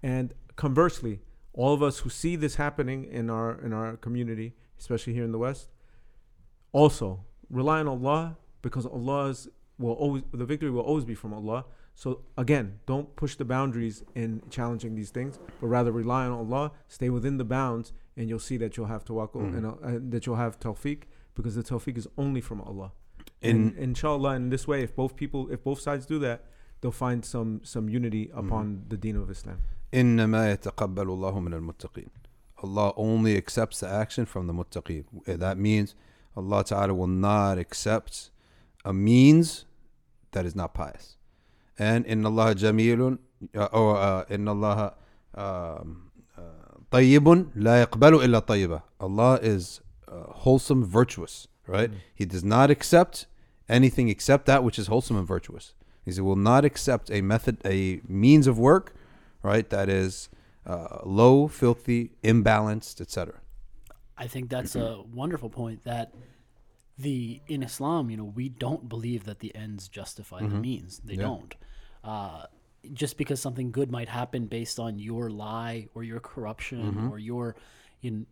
And 0.04 0.34
conversely, 0.56 1.22
all 1.54 1.74
of 1.74 1.82
us 1.82 2.00
who 2.00 2.10
see 2.10 2.36
this 2.36 2.56
happening 2.56 3.06
in 3.06 3.30
our 3.30 3.60
in 3.66 3.72
our 3.74 3.98
community, 3.98 4.56
especially 4.78 5.14
here 5.14 5.24
in 5.24 5.32
the 5.32 5.40
West, 5.40 5.70
also 6.72 7.26
rely 7.50 7.80
on 7.80 7.88
Allah 7.88 8.38
because 8.62 8.86
Allah's 8.86 9.48
will 9.78 9.94
always 9.94 10.24
the 10.32 10.46
victory 10.46 10.70
will 10.70 10.82
always 10.82 11.06
be 11.06 11.16
from 11.16 11.34
Allah. 11.34 11.66
So 11.95 12.23
again, 12.37 12.81
don't 12.87 13.15
push 13.15 13.37
the 13.37 13.45
boundaries 13.45 14.03
in 14.15 14.43
challenging 14.51 14.95
these 14.97 15.11
things, 15.11 15.39
but 15.61 15.69
rather 15.69 15.93
rely 15.93 16.27
on 16.27 16.33
Allah, 16.33 16.73
stay 16.89 17.09
within 17.09 17.37
the 17.37 17.45
bounds, 17.45 17.93
and 18.17 18.29
you'll 18.29 18.41
see 18.41 18.57
that 18.57 18.77
you'll 18.77 18.87
have 18.95 19.05
tawakkul 19.05 19.43
Mhm. 19.43 19.57
and 19.57 19.67
uh, 19.67 19.71
uh, 19.71 19.99
that 20.11 20.27
you'll 20.27 20.37
have 20.47 20.59
tawfiq 20.59 21.03
because 21.37 21.55
the 21.55 21.63
tawfiq 21.63 21.97
is 21.97 22.09
only 22.19 22.41
from 22.41 22.61
Allah. 22.63 22.91
In 23.41 23.57
and 23.57 23.79
inshallah, 23.79 24.35
in 24.37 24.51
this 24.51 24.67
way, 24.67 24.83
if 24.83 24.95
both 24.97 25.15
people, 25.17 25.51
if 25.53 25.63
both 25.63 25.81
sides 25.81 26.05
do 26.07 26.19
that, 26.21 26.39
they'll 26.81 26.91
find 27.07 27.25
some 27.25 27.61
some 27.65 27.89
unity 27.89 28.31
upon 28.35 28.85
the 28.89 28.97
deen 28.97 29.17
of 29.17 29.31
Islam. 29.31 29.59
إنما 29.93 30.51
يتقبل 30.57 31.07
الله 31.09 31.41
من 31.41 31.55
المتقين. 31.55 32.09
Allah 32.63 32.93
only 32.97 33.37
accepts 33.37 33.81
the 33.81 33.89
action 33.89 34.25
from 34.27 34.47
the 34.49 34.53
muttaqin. 34.53 35.05
That 35.27 35.59
means 35.59 35.95
Allah 36.37 36.65
Ta'ala 36.65 36.95
will 36.95 37.07
not 37.07 37.59
accept 37.59 38.31
a 38.85 38.93
means 38.93 39.65
that 40.33 40.45
is 40.47 40.57
not 40.57 40.75
pious. 40.75 41.17
and 41.80 42.06
in 42.06 42.26
Allah 42.26 42.54
Jamilun 42.54 43.18
uh, 43.56 43.66
or 43.66 43.98
uh, 43.98 44.26
in 44.30 44.48
Allah 44.48 44.94
um, 45.34 46.12
uh, 46.38 46.42
Tayyibun 46.92 47.52
la 47.56 47.86
yaqbalu 47.86 48.24
illa 48.24 48.42
tayyiba. 48.42 48.84
Allah 49.00 49.40
is 49.42 49.82
uh, 50.08 50.24
wholesome, 50.44 50.84
virtuous, 50.86 51.48
right? 51.66 51.90
Mm-hmm. 51.90 52.00
He 52.14 52.26
does 52.26 52.44
not 52.44 52.70
accept 52.70 53.26
anything 53.70 54.10
except 54.10 54.46
that 54.48 54.64
which 54.64 54.78
is 54.78 54.88
wholesome 54.88 55.18
and 55.18 55.28
virtuous. 55.28 55.74
He 56.06 56.20
will 56.22 56.36
not 56.36 56.66
accept 56.66 57.12
a 57.12 57.22
method, 57.22 57.58
a 57.64 58.02
means 58.08 58.48
of 58.48 58.58
work, 58.58 58.96
right? 59.44 59.70
That 59.70 59.90
is 59.90 60.30
uh, 60.66 61.00
low, 61.06 61.48
filthy, 61.48 62.12
imbalanced, 62.24 63.00
etc. 63.00 63.36
I 64.18 64.28
think 64.28 64.50
that's 64.50 64.76
a 64.76 65.02
wonderful 65.14 65.50
point 65.50 65.84
that 65.84 66.14
the 66.98 67.42
in 67.48 67.64
Islam, 67.64 68.10
you 68.10 68.18
know, 68.18 68.26
we 68.26 68.50
don't 68.50 68.90
believe 68.90 69.24
that 69.26 69.40
the 69.40 69.56
ends 69.56 69.88
justify 69.88 70.42
mm-hmm. 70.42 70.56
the 70.56 70.60
means. 70.60 71.00
They 71.00 71.14
yeah. 71.14 71.22
don't. 71.22 71.56
Uh, 72.04 72.44
just 72.94 73.18
because 73.18 73.42
something 73.42 73.72
good 73.72 73.92
might 73.92 74.08
happen 74.08 74.46
based 74.46 74.80
on 74.80 75.00
your 75.00 75.30
lie 75.30 75.88
or 75.94 76.04
your 76.04 76.20
corruption 76.20 77.10
or 77.12 77.20
your 77.20 77.56
in 78.02 78.26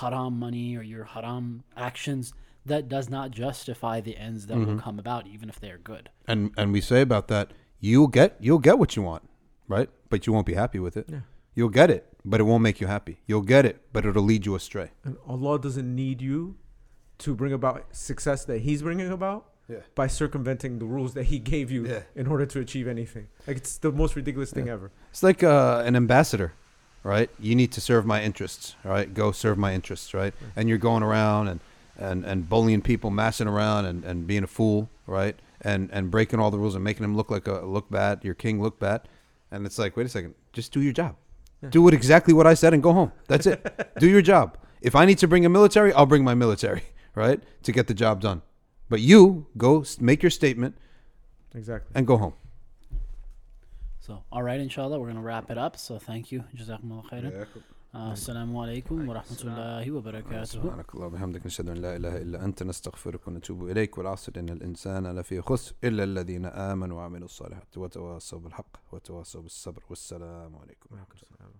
haram 0.00 0.38
money 0.38 0.76
or 0.76 0.82
your 0.82 1.04
haram 1.04 1.64
actions, 1.76 2.34
that 2.66 2.88
does 2.88 3.08
not 3.08 3.30
justify 3.30 4.00
the 4.00 4.16
ends 4.16 4.46
that 4.46 4.56
will 4.58 4.78
come 4.78 4.98
about, 4.98 5.26
even 5.26 5.48
if 5.48 5.60
they 5.60 5.70
are 5.70 5.78
good. 5.78 6.10
And 6.26 6.52
and 6.56 6.72
we 6.72 6.80
say 6.80 7.00
about 7.00 7.28
that, 7.28 7.52
you'll 7.80 8.08
get 8.08 8.36
you'll 8.40 8.58
get 8.58 8.78
what 8.78 8.96
you 8.96 9.02
want, 9.02 9.28
right? 9.68 9.88
But 10.10 10.26
you 10.26 10.32
won't 10.32 10.46
be 10.46 10.54
happy 10.54 10.78
with 10.78 10.96
it. 10.96 11.06
Yeah. 11.08 11.20
You'll 11.54 11.68
get 11.68 11.90
it, 11.90 12.06
but 12.24 12.40
it 12.40 12.44
won't 12.44 12.62
make 12.62 12.80
you 12.80 12.86
happy. 12.86 13.20
You'll 13.26 13.42
get 13.42 13.64
it, 13.64 13.80
but 13.92 14.04
it'll 14.04 14.24
lead 14.24 14.44
you 14.44 14.54
astray. 14.54 14.90
And 15.04 15.16
Allah 15.26 15.58
doesn't 15.58 15.94
need 15.94 16.20
you 16.20 16.56
to 17.18 17.34
bring 17.34 17.52
about 17.52 17.94
success 17.94 18.44
that 18.46 18.62
He's 18.62 18.82
bringing 18.82 19.10
about 19.10 19.46
Yeah. 19.68 19.78
by 19.94 20.08
circumventing 20.08 20.78
the 20.78 20.84
rules 20.84 21.14
that 21.14 21.24
He 21.24 21.38
gave 21.38 21.70
you 21.70 21.86
Yeah. 21.86 22.02
in 22.14 22.26
order 22.26 22.44
to 22.46 22.60
achieve 22.60 22.86
anything. 22.86 23.28
Like 23.46 23.56
it's 23.56 23.78
the 23.78 23.90
most 23.92 24.14
ridiculous 24.14 24.50
thing 24.50 24.68
ever. 24.68 24.90
It's 25.10 25.22
like 25.22 25.42
uh, 25.42 25.82
an 25.86 25.96
ambassador, 25.96 26.52
right? 27.02 27.30
You 27.40 27.54
need 27.54 27.72
to 27.72 27.80
serve 27.80 28.04
my 28.04 28.22
interests, 28.22 28.76
right? 28.84 29.12
Go 29.12 29.32
serve 29.32 29.56
my 29.56 29.72
interests, 29.72 30.12
right? 30.12 30.34
And 30.54 30.68
you're 30.68 30.76
going 30.78 31.02
around 31.02 31.48
and, 31.48 31.60
and, 31.96 32.24
and 32.26 32.46
bullying 32.48 32.82
people, 32.82 33.08
messing 33.10 33.48
around 33.48 33.86
and, 33.86 34.04
and 34.04 34.26
being 34.26 34.44
a 34.44 34.46
fool, 34.46 34.90
right? 35.06 35.36
And 35.62 35.88
and 35.92 36.10
breaking 36.10 36.40
all 36.40 36.50
the 36.50 36.58
rules 36.58 36.74
and 36.74 36.84
making 36.84 37.02
them 37.02 37.16
look 37.16 37.30
like 37.30 37.46
a 37.48 37.64
look 37.64 37.88
bad, 37.90 38.22
your 38.22 38.34
king 38.34 38.60
look 38.60 38.78
bad. 38.78 39.08
And 39.50 39.64
it's 39.64 39.78
like, 39.78 39.96
wait 39.96 40.04
a 40.04 40.10
second, 40.10 40.34
just 40.52 40.72
do 40.72 40.80
your 40.82 40.92
job. 40.92 41.14
Yeah. 41.62 41.70
Do 41.70 41.88
it 41.88 41.94
exactly 41.94 42.34
what 42.34 42.46
I 42.46 42.52
said 42.52 42.74
and 42.74 42.82
go 42.82 42.92
home. 42.92 43.12
That's 43.28 43.46
it. 43.46 43.92
do 43.98 44.08
your 44.08 44.20
job. 44.20 44.58
If 44.82 44.94
I 44.94 45.06
need 45.06 45.16
to 45.18 45.28
bring 45.28 45.46
a 45.46 45.48
military, 45.48 45.90
I'll 45.94 46.04
bring 46.04 46.22
my 46.24 46.34
military, 46.34 46.82
right? 47.14 47.40
To 47.62 47.72
get 47.72 47.86
the 47.86 47.94
job 47.94 48.20
done. 48.20 48.42
But 48.88 49.00
you 49.00 49.46
go 49.56 49.84
make 50.00 50.22
your 50.22 50.30
statement 50.30 50.74
Exactly. 51.54 51.92
and 51.94 52.06
go 52.06 52.16
home. 52.16 52.34
So, 54.00 54.22
all 54.30 54.42
right, 54.42 54.60
inshallah, 54.60 54.98
we're 55.00 55.06
going 55.12 55.16
to 55.16 55.28
wrap 55.32 55.50
it 55.50 55.58
up. 55.58 55.76
So, 55.78 55.98
thank 55.98 56.30
you. 56.32 56.44
Jazakumullah 56.54 57.04
khairan. 57.10 57.46
Uh, 57.94 58.12
Assalamu 58.12 58.54
alaikum 58.64 59.06
wa 59.06 59.14
rahmatullahi 59.14 59.90
wa 59.90 60.00
barakatuh. 60.00 60.46
سبحانك 60.46 60.94
اللهم 60.94 61.06
وبحمدك 61.14 61.46
نشهد 61.46 61.68
ان 61.68 61.76
لا 61.76 61.96
اله 61.96 62.16
الا 62.22 62.44
انت 62.44 62.62
نستغفرك 62.62 63.28
ونتوب 63.28 63.70
اليك 63.70 63.98
والعصر 63.98 64.32
ان 64.36 64.48
الانسان 64.48 65.06
لفي 65.18 65.40
خسر 65.40 65.74
الا 65.84 66.04
الذين 66.04 66.46
امنوا 66.46 66.96
وعملوا 66.96 67.24
الصالحات 67.24 67.78
وتواصوا 67.78 68.38
بالحق 68.38 68.76
وتواصوا 68.92 69.42
بالصبر 69.42 69.82
والسلام 69.90 70.56
عليكم 70.56 70.86
ورحمه 70.90 71.06
الله 71.40 71.50